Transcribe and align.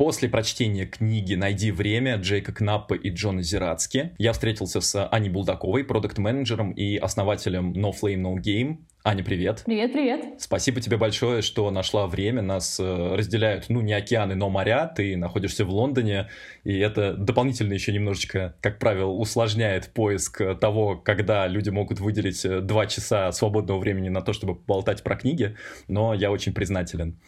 После 0.00 0.30
прочтения 0.30 0.86
книги 0.86 1.34
«Найди 1.34 1.70
время» 1.70 2.16
Джейка 2.16 2.54
Кнаппа 2.54 2.94
и 2.94 3.10
Джона 3.10 3.42
Зирацки 3.42 4.12
я 4.16 4.32
встретился 4.32 4.80
с 4.80 5.06
Аней 5.08 5.28
Булдаковой, 5.28 5.84
продукт-менеджером 5.84 6.70
и 6.70 6.96
основателем 6.96 7.74
No 7.74 7.92
Flame 7.92 8.22
No 8.22 8.36
Game. 8.36 8.78
Аня, 9.04 9.22
привет. 9.22 9.64
Привет, 9.66 9.92
привет. 9.92 10.24
Спасибо 10.38 10.80
тебе 10.80 10.96
большое, 10.96 11.42
что 11.42 11.70
нашла 11.70 12.06
время. 12.06 12.40
Нас 12.40 12.80
э, 12.80 13.14
разделяют, 13.14 13.66
ну, 13.68 13.82
не 13.82 13.92
океаны, 13.92 14.34
но 14.34 14.48
моря. 14.48 14.90
Ты 14.94 15.18
находишься 15.18 15.66
в 15.66 15.70
Лондоне, 15.70 16.30
и 16.64 16.78
это 16.78 17.12
дополнительно 17.12 17.74
еще 17.74 17.92
немножечко, 17.92 18.56
как 18.62 18.78
правило, 18.78 19.10
усложняет 19.10 19.92
поиск 19.92 20.40
того, 20.60 20.96
когда 20.96 21.46
люди 21.46 21.68
могут 21.68 22.00
выделить 22.00 22.42
э, 22.46 22.60
два 22.60 22.86
часа 22.86 23.32
свободного 23.32 23.78
времени 23.78 24.08
на 24.08 24.22
то, 24.22 24.32
чтобы 24.32 24.54
болтать 24.54 25.02
про 25.02 25.16
книги. 25.16 25.56
Но 25.88 26.14
я 26.14 26.30
очень 26.30 26.54
признателен. 26.54 27.18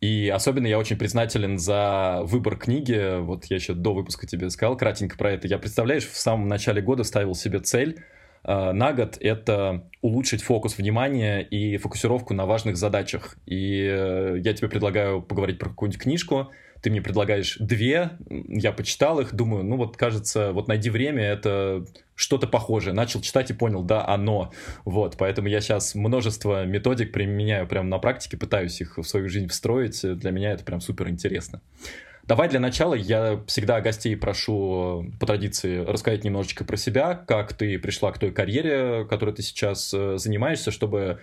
И 0.00 0.28
особенно 0.28 0.66
я 0.66 0.78
очень 0.78 0.96
признателен 0.96 1.58
за 1.58 2.20
выбор 2.24 2.56
книги. 2.56 3.20
Вот 3.20 3.44
я 3.46 3.56
еще 3.56 3.74
до 3.74 3.92
выпуска 3.92 4.26
тебе 4.26 4.48
сказал 4.50 4.76
кратенько 4.76 5.16
про 5.18 5.32
это. 5.32 5.46
Я, 5.46 5.58
представляешь, 5.58 6.06
в 6.06 6.16
самом 6.16 6.48
начале 6.48 6.80
года 6.80 7.04
ставил 7.04 7.34
себе 7.34 7.60
цель 7.60 8.00
Э, 8.42 8.72
на 8.72 8.92
год 8.92 9.18
это 9.20 9.84
улучшить 10.00 10.42
фокус 10.42 10.78
внимания 10.78 11.40
и 11.40 11.76
фокусировку 11.76 12.34
на 12.34 12.46
важных 12.46 12.76
задачах. 12.76 13.36
И 13.46 13.82
э, 13.82 14.38
я 14.42 14.54
тебе 14.54 14.68
предлагаю 14.68 15.22
поговорить 15.22 15.58
про 15.58 15.68
какую-нибудь 15.68 16.02
книжку, 16.02 16.50
ты 16.82 16.90
мне 16.90 17.02
предлагаешь 17.02 17.56
две, 17.58 18.10
я 18.28 18.72
почитал 18.72 19.20
их, 19.20 19.34
думаю, 19.34 19.64
ну 19.64 19.76
вот 19.76 19.96
кажется, 19.96 20.52
вот 20.52 20.68
найди 20.68 20.90
время, 20.90 21.22
это 21.22 21.84
что-то 22.14 22.46
похожее. 22.46 22.92
Начал 22.92 23.20
читать 23.20 23.50
и 23.50 23.54
понял, 23.54 23.82
да, 23.82 24.06
оно. 24.06 24.52
Вот, 24.84 25.16
поэтому 25.18 25.48
я 25.48 25.60
сейчас 25.60 25.94
множество 25.94 26.64
методик 26.64 27.12
применяю 27.12 27.66
прямо 27.66 27.88
на 27.88 27.98
практике, 27.98 28.36
пытаюсь 28.36 28.80
их 28.80 28.98
в 28.98 29.04
свою 29.04 29.28
жизнь 29.28 29.48
встроить. 29.48 30.00
Для 30.02 30.30
меня 30.30 30.52
это 30.52 30.64
прям 30.64 30.80
супер 30.80 31.08
интересно. 31.08 31.62
Давай 32.26 32.48
для 32.48 32.60
начала 32.60 32.94
я 32.94 33.42
всегда 33.46 33.80
гостей 33.80 34.14
прошу 34.16 35.10
по 35.18 35.26
традиции 35.26 35.78
рассказать 35.84 36.22
немножечко 36.22 36.64
про 36.64 36.76
себя, 36.76 37.14
как 37.14 37.54
ты 37.54 37.78
пришла 37.78 38.12
к 38.12 38.18
той 38.18 38.30
карьере, 38.30 39.04
которой 39.08 39.34
ты 39.34 39.42
сейчас 39.42 39.92
э, 39.92 40.16
занимаешься, 40.16 40.70
чтобы 40.70 41.20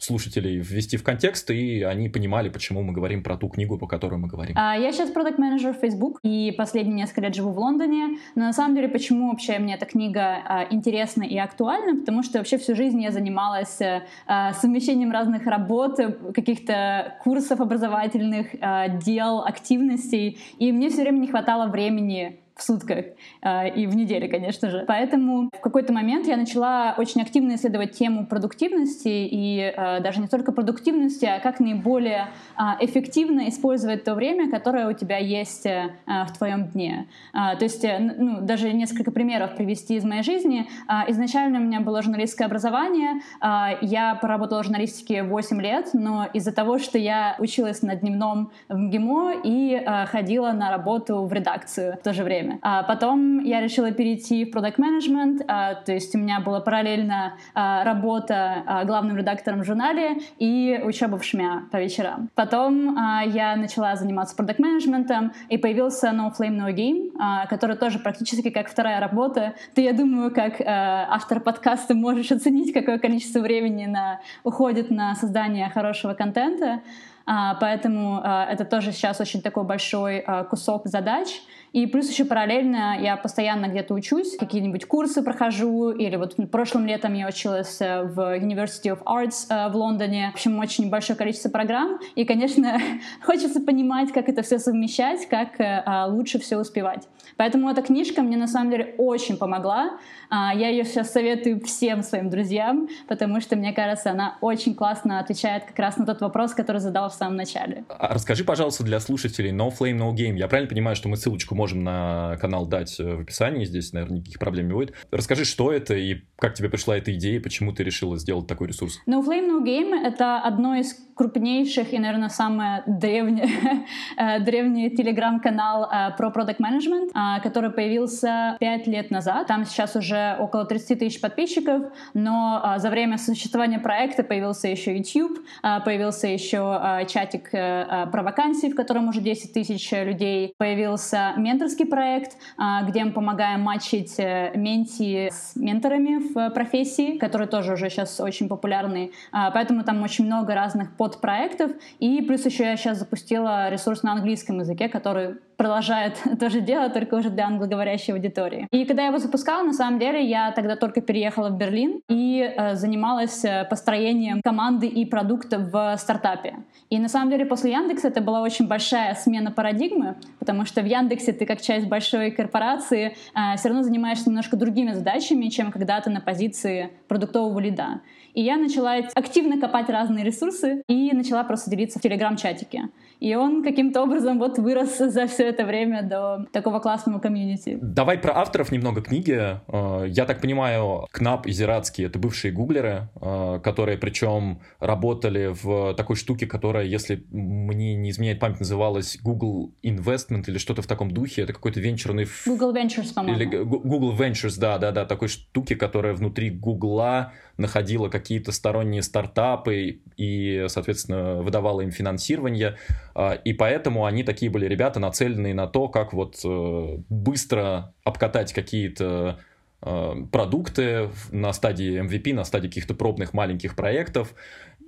слушателей 0.00 0.58
ввести 0.58 0.96
в 0.96 1.04
контекст, 1.04 1.50
и 1.50 1.82
они 1.82 2.08
понимали, 2.08 2.48
почему 2.48 2.82
мы 2.82 2.92
говорим 2.92 3.22
про 3.22 3.36
ту 3.36 3.48
книгу, 3.48 3.78
по 3.78 3.86
которой 3.86 4.18
мы 4.18 4.28
говорим. 4.28 4.56
А, 4.58 4.74
я 4.76 4.92
сейчас 4.92 5.10
продукт 5.10 5.38
менеджер 5.38 5.74
Facebook, 5.74 6.18
и 6.22 6.52
последние 6.56 6.96
несколько 6.96 7.20
лет 7.20 7.34
живу 7.34 7.52
в 7.52 7.58
Лондоне. 7.58 8.18
Но 8.34 8.44
на 8.44 8.52
самом 8.52 8.74
деле, 8.74 8.88
почему 8.88 9.30
вообще 9.30 9.58
мне 9.58 9.74
эта 9.74 9.84
книга 9.84 10.38
а, 10.48 10.66
интересна 10.70 11.22
и 11.22 11.36
актуальна? 11.36 12.00
Потому 12.00 12.22
что 12.22 12.38
вообще 12.38 12.56
всю 12.56 12.74
жизнь 12.74 13.00
я 13.02 13.10
занималась 13.10 13.78
а, 14.26 14.52
совмещением 14.54 15.12
разных 15.12 15.46
работ, 15.46 15.98
каких-то 16.34 17.18
курсов 17.22 17.60
образовательных, 17.60 18.48
а, 18.60 18.88
дел, 18.88 19.44
активностей, 19.44 20.38
и 20.58 20.72
мне 20.72 20.88
все 20.88 21.02
время 21.02 21.18
не 21.18 21.28
хватало 21.28 21.70
времени 21.70 22.40
в 22.60 22.62
сутках 22.62 23.04
э, 23.42 23.70
и 23.70 23.86
в 23.86 23.96
неделю, 23.96 24.30
конечно 24.30 24.70
же. 24.70 24.84
Поэтому 24.86 25.50
в 25.52 25.60
какой-то 25.60 25.92
момент 25.92 26.26
я 26.26 26.36
начала 26.36 26.94
очень 26.96 27.22
активно 27.22 27.54
исследовать 27.54 27.92
тему 27.92 28.26
продуктивности 28.26 29.08
и 29.08 29.72
э, 29.74 30.00
даже 30.00 30.20
не 30.20 30.28
только 30.28 30.52
продуктивности, 30.52 31.24
а 31.24 31.40
как 31.40 31.60
наиболее 31.60 32.28
э, 32.56 32.62
эффективно 32.84 33.48
использовать 33.48 34.04
то 34.04 34.14
время, 34.14 34.50
которое 34.50 34.88
у 34.88 34.92
тебя 34.92 35.16
есть 35.16 35.66
э, 35.66 35.90
в 36.06 36.36
твоем 36.36 36.66
дне. 36.68 37.08
Э, 37.32 37.56
то 37.56 37.64
есть, 37.64 37.84
э, 37.84 37.98
ну, 37.98 38.40
даже 38.42 38.72
несколько 38.72 39.10
примеров 39.10 39.56
привести 39.56 39.96
из 39.96 40.04
моей 40.04 40.22
жизни. 40.22 40.68
Э, 40.88 41.10
изначально 41.10 41.58
у 41.58 41.62
меня 41.62 41.80
было 41.80 42.02
журналистское 42.02 42.46
образование, 42.46 43.20
э, 43.40 43.78
я 43.80 44.14
поработала 44.16 44.62
в 44.62 44.64
журналистике 44.64 45.22
8 45.22 45.60
лет, 45.60 45.90
но 45.94 46.26
из-за 46.34 46.52
того, 46.52 46.78
что 46.78 46.98
я 46.98 47.36
училась 47.38 47.82
на 47.82 47.96
дневном 47.96 48.50
в 48.68 48.76
МГИМО 48.76 49.34
и 49.44 49.74
э, 49.74 50.06
ходила 50.06 50.52
на 50.52 50.70
работу 50.70 51.24
в 51.24 51.32
редакцию 51.32 51.96
в 51.96 52.02
то 52.02 52.12
же 52.12 52.24
время, 52.24 52.49
время. 52.50 52.58
А 52.62 52.82
потом 52.82 53.42
я 53.44 53.60
решила 53.60 53.90
перейти 53.92 54.44
в 54.44 54.50
продукт 54.50 54.78
менеджмент 54.78 55.42
а, 55.46 55.74
то 55.74 55.92
есть 55.92 56.14
у 56.14 56.18
меня 56.18 56.40
была 56.40 56.60
параллельно 56.60 57.34
а, 57.54 57.84
работа 57.84 58.62
а, 58.66 58.84
главным 58.84 59.16
редактором 59.16 59.60
в 59.60 59.64
журнале 59.64 60.18
и 60.38 60.80
учеба 60.84 61.18
в 61.18 61.24
ШМЯ 61.24 61.64
по 61.70 61.76
вечерам. 61.76 62.28
Потом 62.34 62.96
я 63.26 63.56
начала 63.56 63.96
заниматься 63.96 64.36
продукт 64.36 64.58
менеджментом 64.58 65.32
и 65.48 65.58
появился 65.58 66.08
No 66.08 66.30
Flame 66.36 66.58
No 66.58 66.74
Game, 66.74 67.46
который 67.48 67.76
тоже 67.76 67.98
практически 67.98 68.50
как 68.50 68.68
вторая 68.68 69.00
работа. 69.00 69.54
Ты, 69.74 69.82
я 69.82 69.92
думаю, 69.92 70.32
как 70.32 70.60
автор 70.60 71.40
подкаста 71.40 71.94
можешь 71.94 72.32
оценить, 72.32 72.72
какое 72.72 72.98
количество 72.98 73.40
времени 73.40 73.86
на, 73.86 74.20
уходит 74.44 74.90
на 74.90 75.14
создание 75.14 75.68
хорошего 75.70 76.14
контента. 76.14 76.80
Поэтому 77.26 78.20
это 78.20 78.64
тоже 78.64 78.92
сейчас 78.92 79.20
очень 79.20 79.42
такой 79.42 79.64
большой 79.64 80.24
кусок 80.48 80.86
задач. 80.86 81.28
И 81.72 81.86
плюс 81.86 82.10
еще 82.10 82.24
параллельно 82.24 82.98
я 83.00 83.16
постоянно 83.16 83.66
где-то 83.66 83.94
учусь, 83.94 84.36
какие-нибудь 84.36 84.86
курсы 84.86 85.22
прохожу, 85.22 85.90
или 85.90 86.16
вот 86.16 86.36
прошлым 86.50 86.86
летом 86.86 87.14
я 87.14 87.28
училась 87.28 87.80
э, 87.80 88.02
в 88.02 88.18
University 88.38 88.92
of 88.92 89.02
Arts 89.04 89.46
э, 89.48 89.70
в 89.70 89.76
Лондоне. 89.76 90.30
В 90.32 90.34
общем, 90.34 90.58
очень 90.58 90.90
большое 90.90 91.16
количество 91.16 91.48
программ. 91.48 92.00
И, 92.16 92.24
конечно, 92.24 92.80
хочется 93.22 93.60
понимать, 93.60 94.12
как 94.12 94.28
это 94.28 94.42
все 94.42 94.58
совмещать, 94.58 95.28
как 95.28 95.60
э, 95.60 96.06
лучше 96.08 96.40
все 96.40 96.58
успевать. 96.58 97.06
Поэтому 97.36 97.70
эта 97.70 97.82
книжка 97.82 98.22
мне 98.22 98.36
на 98.36 98.48
самом 98.48 98.70
деле 98.70 98.94
очень 98.98 99.36
помогла. 99.36 99.98
Я 100.30 100.68
ее 100.68 100.84
сейчас 100.84 101.10
советую 101.12 101.60
всем 101.64 102.02
своим 102.02 102.30
друзьям, 102.30 102.88
потому 103.08 103.40
что, 103.40 103.56
мне 103.56 103.72
кажется, 103.72 104.10
она 104.10 104.36
очень 104.40 104.74
классно 104.74 105.18
отвечает 105.18 105.64
как 105.64 105.78
раз 105.78 105.96
на 105.96 106.06
тот 106.06 106.20
вопрос, 106.20 106.52
который 106.52 106.80
задал 106.80 107.08
в 107.08 107.14
самом 107.14 107.36
начале. 107.36 107.84
А 107.88 108.14
расскажи, 108.14 108.44
пожалуйста, 108.44 108.84
для 108.84 109.00
слушателей 109.00 109.50
No 109.50 109.70
Flame, 109.70 109.98
No 109.98 110.12
Game. 110.12 110.36
Я 110.36 110.48
правильно 110.48 110.68
понимаю, 110.68 110.96
что 110.96 111.08
мы 111.08 111.16
ссылочку 111.16 111.54
можем 111.60 111.84
на 111.84 112.38
канал 112.40 112.64
дать 112.64 112.98
э, 112.98 113.16
в 113.16 113.20
описании, 113.20 113.66
здесь, 113.66 113.92
наверное, 113.92 114.18
никаких 114.18 114.38
проблем 114.38 114.68
не 114.68 114.72
будет. 114.72 114.94
Расскажи, 115.10 115.44
что 115.44 115.70
это 115.70 115.94
и 115.94 116.22
как 116.38 116.54
тебе 116.54 116.70
пришла 116.70 116.96
эта 116.96 117.14
идея, 117.14 117.38
почему 117.38 117.72
ты 117.72 117.84
решила 117.84 118.16
сделать 118.16 118.46
такой 118.46 118.68
ресурс? 118.68 118.98
No 119.06 119.22
Flame, 119.22 119.46
No 119.46 119.62
Game— 119.62 119.94
это 120.02 120.38
одно 120.38 120.74
из 120.76 120.96
крупнейших 121.14 121.92
и, 121.92 121.98
наверное, 121.98 122.30
самое 122.30 122.82
древнее, 122.86 123.50
э, 124.16 124.40
древний 124.40 124.88
телеграм-канал 124.88 125.84
э, 125.84 126.16
про 126.16 126.30
продукт 126.30 126.60
менеджмент 126.60 127.12
который 127.42 127.70
появился 127.70 128.56
пять 128.60 128.86
лет 128.86 129.10
назад. 129.10 129.46
Там 129.46 129.64
сейчас 129.64 129.96
уже 129.96 130.36
около 130.38 130.64
30 130.64 130.98
тысяч 130.98 131.20
подписчиков, 131.20 131.92
но 132.14 132.76
за 132.78 132.88
время 132.90 133.18
существования 133.18 133.78
проекта 133.78 134.22
появился 134.22 134.68
еще 134.68 134.96
YouTube, 134.96 135.38
появился 135.84 136.28
еще 136.28 137.04
чатик 137.08 137.50
про 137.50 138.22
вакансии, 138.22 138.68
в 138.68 138.74
котором 138.74 139.08
уже 139.08 139.20
10 139.20 139.52
тысяч 139.52 139.90
людей, 139.92 140.54
появился 140.56 141.34
менторский 141.50 141.86
проект, 141.86 142.36
а, 142.56 142.82
где 142.82 143.04
мы 143.04 143.12
помогаем 143.12 143.60
матчить 143.62 144.14
э, 144.18 144.52
менти 144.54 145.28
с 145.30 145.56
менторами 145.56 146.18
в 146.32 146.50
профессии, 146.50 147.18
которые 147.18 147.48
тоже 147.48 147.72
уже 147.72 147.90
сейчас 147.90 148.20
очень 148.20 148.48
популярны. 148.48 149.12
А, 149.32 149.50
поэтому 149.50 149.82
там 149.84 150.02
очень 150.02 150.26
много 150.26 150.54
разных 150.54 150.96
подпроектов. 150.96 151.72
И 151.98 152.22
плюс 152.22 152.46
еще 152.46 152.64
я 152.64 152.76
сейчас 152.76 152.98
запустила 152.98 153.70
ресурс 153.70 154.02
на 154.02 154.12
английском 154.12 154.60
языке, 154.60 154.88
который 154.88 155.36
продолжает 155.60 156.18
то 156.40 156.48
же 156.48 156.62
дело, 156.62 156.88
только 156.88 157.16
уже 157.16 157.28
для 157.28 157.46
англоговорящей 157.46 158.14
аудитории. 158.14 158.66
И 158.72 158.86
когда 158.86 159.02
я 159.02 159.08
его 159.08 159.18
запускала, 159.18 159.62
на 159.62 159.74
самом 159.74 159.98
деле, 159.98 160.24
я 160.24 160.52
тогда 160.52 160.74
только 160.74 161.02
переехала 161.02 161.50
в 161.50 161.58
Берлин 161.58 162.00
и 162.08 162.40
э, 162.40 162.76
занималась 162.76 163.44
э, 163.44 163.66
построением 163.68 164.40
команды 164.40 164.86
и 164.86 165.04
продукта 165.04 165.58
в 165.58 165.98
стартапе. 165.98 166.54
И 166.88 166.98
на 166.98 167.08
самом 167.08 167.28
деле 167.28 167.44
после 167.44 167.72
Яндекса 167.72 168.08
это 168.08 168.22
была 168.22 168.40
очень 168.40 168.68
большая 168.68 169.14
смена 169.14 169.50
парадигмы, 169.52 170.16
потому 170.38 170.64
что 170.64 170.80
в 170.80 170.86
Яндексе 170.86 171.32
ты 171.32 171.44
как 171.44 171.60
часть 171.60 171.86
большой 171.88 172.30
корпорации 172.30 173.14
э, 173.34 173.56
все 173.58 173.68
равно 173.68 173.82
занимаешься 173.82 174.30
немножко 174.30 174.56
другими 174.56 174.92
задачами, 174.92 175.48
чем 175.48 175.72
когда 175.72 176.00
ты 176.00 176.08
на 176.08 176.22
позиции 176.22 176.88
продуктового 177.06 177.58
лида. 177.58 178.00
И 178.32 178.42
я 178.42 178.56
начала 178.56 178.94
активно 179.14 179.60
копать 179.60 179.90
разные 179.90 180.24
ресурсы 180.24 180.82
и 180.88 181.12
начала 181.12 181.44
просто 181.44 181.68
делиться 181.70 181.98
в 181.98 182.02
телеграм-чатике. 182.02 182.88
И 183.20 183.34
он 183.34 183.62
каким-то 183.62 184.02
образом 184.02 184.38
вот 184.38 184.58
вырос 184.58 184.98
за 184.98 185.26
все 185.26 185.48
это 185.48 185.64
время 185.64 186.02
до 186.02 186.46
такого 186.52 186.80
классного 186.80 187.18
комьюнити. 187.18 187.78
Давай 187.80 188.18
про 188.18 188.38
авторов 188.38 188.72
немного 188.72 189.02
книги. 189.02 189.60
Э, 189.68 190.06
я 190.08 190.24
так 190.24 190.40
понимаю, 190.40 191.06
Кнап 191.12 191.46
и 191.46 191.52
Зирацкий— 191.52 192.04
это 192.06 192.18
бывшие 192.18 192.52
гуглеры, 192.52 193.08
э, 193.20 193.60
которые 193.62 193.98
причем 193.98 194.60
работали 194.80 195.54
в 195.62 195.94
такой 195.94 196.16
штуке, 196.16 196.46
которая, 196.46 196.86
если 196.86 197.24
мне 197.30 197.94
не 197.94 198.10
изменяет 198.10 198.40
память, 198.40 198.60
называлась 198.60 199.18
Google 199.22 199.74
Investment 199.82 200.44
или 200.46 200.58
что-то 200.58 200.80
в 200.80 200.86
таком 200.86 201.10
духе. 201.10 201.42
Это 201.42 201.52
какой-то 201.52 201.80
венчурный... 201.80 202.26
Google 202.46 202.74
Ventures, 202.74 203.12
по-моему. 203.14 203.38
Или 203.38 203.62
Google 203.64 204.16
Ventures, 204.16 204.58
да-да-да, 204.58 205.04
такой 205.04 205.28
штуки, 205.28 205.74
которая 205.74 206.14
внутри 206.14 206.50
Гугла 206.50 207.32
находила 207.60 208.08
какие-то 208.08 208.52
сторонние 208.52 209.02
стартапы 209.02 210.00
и, 210.16 210.64
соответственно, 210.68 211.42
выдавала 211.42 211.82
им 211.82 211.90
финансирование. 211.90 212.76
А, 213.14 213.34
и 213.34 213.52
поэтому 213.52 214.06
они 214.06 214.24
такие 214.24 214.50
были 214.50 214.66
ребята, 214.66 214.98
нацеленные 214.98 215.54
на 215.54 215.66
то, 215.66 215.88
как 215.88 216.12
вот 216.12 216.40
э, 216.44 216.98
быстро 217.08 217.94
обкатать 218.02 218.52
какие-то 218.52 219.38
э, 219.82 220.14
продукты 220.32 221.10
на 221.30 221.52
стадии 221.52 222.02
MVP, 222.02 222.34
на 222.34 222.44
стадии 222.44 222.68
каких-то 222.68 222.94
пробных 222.94 223.32
маленьких 223.34 223.76
проектов. 223.76 224.34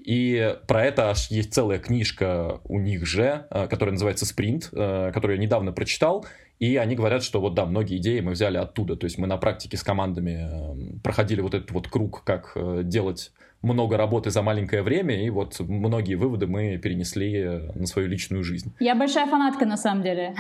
И 0.05 0.57
про 0.67 0.85
это 0.85 1.11
аж 1.11 1.31
есть 1.31 1.55
целая 1.55 1.79
книжка 1.79 2.61
у 2.65 2.81
них 2.81 3.07
же, 3.07 3.47
э, 3.51 3.69
которая 3.69 3.93
называется 3.93 4.27
«Спринт», 4.27 4.71
которую 4.71 5.37
я 5.37 5.43
недавно 5.43 5.73
прочитал. 5.73 6.27
И 6.59 6.77
они 6.77 6.95
говорят, 6.95 7.23
что 7.23 7.41
вот 7.41 7.55
да, 7.55 7.67
многие 7.67 7.97
идеи 7.97 8.21
мы 8.21 8.33
взяли 8.33 8.57
оттуда. 8.57 8.97
То 8.97 9.05
есть 9.05 9.19
мы 9.19 9.27
на 9.27 9.37
практике 9.37 9.77
с 9.77 9.83
командами 9.83 10.31
эм, 10.31 11.01
проходили 11.01 11.41
вот 11.41 11.55
этот 11.55 11.71
вот 11.73 11.89
круг, 11.89 12.23
как 12.25 12.53
э, 12.55 12.83
делать 12.85 13.33
много 13.63 13.97
работы 13.97 14.31
за 14.31 14.43
маленькое 14.43 14.83
время, 14.83 15.25
и 15.25 15.31
вот 15.31 15.61
многие 15.61 16.17
выводы 16.17 16.47
мы 16.47 16.79
перенесли 16.79 17.37
э, 17.37 17.73
на 17.75 17.87
свою 17.87 18.09
личную 18.09 18.43
жизнь. 18.43 18.75
Я 18.81 18.95
большая 18.95 19.27
фанатка, 19.27 19.67
на 19.67 19.77
самом 19.77 20.03
деле. 20.03 20.35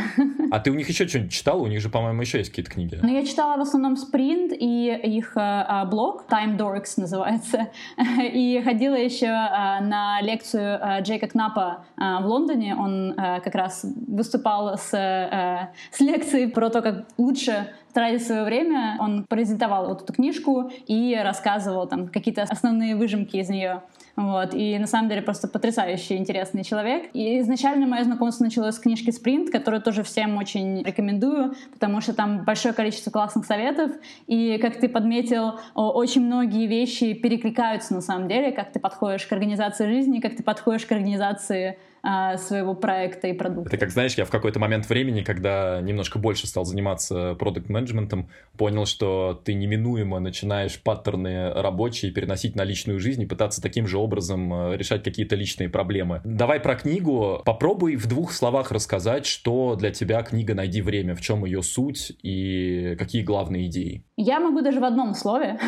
А 0.51 0.59
ты 0.61 0.71
у 0.71 0.75
них 0.75 0.89
еще 0.89 1.07
что-нибудь 1.07 1.33
читала? 1.33 1.61
У 1.61 1.67
них 1.67 1.81
же, 1.81 1.89
по-моему, 1.89 2.21
еще 2.21 2.39
есть 2.39 2.51
какие-то 2.51 2.71
книги. 2.71 2.99
Ну, 3.01 3.09
я 3.09 3.25
читала 3.25 3.57
в 3.57 3.61
основном 3.61 3.95
Sprint 3.95 4.55
и 4.55 5.17
их 5.17 5.37
э, 5.37 5.85
блог, 5.87 6.25
Time 6.29 6.57
Dorks 6.57 6.95
называется, 6.97 7.69
и 8.21 8.61
ходила 8.65 8.97
еще 8.97 9.27
э, 9.27 9.81
на 9.83 10.21
лекцию 10.21 10.79
э, 10.81 11.03
Джейка 11.03 11.29
Кнапа 11.29 11.85
э, 11.97 12.03
в 12.23 12.27
Лондоне. 12.27 12.77
Он 12.77 13.13
э, 13.13 13.41
как 13.41 13.55
раз 13.55 13.85
выступал 14.09 14.77
с, 14.77 14.93
э, 14.93 15.73
с 15.91 16.01
лекцией 16.01 16.49
про 16.49 16.71
то, 16.71 16.83
как 16.83 17.07
лучше 17.19 17.69
тратить 17.93 18.27
свое 18.27 18.45
время. 18.45 18.97
Он 19.01 19.25
презентовал 19.29 19.89
вот 19.89 20.03
эту 20.03 20.13
книжку 20.13 20.71
и 20.87 21.19
рассказывал 21.23 21.87
там 21.87 22.09
какие-то 22.09 22.43
основные 22.43 22.97
выжимки 22.97 23.12
из 23.37 23.49
нее. 23.49 23.82
Вот. 24.14 24.53
И 24.53 24.79
на 24.79 24.87
самом 24.87 25.09
деле 25.09 25.23
просто 25.23 25.49
потрясающий, 25.49 26.17
интересный 26.17 26.64
человек. 26.64 27.09
И 27.14 27.41
изначально 27.41 27.87
мое 27.87 28.05
знакомство 28.05 28.44
началось 28.44 28.75
с 28.75 28.79
книжки 28.79 29.11
«Спринт», 29.11 29.50
которую 29.50 29.81
тоже 29.81 30.03
всем 30.03 30.37
очень 30.37 30.82
рекомендую, 30.82 31.55
потому 31.73 32.03
что 32.03 32.12
там 32.12 32.44
большое 32.44 32.75
количество 32.75 33.11
классных 33.11 33.47
советов. 33.47 33.91
И, 34.26 34.59
как 34.59 34.79
ты 34.79 34.88
подметил, 34.88 35.61
очень 35.75 36.26
многие 36.26 36.67
вещи 36.67 37.14
перекликаются 37.14 37.94
на 37.94 38.03
самом 38.03 38.29
деле, 38.29 38.53
как 38.53 38.73
ты 38.73 38.81
подходишь 38.81 39.26
к 39.26 39.32
организации 39.32 39.87
жизни, 39.87 40.20
как 40.20 40.37
ты 40.37 40.43
подходишь 40.43 40.85
к 40.85 40.93
организации 40.93 41.79
своего 42.03 42.75
проекта 42.75 43.29
и 43.29 43.33
продукта. 43.33 43.71
Это 43.71 43.79
как, 43.79 43.91
знаешь, 43.91 44.15
я 44.15 44.25
в 44.25 44.31
какой-то 44.31 44.59
момент 44.59 44.89
времени, 44.89 45.23
когда 45.23 45.81
немножко 45.81 46.19
больше 46.19 46.47
стал 46.47 46.65
заниматься 46.65 47.35
продукт-менеджментом, 47.35 48.29
понял, 48.57 48.87
что 48.87 49.41
ты 49.45 49.55
неминуемо 49.55 50.19
начинаешь 50.19 50.83
паттерны 50.83 51.53
рабочие 51.53 52.13
переносить 52.13 52.57
на 52.57 52.65
личную 52.65 52.99
жизнь 52.99 53.23
и 53.23 53.27
пытаться 53.27 53.63
таким 53.63 53.87
же 53.87 53.99
образом 53.99 54.53
э, 54.53 54.77
решать 54.77 55.03
какие-то 55.03 55.37
личные 55.37 55.69
проблемы. 55.69 56.21
Давай 56.25 56.61
про 56.61 56.75
книгу. 56.75 57.41
Попробуй 57.45 57.97
в 57.97 58.07
двух 58.07 58.33
словах 58.33 58.73
рассказать, 58.73 59.27
что 59.27 59.77
для 59.77 59.91
тебя 59.91 60.23
книга 60.23 60.55
«Найди 60.55 60.83
время», 60.83 61.15
в 61.15 61.21
чем 61.21 61.45
ее 61.45 61.63
суть 61.63 62.13
и 62.23 62.97
какие 62.99 63.23
главные 63.23 63.67
идеи. 63.67 64.05
Я 64.17 64.41
могу 64.41 64.61
даже 64.61 64.81
в 64.81 64.85
одном 64.85 65.15
слове. 65.15 65.59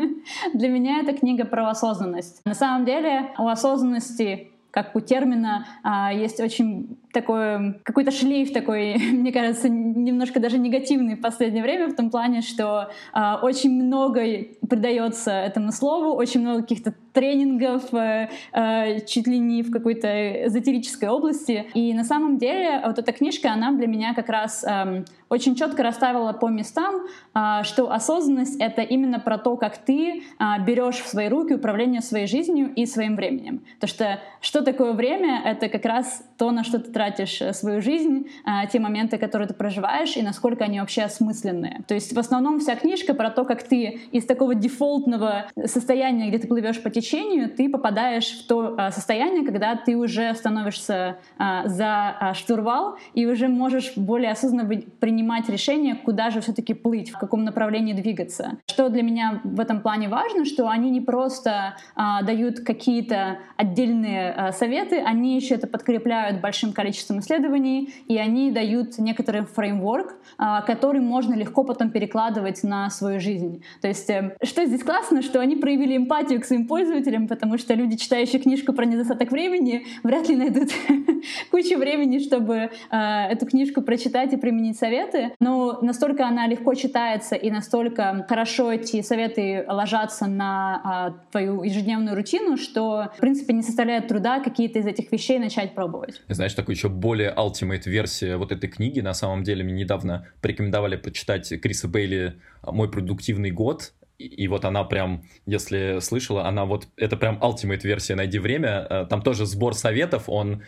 Для 0.54 0.68
меня 0.68 1.00
это 1.00 1.16
книга 1.16 1.44
про 1.44 1.70
осознанность. 1.70 2.40
На 2.44 2.54
самом 2.54 2.84
деле 2.84 3.32
у 3.38 3.48
осознанности 3.48 4.53
как 4.74 4.96
у 4.96 5.00
термина 5.00 5.68
а, 5.84 6.12
есть 6.12 6.40
очень 6.40 6.98
такой 7.14 7.80
какой-то 7.82 8.10
шлейф 8.10 8.52
такой, 8.52 8.96
мне 9.12 9.32
кажется, 9.32 9.70
немножко 9.70 10.40
даже 10.40 10.58
негативный 10.58 11.14
в 11.14 11.22
последнее 11.22 11.62
время 11.62 11.88
в 11.88 11.94
том 11.94 12.10
плане, 12.10 12.42
что 12.42 12.90
а, 13.12 13.38
очень 13.42 13.70
много 13.70 14.20
придается 14.68 15.30
этому 15.30 15.72
слову, 15.72 16.14
очень 16.14 16.40
много 16.40 16.62
каких-то 16.62 16.94
тренингов, 17.14 17.94
э, 17.94 18.28
э, 18.52 19.00
чуть 19.06 19.28
ли 19.28 19.38
не 19.38 19.62
в 19.62 19.70
какой-то 19.70 20.46
эзотерической 20.46 21.08
области. 21.08 21.66
И 21.72 21.94
на 21.94 22.04
самом 22.04 22.38
деле 22.38 22.82
вот 22.84 22.98
эта 22.98 23.12
книжка, 23.12 23.52
она 23.52 23.70
для 23.72 23.86
меня 23.86 24.14
как 24.14 24.28
раз 24.28 24.64
э, 24.64 25.04
очень 25.28 25.54
четко 25.54 25.82
расставила 25.82 26.32
по 26.32 26.48
местам, 26.48 27.06
э, 27.34 27.62
что 27.62 27.90
осознанность— 27.90 28.56
это 28.60 28.82
именно 28.82 29.20
про 29.20 29.38
то, 29.38 29.56
как 29.56 29.78
ты 29.78 30.22
э, 30.22 30.44
берешь 30.66 30.96
в 30.96 31.06
свои 31.06 31.28
руки 31.28 31.54
управление 31.54 32.02
своей 32.02 32.26
жизнью 32.26 32.72
и 32.74 32.84
своим 32.84 33.14
временем. 33.14 33.64
То 33.80 33.86
что 33.86 34.18
что 34.40 34.62
такое 34.62 34.92
время? 34.92 35.40
Это 35.44 35.68
как 35.68 35.84
раз 35.84 36.24
то, 36.36 36.50
на 36.50 36.64
что 36.64 36.78
ты 36.78 36.90
тратишь 36.90 37.03
э, 37.40 37.52
свою 37.52 37.80
жизнь, 37.80 38.28
э, 38.44 38.66
те 38.70 38.78
моменты, 38.78 39.18
которые 39.18 39.48
ты 39.48 39.54
проживаешь, 39.54 40.16
и 40.16 40.22
насколько 40.22 40.64
они 40.64 40.80
вообще 40.80 41.02
осмысленные. 41.02 41.82
То 41.86 41.94
есть 41.94 42.12
в 42.12 42.18
основном 42.18 42.60
вся 42.60 42.76
книжка 42.76 43.14
про 43.14 43.30
то, 43.30 43.44
как 43.44 43.62
ты 43.62 44.00
из 44.12 44.24
такого 44.24 44.54
дефолтного 44.54 45.46
состояния, 45.64 46.28
где 46.28 46.38
ты 46.38 46.48
плывешь 46.48 46.82
по 46.82 46.90
течению, 46.90 47.50
ты 47.50 47.68
попадаешь 47.68 48.30
в 48.30 48.46
то 48.46 48.76
э, 48.76 48.90
состояние, 48.90 49.44
когда 49.44 49.76
ты 49.76 49.96
уже 49.96 50.34
становишься 50.34 51.18
за 51.64 52.32
штурвал 52.34 52.96
и 53.14 53.26
уже 53.26 53.48
можешь 53.48 53.92
более 53.96 54.32
осознанно 54.32 54.68
принимать 55.00 55.48
решение, 55.48 55.94
куда 55.94 56.30
же 56.30 56.40
все-таки 56.40 56.74
плыть, 56.74 57.10
в 57.10 57.18
каком 57.18 57.44
направлении 57.44 57.92
двигаться. 57.92 58.58
Что 58.66 58.88
для 58.88 59.02
меня 59.02 59.40
в 59.44 59.60
этом 59.60 59.80
плане 59.80 60.08
важно, 60.08 60.44
что 60.44 60.68
они 60.68 60.90
не 60.90 61.00
просто 61.00 61.76
дают 61.96 62.60
какие-то 62.60 63.38
отдельные 63.56 64.52
советы, 64.52 65.00
они 65.00 65.36
еще 65.36 65.54
это 65.54 65.66
подкрепляют 65.66 66.40
большим 66.40 66.72
количеством 66.72 66.93
исследований, 67.20 67.92
и 68.08 68.16
они 68.18 68.50
дают 68.50 68.98
некоторый 68.98 69.44
фреймворк, 69.44 70.14
а, 70.38 70.62
который 70.62 71.00
можно 71.00 71.34
легко 71.34 71.64
потом 71.64 71.90
перекладывать 71.90 72.62
на 72.62 72.90
свою 72.90 73.20
жизнь. 73.20 73.62
То 73.80 73.88
есть, 73.88 74.08
э, 74.10 74.36
что 74.42 74.64
здесь 74.64 74.82
классно, 74.82 75.22
что 75.22 75.40
они 75.40 75.56
проявили 75.56 75.96
эмпатию 75.96 76.40
к 76.40 76.44
своим 76.44 76.66
пользователям, 76.66 77.28
потому 77.28 77.58
что 77.58 77.74
люди, 77.74 77.96
читающие 77.96 78.40
книжку 78.40 78.72
про 78.72 78.84
недостаток 78.84 79.30
времени, 79.30 79.86
вряд 80.02 80.28
ли 80.28 80.36
найдут 80.36 80.70
кучу 81.50 81.78
времени, 81.78 82.18
чтобы 82.18 82.70
а, 82.90 83.26
эту 83.28 83.46
книжку 83.46 83.82
прочитать 83.82 84.32
и 84.32 84.36
применить 84.36 84.78
советы. 84.78 85.32
Но 85.40 85.78
настолько 85.82 86.26
она 86.26 86.46
легко 86.46 86.74
читается 86.74 87.34
и 87.34 87.50
настолько 87.50 88.24
хорошо 88.28 88.72
эти 88.72 89.02
советы 89.02 89.64
ложатся 89.68 90.26
на 90.26 90.80
а, 90.84 91.10
твою 91.30 91.62
ежедневную 91.62 92.16
рутину, 92.16 92.56
что, 92.56 93.10
в 93.16 93.20
принципе, 93.20 93.52
не 93.52 93.62
составляет 93.62 94.08
труда 94.08 94.40
какие-то 94.40 94.78
из 94.78 94.86
этих 94.86 95.10
вещей 95.12 95.38
начать 95.38 95.74
пробовать. 95.74 96.22
Знаешь, 96.28 96.54
такой 96.54 96.74
еще 96.74 96.88
более 96.88 97.32
ultimate 97.34 97.88
версия 97.88 98.36
вот 98.36 98.52
этой 98.52 98.68
книги. 98.68 99.00
На 99.00 99.14
самом 99.14 99.42
деле, 99.42 99.64
мне 99.64 99.74
недавно 99.74 100.26
порекомендовали 100.40 100.96
почитать 100.96 101.60
Криса 101.60 101.88
Бейли 101.88 102.34
«Мой 102.62 102.90
продуктивный 102.90 103.50
год». 103.50 103.92
И, 104.16 104.46
вот 104.46 104.64
она 104.64 104.84
прям, 104.84 105.24
если 105.44 105.98
слышала, 106.00 106.46
она 106.46 106.64
вот, 106.64 106.86
это 106.96 107.16
прям 107.16 107.38
ultimate 107.42 107.82
версия 107.82 108.14
«Найди 108.14 108.38
время». 108.38 108.86
Э, 108.88 109.06
там 109.10 109.22
тоже 109.22 109.44
сбор 109.44 109.74
советов, 109.74 110.24
он 110.28 110.54
э, 110.54 110.64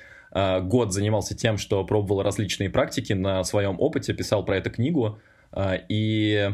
год 0.60 0.92
занимался 0.92 1.34
тем, 1.34 1.56
что 1.56 1.84
пробовал 1.84 2.22
различные 2.22 2.68
практики 2.68 3.12
на 3.14 3.42
своем 3.44 3.76
опыте, 3.80 4.12
писал 4.12 4.44
про 4.44 4.56
эту 4.56 4.70
книгу, 4.70 5.18
э, 5.52 5.78
и 5.88 6.50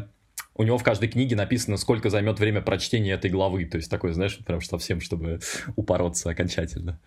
у 0.55 0.63
него 0.63 0.77
в 0.77 0.83
каждой 0.83 1.09
книге 1.09 1.35
написано, 1.35 1.77
сколько 1.77 2.09
займет 2.09 2.39
время 2.39 2.61
прочтения 2.61 3.13
этой 3.13 3.31
главы. 3.31 3.65
То 3.65 3.77
есть 3.77 3.89
такой, 3.89 4.13
знаешь, 4.13 4.37
прям 4.37 4.61
совсем, 4.61 5.01
чтобы 5.01 5.39
упороться 5.75 6.29
окончательно. 6.29 6.99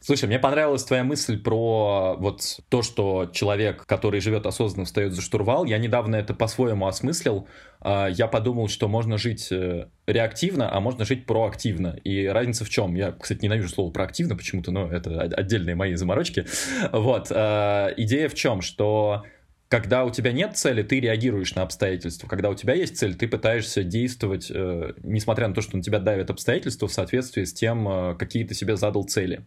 Слушай, 0.00 0.26
мне 0.26 0.38
понравилась 0.38 0.82
твоя 0.82 1.04
мысль 1.04 1.38
про 1.38 2.16
вот 2.18 2.60
то, 2.68 2.82
что 2.82 3.30
человек, 3.32 3.84
который 3.86 4.20
живет 4.20 4.46
осознанно, 4.46 4.86
встает 4.86 5.12
за 5.12 5.20
штурвал. 5.20 5.66
Я 5.66 5.78
недавно 5.78 6.16
это 6.16 6.34
по-своему 6.34 6.86
осмыслил. 6.86 7.46
А, 7.80 8.08
я 8.08 8.26
подумал, 8.26 8.68
что 8.68 8.88
можно 8.88 9.18
жить 9.18 9.52
э, 9.52 9.88
реактивно, 10.06 10.74
а 10.74 10.80
можно 10.80 11.04
жить 11.04 11.26
проактивно. 11.26 11.98
И 12.02 12.26
разница 12.26 12.64
в 12.64 12.70
чем? 12.70 12.94
Я, 12.94 13.12
кстати, 13.12 13.44
ненавижу 13.44 13.68
слово 13.68 13.92
проактивно 13.92 14.36
почему-то, 14.36 14.72
но 14.72 14.90
это 14.90 15.20
отдельные 15.20 15.76
мои 15.76 15.94
заморочки. 15.94 16.46
Вот. 16.92 17.28
А, 17.30 17.92
идея 17.96 18.28
в 18.28 18.34
чем? 18.34 18.62
Что 18.62 19.24
когда 19.70 20.04
у 20.04 20.10
тебя 20.10 20.32
нет 20.32 20.56
цели, 20.56 20.82
ты 20.82 20.98
реагируешь 20.98 21.54
на 21.54 21.62
обстоятельства. 21.62 22.26
Когда 22.26 22.50
у 22.50 22.56
тебя 22.56 22.74
есть 22.74 22.98
цель, 22.98 23.14
ты 23.14 23.28
пытаешься 23.28 23.84
действовать, 23.84 24.50
э, 24.52 24.94
несмотря 25.04 25.46
на 25.46 25.54
то, 25.54 25.60
что 25.60 25.76
на 25.76 25.82
тебя 25.82 26.00
давят 26.00 26.28
обстоятельства, 26.28 26.88
в 26.88 26.92
соответствии 26.92 27.44
с 27.44 27.52
тем, 27.52 27.88
э, 27.88 28.16
какие 28.16 28.42
ты 28.42 28.52
себе 28.52 28.76
задал 28.76 29.04
цели. 29.04 29.42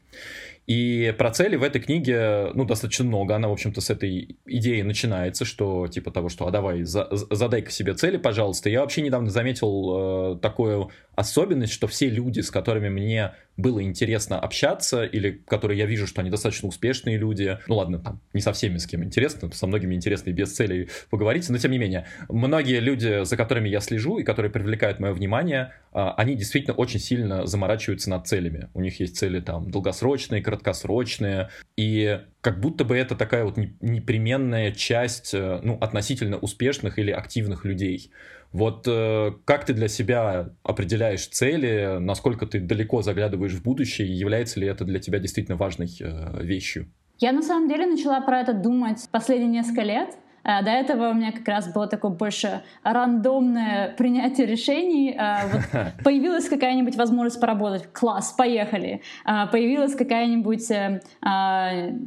И 0.66 1.14
про 1.18 1.30
цели 1.32 1.58
в 1.58 1.64
этой 1.64 1.82
книге, 1.82 2.52
ну, 2.54 2.64
достаточно 2.64 3.04
много. 3.04 3.36
Она, 3.36 3.50
в 3.50 3.52
общем-то, 3.52 3.82
с 3.82 3.90
этой 3.90 4.38
идеи 4.46 4.82
начинается, 4.82 5.44
что, 5.44 5.88
типа 5.88 6.12
того, 6.12 6.30
что, 6.30 6.48
а 6.48 6.52
давай, 6.52 6.84
за, 6.84 7.10
задай-ка 7.12 7.70
себе 7.70 7.94
цели, 7.94 8.18
пожалуйста. 8.18 8.70
Я 8.70 8.82
вообще 8.82 9.02
недавно 9.02 9.30
заметил 9.30 10.36
э, 10.36 10.40
такую 10.40 10.90
особенность, 11.16 11.74
что 11.74 11.88
все 11.88 12.10
люди, 12.10 12.40
с 12.40 12.50
которыми 12.50 12.90
мне 12.90 13.34
было 13.56 13.84
интересно 13.84 14.40
общаться, 14.40 15.04
или 15.04 15.32
которые 15.48 15.78
я 15.78 15.86
вижу, 15.86 16.08
что 16.08 16.22
они 16.22 16.32
достаточно 16.32 16.68
успешные 16.68 17.18
люди, 17.18 17.60
ну 17.68 17.76
ладно, 17.76 18.00
там, 18.00 18.20
не 18.34 18.42
со 18.42 18.52
всеми, 18.52 18.78
с 18.78 18.88
кем 18.88 19.04
интересно, 19.04 19.52
со 19.52 19.68
многими 19.68 19.94
интересно 19.94 20.32
и 20.32 20.34
без 20.34 20.54
целей 20.54 20.90
поговорить, 21.12 21.48
но 21.50 21.58
тем 21.58 21.72
не 21.72 21.78
менее, 21.78 22.08
многие 22.30 22.80
люди, 22.80 23.24
за 23.24 23.38
которыми 23.38 23.70
я 23.70 23.80
слежу 23.80 24.18
и 24.18 24.24
которые 24.24 24.52
привлекают 24.52 25.00
мое 25.00 25.14
внимание, 25.14 25.74
э, 25.94 26.00
они 26.18 26.36
действительно 26.36 26.76
очень 26.76 27.00
сильно 27.00 27.46
заморачиваются 27.46 28.10
над 28.10 28.28
целями. 28.28 28.70
У 28.74 28.82
них 28.82 29.00
есть 29.00 29.18
цели 29.18 29.40
там 29.40 29.70
долгосрочные, 29.70 30.42
краткосрочные, 30.54 31.50
и 31.76 32.20
как 32.42 32.60
будто 32.60 32.86
бы 32.86 32.96
это 32.96 33.16
такая 33.16 33.44
вот 33.44 33.58
непременная 33.58 34.72
часть 34.72 35.34
э, 35.34 35.60
ну, 35.64 35.78
относительно 35.82 36.38
успешных 36.38 37.00
или 37.00 37.12
активных 37.12 37.66
людей. 37.66 38.12
Вот 38.52 38.88
э, 38.88 39.32
как 39.46 39.66
ты 39.66 39.74
для 39.74 39.88
себя 39.88 40.52
определяешь 40.64 41.28
цели, 41.28 41.98
насколько 42.00 42.46
ты 42.46 42.60
далеко 42.60 43.02
заглядываешь 43.02 43.54
в 43.54 43.64
будущее, 43.64 44.08
и 44.08 44.12
является 44.12 44.60
ли 44.60 44.68
это 44.68 44.86
для 44.86 45.00
тебя 45.00 45.20
действительно 45.20 45.58
важной 45.58 45.90
э, 46.00 46.44
вещью? 46.44 46.88
Я 47.20 47.32
на 47.32 47.42
самом 47.42 47.68
деле 47.70 47.86
начала 47.86 48.22
про 48.22 48.42
это 48.42 48.54
думать 48.54 49.08
последние 49.12 49.50
несколько 49.50 49.82
лет, 49.82 50.18
до 50.44 50.72
этого 50.72 51.10
у 51.10 51.14
меня 51.14 51.32
как 51.32 51.48
раз 51.48 51.72
было 51.72 51.88
такое 51.88 52.12
больше 52.12 52.64
рандомное 52.84 53.94
принятие 53.98 54.46
решений. 54.46 55.16
А, 55.18 55.48
вот 55.48 55.62
появилась 56.04 56.50
какая-нибудь 56.50 56.96
возможность 56.96 57.40
поработать. 57.40 57.92
Класс, 57.94 58.34
поехали. 58.38 59.02
А, 59.24 59.48
появилась 59.48 59.96
какая-нибудь, 59.96 60.70
э, 60.72 61.02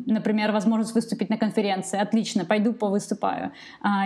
например, 0.07 0.53
возможность 0.53 0.95
выступить 0.95 1.31
на 1.31 1.37
конференции. 1.37 1.99
Отлично, 1.99 2.45
пойду 2.45 2.73
повыступаю. 2.73 3.53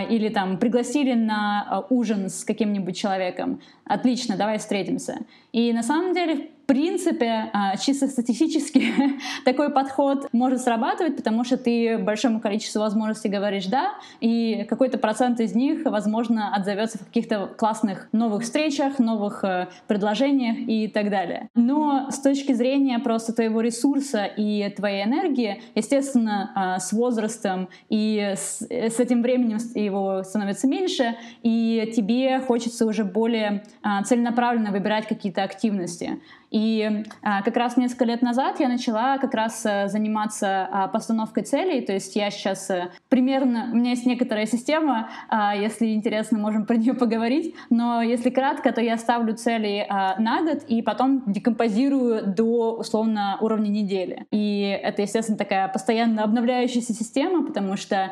Или 0.09 0.29
там 0.29 0.57
пригласили 0.57 1.13
на 1.13 1.85
ужин 1.89 2.29
с 2.29 2.43
каким-нибудь 2.43 2.95
человеком. 2.95 3.61
Отлично, 3.85 4.37
давай 4.37 4.57
встретимся. 4.57 5.17
И 5.51 5.73
на 5.73 5.83
самом 5.83 6.13
деле 6.13 6.49
принципе, 6.71 7.49
а, 7.51 7.75
чисто 7.75 8.07
статистически 8.07 8.93
такой 9.45 9.71
подход 9.71 10.29
может 10.31 10.61
срабатывать, 10.61 11.17
потому 11.17 11.43
что 11.43 11.57
ты 11.57 11.97
большому 11.97 12.39
количеству 12.39 12.79
возможностей 12.79 13.27
говоришь 13.27 13.65
«да», 13.65 13.95
и 14.21 14.65
какой-то 14.69 14.97
процент 14.97 15.41
из 15.41 15.53
них, 15.53 15.83
возможно, 15.83 16.55
отзовется 16.55 16.97
в 16.97 17.05
каких-то 17.07 17.47
классных 17.57 18.07
новых 18.13 18.43
встречах, 18.43 18.99
новых 18.99 19.43
э, 19.43 19.67
предложениях 19.87 20.59
и 20.59 20.87
так 20.87 21.09
далее. 21.09 21.49
Но 21.55 22.09
с 22.09 22.21
точки 22.21 22.53
зрения 22.53 22.99
просто 22.99 23.33
твоего 23.33 23.59
ресурса 23.59 24.23
и 24.23 24.69
твоей 24.69 25.03
энергии, 25.03 25.61
естественно, 25.75 26.53
а, 26.55 26.79
с 26.79 26.93
возрастом 26.93 27.67
и 27.89 28.33
с, 28.37 28.61
с 28.61 28.99
этим 29.01 29.23
временем 29.23 29.57
его 29.75 30.23
становится 30.23 30.67
меньше, 30.67 31.17
и 31.43 31.91
тебе 31.93 32.39
хочется 32.39 32.85
уже 32.85 33.03
более 33.03 33.65
а, 33.83 34.03
целенаправленно 34.03 34.71
выбирать 34.71 35.05
какие-то 35.05 35.43
активности. 35.43 36.21
И 36.51 37.05
а, 37.21 37.41
как 37.43 37.55
раз 37.55 37.77
несколько 37.77 38.05
лет 38.05 38.21
назад 38.21 38.59
я 38.59 38.67
начала 38.67 39.17
как 39.17 39.33
раз 39.33 39.65
а, 39.65 39.87
заниматься 39.87 40.67
а, 40.69 40.87
постановкой 40.89 41.43
целей, 41.43 41.81
то 41.81 41.93
есть 41.93 42.15
я 42.17 42.29
сейчас 42.29 42.69
а, 42.69 42.89
примерно, 43.07 43.69
у 43.71 43.75
меня 43.75 43.91
есть 43.91 44.05
некоторая 44.05 44.45
система, 44.45 45.09
а, 45.29 45.55
если 45.55 45.93
интересно, 45.93 46.37
можем 46.37 46.65
про 46.65 46.75
нее 46.75 46.93
поговорить, 46.93 47.55
но 47.69 48.01
если 48.01 48.29
кратко, 48.29 48.73
то 48.73 48.81
я 48.81 48.97
ставлю 48.97 49.33
цели 49.33 49.87
на 49.89 50.41
год 50.41 50.63
и 50.67 50.81
потом 50.81 51.23
декомпозирую 51.25 52.27
до 52.27 52.75
условно 52.75 53.37
уровня 53.39 53.69
недели. 53.69 54.25
И 54.31 54.77
это, 54.81 55.01
естественно, 55.03 55.37
такая 55.37 55.67
постоянно 55.69 56.23
обновляющаяся 56.23 56.93
система, 56.93 57.45
потому 57.45 57.77
что 57.77 58.11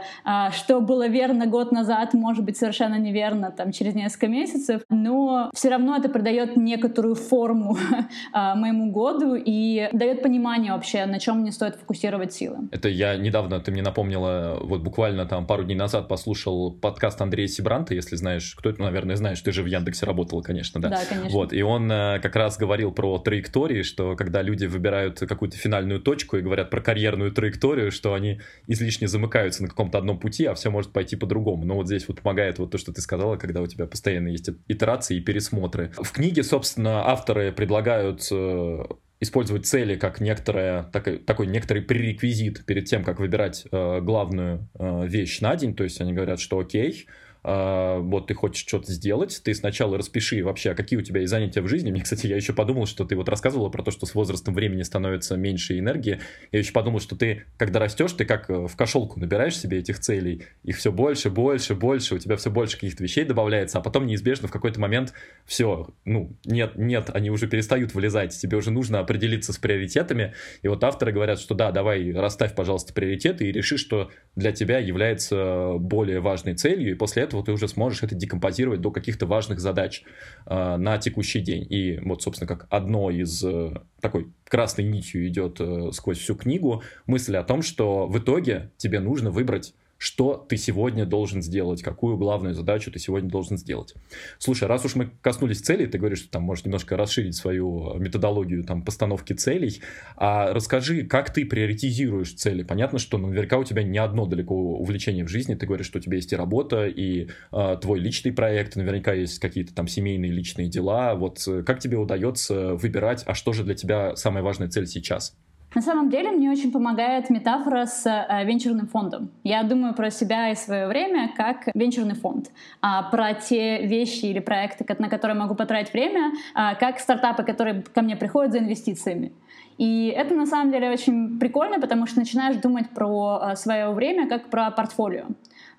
что 0.52 0.80
было 0.80 1.08
верно 1.08 1.46
год 1.46 1.72
назад, 1.72 2.14
может 2.14 2.46
быть 2.46 2.58
совершенно 2.58 2.96
неверно 2.96 3.52
там 3.52 3.72
через 3.72 3.96
несколько 3.96 4.28
месяцев, 4.28 4.82
но 4.90 5.50
все 5.54 5.70
равно 5.70 5.98
это 5.98 6.10
придает 6.10 6.56
некоторую 6.56 7.16
форму 7.16 7.78
а, 8.32 8.56
моему 8.56 8.92
году 8.92 9.36
и 9.36 9.90
дает 9.94 10.22
понимание 10.22 10.74
вообще, 10.74 11.06
на 11.06 11.20
чем 11.20 11.40
мне 11.40 11.52
стоит 11.52 11.76
фокусировать 11.76 12.34
силы. 12.34 12.70
Это 12.72 12.90
я 12.90 13.16
недавно, 13.16 13.60
ты 13.60 13.72
мне 13.72 13.82
напомнила, 13.82 14.60
вот 14.62 14.82
буквально 14.82 15.26
там 15.26 15.46
пару 15.46 15.64
дней 15.64 15.76
назад 15.76 16.08
послушал 16.08 16.72
подкаст 16.72 17.22
Андрея 17.22 17.48
Сибранта, 17.48 17.94
если 17.94 18.16
знаешь, 18.16 18.56
кто 18.56 18.70
это, 18.70 18.82
наверное, 18.82 19.16
знаешь, 19.16 19.42
ты 19.42 19.52
же 19.52 19.64
в 19.64 19.66
Яндексе 19.66 20.06
работала, 20.06 20.42
конечно, 20.42 20.82
да? 20.82 20.90
Да, 20.90 21.00
конечно. 21.08 21.32
Вот, 21.32 21.54
и 21.54 21.62
он 21.62 21.92
э, 21.92 22.20
как 22.20 22.36
раз 22.36 22.58
говорил 22.58 22.92
про 22.92 23.18
траектории, 23.20 23.84
что 23.84 24.16
когда 24.16 24.42
люди 24.42 24.66
выбирают 24.66 25.20
какую-то 25.20 25.58
финальную 25.58 26.00
точку 26.00 26.38
и 26.38 26.42
говорят 26.42 26.70
про 26.70 26.82
карьерную 26.82 27.32
траекторию, 27.32 27.92
что 27.92 28.14
они 28.14 28.40
излишне 28.68 29.08
замыкаются 29.08 29.64
на 29.64 29.70
каком-то 29.70 29.98
одном 29.98 30.20
пути, 30.20 30.46
а 30.46 30.54
все 30.54 30.70
может 30.70 30.92
пойти 30.92 31.16
по-другому. 31.16 31.66
Но 31.66 31.76
вот 31.76 31.88
здесь 31.88 32.08
вот 32.08 32.22
помогает 32.22 32.60
вот 32.60 32.72
то, 32.72 32.78
что 32.78 32.94
ты 32.94 33.02
сказала, 33.02 33.38
когда 33.38 33.62
у 33.62 33.68
тебя 33.68 33.86
постоянно 33.86 34.30
есть 34.30 34.50
итерации 34.68 35.18
и 35.18 35.22
пересмотры. 35.22 35.92
В 35.98 36.12
книге, 36.12 36.44
собственно, 36.44 37.08
авторы 37.08 37.52
предлагают 37.52 38.19
э, 38.32 38.84
использовать 39.20 39.66
цели 39.66 39.96
как 39.96 40.22
некоторое, 40.22 40.84
так, 40.84 41.26
такой 41.26 41.48
некоторый 41.48 41.82
пререквизит 41.82 42.66
перед 42.66 42.86
тем, 42.86 43.04
как 43.04 43.20
выбирать 43.20 43.66
э, 43.72 44.02
главную 44.02 44.70
э, 44.78 45.08
вещь 45.08 45.42
на 45.42 45.56
день. 45.56 45.76
То 45.76 45.84
есть 45.84 46.00
они 46.02 46.14
говорят, 46.14 46.40
что 46.40 46.60
окей, 46.60 47.08
вот 47.44 48.28
ты 48.28 48.34
хочешь 48.34 48.66
что-то 48.68 48.92
сделать, 48.92 49.42
ты 49.44 49.54
сначала 49.54 49.98
распиши 49.98 50.44
вообще, 50.44 50.74
какие 50.74 51.00
у 51.00 51.02
тебя 51.02 51.22
есть 51.22 51.32
занятия 51.32 51.62
в 51.62 51.68
жизни. 51.68 51.92
Мне, 51.92 52.02
кстати, 52.02 52.28
я 52.28 52.36
еще 52.36 52.54
подумал, 52.54 52.86
что 52.86 53.06
ты 53.06 53.16
вот 53.16 53.30
рассказывала 53.30 53.70
про 53.70 53.84
то, 53.84 53.92
что 53.92 54.06
с 54.06 54.14
возрастом 54.14 54.54
времени 54.54 54.84
становится 54.84 55.38
меньше 55.38 55.80
энергии. 55.80 56.20
Я 56.52 56.60
еще 56.60 56.74
подумал, 56.74 57.00
что 57.00 57.16
ты, 57.16 57.46
когда 57.58 57.80
растешь, 57.80 58.12
ты 58.14 58.26
как 58.26 58.50
э, 58.50 58.68
в 58.68 58.76
кошелку 58.76 59.20
набираешь 59.20 59.58
себе 59.58 59.80
этих 59.80 60.00
целей, 60.00 60.44
их 60.64 60.78
все 60.78 60.92
больше, 60.92 61.30
больше, 61.30 61.76
больше, 61.76 62.16
у 62.16 62.18
тебя 62.18 62.36
все 62.36 62.52
больше 62.52 62.76
каких-то 62.76 63.04
вещей 63.04 63.24
добавляется, 63.24 63.78
а 63.78 63.82
потом 63.82 64.06
неизбежно 64.06 64.48
в 64.48 64.52
какой-то 64.52 64.80
момент 64.80 65.14
все, 65.46 65.90
ну, 66.06 66.36
нет, 66.46 66.76
нет, 66.76 67.10
они 67.14 67.30
уже 67.30 67.48
перестают 67.48 67.94
вылезать, 67.94 68.38
тебе 68.38 68.58
уже 68.58 68.72
нужно 68.72 69.00
определиться 69.00 69.54
с 69.54 69.58
приоритетами. 69.58 70.34
И 70.62 70.68
вот 70.68 70.84
авторы 70.84 71.12
говорят, 71.12 71.40
что 71.40 71.56
да, 71.56 71.72
давай 71.72 72.12
расставь, 72.12 72.56
пожалуйста, 72.56 72.94
приоритеты 72.94 73.48
и 73.48 73.52
реши, 73.52 73.78
что 73.78 74.12
для 74.36 74.52
тебя 74.52 74.80
является 74.80 75.76
более 75.80 76.20
важной 76.20 76.56
целью, 76.56 76.92
и 76.92 76.96
после 76.96 77.24
этого 77.24 77.29
этого 77.30 77.44
ты 77.44 77.52
уже 77.52 77.68
сможешь 77.68 78.04
это 78.04 78.16
декомпозировать 78.16 78.82
до 78.82 78.92
каких-то 78.92 79.26
важных 79.26 79.60
задач 79.60 80.04
э, 80.46 80.76
на 80.78 80.98
текущий 80.98 81.40
день. 81.40 81.66
И 81.70 82.00
вот, 82.04 82.22
собственно, 82.22 82.48
как 82.48 82.68
одно 82.70 83.10
из 83.10 83.44
э, 83.44 83.74
такой 84.02 84.28
красной 84.48 84.86
нитью 84.86 85.28
идет 85.28 85.62
э, 85.62 85.92
сквозь 85.94 86.18
всю 86.18 86.36
книгу 86.36 86.84
мысль 87.08 87.38
о 87.38 87.44
том, 87.44 87.62
что 87.62 88.08
в 88.08 88.18
итоге 88.20 88.72
тебе 88.78 89.00
нужно 89.00 89.32
выбрать 89.32 89.74
что 90.00 90.46
ты 90.50 90.58
сегодня 90.58 91.06
должен 91.06 91.44
сделать, 91.44 91.84
какую 91.84 92.18
главную 92.18 92.56
задачу 92.56 92.90
ты 92.90 93.00
сегодня 93.00 93.30
должен 93.30 93.58
сделать. 93.58 93.94
Слушай, 94.40 94.68
раз 94.70 94.86
уж 94.86 94.96
мы 94.96 95.12
коснулись 95.22 95.60
целей, 95.60 95.88
ты 95.88 95.98
говоришь, 95.98 96.20
что 96.20 96.32
там 96.32 96.44
можешь 96.44 96.64
немножко 96.64 96.96
расширить 96.96 97.36
свою 97.36 97.94
методологию 97.96 98.64
там, 98.64 98.82
постановки 98.84 99.34
целей, 99.34 99.82
а 100.16 100.54
расскажи, 100.54 101.04
как 101.04 101.34
ты 101.34 101.46
приоритизируешь 101.46 102.34
цели? 102.34 102.64
Понятно, 102.64 102.98
что 102.98 103.18
наверняка 103.18 103.58
у 103.58 103.66
тебя 103.66 103.84
не 103.84 103.98
одно 103.98 104.26
далеко 104.26 104.56
увлечение 104.56 105.26
в 105.26 105.28
жизни, 105.28 105.56
ты 105.56 105.66
говоришь, 105.66 105.88
что 105.88 106.00
у 106.00 106.02
тебя 106.02 106.16
есть 106.16 106.32
и 106.32 106.38
работа, 106.38 106.88
и 106.88 107.28
э, 107.52 107.78
твой 107.82 108.00
личный 108.00 108.32
проект, 108.32 108.78
наверняка 108.78 109.14
есть 109.14 109.40
какие-то 109.40 109.76
там 109.76 109.90
семейные 109.90 110.32
личные 110.32 110.70
дела, 110.70 111.14
вот 111.16 111.46
э, 111.46 111.62
как 111.64 111.80
тебе 111.80 111.98
удается 111.98 112.76
выбирать, 112.76 113.24
а 113.26 113.36
что 113.36 113.52
же 113.52 113.66
для 113.66 113.76
тебя 113.76 114.16
самая 114.16 114.44
важная 114.44 114.70
цель 114.70 114.88
сейчас? 114.88 115.36
На 115.76 115.82
самом 115.82 116.10
деле 116.10 116.32
мне 116.32 116.50
очень 116.50 116.72
помогает 116.72 117.30
метафора 117.30 117.86
с 117.86 118.04
э, 118.08 118.44
венчурным 118.44 118.88
фондом. 118.88 119.30
Я 119.44 119.62
думаю 119.62 119.94
про 119.94 120.10
себя 120.10 120.50
и 120.50 120.56
свое 120.56 120.88
время 120.88 121.32
как 121.36 121.68
венчурный 121.76 122.16
фонд, 122.16 122.50
а 122.82 123.04
про 123.04 123.36
те 123.36 123.86
вещи 123.86 124.26
или 124.26 124.40
проекты, 124.40 124.84
на 124.98 125.10
которые 125.10 125.38
могу 125.38 125.54
потратить 125.54 125.94
время, 125.94 126.32
а, 126.56 126.74
как 126.74 127.00
стартапы, 127.00 127.44
которые 127.44 127.84
ко 127.84 128.02
мне 128.02 128.16
приходят 128.16 128.52
за 128.52 128.60
инвестициями. 128.60 129.32
И 129.80 130.14
это 130.16 130.36
на 130.36 130.46
самом 130.46 130.74
деле 130.74 130.92
очень 130.92 131.40
прикольно, 131.40 131.80
потому 131.80 132.06
что 132.06 132.20
начинаешь 132.20 132.58
думать 132.58 132.90
про 132.90 133.40
э, 133.42 133.56
свое 133.56 133.92
время 133.92 134.28
как 134.28 134.50
про 134.50 134.72
портфолио. 134.72 135.28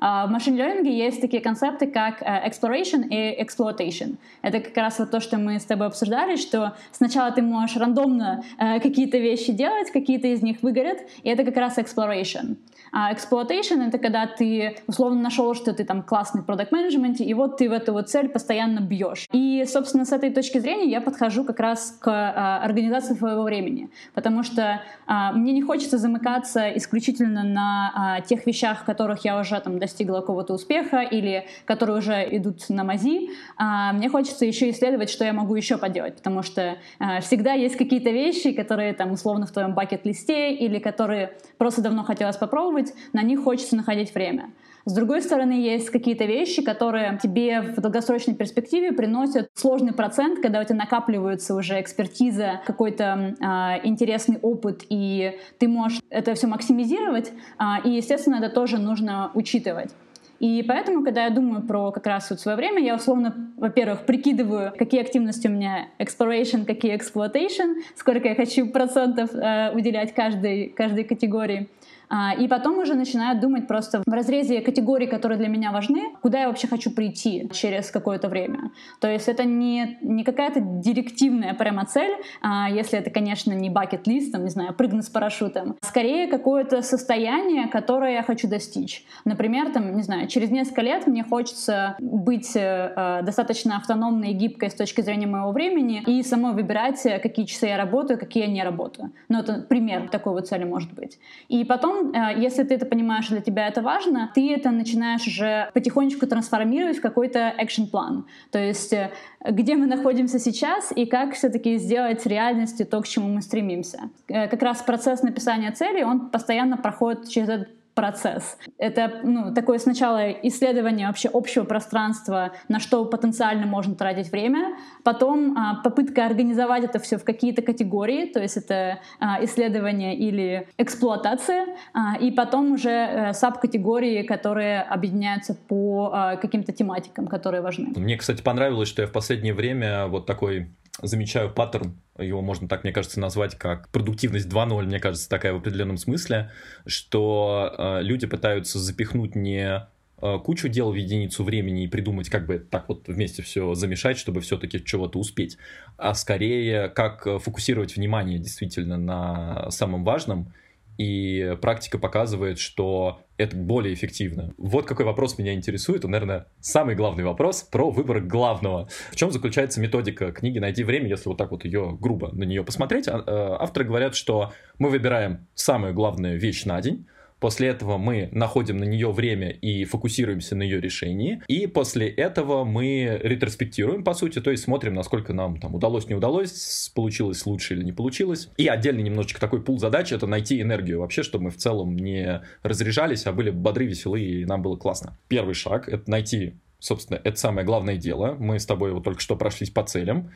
А, 0.02 0.26
в 0.26 0.30
машин-лернинге 0.30 0.96
есть 0.96 1.20
такие 1.20 1.42
концепты, 1.42 1.86
как 1.86 2.22
э, 2.22 2.48
exploration 2.48 3.06
и 3.06 3.38
exploitation. 3.42 4.16
Это 4.40 4.60
как 4.60 4.76
раз 4.78 4.98
вот 4.98 5.10
то, 5.10 5.20
что 5.20 5.36
мы 5.36 5.60
с 5.60 5.66
тобой 5.66 5.88
обсуждали, 5.88 6.36
что 6.36 6.74
сначала 6.90 7.30
ты 7.30 7.42
можешь 7.42 7.76
рандомно 7.76 8.42
э, 8.58 8.80
какие-то 8.80 9.18
вещи 9.18 9.52
делать, 9.52 9.90
какие-то 9.90 10.28
из 10.28 10.42
них 10.42 10.62
выгорят, 10.62 11.00
и 11.22 11.28
это 11.28 11.44
как 11.44 11.56
раз 11.56 11.76
exploration. 11.76 12.56
А 12.92 13.12
exploitation— 13.12 13.86
это 13.88 13.98
когда 13.98 14.26
ты 14.26 14.78
условно 14.86 15.20
нашел, 15.20 15.54
что 15.54 15.74
ты 15.74 15.84
там 15.84 16.02
классный 16.02 16.40
в 16.40 16.46
продукт 16.46 16.72
менеджменте 16.72 17.22
и 17.22 17.34
вот 17.34 17.58
ты 17.58 17.68
в 17.68 17.72
эту 17.72 17.92
вот 17.92 18.08
цель 18.08 18.30
постоянно 18.30 18.80
бьешь. 18.80 19.28
И, 19.32 19.64
собственно, 19.66 20.06
с 20.06 20.12
этой 20.12 20.30
точки 20.30 20.58
зрения 20.58 20.90
я 20.90 21.00
подхожу 21.02 21.44
как 21.44 21.60
раз 21.60 21.96
к 22.00 22.60
организации 22.62 23.14
своего 23.14 23.42
времени, 23.42 23.89
потому 24.14 24.42
что 24.42 24.82
а, 25.06 25.32
мне 25.32 25.52
не 25.52 25.62
хочется 25.62 25.98
замыкаться 25.98 26.70
исключительно 26.76 27.42
на 27.44 27.92
а, 27.94 28.20
тех 28.20 28.46
вещах, 28.46 28.82
в 28.82 28.84
которых 28.84 29.24
я 29.24 29.38
уже 29.38 29.58
там 29.60 29.78
достигла 29.78 30.20
какого-то 30.20 30.54
успеха 30.54 31.00
или 31.00 31.46
которые 31.64 31.98
уже 31.98 32.36
идут 32.36 32.68
на 32.68 32.84
мази. 32.84 33.30
А, 33.56 33.92
мне 33.92 34.08
хочется 34.08 34.44
еще 34.44 34.70
исследовать, 34.70 35.10
что 35.10 35.24
я 35.24 35.32
могу 35.32 35.54
еще 35.54 35.78
поделать, 35.78 36.16
потому 36.16 36.42
что 36.42 36.76
а, 36.98 37.20
всегда 37.20 37.52
есть 37.52 37.76
какие-то 37.76 38.10
вещи, 38.10 38.52
которые 38.52 38.92
там 38.94 39.12
условно 39.12 39.46
в 39.46 39.52
твоем 39.52 39.74
бакет-листе 39.74 40.54
или 40.54 40.78
которые 40.78 41.36
просто 41.58 41.82
давно 41.82 42.04
хотелось 42.04 42.36
попробовать, 42.36 42.92
на 43.12 43.22
них 43.22 43.42
хочется 43.42 43.76
находить 43.76 44.14
время. 44.14 44.50
С 44.90 44.92
другой 44.92 45.22
стороны, 45.22 45.52
есть 45.52 45.88
какие-то 45.88 46.24
вещи, 46.24 46.62
которые 46.62 47.16
тебе 47.22 47.60
в 47.60 47.80
долгосрочной 47.80 48.34
перспективе 48.34 48.90
приносят 48.90 49.48
сложный 49.54 49.92
процент, 49.92 50.40
когда 50.40 50.60
у 50.60 50.64
тебя 50.64 50.78
накапливается 50.78 51.54
уже 51.54 51.80
экспертиза, 51.80 52.60
какой-то 52.66 53.36
э, 53.40 53.86
интересный 53.86 54.38
опыт, 54.42 54.82
и 54.88 55.38
ты 55.60 55.68
можешь 55.68 56.00
это 56.10 56.34
все 56.34 56.48
максимизировать, 56.48 57.30
э, 57.30 57.64
и, 57.84 57.90
естественно, 57.90 58.42
это 58.42 58.48
тоже 58.52 58.78
нужно 58.78 59.30
учитывать. 59.34 59.92
И 60.40 60.64
поэтому, 60.66 61.04
когда 61.04 61.26
я 61.26 61.30
думаю 61.30 61.62
про 61.62 61.92
как 61.92 62.06
раз 62.06 62.30
вот 62.30 62.40
свое 62.40 62.56
время, 62.56 62.82
я 62.82 62.96
условно, 62.96 63.52
во-первых, 63.58 64.06
прикидываю, 64.06 64.72
какие 64.76 65.02
активности 65.02 65.46
у 65.46 65.50
меня 65.50 65.86
exploration, 66.00 66.64
какие 66.64 66.96
exploitation, 66.96 67.74
сколько 67.94 68.26
я 68.26 68.34
хочу 68.34 68.66
процентов 68.66 69.32
э, 69.34 69.70
уделять 69.72 70.14
каждой, 70.14 70.70
каждой 70.70 71.04
категории. 71.04 71.68
А, 72.10 72.34
и 72.34 72.48
потом 72.48 72.78
уже 72.78 72.94
начинают 72.94 73.40
думать 73.40 73.68
просто 73.68 74.02
в 74.04 74.12
разрезе 74.12 74.60
категорий, 74.60 75.06
которые 75.06 75.38
для 75.38 75.48
меня 75.48 75.70
важны, 75.70 76.12
куда 76.20 76.40
я 76.40 76.48
вообще 76.48 76.66
хочу 76.66 76.90
прийти 76.90 77.48
через 77.52 77.90
какое-то 77.90 78.28
время. 78.28 78.72
То 79.00 79.08
есть 79.08 79.28
это 79.28 79.44
не, 79.44 79.96
не 80.02 80.24
какая-то 80.24 80.60
директивная 80.60 81.54
прямо 81.54 81.86
цель, 81.86 82.16
а, 82.42 82.68
если 82.68 82.98
это, 82.98 83.10
конечно, 83.10 83.52
не 83.52 83.70
бакет-лист, 83.70 84.32
там, 84.32 84.44
не 84.44 84.50
знаю, 84.50 84.74
прыгнуть 84.74 85.04
с 85.04 85.08
парашютом. 85.08 85.76
Скорее 85.82 86.26
какое-то 86.26 86.82
состояние, 86.82 87.68
которое 87.68 88.14
я 88.14 88.22
хочу 88.24 88.48
достичь. 88.48 89.04
Например, 89.24 89.70
там, 89.72 89.94
не 89.94 90.02
знаю, 90.02 90.26
через 90.26 90.50
несколько 90.50 90.82
лет 90.82 91.06
мне 91.06 91.22
хочется 91.22 91.94
быть 92.00 92.50
э, 92.56 93.20
достаточно 93.22 93.76
автономной 93.76 94.30
и 94.30 94.34
гибкой 94.34 94.70
с 94.70 94.74
точки 94.74 95.00
зрения 95.00 95.26
моего 95.26 95.52
времени 95.52 96.02
и 96.06 96.22
самой 96.24 96.54
выбирать, 96.54 97.00
какие 97.22 97.46
часы 97.46 97.66
я 97.66 97.76
работаю, 97.76 98.18
какие 98.18 98.44
я 98.44 98.50
не 98.50 98.64
работаю. 98.64 99.12
Ну, 99.28 99.38
это 99.38 99.64
пример 99.68 100.08
такой 100.08 100.32
вот 100.32 100.48
цели 100.48 100.64
может 100.64 100.92
быть. 100.92 101.18
И 101.48 101.64
потом, 101.64 101.99
э, 102.00 102.40
если 102.40 102.62
ты 102.62 102.74
это 102.74 102.86
понимаешь, 102.86 103.28
для 103.28 103.40
тебя 103.40 103.68
это 103.68 103.82
важно, 103.82 104.30
ты 104.34 104.52
это 104.52 104.70
начинаешь 104.70 105.26
уже 105.26 105.70
потихонечку 105.74 106.26
трансформировать 106.26 106.98
в 106.98 107.00
какой-то 107.00 107.54
экшен-план. 107.58 108.26
То 108.50 108.58
есть 108.58 108.92
э, 108.92 109.10
где 109.48 109.76
мы 109.76 109.86
находимся 109.86 110.38
сейчас 110.38 110.92
и 110.94 111.06
как 111.06 111.34
все-таки 111.34 111.78
сделать 111.78 112.26
реальностью 112.26 112.86
то, 112.86 113.00
к 113.00 113.08
чему 113.08 113.28
мы 113.28 113.42
стремимся. 113.42 114.10
Э, 114.28 114.48
как 114.48 114.62
раз 114.62 114.82
процесс 114.82 115.22
написания 115.22 115.72
целей, 115.72 116.04
он 116.04 116.30
постоянно 116.30 116.76
проходит 116.76 117.28
через 117.28 117.48
этот 117.48 117.79
процесс. 117.94 118.56
Это 118.78 119.20
ну, 119.22 119.54
такое 119.54 119.78
сначала 119.78 120.30
исследование 120.30 121.06
вообще 121.06 121.28
общего 121.32 121.64
пространства, 121.64 122.52
на 122.68 122.80
что 122.80 123.04
потенциально 123.04 123.66
можно 123.66 123.94
тратить 123.94 124.30
время, 124.32 124.76
потом 125.04 125.56
а, 125.56 125.82
попытка 125.82 126.26
организовать 126.26 126.84
это 126.84 126.98
все 126.98 127.18
в 127.18 127.24
какие-то 127.24 127.62
категории, 127.62 128.26
то 128.26 128.40
есть 128.40 128.56
это 128.56 129.00
а, 129.18 129.44
исследование 129.44 130.16
или 130.16 130.68
эксплуатация, 130.78 131.66
а, 131.92 132.16
и 132.16 132.30
потом 132.30 132.72
уже 132.72 132.90
а, 132.90 133.32
саб-категории, 133.32 134.22
которые 134.22 134.82
объединяются 134.82 135.54
по 135.54 136.10
а, 136.12 136.36
каким-то 136.36 136.72
тематикам, 136.72 137.26
которые 137.26 137.60
важны. 137.60 137.92
Мне, 137.96 138.16
кстати, 138.16 138.42
понравилось, 138.42 138.88
что 138.88 139.02
я 139.02 139.08
в 139.08 139.12
последнее 139.12 139.54
время 139.54 140.06
вот 140.06 140.26
такой 140.26 140.68
замечаю 141.02 141.50
паттерн, 141.50 142.00
его 142.18 142.42
можно 142.42 142.68
так, 142.68 142.84
мне 142.84 142.92
кажется, 142.92 143.20
назвать 143.20 143.56
как 143.56 143.88
продуктивность 143.88 144.48
2.0, 144.48 144.84
мне 144.84 145.00
кажется, 145.00 145.28
такая 145.28 145.52
в 145.52 145.56
определенном 145.56 145.96
смысле, 145.96 146.50
что 146.86 147.74
э, 147.76 148.02
люди 148.02 148.26
пытаются 148.26 148.78
запихнуть 148.78 149.34
не 149.34 149.86
э, 150.20 150.38
кучу 150.44 150.68
дел 150.68 150.90
в 150.90 150.94
единицу 150.94 151.44
времени 151.44 151.84
и 151.84 151.88
придумать, 151.88 152.28
как 152.28 152.46
бы 152.46 152.58
так 152.58 152.88
вот 152.88 153.08
вместе 153.08 153.42
все 153.42 153.74
замешать, 153.74 154.18
чтобы 154.18 154.40
все-таки 154.40 154.84
чего-то 154.84 155.18
успеть, 155.18 155.56
а 155.96 156.14
скорее 156.14 156.88
как 156.88 157.24
фокусировать 157.42 157.96
внимание 157.96 158.38
действительно 158.38 158.96
на 158.96 159.70
самом 159.70 160.04
важном. 160.04 160.52
И 160.98 161.56
практика 161.62 161.96
показывает, 161.96 162.58
что 162.58 163.22
это 163.40 163.56
более 163.56 163.94
эффективно. 163.94 164.52
Вот 164.58 164.86
какой 164.86 165.04
вопрос 165.04 165.38
меня 165.38 165.54
интересует, 165.54 166.04
он, 166.04 166.10
наверное, 166.12 166.46
самый 166.60 166.94
главный 166.94 167.24
вопрос 167.24 167.62
про 167.62 167.90
выбор 167.90 168.20
главного. 168.20 168.88
В 169.10 169.16
чем 169.16 169.30
заключается 169.30 169.80
методика 169.80 170.32
книги 170.32 170.58
«Найди 170.58 170.84
время», 170.84 171.08
если 171.08 171.28
вот 171.28 171.38
так 171.38 171.50
вот 171.50 171.64
ее 171.64 171.96
грубо 171.98 172.30
на 172.32 172.44
нее 172.44 172.64
посмотреть? 172.64 173.08
А, 173.08 173.18
э, 173.18 173.56
авторы 173.62 173.86
говорят, 173.86 174.14
что 174.14 174.52
мы 174.78 174.90
выбираем 174.90 175.46
самую 175.54 175.94
главную 175.94 176.38
вещь 176.38 176.64
на 176.64 176.80
день, 176.80 177.06
После 177.40 177.68
этого 177.68 177.96
мы 177.96 178.28
находим 178.32 178.76
на 178.76 178.84
нее 178.84 179.10
время 179.10 179.48
и 179.50 179.84
фокусируемся 179.84 180.54
на 180.54 180.62
ее 180.62 180.80
решении. 180.80 181.42
И 181.48 181.66
после 181.66 182.08
этого 182.08 182.64
мы 182.64 183.18
ретроспектируем, 183.22 184.04
по 184.04 184.12
сути, 184.12 184.40
то 184.40 184.50
есть 184.50 184.64
смотрим, 184.64 184.94
насколько 184.94 185.32
нам 185.32 185.58
там 185.58 185.74
удалось, 185.74 186.06
не 186.08 186.14
удалось, 186.14 186.92
получилось 186.94 187.44
лучше 187.46 187.74
или 187.74 187.82
не 187.82 187.92
получилось. 187.92 188.50
И 188.58 188.68
отдельный 188.68 189.02
немножечко 189.02 189.40
такой 189.40 189.62
пул 189.62 189.78
задач— 189.78 190.12
это 190.12 190.26
найти 190.26 190.60
энергию 190.60 191.00
вообще, 191.00 191.22
чтобы 191.22 191.44
мы 191.44 191.50
в 191.50 191.56
целом 191.56 191.96
не 191.96 192.42
разряжались, 192.62 193.26
а 193.26 193.32
были 193.32 193.50
бодры, 193.50 193.86
веселы, 193.86 194.20
и 194.20 194.44
нам 194.44 194.60
было 194.60 194.76
классно. 194.76 195.16
Первый 195.28 195.54
шаг— 195.54 195.88
это 195.88 196.10
найти 196.10 196.54
собственно, 196.78 197.20
это 197.22 197.38
самое 197.38 197.66
главное 197.66 197.96
дело. 197.96 198.36
Мы 198.38 198.58
с 198.58 198.64
тобой 198.64 198.92
вот 198.92 199.04
только 199.04 199.20
что 199.20 199.36
прошлись 199.36 199.68
по 199.68 199.82
целям 199.82 200.30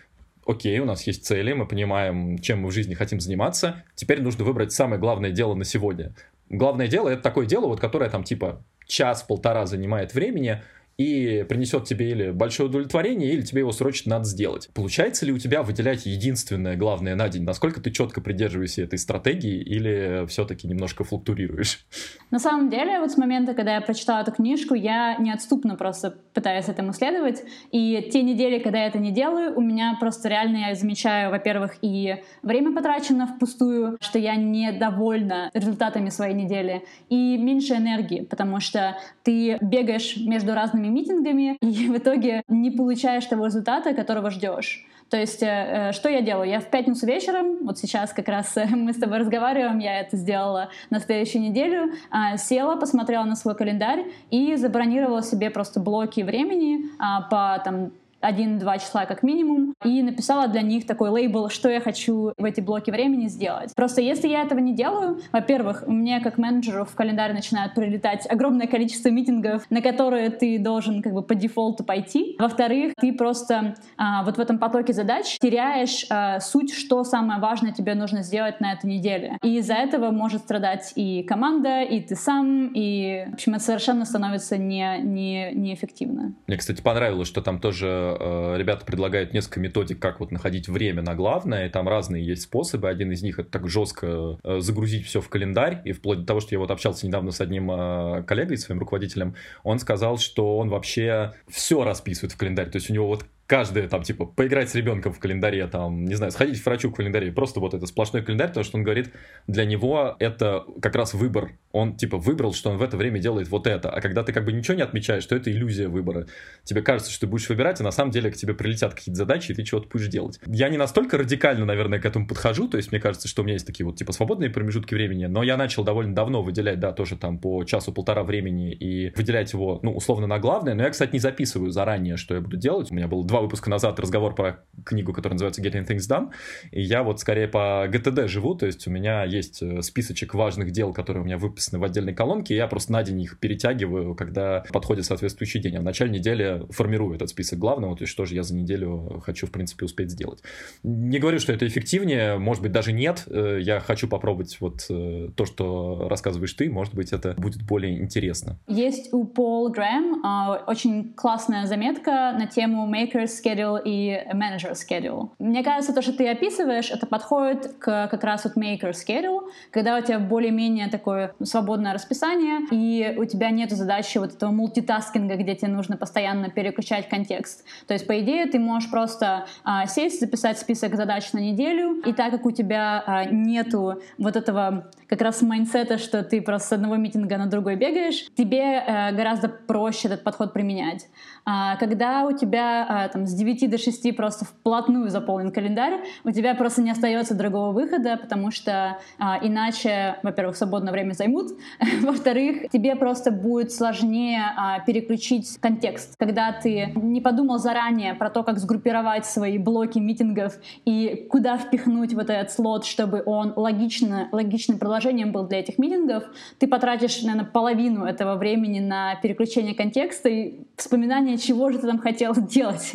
окей, 0.47 0.79
у 0.79 0.85
нас 0.85 1.07
есть 1.07 1.25
цели, 1.25 1.53
мы 1.53 1.67
понимаем, 1.67 2.39
чем 2.39 2.61
мы 2.61 2.69
в 2.69 2.73
жизни 2.73 2.95
хотим 2.95 3.21
заниматься, 3.21 3.83
теперь 3.95 4.21
нужно 4.21 4.45
выбрать 4.45 4.73
самое 4.73 5.01
главное 5.01 5.31
дело 5.31 5.55
на 5.55 5.65
сегодня 5.65 6.15
главное 6.49 6.89
дело 6.89 7.09
это 7.09 7.23
такое 7.23 7.47
дело, 7.47 7.67
вот 7.67 7.81
которое 7.81 8.11
там 8.11 8.25
типа 8.25 8.65
час-полтора 8.87 9.67
занимает 9.67 10.15
времени, 10.15 10.63
и 10.97 11.45
принесет 11.49 11.85
тебе 11.85 12.11
или 12.11 12.31
большое 12.31 12.69
удовлетворение, 12.69 13.33
или 13.33 13.43
тебе 13.43 13.61
его 13.61 13.73
срочно 13.73 14.11
надо 14.11 14.25
сделать. 14.25 14.71
Получается 14.75 15.27
ли 15.27 15.33
у 15.33 15.39
тебя 15.39 15.63
выделять 15.63 16.07
единственное 16.07 16.77
главное 16.77 17.15
на 17.15 17.29
день? 17.29 17.43
Насколько 17.43 17.81
ты 17.81 17.91
четко 17.91 18.21
придерживаешься 18.21 18.83
этой 18.83 18.99
стратегии 18.99 19.61
или 19.61 20.27
все-таки 20.27 20.69
немножко 20.69 21.05
флуктурируешь? 21.05 21.85
На 22.31 22.39
самом 22.39 22.71
деле, 22.71 23.01
вот 23.01 23.11
с 23.11 23.17
момента, 23.17 23.55
когда 23.55 23.75
я 23.75 23.81
прочитала 23.81 24.23
эту 24.23 24.33
книжку, 24.33 24.75
я 24.75 25.17
неотступно 25.17 25.77
просто 25.77 26.19
пытаюсь 26.33 26.69
этому 26.69 26.93
следовать. 26.93 27.43
И 27.71 28.09
те 28.13 28.23
недели, 28.23 28.59
когда 28.59 28.81
я 28.81 28.87
это 28.87 28.99
не 28.99 29.11
делаю, 29.11 29.57
у 29.57 29.61
меня 29.61 29.97
просто 29.99 30.29
реально 30.29 30.69
я 30.69 30.75
замечаю, 30.75 31.31
во-первых, 31.31 31.77
и 31.83 32.17
время 32.43 32.75
потрачено 32.75 33.27
впустую, 33.27 33.97
что 34.01 34.19
я 34.19 34.37
недовольна 34.37 35.51
результатами 35.55 36.11
своей 36.11 36.35
недели, 36.35 36.85
и 37.09 37.37
меньше 37.37 37.75
энергии, 37.75 38.23
потому 38.23 38.61
что 38.61 38.97
ты 39.23 39.59
бегаешь 39.61 40.17
между 40.17 40.55
разными 40.55 40.84
разными 40.85 40.89
митингами, 40.89 41.57
и 41.61 41.89
в 41.89 41.97
итоге 41.97 42.43
не 42.49 42.71
получаешь 42.71 43.27
того 43.27 43.47
результата, 43.47 43.95
которого 43.95 44.31
ждешь. 44.31 44.87
То 45.11 45.19
есть, 45.19 45.43
э, 45.43 45.47
э, 45.47 45.93
что 45.93 46.09
я 46.09 46.23
делаю? 46.23 46.49
Я 46.49 46.61
в 46.61 46.71
пятницу 46.71 47.07
вечером, 47.07 47.59
вот 47.65 47.79
сейчас 47.79 48.13
как 48.13 48.29
раз 48.29 48.57
э, 48.57 48.67
мы 48.71 48.93
с 48.93 48.97
тобой 48.97 49.19
разговариваем, 49.19 49.79
я 49.79 50.01
это 50.01 50.17
сделала 50.17 50.71
на 50.91 51.01
следующую 51.01 51.43
неделю, 51.43 51.93
э, 52.11 52.37
села, 52.39 52.77
посмотрела 52.77 53.25
на 53.25 53.37
свой 53.37 53.55
календарь 53.55 54.07
и 54.31 54.57
забронировала 54.57 55.23
себе 55.23 55.51
просто 55.51 55.81
блоки 55.81 56.23
времени 56.23 56.87
э, 56.87 57.31
по 57.31 57.61
там 57.65 57.93
один-два 58.25 58.79
числа 58.79 59.07
как 59.07 59.23
минимум, 59.23 59.75
и 59.85 60.03
написала 60.03 60.49
для 60.49 60.63
них 60.63 60.87
такой 60.87 61.11
лейбл, 61.11 61.49
что 61.49 61.69
я 61.69 61.81
хочу 61.81 62.33
в 62.37 62.45
эти 62.45 62.61
блоки 62.61 62.91
времени 62.91 63.29
сделать. 63.29 63.75
Просто 63.75 64.01
если 64.01 64.29
я 64.29 64.43
этого 64.43 64.59
не 64.59 64.75
делаю, 64.75 65.21
во-первых, 65.33 65.87
мне 65.87 66.21
как 66.21 66.39
менеджеру 66.39 66.85
в 66.85 66.95
календарь 66.95 67.33
начинают 67.33 67.75
прилетать 67.75 68.27
огромное 68.31 68.67
количество 68.67 69.09
митингов, 69.09 69.71
на 69.71 69.83
которые 69.83 70.31
ты 70.31 70.59
должен 70.59 71.03
как 71.03 71.13
бы 71.13 71.23
по 71.23 71.35
дефолту 71.35 71.85
пойти. 71.85 72.37
Во-вторых, 72.39 72.95
ты 73.01 73.13
просто 73.13 73.75
а, 73.97 74.25
вот 74.25 74.37
в 74.37 74.41
этом 74.41 74.59
потоке 74.59 74.93
задач 74.93 75.39
теряешь 75.39 76.07
а, 76.11 76.41
суть, 76.41 76.73
что 76.75 77.05
самое 77.05 77.41
важное 77.41 77.73
тебе 77.73 77.95
нужно 77.95 78.23
сделать 78.23 78.61
на 78.61 78.73
этой 78.73 78.87
неделе. 78.87 79.39
И 79.43 79.59
из-за 79.59 79.75
этого 79.75 80.11
может 80.11 80.43
страдать 80.43 80.93
и 80.97 81.23
команда, 81.23 81.83
и 81.83 82.01
ты 82.01 82.17
сам, 82.17 82.71
и, 82.75 83.27
в 83.31 83.35
общем, 83.35 83.55
это 83.55 83.65
совершенно 83.65 84.05
становится 84.05 84.57
не, 84.57 84.99
не, 85.03 85.53
неэффективно. 85.53 86.35
Мне, 86.47 86.57
кстати, 86.57 86.81
понравилось, 86.81 87.29
что 87.29 87.43
там 87.43 87.61
тоже 87.61 88.14
э, 88.19 88.59
ребята 88.59 88.85
предлагают 88.85 89.33
несколько 89.33 89.61
методик, 89.61 89.99
как 89.99 90.21
вот 90.21 90.31
находить 90.31 90.69
время 90.69 91.03
на 91.03 91.15
главное, 91.15 91.67
и 91.67 91.71
там 91.71 91.89
разные 91.89 92.25
есть 92.25 92.43
способы. 92.43 92.89
Один 92.89 93.13
из 93.13 93.23
них 93.23 93.39
это 93.39 93.51
так 93.51 93.69
жестко 93.69 94.39
э, 94.43 94.61
загрузить 94.61 95.07
все 95.07 95.21
в 95.21 95.29
календарь, 95.29 95.81
и 95.85 95.93
вплоть 95.93 96.21
до 96.21 96.27
того, 96.27 96.41
что 96.41 96.55
я 96.55 96.59
вот 96.59 96.71
общался 96.71 97.07
недавно 97.07 97.31
с 97.31 97.41
одним 97.41 97.71
э, 97.71 98.23
коллегой, 98.25 98.57
своим 98.57 98.81
руководителем, 98.81 99.35
он 99.63 99.79
сказал, 99.79 100.19
что 100.19 100.59
он 100.59 100.69
вообще 100.69 101.33
все 101.49 101.85
расписывает 101.85 102.33
в 102.33 102.37
календарь, 102.37 102.71
то 102.71 102.77
есть 102.77 102.91
у 102.91 102.93
него 102.95 103.07
вот 103.07 103.25
каждое, 103.47 103.89
там, 103.89 104.03
типа, 104.03 104.25
поиграть 104.27 104.71
с 104.71 104.75
ребенком 104.75 105.13
в 105.13 105.19
календаре, 105.19 105.67
там, 105.67 106.05
не 106.05 106.15
знаю, 106.15 106.33
сходить 106.33 106.61
к 106.63 106.67
врачу 106.67 106.91
в 106.91 106.95
календаре, 106.95 107.33
просто 107.33 107.61
вот 107.61 107.75
это 107.75 107.87
сплошной 107.87 108.23
календарь, 108.23 108.49
потому 108.49 108.65
что 108.65 108.79
он 108.79 108.85
говорит, 108.85 109.13
для 109.47 109.65
него 109.65 110.17
это 110.19 110.65
как 110.81 110.95
раз 110.95 111.15
выбор. 111.15 111.53
Он, 111.73 111.97
типа, 111.97 112.17
выбрал, 112.19 112.55
что 112.55 112.71
он 112.71 112.79
в 112.79 112.83
это 112.83 112.97
время 112.97 113.19
делает 113.19 113.49
вот 113.49 113.67
это. 113.67 113.91
А 113.91 114.01
когда 114.01 114.23
ты 114.23 114.33
как 114.33 114.45
бы 114.45 114.53
ничего 114.53 114.77
не 114.77 114.83
отмечаешь, 114.83 115.27
то 115.27 115.37
это 115.37 115.51
иллюзия 115.51 115.89
выбора. 115.89 116.27
Тебе 116.65 116.83
кажется, 116.83 117.11
что 117.11 117.23
ты 117.23 117.27
будешь 117.27 117.49
выбирать, 117.49 117.81
а 117.81 117.85
на 117.85 117.91
самом 117.91 118.11
деле 118.11 118.31
к 118.31 118.37
тебе 118.37 118.55
прилетят 118.55 118.95
какие-то 118.95 119.19
задачи, 119.19 119.53
и 119.53 119.55
ты 119.55 119.63
чего-то 119.63 119.89
будешь 119.89 120.09
делать. 120.09 120.41
Я 120.47 120.69
не 120.69 120.77
настолько 120.77 121.19
радикально, 121.19 121.65
наверное, 121.65 122.01
к 122.01 122.07
этому 122.07 122.27
подхожу, 122.27 122.69
то 122.69 122.77
есть 122.77 122.93
мне 122.93 123.01
кажется, 123.01 123.29
что 123.29 123.43
у 123.43 123.45
меня 123.45 123.55
есть 123.55 123.67
такие 123.67 123.85
вот, 123.85 123.97
типа, 123.97 124.13
свободные 124.13 124.51
промежутки 124.51 124.95
времени, 124.95 125.27
но 125.27 125.43
я 125.43 125.57
начал 125.57 125.85
довольно 125.85 126.15
давно 126.15 126.43
выделять, 126.43 126.81
да, 126.81 126.93
тоже 126.93 127.17
там 127.17 127.39
по 127.39 127.65
часу-полтора 127.65 128.23
времени 128.23 128.73
и 128.73 129.13
выделять 129.17 129.53
его, 129.53 129.81
ну, 129.83 129.95
условно 129.95 130.27
на 130.27 130.39
главное, 130.39 130.75
но 130.75 130.83
я, 130.83 130.91
кстати, 130.91 131.13
не 131.13 131.19
записываю 131.19 131.71
заранее, 131.71 132.17
что 132.17 132.35
я 132.35 132.41
буду 132.41 132.57
делать. 132.57 132.91
У 132.91 132.95
меня 132.95 133.09
было 133.09 133.25
два 133.35 133.41
выпуска 133.41 133.69
назад 133.69 133.99
разговор 133.99 134.33
про 134.33 134.61
книгу, 134.85 135.13
которая 135.13 135.35
называется 135.35 135.61
Getting 135.61 135.85
Things 135.85 136.09
Done, 136.09 136.31
и 136.71 136.81
я 136.81 137.03
вот 137.03 137.19
скорее 137.19 137.49
по 137.49 137.85
ГТД 137.89 138.29
живу, 138.29 138.55
то 138.55 138.65
есть 138.65 138.87
у 138.87 138.93
меня 138.93 139.25
есть 139.25 139.61
э, 139.61 139.83
списочек 139.83 140.35
важных 140.35 140.71
дел, 140.71 140.93
которые 140.93 141.23
у 141.23 141.27
меня 141.27 141.37
выписаны 141.37 141.81
в 141.81 141.85
отдельной 141.85 142.15
колонке, 142.15 142.55
и 142.55 142.57
я 142.57 142.69
просто 142.69 142.93
на 142.93 143.03
день 143.03 143.23
их 143.23 143.41
перетягиваю, 143.41 144.15
когда 144.15 144.63
подходит 144.73 145.05
соответствующий 145.05 145.61
день. 145.61 145.75
А 145.77 145.81
в 145.81 145.83
начале 145.83 146.13
недели 146.13 146.65
формирую 146.71 147.17
этот 147.17 147.29
список 147.29 147.59
главного, 147.59 147.97
то 147.97 148.05
есть 148.05 148.13
что 148.13 148.25
же 148.25 148.37
я 148.37 148.45
за 148.45 148.55
неделю 148.55 149.21
хочу, 149.25 149.49
в 149.49 149.51
принципе, 149.51 149.87
успеть 149.87 150.13
сделать. 150.13 150.41
Не 150.85 151.19
говорю, 151.19 151.41
что 151.41 151.53
это 151.53 151.67
эффективнее, 151.67 152.39
может 152.39 152.63
быть, 152.63 152.71
даже 152.71 152.93
нет. 152.93 153.25
Э, 153.27 153.59
я 153.61 153.81
хочу 153.81 154.07
попробовать 154.07 154.59
вот 154.61 154.87
э, 154.91 155.31
то, 155.35 155.45
что 155.45 156.07
рассказываешь 156.09 156.53
ты, 156.53 156.71
может 156.71 156.95
быть, 156.95 157.13
это 157.13 157.35
будет 157.37 157.65
более 157.65 157.99
интересно. 157.99 158.61
Есть 158.69 159.13
у 159.13 159.25
Пол 159.25 159.71
Грэм 159.71 160.23
очень 160.69 161.13
классная 161.15 161.67
заметка 161.67 162.33
на 162.39 162.47
тему 162.47 162.89
Maker 162.89 163.24
maker 163.25 163.27
schedule 163.27 163.81
и 163.85 164.21
manager 164.33 164.73
schedule. 164.73 165.31
Мне 165.39 165.63
кажется, 165.63 165.93
то, 165.93 166.03
что 166.03 166.13
ты 166.13 166.29
описываешь, 166.29 166.91
это 166.91 167.07
подходит 167.07 167.75
к 167.79 168.09
как 168.09 168.25
раз 168.25 168.45
вот 168.45 168.57
maker 168.57 168.93
schedule, 168.93 169.51
когда 169.71 169.97
у 169.97 170.01
тебя 170.01 170.19
более-менее 170.19 170.89
такое 170.89 171.35
свободное 171.43 171.93
расписание, 171.95 172.61
и 172.71 173.15
у 173.17 173.25
тебя 173.25 173.51
нет 173.51 173.71
задачи 173.71 174.19
вот 174.19 174.35
этого 174.35 174.51
мультитаскинга, 174.51 175.37
где 175.37 175.55
тебе 175.55 175.69
нужно 175.69 175.97
постоянно 175.97 176.51
переключать 176.51 177.09
контекст. 177.09 177.65
То 177.87 177.95
есть, 177.95 178.07
по 178.07 178.21
идее, 178.21 178.47
ты 178.47 178.59
можешь 178.59 178.91
просто 178.91 179.47
а, 179.65 179.87
сесть, 179.87 180.21
записать 180.21 180.59
список 180.59 180.95
задач 180.97 181.33
на 181.33 181.39
неделю, 181.39 182.01
и 182.05 182.13
так 182.13 182.31
как 182.31 182.47
у 182.47 182.51
тебя 182.51 183.03
а, 183.07 183.25
нету 183.25 184.03
вот 184.19 184.37
этого 184.37 184.91
как 185.09 185.21
раз 185.21 185.43
майнсета, 185.43 185.99
что 185.99 186.23
ты 186.23 186.41
просто 186.41 186.69
с 186.69 186.73
одного 186.73 186.97
митинга 186.97 187.37
на 187.37 187.47
другой 187.47 187.77
бегаешь, 187.77 188.27
тебе 188.37 188.79
а, 188.79 189.13
гораздо 189.13 189.49
проще 189.49 190.09
этот 190.09 190.25
подход 190.25 190.53
применять. 190.53 191.07
А, 191.47 191.77
когда 191.77 192.25
у 192.25 192.33
тебя 192.33 192.87
а, 192.89 193.09
там, 193.09 193.27
с 193.27 193.35
9 193.35 193.71
до 193.71 193.79
6 193.79 194.17
просто 194.17 194.45
вплотную 194.45 195.11
заполнен 195.11 195.51
календарь, 195.51 196.01
у 196.25 196.31
тебя 196.31 196.55
просто 196.55 196.83
не 196.83 196.91
остается 196.91 197.35
другого 197.35 197.73
выхода, 197.73 198.17
потому 198.17 198.51
что 198.51 198.99
а, 199.19 199.39
иначе, 199.43 200.17
во-первых, 200.23 200.57
свободное 200.57 200.93
время 200.93 201.13
займут, 201.13 201.53
во-вторых, 202.03 202.71
тебе 202.73 202.97
просто 202.97 203.31
будет 203.31 203.73
сложнее 203.73 204.43
переключить 204.87 205.59
контекст. 205.59 206.17
Когда 206.19 206.53
ты 206.53 206.93
не 206.95 207.21
подумал 207.21 207.59
заранее 207.59 208.15
про 208.15 208.31
то, 208.31 208.43
как 208.43 208.59
сгруппировать 208.59 209.27
свои 209.27 209.59
блоки 209.59 209.99
митингов 209.99 210.55
и 210.85 211.27
куда 211.31 211.59
впихнуть 211.59 212.15
вот 212.15 212.31
этот 212.31 212.53
слот, 212.53 212.85
чтобы 212.85 213.23
он 213.25 213.53
логично, 213.57 214.29
логичным 214.33 214.79
продолжением 214.79 215.33
был 215.33 215.47
для 215.47 215.61
этих 215.61 215.79
митингов, 215.79 216.25
ты 216.59 216.67
потратишь, 216.67 217.23
наверное, 217.23 217.45
половину 217.45 218.05
этого 218.05 218.37
времени 218.37 218.81
на 218.81 219.17
переключение 219.17 219.75
контекста 219.75 220.29
и 220.29 220.61
вспоминание 220.77 221.34
понимание, 221.35 221.39
чего 221.39 221.71
же 221.71 221.79
ты 221.79 221.87
там 221.87 221.99
хотел 221.99 222.35
делать 222.37 222.93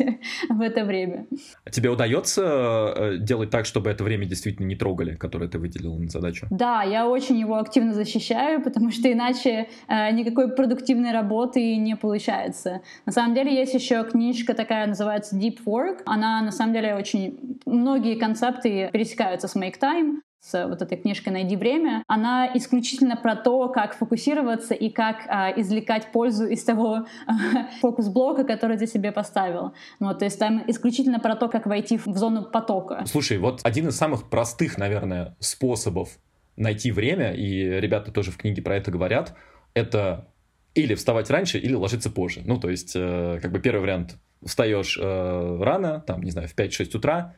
в 0.48 0.60
это 0.60 0.84
время. 0.84 1.26
А 1.64 1.70
тебе 1.70 1.90
удается 1.90 2.94
э, 2.96 3.16
делать 3.18 3.50
так, 3.50 3.66
чтобы 3.66 3.90
это 3.90 4.04
время 4.04 4.26
действительно 4.26 4.66
не 4.66 4.76
трогали, 4.76 5.16
которое 5.16 5.48
ты 5.48 5.58
выделил 5.58 5.98
на 5.98 6.08
задачу? 6.08 6.46
Да, 6.50 6.82
я 6.82 7.08
очень 7.08 7.38
его 7.38 7.56
активно 7.56 7.92
защищаю, 7.92 8.62
потому 8.62 8.90
что 8.90 9.10
иначе 9.10 9.68
э, 9.88 10.10
никакой 10.12 10.54
продуктивной 10.54 11.12
работы 11.12 11.76
не 11.76 11.96
получается. 11.96 12.80
На 13.06 13.12
самом 13.12 13.34
деле 13.34 13.54
есть 13.54 13.74
еще 13.74 14.04
книжка 14.04 14.54
такая, 14.54 14.86
называется 14.86 15.36
Deep 15.36 15.58
Work. 15.64 16.02
Она 16.06 16.42
на 16.42 16.52
самом 16.52 16.72
деле 16.72 16.94
очень... 16.94 17.58
Многие 17.66 18.16
концепты 18.16 18.90
пересекаются 18.92 19.48
с 19.48 19.56
Make 19.56 19.78
Time 19.80 20.20
с 20.40 20.66
вот 20.66 20.80
этой 20.80 20.96
книжкой 20.96 21.32
«Найди 21.32 21.56
время», 21.56 22.02
она 22.06 22.50
исключительно 22.54 23.16
про 23.16 23.36
то, 23.36 23.68
как 23.68 23.94
фокусироваться 23.94 24.74
и 24.74 24.88
как 24.88 25.26
а, 25.28 25.50
извлекать 25.50 26.12
пользу 26.12 26.46
из 26.46 26.64
того 26.64 27.06
а, 27.26 27.32
фокус-блока, 27.80 28.44
который 28.44 28.78
ты 28.78 28.86
себе 28.86 29.12
поставил. 29.12 29.74
Вот, 29.98 30.20
то 30.20 30.24
есть 30.24 30.38
там 30.38 30.62
исключительно 30.66 31.20
про 31.20 31.36
то, 31.36 31.48
как 31.48 31.66
войти 31.66 31.98
в 31.98 32.06
зону 32.16 32.44
потока. 32.44 33.04
Слушай, 33.06 33.38
вот 33.38 33.60
один 33.64 33.88
из 33.88 33.96
самых 33.96 34.30
простых, 34.30 34.78
наверное, 34.78 35.36
способов 35.40 36.18
найти 36.56 36.90
время, 36.90 37.32
и 37.32 37.80
ребята 37.80 38.10
тоже 38.10 38.30
в 38.30 38.38
книге 38.38 38.62
про 38.62 38.76
это 38.76 38.90
говорят, 38.90 39.34
это 39.74 40.28
или 40.74 40.94
вставать 40.94 41.30
раньше, 41.30 41.58
или 41.58 41.74
ложиться 41.74 42.10
позже. 42.10 42.42
Ну, 42.44 42.58
то 42.58 42.70
есть, 42.70 42.92
э, 42.94 43.38
как 43.42 43.52
бы 43.52 43.60
первый 43.60 43.80
вариант, 43.80 44.16
встаешь 44.44 44.98
э, 45.00 45.58
рано, 45.60 46.00
там, 46.00 46.22
не 46.22 46.30
знаю, 46.30 46.48
в 46.48 46.54
5-6 46.56 46.96
утра, 46.96 47.34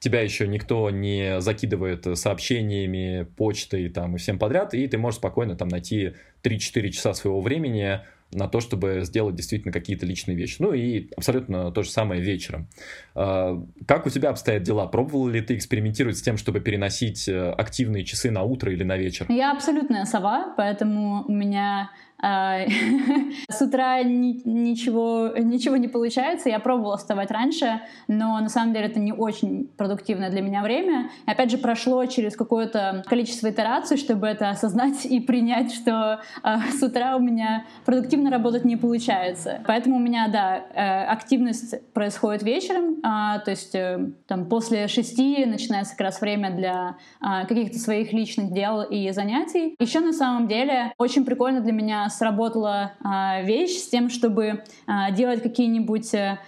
тебя 0.00 0.22
еще 0.22 0.48
никто 0.48 0.90
не 0.90 1.40
закидывает 1.40 2.18
сообщениями, 2.18 3.28
почтой 3.36 3.88
там 3.90 4.16
и 4.16 4.18
всем 4.18 4.38
подряд, 4.38 4.74
и 4.74 4.86
ты 4.88 4.98
можешь 4.98 5.18
спокойно 5.18 5.56
там 5.56 5.68
найти 5.68 6.14
3-4 6.42 6.88
часа 6.90 7.14
своего 7.14 7.40
времени 7.40 8.00
на 8.32 8.48
то, 8.48 8.60
чтобы 8.60 9.00
сделать 9.02 9.34
действительно 9.34 9.72
какие-то 9.72 10.06
личные 10.06 10.36
вещи. 10.36 10.56
Ну 10.60 10.72
и 10.72 11.08
абсолютно 11.16 11.72
то 11.72 11.82
же 11.82 11.90
самое 11.90 12.22
вечером. 12.22 12.68
А, 13.14 13.60
как 13.86 14.06
у 14.06 14.10
тебя 14.10 14.30
обстоят 14.30 14.62
дела? 14.62 14.86
Пробовал 14.86 15.28
ли 15.28 15.40
ты 15.40 15.56
экспериментировать 15.56 16.16
с 16.18 16.22
тем, 16.22 16.36
чтобы 16.36 16.60
переносить 16.60 17.28
э, 17.28 17.50
активные 17.50 18.04
часы 18.04 18.30
на 18.30 18.42
утро 18.42 18.72
или 18.72 18.84
на 18.84 18.96
вечер? 18.96 19.26
Я 19.28 19.52
абсолютная 19.52 20.04
сова, 20.04 20.54
поэтому 20.56 21.24
у 21.26 21.32
меня 21.32 21.90
с 23.48 23.62
утра 23.62 24.02
ничего, 24.02 25.32
ничего 25.38 25.76
не 25.76 25.88
получается. 25.88 26.48
Я 26.48 26.58
пробовала 26.58 26.96
вставать 26.96 27.30
раньше, 27.30 27.80
но 28.08 28.38
на 28.40 28.48
самом 28.48 28.72
деле 28.72 28.86
это 28.86 29.00
не 29.00 29.12
очень 29.12 29.68
продуктивное 29.76 30.30
для 30.30 30.42
меня 30.42 30.62
время. 30.62 31.10
И 31.26 31.30
опять 31.30 31.50
же, 31.50 31.58
прошло 31.58 32.04
через 32.06 32.36
какое-то 32.36 33.02
количество 33.06 33.50
итераций, 33.50 33.96
чтобы 33.96 34.26
это 34.26 34.50
осознать 34.50 35.06
и 35.06 35.20
принять, 35.20 35.72
что 35.72 36.20
а, 36.42 36.60
с 36.70 36.82
утра 36.82 37.16
у 37.16 37.20
меня 37.20 37.64
продуктивно 37.84 38.30
работать 38.30 38.64
не 38.64 38.76
получается. 38.76 39.62
Поэтому 39.66 39.96
у 39.96 40.00
меня, 40.00 40.28
да, 40.28 40.56
э, 40.56 41.04
активность 41.04 41.92
происходит 41.92 42.42
вечером, 42.42 42.96
а, 43.02 43.38
то 43.38 43.50
есть 43.50 43.74
э, 43.74 44.10
там 44.26 44.46
после 44.46 44.88
шести 44.88 45.44
начинается 45.46 45.92
как 45.96 46.06
раз 46.06 46.20
время 46.20 46.50
для 46.50 46.96
каких-то 47.20 47.78
своих 47.78 48.12
личных 48.12 48.52
дел 48.52 48.82
и 48.82 49.10
занятий. 49.10 49.74
Еще 49.78 50.00
на 50.00 50.12
самом 50.12 50.48
деле 50.48 50.92
очень 50.98 51.24
прикольно 51.24 51.60
для 51.60 51.72
меня 51.72 52.09
сработала 52.10 52.92
а, 53.02 53.42
вещь 53.42 53.78
с 53.78 53.88
тем, 53.88 54.10
чтобы 54.10 54.64
а, 54.86 55.10
делать 55.10 55.42
какие-нибудь 55.42 56.12
э, 56.14 56.38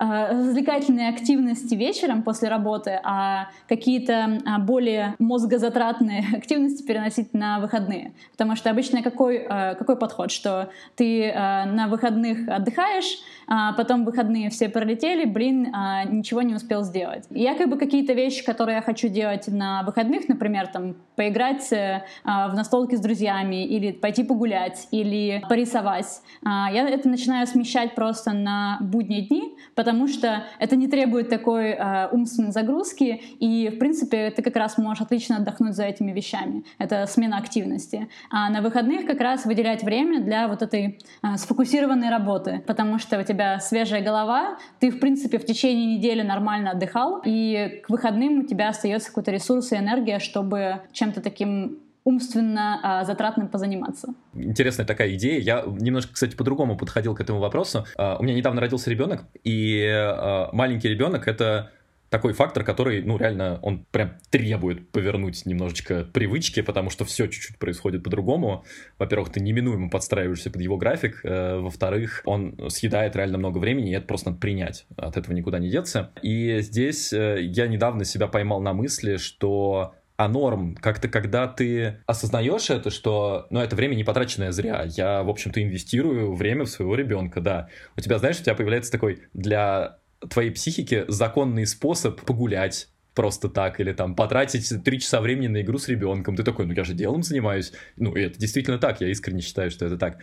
развлекательные 0.00 1.10
активности 1.10 1.74
вечером 1.74 2.22
после 2.22 2.48
работы, 2.48 2.98
а 3.04 3.48
какие-то 3.68 4.38
а, 4.46 4.58
более 4.58 5.14
мозгозатратные 5.18 6.24
активности 6.36 6.82
переносить 6.82 7.34
на 7.34 7.60
выходные. 7.60 8.14
Потому 8.32 8.56
что 8.56 8.70
обычно 8.70 9.02
какой, 9.02 9.44
а, 9.46 9.74
какой 9.74 9.96
подход, 9.96 10.30
что 10.30 10.70
ты 10.96 11.32
на 11.32 11.88
выходных 11.88 12.48
отдыхаешь, 12.48 13.18
а 13.46 13.72
потом 13.72 14.04
выходные 14.04 14.48
все 14.50 14.68
пролетели, 14.68 15.24
блин, 15.24 15.64
ничего 16.08 16.42
не 16.42 16.54
успел 16.54 16.82
сделать. 16.82 17.24
Я 17.30 17.54
как 17.54 17.68
бы 17.68 17.76
какие-то 17.76 18.12
вещи, 18.12 18.44
которые 18.44 18.76
я 18.76 18.82
хочу 18.82 19.08
делать 19.08 19.48
на 19.48 19.82
выходных, 19.82 20.28
например, 20.28 20.68
там 20.68 20.96
поиграть 21.16 21.72
э, 21.72 22.02
в 22.24 22.54
настолки 22.54 22.94
с 22.94 23.00
друзьями, 23.00 23.66
или 23.66 23.92
пойти 23.92 24.22
погулять, 24.22 24.88
или 24.90 25.42
порисовать, 25.48 26.22
я 26.44 26.88
это 26.88 27.08
начинаю 27.08 27.46
смещать 27.46 27.94
просто 27.94 28.32
на 28.32 28.78
будние 28.80 29.22
дни, 29.22 29.54
потому 29.74 29.89
потому 29.90 30.06
что 30.06 30.44
это 30.60 30.76
не 30.76 30.86
требует 30.86 31.28
такой 31.28 31.70
э, 31.70 32.08
умственной 32.12 32.52
загрузки, 32.52 33.20
и, 33.40 33.70
в 33.74 33.78
принципе, 33.80 34.30
ты 34.30 34.40
как 34.40 34.54
раз 34.54 34.78
можешь 34.78 35.02
отлично 35.02 35.38
отдохнуть 35.38 35.74
за 35.74 35.82
этими 35.82 36.12
вещами. 36.12 36.62
Это 36.78 37.06
смена 37.06 37.38
активности. 37.38 38.06
А 38.30 38.48
на 38.50 38.62
выходных 38.62 39.04
как 39.04 39.20
раз 39.20 39.44
выделять 39.46 39.82
время 39.82 40.20
для 40.20 40.46
вот 40.46 40.62
этой 40.62 41.00
э, 41.24 41.36
сфокусированной 41.36 42.08
работы, 42.08 42.62
потому 42.68 43.00
что 43.00 43.18
у 43.18 43.24
тебя 43.24 43.58
свежая 43.58 44.00
голова, 44.00 44.58
ты, 44.78 44.92
в 44.92 45.00
принципе, 45.00 45.38
в 45.38 45.44
течение 45.44 45.96
недели 45.96 46.22
нормально 46.22 46.70
отдыхал, 46.70 47.20
и 47.24 47.82
к 47.84 47.90
выходным 47.90 48.38
у 48.38 48.42
тебя 48.44 48.68
остается 48.68 49.08
какой-то 49.08 49.32
ресурс 49.32 49.72
и 49.72 49.76
энергия, 49.76 50.20
чтобы 50.20 50.82
чем-то 50.92 51.20
таким 51.20 51.80
умственно 52.10 52.80
а, 52.82 53.04
затратным 53.04 53.48
позаниматься. 53.48 54.08
Интересная 54.34 54.84
такая 54.84 55.14
идея. 55.14 55.40
Я 55.40 55.64
немножко, 55.66 56.12
кстати, 56.14 56.34
по-другому 56.34 56.76
подходил 56.76 57.14
к 57.14 57.20
этому 57.20 57.38
вопросу. 57.38 57.86
А, 57.96 58.16
у 58.18 58.22
меня 58.22 58.34
недавно 58.34 58.60
родился 58.60 58.90
ребенок, 58.90 59.24
и 59.44 59.86
а, 59.88 60.50
маленький 60.52 60.88
ребенок 60.88 61.28
это 61.28 61.70
такой 62.10 62.32
фактор, 62.32 62.64
который, 62.64 63.02
ну, 63.02 63.16
реально, 63.16 63.60
он 63.62 63.86
прям 63.92 64.14
требует 64.30 64.90
повернуть 64.90 65.46
немножечко 65.46 66.04
привычки, 66.12 66.60
потому 66.60 66.90
что 66.90 67.04
все 67.04 67.28
чуть-чуть 67.28 67.58
происходит 67.58 68.02
по-другому. 68.02 68.64
Во-первых, 68.98 69.30
ты 69.30 69.40
неминуемо 69.40 69.88
подстраиваешься 69.88 70.50
под 70.50 70.60
его 70.60 70.76
график. 70.76 71.20
Э, 71.22 71.60
во-вторых, 71.60 72.22
он 72.24 72.58
съедает 72.68 73.14
реально 73.14 73.38
много 73.38 73.58
времени, 73.58 73.92
и 73.92 73.94
это 73.94 74.06
просто 74.06 74.30
надо 74.30 74.40
принять. 74.40 74.86
От 74.96 75.16
этого 75.16 75.32
никуда 75.32 75.60
не 75.60 75.70
деться. 75.70 76.10
И 76.20 76.58
здесь 76.60 77.12
э, 77.12 77.38
я 77.42 77.68
недавно 77.68 78.04
себя 78.04 78.26
поймал 78.26 78.60
на 78.60 78.72
мысли, 78.72 79.16
что 79.16 79.94
а 80.20 80.28
норм, 80.28 80.76
как-то 80.76 81.08
когда 81.08 81.48
ты 81.48 82.02
осознаешь 82.04 82.68
это, 82.68 82.90
что, 82.90 83.46
ну, 83.48 83.58
это 83.58 83.74
время 83.74 83.94
не 83.94 84.04
потраченное 84.04 84.52
зря, 84.52 84.84
я, 84.86 85.22
в 85.22 85.30
общем-то, 85.30 85.62
инвестирую 85.62 86.34
время 86.34 86.66
в 86.66 86.68
своего 86.68 86.94
ребенка, 86.94 87.40
да. 87.40 87.70
У 87.96 88.02
тебя, 88.02 88.18
знаешь, 88.18 88.38
у 88.38 88.42
тебя 88.42 88.54
появляется 88.54 88.92
такой 88.92 89.22
для 89.32 89.96
твоей 90.28 90.50
психики 90.50 91.06
законный 91.08 91.66
способ 91.66 92.20
погулять, 92.20 92.88
просто 93.14 93.48
так, 93.48 93.80
или 93.80 93.92
там 93.92 94.14
потратить 94.14 94.84
три 94.84 95.00
часа 95.00 95.20
времени 95.20 95.48
на 95.48 95.62
игру 95.62 95.78
с 95.78 95.88
ребенком. 95.88 96.36
Ты 96.36 96.42
такой, 96.42 96.66
ну 96.66 96.72
я 96.72 96.84
же 96.84 96.94
делом 96.94 97.22
занимаюсь. 97.22 97.72
Ну, 97.96 98.14
и 98.14 98.22
это 98.22 98.38
действительно 98.38 98.78
так, 98.78 99.00
я 99.00 99.08
искренне 99.08 99.40
считаю, 99.40 99.70
что 99.70 99.86
это 99.86 99.96
так. 99.96 100.18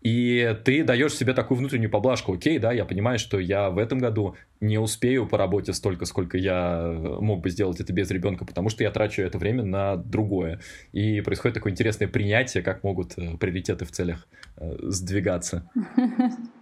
И 0.00 0.56
ты 0.64 0.84
даешь 0.84 1.14
себе 1.14 1.34
такую 1.34 1.58
внутреннюю 1.58 1.90
поблажку. 1.90 2.34
Окей, 2.34 2.58
да, 2.58 2.72
я 2.72 2.84
понимаю, 2.84 3.18
что 3.18 3.38
я 3.40 3.68
в 3.70 3.78
этом 3.78 3.98
году 3.98 4.36
не 4.60 4.78
успею 4.78 5.26
по 5.26 5.36
работе 5.36 5.72
столько, 5.72 6.04
сколько 6.04 6.38
я 6.38 6.96
мог 7.20 7.42
бы 7.42 7.50
сделать 7.50 7.80
это 7.80 7.92
без 7.92 8.10
ребенка, 8.10 8.44
потому 8.44 8.68
что 8.68 8.84
я 8.84 8.90
трачу 8.90 9.22
это 9.22 9.38
время 9.38 9.64
на 9.64 9.96
другое. 9.96 10.60
И 10.92 11.20
происходит 11.20 11.54
такое 11.54 11.72
интересное 11.72 12.06
принятие, 12.06 12.62
как 12.62 12.84
могут 12.84 13.18
э, 13.18 13.36
приоритеты 13.36 13.84
в 13.84 13.90
целях 13.90 14.28
э, 14.56 14.76
сдвигаться. 14.82 15.68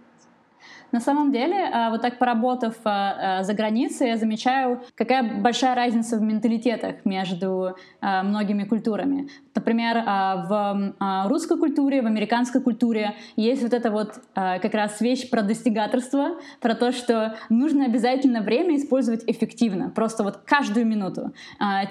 На 0.91 0.99
самом 0.99 1.31
деле, 1.31 1.55
э, 1.55 1.89
вот 1.89 2.01
так 2.01 2.17
поработав 2.17 2.75
э, 2.85 3.43
за 3.43 3.53
границей, 3.53 4.07
я 4.09 4.17
замечаю, 4.17 4.81
какая 4.95 5.41
большая 5.41 5.75
разница 5.75 6.17
в 6.17 6.21
менталитетах 6.21 7.05
между 7.05 7.75
многими 8.01 8.63
культурами. 8.63 9.27
Например, 9.55 10.03
в 10.47 11.27
русской 11.27 11.57
культуре, 11.57 12.01
в 12.01 12.05
американской 12.05 12.61
культуре 12.61 13.15
есть 13.35 13.63
вот 13.63 13.73
эта 13.73 13.91
вот 13.91 14.21
как 14.33 14.73
раз 14.73 15.01
вещь 15.01 15.29
про 15.29 15.41
достигаторство, 15.41 16.37
про 16.61 16.75
то, 16.75 16.91
что 16.91 17.35
нужно 17.49 17.85
обязательно 17.85 18.41
время 18.41 18.75
использовать 18.75 19.23
эффективно, 19.27 19.89
просто 19.89 20.23
вот 20.23 20.37
каждую 20.45 20.85
минуту 20.85 21.33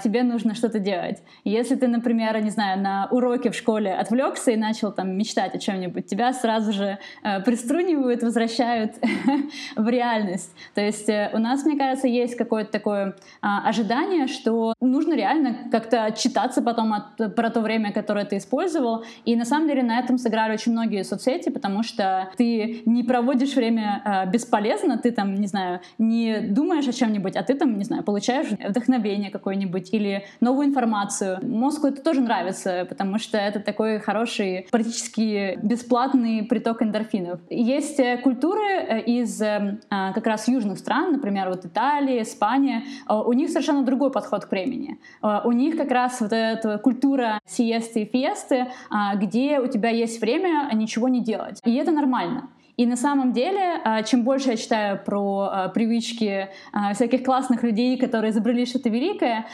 тебе 0.02 0.22
нужно 0.22 0.54
что-то 0.54 0.78
делать. 0.78 1.22
Если 1.44 1.74
ты, 1.74 1.88
например, 1.88 2.40
не 2.42 2.50
знаю, 2.50 2.80
на 2.80 3.08
уроке 3.10 3.50
в 3.50 3.54
школе 3.54 3.92
отвлекся 3.92 4.52
и 4.52 4.56
начал 4.56 4.92
там 4.92 5.16
мечтать 5.16 5.54
о 5.54 5.58
чем-нибудь, 5.58 6.06
тебя 6.06 6.32
сразу 6.32 6.72
же 6.72 6.98
приструнивают, 7.44 8.22
возвращают 8.22 8.85
в 9.76 9.88
реальность. 9.88 10.52
То 10.74 10.80
есть 10.80 11.08
э, 11.08 11.30
у 11.32 11.38
нас, 11.38 11.64
мне 11.64 11.76
кажется, 11.76 12.08
есть 12.08 12.36
какое-то 12.36 12.70
такое 12.72 13.16
а, 13.40 13.68
ожидание, 13.68 14.26
что 14.26 14.74
нужно 14.80 15.14
реально 15.14 15.68
как-то 15.70 16.04
отчитаться 16.04 16.62
потом 16.62 16.92
от, 16.92 17.34
про 17.34 17.50
то 17.50 17.60
время, 17.60 17.92
которое 17.92 18.24
ты 18.24 18.36
использовал. 18.38 19.04
И 19.24 19.36
на 19.36 19.44
самом 19.44 19.68
деле 19.68 19.82
на 19.82 19.98
этом 19.98 20.18
сыграли 20.18 20.54
очень 20.54 20.72
многие 20.72 21.02
соцсети, 21.04 21.50
потому 21.50 21.82
что 21.82 22.30
ты 22.36 22.82
не 22.86 23.02
проводишь 23.02 23.54
время 23.54 24.02
а, 24.04 24.26
бесполезно, 24.26 24.98
ты 24.98 25.10
там, 25.10 25.34
не 25.34 25.46
знаю, 25.46 25.80
не 25.98 26.40
думаешь 26.40 26.88
о 26.88 26.92
чем-нибудь, 26.92 27.36
а 27.36 27.42
ты 27.42 27.54
там, 27.54 27.78
не 27.78 27.84
знаю, 27.84 28.02
получаешь 28.02 28.48
вдохновение 28.50 29.30
какое-нибудь 29.30 29.92
или 29.92 30.24
новую 30.40 30.68
информацию. 30.68 31.38
Мозгу 31.42 31.88
это 31.88 32.02
тоже 32.02 32.20
нравится, 32.20 32.86
потому 32.88 33.18
что 33.18 33.38
это 33.38 33.60
такой 33.60 33.98
хороший, 33.98 34.66
практически 34.70 35.58
бесплатный 35.62 36.42
приток 36.44 36.82
эндорфинов. 36.82 37.40
Есть 37.50 38.00
э, 38.00 38.18
культуры 38.18 38.75
из 39.06 39.40
э, 39.42 39.78
а, 39.90 40.12
как 40.12 40.26
раз 40.26 40.48
южных 40.48 40.78
стран, 40.78 41.12
например, 41.12 41.48
вот 41.48 41.64
Италия, 41.64 42.22
Испания, 42.22 42.84
у 43.08 43.32
них 43.32 43.50
совершенно 43.50 43.82
другой 43.82 44.10
подход 44.10 44.44
к 44.46 44.50
времени. 44.50 44.98
У 45.22 45.52
них 45.52 45.76
как 45.76 45.90
раз 45.90 46.20
вот 46.20 46.32
эта 46.32 46.78
культура 46.78 47.40
сиесты 47.46 48.02
и 48.02 48.04
фиесты, 48.04 48.66
а, 48.90 49.14
где 49.16 49.60
у 49.60 49.66
тебя 49.66 49.90
есть 49.90 50.20
время 50.20 50.68
ничего 50.72 51.08
не 51.08 51.22
делать. 51.22 51.60
И 51.64 51.74
это 51.74 51.90
нормально. 51.90 52.48
И 52.76 52.84
на 52.84 52.96
самом 52.96 53.32
деле, 53.32 53.80
а, 53.84 54.02
чем 54.02 54.22
больше 54.22 54.50
я 54.50 54.56
читаю 54.56 55.00
про 55.02 55.70
привычки 55.74 56.48
всяких 56.94 57.24
классных 57.24 57.62
людей, 57.62 57.96
которые 57.98 58.30
изобрели 58.30 58.66
что-то 58.66 58.88
великое, 58.90 59.46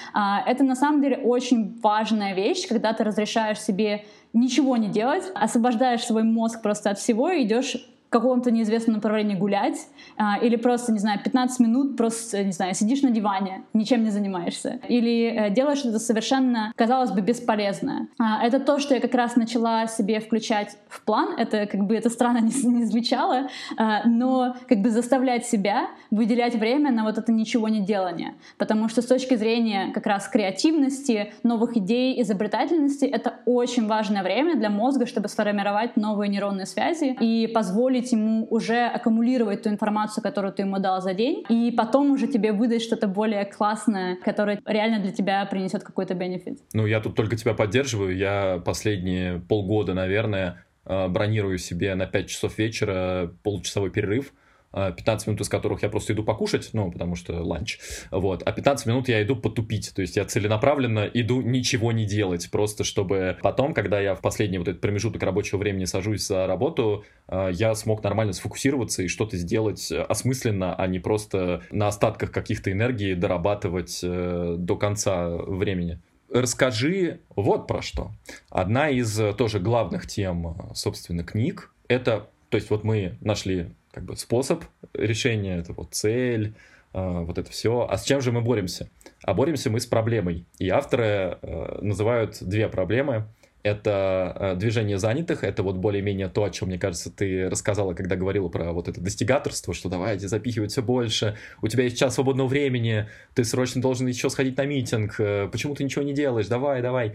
это 0.47 0.65
на 0.65 0.75
самом 0.75 1.01
деле 1.01 1.19
очень 1.19 1.79
важная 1.81 2.35
вещь, 2.35 2.67
когда 2.69 2.93
ты 2.93 3.05
разрешаешь 3.05 3.61
себе 3.61 4.05
ничего 4.33 4.77
не 4.77 4.89
делать, 4.89 5.31
освобождаешь 5.35 6.05
свой 6.05 6.23
мозг 6.23 6.63
просто 6.63 6.91
от 6.91 6.99
всего 6.99 7.31
и 7.31 7.45
идешь 7.45 7.77
каком-то 8.13 8.51
неизвестном 8.51 8.97
направлении 8.97 9.35
гулять, 9.35 9.89
а, 10.17 10.39
или 10.39 10.57
просто, 10.57 10.93
не 10.93 10.99
знаю, 10.99 11.19
15 11.25 11.61
минут 11.61 11.97
просто, 11.97 12.45
не 12.45 12.53
знаю, 12.53 12.75
сидишь 12.75 13.03
на 13.03 13.11
диване, 13.11 13.63
ничем 13.73 14.05
не 14.05 14.11
занимаешься, 14.11 14.81
или 14.89 15.33
э, 15.35 15.51
делаешь 15.51 15.79
что-то 15.79 15.99
совершенно, 15.99 16.73
казалось 16.77 17.11
бы, 17.11 17.23
бесполезное. 17.23 18.09
А, 18.19 18.45
это 18.45 18.61
то, 18.61 18.79
что 18.79 18.95
я 18.95 19.01
как 19.01 19.15
раз 19.15 19.37
начала 19.37 19.87
себе 19.87 20.21
включать 20.21 20.77
в 20.89 21.03
план, 21.03 21.39
это 21.39 21.67
как 21.67 21.81
бы 21.87 21.97
это 21.97 22.11
странно 22.11 22.39
не, 22.39 22.53
не 22.69 22.85
звучало, 22.85 23.49
а, 23.79 24.07
но 24.07 24.57
как 24.69 24.83
бы 24.83 24.91
заставлять 24.91 25.47
себя 25.47 25.89
выделять 26.11 26.55
время 26.55 26.93
на 26.93 27.05
вот 27.05 27.17
это 27.17 27.33
ничего 27.33 27.69
не 27.69 27.81
делание, 27.81 28.35
потому 28.59 28.91
что 28.91 29.01
с 29.01 29.07
точки 29.07 29.37
зрения 29.37 29.91
как 29.95 30.07
раз 30.07 30.29
креативности, 30.29 31.33
новых 31.43 31.79
идей, 31.79 32.21
изобретательности, 32.21 33.07
это 33.07 33.37
очень 33.47 33.87
важное 33.87 34.23
время 34.23 34.57
для 34.57 34.69
мозга, 34.69 35.07
чтобы 35.07 35.29
сформировать 35.29 35.97
новые 35.97 36.29
нейронные 36.29 36.67
связи 36.67 37.17
и 37.19 37.47
позволить 37.47 38.02
позволить 38.03 38.13
ему 38.13 38.47
уже 38.51 38.87
аккумулировать 38.87 39.63
ту 39.63 39.71
информацию, 39.71 40.23
которую 40.23 40.53
ты 40.53 40.63
ему 40.63 40.79
дал 40.79 41.01
за 41.01 41.15
день, 41.15 41.45
и 41.49 41.73
потом 41.77 42.13
уже 42.13 42.27
тебе 42.27 42.53
выдать 42.53 42.83
что-то 42.83 43.07
более 43.07 43.45
классное, 43.45 44.17
которое 44.25 44.61
реально 44.67 45.01
для 45.01 45.13
тебя 45.13 45.45
принесет 45.47 45.83
какой-то 45.83 46.15
бенефит. 46.15 46.61
Ну, 46.73 46.87
я 46.87 47.01
тут 47.01 47.15
только 47.15 47.37
тебя 47.37 47.55
поддерживаю. 47.55 48.17
Я 48.17 48.63
последние 48.65 49.41
полгода, 49.41 49.95
наверное, 49.95 50.65
э, 50.85 51.09
бронирую 51.09 51.59
себе 51.59 51.95
на 51.95 52.07
5 52.07 52.27
часов 52.27 52.59
вечера 52.59 53.33
получасовой 53.43 53.91
перерыв, 53.91 54.33
15 54.73 55.27
минут 55.27 55.41
из 55.41 55.49
которых 55.49 55.83
я 55.83 55.89
просто 55.89 56.13
иду 56.13 56.25
покушать, 56.25 56.71
ну, 56.73 56.91
потому 56.91 57.15
что 57.15 57.43
ланч, 57.43 57.79
вот, 58.11 58.43
а 58.45 58.53
15 58.53 58.87
минут 58.87 59.09
я 59.09 59.23
иду 59.23 59.37
потупить, 59.37 59.93
то 59.95 60.03
есть 60.03 60.17
я 60.17 60.25
целенаправленно 60.25 61.09
иду 61.13 61.41
ничего 61.43 61.93
не 61.93 62.07
делать, 62.07 62.51
просто 62.51 62.85
чтобы 62.85 63.37
потом, 63.43 63.75
когда 63.75 64.01
я 64.01 64.15
в 64.15 64.21
последний 64.21 64.59
вот 64.59 64.69
этот 64.69 64.81
промежуток 64.81 65.23
рабочего 65.23 65.59
времени 65.59 65.85
сажусь 65.85 66.27
за 66.27 66.47
работу, 66.47 67.05
а, 67.29 67.49
я 67.49 67.75
смог 67.75 68.03
нормально 68.03 68.33
сфокусироваться 68.33 69.03
и 69.03 69.09
что-то 69.09 69.37
сделать 69.37 69.93
осмысленно, 69.93 70.75
а 70.75 70.87
не 70.87 70.99
просто 70.99 71.63
на 71.71 71.89
остатках 71.89 72.33
каких-то 72.33 72.73
энергии 72.73 73.15
дорабатывать 73.15 74.01
э, 74.03 74.57
до 74.59 74.77
конца 74.77 75.29
времени 75.29 76.01
расскажи 76.33 77.21
вот 77.37 77.67
про 77.67 77.83
что. 77.83 78.13
Одна 78.49 78.89
из 78.89 79.19
э, 79.21 79.35
тоже 79.35 79.61
главных 79.61 80.07
тем, 80.07 80.57
собственно, 80.75 81.25
книг, 81.25 81.73
это, 81.89 82.31
то 82.49 82.57
есть 82.57 82.71
вот 82.71 82.85
мы 82.85 83.17
нашли 83.21 83.75
как 83.93 84.05
бы 84.05 84.17
способ 84.17 84.65
решения, 84.95 85.59
это 85.59 85.73
вот 85.73 85.95
цель, 85.95 86.55
э, 86.95 87.25
вот 87.25 87.39
это 87.39 87.51
все. 87.51 87.87
А 87.89 87.97
с 87.97 88.05
чем 88.05 88.21
же 88.21 88.33
мы 88.33 88.41
боремся? 88.41 88.89
А 89.23 89.35
боремся 89.35 89.71
мы 89.71 89.81
с 89.81 89.87
проблемой. 89.87 90.47
И 90.59 90.69
авторы 90.69 91.39
э, 91.41 91.79
называют 91.83 92.39
две 92.41 92.69
проблемы. 92.69 93.27
Это 93.63 94.37
э, 94.41 94.57
движение 94.57 94.99
занятых, 94.99 95.45
это 95.45 95.63
вот 95.63 95.77
более-менее 95.77 96.29
то, 96.29 96.43
о 96.43 96.51
чем, 96.51 96.67
мне 96.67 96.81
кажется, 96.81 97.13
ты 97.13 97.49
рассказала, 97.49 97.95
когда 97.95 98.17
говорила 98.17 98.49
про 98.49 98.73
вот 98.73 98.89
это 98.89 99.01
достигаторство, 99.01 99.73
что 99.73 99.89
давайте 99.89 100.27
запихивать 100.27 100.73
все 100.73 100.83
больше, 100.83 101.37
у 101.61 101.69
тебя 101.69 101.85
есть 101.85 101.97
час 101.97 102.17
свободного 102.17 102.49
времени, 102.49 103.07
ты 103.35 103.45
срочно 103.45 103.81
должен 103.81 104.09
еще 104.09 104.31
сходить 104.31 104.57
на 104.57 104.65
митинг, 104.67 105.17
почему 105.53 105.77
ты 105.77 105.85
ничего 105.85 106.03
не 106.03 106.13
делаешь, 106.13 106.49
давай, 106.49 106.83
давай. 106.83 107.15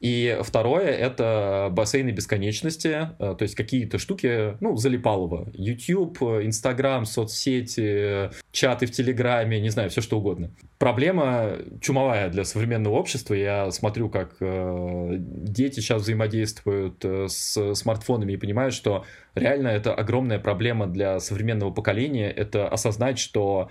И 0.00 0.38
второе— 0.42 0.88
это 0.90 1.68
бассейны 1.72 2.10
бесконечности, 2.10 3.08
э, 3.18 3.34
то 3.36 3.42
есть 3.42 3.54
какие-то 3.54 3.98
штуки, 3.98 4.56
ну, 4.60 4.76
залипалово. 4.76 5.48
YouTube, 5.54 6.20
Instagram, 6.22 7.06
соцсети, 7.06 8.30
чаты 8.52 8.86
в 8.86 8.90
Телеграме, 8.90 9.58
не 9.58 9.70
знаю, 9.70 9.88
все 9.88 10.02
что 10.02 10.18
угодно. 10.18 10.50
Проблема 10.78 11.52
чумовая 11.80 12.28
для 12.28 12.44
современного 12.44 12.94
общества. 12.96 13.32
Я 13.32 13.70
смотрю, 13.70 14.10
как 14.10 14.36
э, 14.40 15.16
дети 15.18 15.80
сейчас 15.80 16.02
взаимодействуют 16.02 17.02
э, 17.02 17.28
с 17.28 17.74
смартфонами 17.74 18.32
и 18.32 18.36
понимаю, 18.36 18.72
что 18.72 19.06
реально 19.34 19.68
это 19.68 19.94
огромная 19.94 20.38
проблема 20.38 20.86
для 20.86 21.20
современного 21.20 21.70
поколения. 21.70 22.30
Это 22.30 22.68
осознать, 22.68 23.18
что 23.18 23.70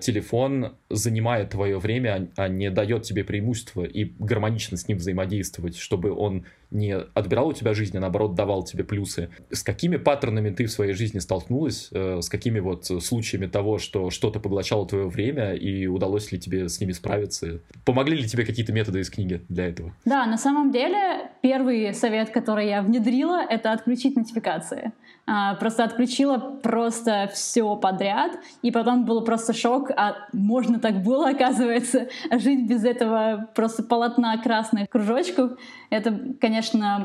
телефон 0.00 0.76
занимает 0.88 1.50
твое 1.50 1.78
время, 1.80 2.30
а, 2.36 2.44
а 2.44 2.48
не 2.48 2.70
дает 2.70 3.02
тебе 3.02 3.24
преимущество 3.24 3.82
и 3.82 4.04
гармонично 4.20 4.76
с 4.76 4.86
ним 4.86 4.98
взаимодействовать, 4.98 5.76
чтобы 5.76 6.12
он 6.12 6.44
не 6.74 6.94
отбирал 6.94 7.48
у 7.48 7.52
тебя 7.52 7.74
жизнь, 7.74 7.96
а 7.96 8.00
наоборот 8.00 8.34
давал 8.34 8.64
тебе 8.64 8.84
плюсы. 8.84 9.30
С 9.50 9.62
какими 9.62 9.96
паттернами 9.96 10.50
ты 10.50 10.66
в 10.66 10.70
своей 10.70 10.92
жизни 10.92 11.20
столкнулась? 11.20 11.88
Э, 11.92 12.20
с 12.20 12.28
какими 12.28 12.60
вот 12.60 12.84
случаями 12.84 13.46
того, 13.46 13.78
что 13.78 14.10
что-то 14.10 14.40
поглощало 14.40 14.86
твое 14.86 15.08
время 15.08 15.54
и 15.54 15.86
удалось 15.86 16.32
ли 16.32 16.38
тебе 16.38 16.68
с 16.68 16.80
ними 16.80 16.92
справиться? 16.92 17.60
Помогли 17.84 18.16
ли 18.16 18.28
тебе 18.28 18.44
какие-то 18.44 18.72
методы 18.72 19.00
из 19.00 19.10
книги 19.10 19.42
для 19.48 19.68
этого? 19.68 19.94
Да, 20.04 20.26
на 20.26 20.36
самом 20.36 20.70
деле 20.70 21.30
первый 21.42 21.94
совет, 21.94 22.30
который 22.30 22.68
я 22.68 22.82
внедрила, 22.82 23.40
это 23.48 23.72
отключить 23.72 24.16
нотификации. 24.16 24.92
А, 25.26 25.54
просто 25.54 25.84
отключила 25.84 26.38
просто 26.38 27.30
все 27.32 27.76
подряд, 27.76 28.32
и 28.60 28.70
потом 28.70 29.06
был 29.06 29.24
просто 29.24 29.54
шок, 29.54 29.90
а 29.90 30.16
можно 30.32 30.78
так 30.78 31.02
было, 31.02 31.28
оказывается, 31.30 32.08
жить 32.30 32.68
без 32.68 32.84
этого 32.84 33.48
просто 33.54 33.82
полотна 33.82 34.36
красных 34.36 34.90
кружочков. 34.90 35.52
Это, 35.88 36.34
конечно, 36.40 36.63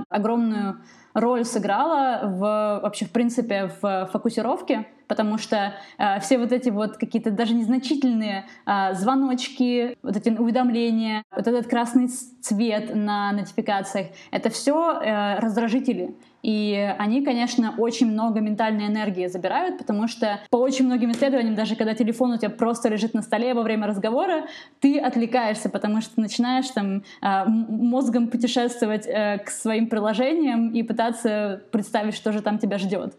огромную 0.10 0.82
роль 1.14 1.46
сыграла 1.46 2.22
в, 2.24 2.80
вообще, 2.84 3.06
в 3.06 3.12
принципе, 3.12 3.72
в 3.82 4.10
фокусировке, 4.12 4.88
потому 5.08 5.38
что 5.38 5.74
э, 5.98 6.20
все 6.20 6.38
вот 6.38 6.52
эти 6.52 6.70
вот 6.70 6.98
какие-то 6.98 7.32
даже 7.32 7.56
незначительные 7.56 8.46
э, 8.66 8.94
звоночки, 8.94 9.98
вот 10.04 10.16
эти 10.16 10.30
уведомления, 10.30 11.24
вот 11.36 11.48
этот 11.48 11.68
красный 11.68 12.08
цвет 12.08 12.96
на 12.96 13.32
нотификациях, 13.32 14.08
это 14.32 14.50
все 14.50 15.02
э, 15.02 15.40
раздражители. 15.40 16.16
И 16.42 16.96
они, 16.98 17.24
конечно, 17.24 17.74
очень 17.78 18.12
много 18.12 18.40
ментальной 18.40 18.88
энергии 18.88 19.28
забирают, 19.28 19.78
потому 19.78 20.08
что 20.08 20.40
по 20.50 20.58
очень 20.58 20.86
многим 20.86 21.12
исследованиям, 21.12 21.56
даже 21.56 21.76
когда 21.76 21.94
телефон 21.94 22.32
у 22.32 22.38
тебя 22.38 22.50
просто 22.50 22.90
лежит 22.90 23.14
на 23.14 23.22
столе 23.22 23.54
во 23.54 23.64
время 23.64 23.88
разговора, 23.88 24.48
ты 24.80 25.00
отвлекаешься, 25.00 25.70
потому 25.70 26.02
что 26.02 26.20
начинаешь 26.22 26.70
там 26.70 27.04
а, 27.22 27.46
мозгом 27.46 28.30
путешествовать 28.30 29.06
э, 29.06 29.40
к 29.40 29.50
своим 29.50 29.88
приложениям 29.88 30.70
и 30.72 30.84
пытаться 30.84 31.62
представить, 31.72 32.16
что 32.16 32.32
же 32.32 32.42
там 32.42 32.58
тебя 32.58 32.78
ждет. 32.78 33.16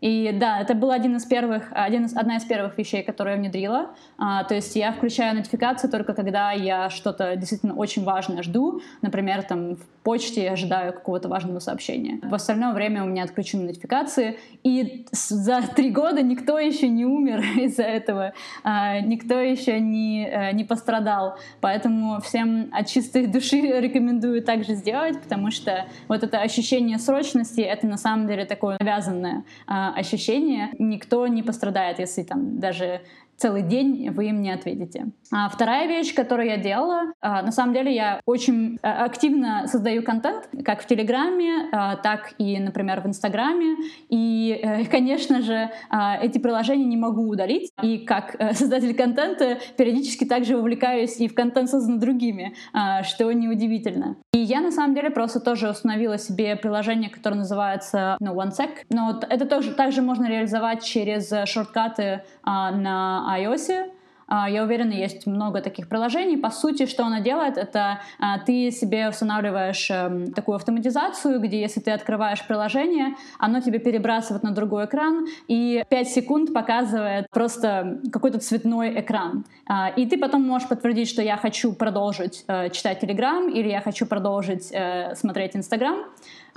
И 0.00 0.30
да, 0.32 0.60
это 0.60 0.74
был 0.74 0.90
один 0.90 1.16
из 1.16 1.24
первых, 1.24 1.68
один 1.72 2.04
из, 2.04 2.16
одна 2.16 2.36
из 2.36 2.44
первых 2.44 2.78
вещей, 2.78 3.02
которые 3.02 3.34
я 3.34 3.40
внедрила. 3.40 3.90
А, 4.16 4.44
то 4.44 4.54
есть 4.54 4.76
я 4.76 4.92
включаю 4.92 5.36
нотификации 5.36 5.88
только 5.88 6.14
когда 6.14 6.52
я 6.52 6.90
что-то 6.90 7.36
действительно 7.36 7.74
очень 7.74 8.04
важное 8.04 8.42
жду. 8.42 8.80
Например, 9.02 9.42
там 9.42 9.76
в 9.76 9.86
почте 10.02 10.44
я 10.44 10.52
ожидаю 10.52 10.92
какого-то 10.92 11.28
важного 11.28 11.58
сообщения. 11.58 12.20
В 12.22 12.34
остальное 12.34 12.72
время 12.72 13.02
у 13.02 13.06
меня 13.06 13.24
отключены 13.24 13.64
нотификации. 13.64 14.38
И 14.62 15.06
за 15.12 15.62
три 15.62 15.90
года 15.90 16.22
никто 16.22 16.58
еще 16.58 16.88
не 16.88 17.04
умер 17.04 17.44
из-за 17.56 17.82
этого. 17.82 18.32
А, 18.62 19.00
никто 19.00 19.38
еще 19.38 19.80
не, 19.80 20.26
э, 20.26 20.52
не 20.52 20.64
пострадал. 20.64 21.38
Поэтому 21.60 22.20
всем 22.20 22.70
от 22.72 22.86
чистой 22.86 23.26
души 23.26 23.60
рекомендую 23.80 24.42
также 24.42 24.74
сделать, 24.74 25.20
потому 25.20 25.50
что 25.50 25.86
вот 26.06 26.22
это 26.22 26.40
ощущение 26.40 26.98
срочности, 26.98 27.60
это 27.60 27.86
на 27.86 27.96
самом 27.96 28.26
деле 28.28 28.44
такое 28.44 28.76
навязанное 28.80 29.44
а, 29.66 29.87
ощущение. 29.94 30.70
Никто 30.78 31.26
не 31.26 31.42
пострадает, 31.42 31.98
если 31.98 32.22
там 32.22 32.58
даже 32.60 33.02
целый 33.38 33.62
день 33.62 34.10
вы 34.10 34.26
им 34.26 34.42
не 34.42 34.50
ответите. 34.50 35.06
А 35.32 35.48
вторая 35.48 35.86
вещь, 35.86 36.14
которую 36.14 36.48
я 36.48 36.56
делала, 36.56 37.12
а, 37.20 37.42
на 37.42 37.52
самом 37.52 37.72
деле 37.72 37.94
я 37.94 38.20
очень 38.26 38.78
а, 38.82 39.04
активно 39.04 39.66
создаю 39.66 40.02
контент, 40.02 40.48
как 40.64 40.82
в 40.82 40.86
Телеграме, 40.86 41.68
а, 41.72 41.96
так 41.96 42.34
и, 42.38 42.58
например, 42.58 43.00
в 43.00 43.06
Инстаграме. 43.06 43.76
И, 44.08 44.58
э, 44.60 44.84
конечно 44.90 45.40
же, 45.42 45.70
эти 46.20 46.38
приложения 46.38 46.84
не 46.84 46.96
могу 46.96 47.28
удалить. 47.28 47.70
И 47.82 47.98
как 47.98 48.34
э, 48.38 48.54
создатель 48.54 48.94
контента 48.94 49.58
периодически 49.76 50.24
также 50.24 50.56
увлекаюсь 50.56 51.20
и 51.20 51.28
в 51.28 51.34
контент 51.34 51.70
создан 51.70 52.00
другими, 52.00 52.54
что 53.02 53.30
неудивительно. 53.30 54.16
И 54.32 54.38
я 54.38 54.60
на 54.60 54.70
самом 54.70 54.94
деле 54.94 55.10
просто 55.10 55.40
тоже 55.40 55.70
установила 55.70 56.18
себе 56.18 56.56
приложение, 56.56 57.10
которое 57.10 57.36
называется 57.36 58.16
ну, 58.20 58.34
OneSec. 58.34 58.70
Но 58.90 59.20
это 59.28 59.46
тоже 59.46 59.72
также 59.72 60.02
можно 60.02 60.28
реализовать 60.28 60.82
через 60.82 61.32
шорткаты 61.48 62.22
а, 62.42 62.72
на 63.28 63.38
iOS. 63.38 63.90
А, 64.30 64.48
я 64.48 64.62
уверена, 64.62 64.92
есть 64.92 65.26
много 65.26 65.62
таких 65.62 65.88
приложений. 65.88 66.36
По 66.36 66.50
сути, 66.50 66.84
что 66.84 67.04
она 67.06 67.20
делает, 67.20 67.56
это 67.56 68.00
а, 68.18 68.38
ты 68.38 68.70
себе 68.70 69.08
устанавливаешь 69.08 69.90
эм, 69.90 70.32
такую 70.34 70.56
автоматизацию, 70.56 71.40
где 71.40 71.58
если 71.58 71.80
ты 71.80 71.92
открываешь 71.92 72.46
приложение, 72.46 73.16
оно 73.38 73.60
тебе 73.60 73.78
перебрасывает 73.78 74.42
на 74.42 74.50
другой 74.50 74.84
экран 74.84 75.26
и 75.48 75.82
5 75.88 76.08
секунд 76.08 76.52
показывает 76.52 77.30
просто 77.30 78.00
какой-то 78.12 78.38
цветной 78.38 79.00
экран. 79.00 79.46
А, 79.66 79.88
и 79.88 80.06
ты 80.06 80.18
потом 80.18 80.42
можешь 80.42 80.68
подтвердить, 80.68 81.08
что 81.08 81.22
я 81.22 81.38
хочу 81.38 81.72
продолжить 81.72 82.44
э, 82.48 82.68
читать 82.68 83.02
Telegram 83.02 83.50
или 83.50 83.68
я 83.68 83.80
хочу 83.80 84.04
продолжить 84.04 84.70
э, 84.72 85.14
смотреть 85.14 85.56
Instagram. 85.56 86.04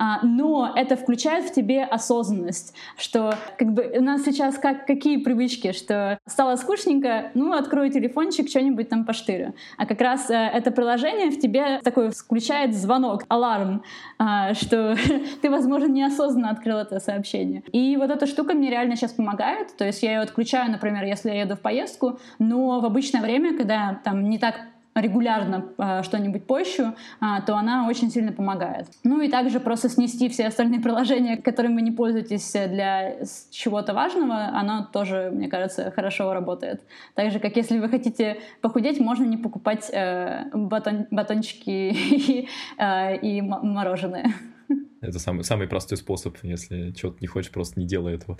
А, 0.01 0.19
но 0.23 0.73
это 0.75 0.95
включает 0.95 1.45
в 1.45 1.53
тебе 1.53 1.83
осознанность, 1.83 2.73
что 2.97 3.35
как 3.59 3.71
бы 3.71 3.83
у 3.99 4.01
нас 4.01 4.23
сейчас 4.23 4.57
как, 4.57 4.87
какие 4.87 5.17
привычки, 5.17 5.73
что 5.73 6.17
стало 6.25 6.55
скучненько, 6.55 7.29
ну, 7.35 7.53
открою 7.53 7.91
телефончик, 7.91 8.49
что-нибудь 8.49 8.89
там 8.89 9.05
поштырю. 9.05 9.53
А 9.77 9.85
как 9.85 10.01
раз 10.01 10.31
э, 10.31 10.33
это 10.33 10.71
приложение 10.71 11.29
в 11.29 11.39
тебе 11.39 11.81
такой 11.83 12.09
включает 12.09 12.73
звонок, 12.73 13.25
аларм, 13.27 13.83
э, 14.17 14.55
что 14.55 14.95
ты, 15.43 15.51
возможно, 15.51 15.85
неосознанно 15.85 16.49
открыл 16.49 16.79
это 16.79 16.99
сообщение. 16.99 17.61
И 17.71 17.95
вот 17.95 18.09
эта 18.09 18.25
штука 18.25 18.55
мне 18.55 18.71
реально 18.71 18.95
сейчас 18.95 19.11
помогает, 19.11 19.77
то 19.77 19.85
есть 19.85 20.01
я 20.01 20.13
ее 20.13 20.21
отключаю, 20.21 20.71
например, 20.71 21.03
если 21.03 21.29
я 21.29 21.41
еду 21.41 21.55
в 21.55 21.59
поездку, 21.59 22.17
но 22.39 22.79
в 22.79 22.85
обычное 22.85 23.21
время, 23.21 23.55
когда 23.55 24.01
там 24.03 24.29
не 24.31 24.39
так 24.39 24.61
регулярно 24.95 25.65
э, 25.77 26.03
что-нибудь 26.03 26.45
пощу, 26.45 26.93
э, 27.21 27.25
то 27.45 27.55
она 27.55 27.87
очень 27.87 28.09
сильно 28.09 28.31
помогает. 28.31 28.87
Ну 29.03 29.21
и 29.21 29.29
также 29.29 29.59
просто 29.59 29.89
снести 29.89 30.29
все 30.29 30.47
остальные 30.47 30.79
приложения, 30.81 31.37
которыми 31.37 31.75
вы 31.75 31.81
не 31.81 31.91
пользуетесь 31.91 32.51
для 32.51 33.17
чего-то 33.51 33.93
важного, 33.93 34.49
оно 34.53 34.87
тоже, 34.91 35.31
мне 35.33 35.47
кажется, 35.47 35.91
хорошо 35.91 36.33
работает. 36.33 36.81
Так 37.15 37.31
же, 37.31 37.39
как 37.39 37.55
если 37.55 37.79
вы 37.79 37.89
хотите 37.89 38.37
похудеть, 38.61 38.99
можно 38.99 39.23
не 39.23 39.37
покупать 39.37 39.89
э, 39.93 40.45
батон, 40.53 41.07
батончики 41.11 41.69
и, 41.69 42.47
э, 42.77 43.17
и 43.17 43.41
мороженое. 43.41 44.33
Это 45.01 45.17
самый, 45.17 45.43
самый 45.43 45.67
простой 45.67 45.97
способ, 45.97 46.37
если 46.43 46.91
чего-то 46.91 47.17
не 47.21 47.27
хочешь, 47.27 47.51
просто 47.51 47.79
не 47.79 47.87
делай 47.87 48.13
этого. 48.13 48.37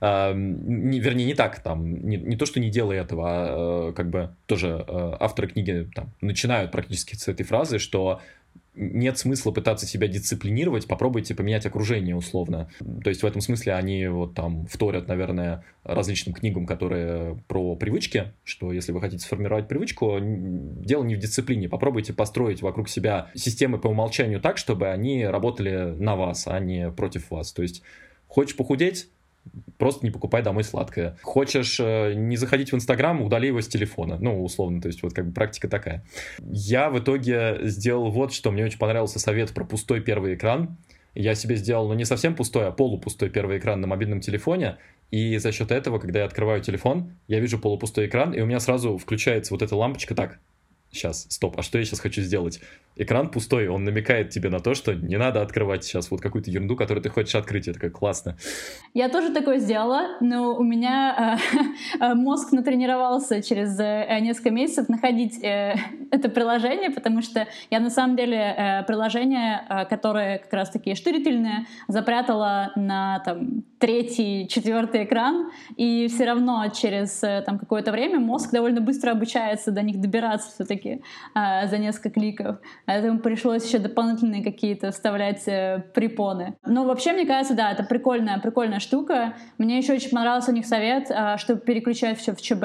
А, 0.00 0.34
не, 0.34 1.00
вернее, 1.00 1.24
не 1.24 1.34
так, 1.34 1.62
там, 1.62 2.06
не, 2.06 2.18
не 2.18 2.36
то, 2.36 2.44
что 2.44 2.60
не 2.60 2.70
делай 2.70 2.98
этого, 2.98 3.24
а 3.26 3.88
э, 3.88 3.92
как 3.94 4.10
бы 4.10 4.36
тоже 4.46 4.84
э, 4.86 5.16
авторы 5.18 5.48
книги 5.48 5.90
там, 5.94 6.12
начинают 6.20 6.70
практически 6.70 7.14
с 7.14 7.28
этой 7.28 7.44
фразы, 7.44 7.78
что 7.78 8.20
нет 8.74 9.18
смысла 9.18 9.50
пытаться 9.50 9.86
себя 9.86 10.08
дисциплинировать, 10.08 10.86
попробуйте 10.86 11.34
поменять 11.34 11.66
окружение 11.66 12.16
условно. 12.16 12.70
То 13.02 13.10
есть 13.10 13.22
в 13.22 13.26
этом 13.26 13.40
смысле 13.40 13.74
они 13.74 14.06
вот 14.06 14.34
там 14.34 14.66
вторят, 14.66 15.08
наверное, 15.08 15.64
различным 15.84 16.34
книгам, 16.34 16.66
которые 16.66 17.38
про 17.48 17.76
привычки, 17.76 18.32
что 18.44 18.72
если 18.72 18.92
вы 18.92 19.00
хотите 19.00 19.24
сформировать 19.24 19.68
привычку, 19.68 20.18
дело 20.20 21.04
не 21.04 21.16
в 21.16 21.18
дисциплине. 21.18 21.68
Попробуйте 21.68 22.12
построить 22.14 22.62
вокруг 22.62 22.88
себя 22.88 23.30
системы 23.34 23.78
по 23.78 23.88
умолчанию 23.88 24.40
так, 24.40 24.56
чтобы 24.56 24.88
они 24.88 25.26
работали 25.26 25.94
на 25.98 26.16
вас, 26.16 26.46
а 26.46 26.58
не 26.58 26.90
против 26.90 27.30
вас. 27.30 27.52
То 27.52 27.62
есть 27.62 27.82
хочешь 28.26 28.56
похудеть, 28.56 29.08
Просто 29.78 30.06
не 30.06 30.10
покупай 30.10 30.42
домой 30.42 30.64
сладкое. 30.64 31.18
Хочешь 31.22 31.80
э, 31.80 32.14
не 32.14 32.36
заходить 32.36 32.70
в 32.70 32.76
Инстаграм, 32.76 33.20
удали 33.20 33.48
его 33.48 33.60
с 33.60 33.68
телефона. 33.68 34.16
Ну, 34.20 34.42
условно, 34.42 34.80
то 34.80 34.86
есть 34.86 35.02
вот 35.02 35.12
как 35.12 35.26
бы 35.26 35.32
практика 35.32 35.68
такая. 35.68 36.04
Я 36.38 36.88
в 36.88 36.98
итоге 36.98 37.58
сделал 37.62 38.10
вот 38.10 38.32
что. 38.32 38.52
Мне 38.52 38.64
очень 38.64 38.78
понравился 38.78 39.18
совет 39.18 39.52
про 39.52 39.64
пустой 39.64 40.00
первый 40.00 40.34
экран. 40.34 40.76
Я 41.14 41.34
себе 41.34 41.56
сделал, 41.56 41.88
ну, 41.88 41.94
не 41.94 42.04
совсем 42.04 42.34
пустой, 42.34 42.68
а 42.68 42.70
полупустой 42.70 43.28
первый 43.28 43.58
экран 43.58 43.80
на 43.80 43.86
мобильном 43.86 44.20
телефоне. 44.20 44.78
И 45.10 45.36
за 45.36 45.52
счет 45.52 45.70
этого, 45.70 45.98
когда 45.98 46.20
я 46.20 46.24
открываю 46.24 46.62
телефон, 46.62 47.12
я 47.28 47.38
вижу 47.38 47.58
полупустой 47.58 48.06
экран, 48.06 48.32
и 48.32 48.40
у 48.40 48.46
меня 48.46 48.60
сразу 48.60 48.96
включается 48.96 49.52
вот 49.52 49.60
эта 49.60 49.76
лампочка 49.76 50.14
так. 50.14 50.38
Сейчас, 50.90 51.26
стоп, 51.28 51.58
а 51.58 51.62
что 51.62 51.78
я 51.78 51.84
сейчас 51.84 52.00
хочу 52.00 52.22
сделать? 52.22 52.60
Экран 52.96 53.30
пустой, 53.30 53.68
он 53.68 53.84
намекает 53.84 54.30
тебе 54.30 54.50
на 54.50 54.60
то, 54.60 54.74
что 54.74 54.94
не 54.94 55.16
надо 55.16 55.40
открывать 55.40 55.82
сейчас 55.84 56.10
вот 56.10 56.20
какую-то 56.20 56.50
ерунду, 56.50 56.76
которую 56.76 57.02
ты 57.02 57.08
хочешь 57.08 57.34
открыть. 57.34 57.66
Это 57.68 57.80
как 57.80 57.92
классно. 57.92 58.36
Я 58.92 59.08
тоже 59.08 59.32
такое 59.32 59.58
сделала, 59.58 60.18
но 60.20 60.54
у 60.54 60.62
меня 60.62 61.38
э, 62.00 62.14
мозг 62.14 62.52
натренировался 62.52 63.42
через 63.42 63.78
э, 63.80 64.18
несколько 64.20 64.50
месяцев 64.50 64.88
находить 64.88 65.42
э, 65.42 65.74
это 66.10 66.28
приложение, 66.28 66.90
потому 66.90 67.22
что 67.22 67.46
я 67.70 67.80
на 67.80 67.90
самом 67.90 68.16
деле 68.16 68.36
э, 68.36 68.82
приложение, 68.84 69.64
э, 69.68 69.84
которое 69.86 70.38
как 70.38 70.52
раз 70.52 70.70
таки 70.70 70.94
штырительное, 70.94 71.66
запрятала 71.88 72.72
на 72.76 73.20
там 73.24 73.64
третий, 73.78 74.46
четвертый 74.48 75.04
экран, 75.04 75.50
и 75.76 76.08
все 76.08 76.26
равно 76.26 76.64
через 76.68 77.22
э, 77.22 77.42
там 77.46 77.58
какое-то 77.58 77.90
время 77.90 78.20
мозг 78.20 78.50
довольно 78.52 78.80
быстро 78.80 79.12
обучается 79.12 79.70
до 79.70 79.82
них 79.82 79.98
добираться 79.98 80.50
все-таки 80.50 81.02
э, 81.34 81.68
за 81.68 81.78
несколько 81.78 82.10
кликов. 82.10 82.58
Поэтому 82.86 83.18
пришлось 83.18 83.64
еще 83.66 83.78
дополнительные 83.78 84.42
какие-то 84.42 84.90
вставлять 84.90 85.46
э, 85.46 85.84
препоны. 85.94 86.54
Но 86.66 86.84
вообще, 86.84 87.12
мне 87.12 87.26
кажется, 87.26 87.54
да, 87.54 87.72
это 87.72 87.84
прикольная, 87.84 88.38
прикольная 88.38 88.80
штука. 88.80 89.34
Мне 89.58 89.78
еще 89.78 89.94
очень 89.94 90.10
понравился 90.10 90.50
у 90.50 90.54
них 90.54 90.66
совет, 90.66 91.10
э, 91.10 91.36
чтобы 91.38 91.60
переключать 91.60 92.18
все 92.18 92.34
в 92.34 92.40
ЧБ. 92.40 92.64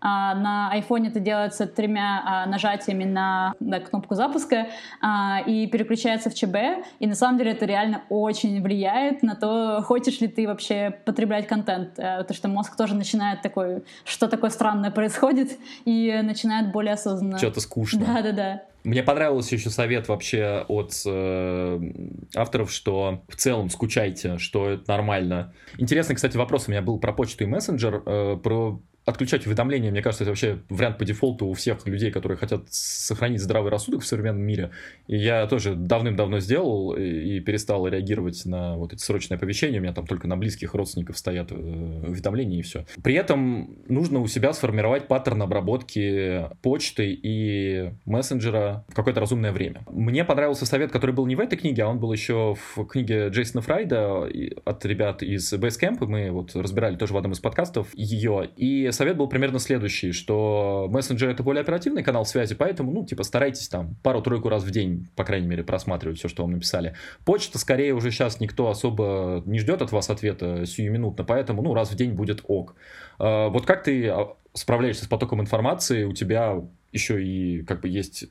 А, 0.00 0.34
на 0.34 0.72
iPhone 0.76 1.08
это 1.08 1.20
делается 1.20 1.66
тремя 1.66 2.22
а, 2.24 2.46
нажатиями 2.46 3.04
на, 3.04 3.54
на 3.60 3.80
кнопку 3.80 4.14
запуска 4.14 4.68
а, 5.00 5.40
и 5.46 5.66
переключается 5.66 6.30
в 6.30 6.34
ЧБ. 6.34 6.56
И 7.00 7.06
на 7.06 7.14
самом 7.14 7.38
деле 7.38 7.52
это 7.52 7.64
реально 7.64 8.02
очень 8.08 8.62
влияет 8.62 9.22
на 9.22 9.34
то, 9.34 9.82
хочешь 9.82 10.20
ли 10.20 10.28
ты 10.28 10.46
вообще 10.46 10.96
потреблять 11.04 11.46
контент. 11.46 11.96
Потому 11.96 12.34
что 12.34 12.48
мозг 12.48 12.76
тоже 12.76 12.94
начинает 12.94 13.42
такой, 13.42 13.84
что 14.04 14.28
такое 14.28 14.50
странное 14.50 14.90
происходит, 14.90 15.58
и 15.84 16.20
начинает 16.22 16.70
более 16.72 16.94
осознанно. 16.94 17.38
Что-то 17.38 17.60
скучно. 17.60 18.04
Да-да-да. 18.06 18.62
Мне 18.86 19.02
понравился 19.02 19.56
еще 19.56 19.68
совет 19.68 20.06
вообще 20.06 20.64
от 20.68 20.92
э, 21.04 21.80
авторов, 22.36 22.70
что 22.70 23.24
в 23.28 23.34
целом 23.34 23.68
скучайте, 23.68 24.38
что 24.38 24.70
это 24.70 24.84
нормально. 24.86 25.52
Интересный, 25.76 26.14
кстати, 26.14 26.36
вопрос 26.36 26.68
у 26.68 26.70
меня 26.70 26.82
был 26.82 27.00
про 27.00 27.12
почту 27.12 27.42
и 27.42 27.48
мессенджер, 27.48 28.00
э, 28.06 28.36
про 28.40 28.80
отключать 29.06 29.46
уведомления, 29.46 29.92
мне 29.92 30.02
кажется, 30.02 30.24
это 30.24 30.32
вообще 30.32 30.58
вариант 30.68 30.98
по 30.98 31.04
дефолту 31.04 31.46
у 31.46 31.54
всех 31.54 31.86
людей, 31.86 32.10
которые 32.10 32.36
хотят 32.36 32.64
сохранить 32.68 33.40
здравый 33.40 33.70
рассудок 33.70 34.02
в 34.02 34.06
современном 34.06 34.42
мире. 34.42 34.72
И 35.06 35.16
я 35.16 35.46
тоже 35.46 35.76
давным-давно 35.76 36.40
сделал 36.40 36.92
и, 36.94 37.38
перестал 37.40 37.86
реагировать 37.86 38.44
на 38.46 38.76
вот 38.76 38.92
эти 38.92 39.00
срочные 39.00 39.36
оповещения. 39.36 39.78
У 39.78 39.82
меня 39.82 39.92
там 39.92 40.06
только 40.06 40.26
на 40.26 40.36
близких 40.36 40.74
родственников 40.74 41.16
стоят 41.16 41.52
э, 41.52 41.54
уведомления 41.54 42.58
и 42.58 42.62
все. 42.62 42.84
При 43.02 43.14
этом 43.14 43.76
нужно 43.88 44.18
у 44.18 44.26
себя 44.26 44.52
сформировать 44.52 45.06
паттерн 45.06 45.42
обработки 45.42 46.48
почты 46.62 47.12
и 47.12 47.92
мессенджера 48.06 48.84
в 48.88 48.94
какое-то 48.94 49.20
разумное 49.20 49.52
время. 49.52 49.84
Мне 49.88 50.24
понравился 50.24 50.66
совет, 50.66 50.90
который 50.90 51.12
был 51.12 51.26
не 51.26 51.36
в 51.36 51.40
этой 51.40 51.56
книге, 51.56 51.84
а 51.84 51.88
он 51.88 52.00
был 52.00 52.12
еще 52.12 52.56
в 52.56 52.84
книге 52.86 53.28
Джейсона 53.28 53.62
Фрайда 53.62 54.28
от 54.64 54.84
ребят 54.84 55.22
из 55.22 55.52
Basecamp. 55.52 56.04
Мы 56.04 56.32
вот 56.32 56.56
разбирали 56.56 56.96
тоже 56.96 57.14
в 57.14 57.16
одном 57.16 57.32
из 57.32 57.38
подкастов 57.38 57.88
ее. 57.94 58.50
И 58.56 58.90
совет 58.96 59.16
был 59.16 59.28
примерно 59.28 59.58
следующий, 59.58 60.12
что 60.12 60.88
мессенджер 60.90 61.30
это 61.30 61.42
более 61.42 61.60
оперативный 61.60 62.02
канал 62.02 62.24
связи, 62.24 62.54
поэтому, 62.54 62.92
ну, 62.92 63.04
типа, 63.04 63.22
старайтесь 63.22 63.68
там 63.68 63.96
пару-тройку 64.02 64.48
раз 64.48 64.64
в 64.64 64.70
день, 64.70 65.08
по 65.14 65.24
крайней 65.24 65.46
мере, 65.46 65.62
просматривать 65.62 66.18
все, 66.18 66.28
что 66.28 66.42
вам 66.42 66.52
написали. 66.52 66.94
Почта, 67.24 67.58
скорее, 67.58 67.94
уже 67.94 68.10
сейчас 68.10 68.40
никто 68.40 68.68
особо 68.68 69.42
не 69.46 69.58
ждет 69.58 69.82
от 69.82 69.92
вас 69.92 70.10
ответа 70.10 70.66
сиюминутно, 70.66 71.24
поэтому, 71.24 71.62
ну, 71.62 71.74
раз 71.74 71.90
в 71.90 71.94
день 71.94 72.12
будет 72.12 72.42
ок. 72.48 72.74
А, 73.18 73.48
вот 73.48 73.66
как 73.66 73.84
ты 73.84 74.08
а, 74.08 74.34
справляешься 74.54 75.04
с 75.04 75.08
потоком 75.08 75.40
информации? 75.40 76.04
У 76.04 76.12
тебя 76.12 76.62
еще 76.92 77.22
и 77.22 77.62
как 77.62 77.80
бы 77.80 77.88
есть 77.88 78.24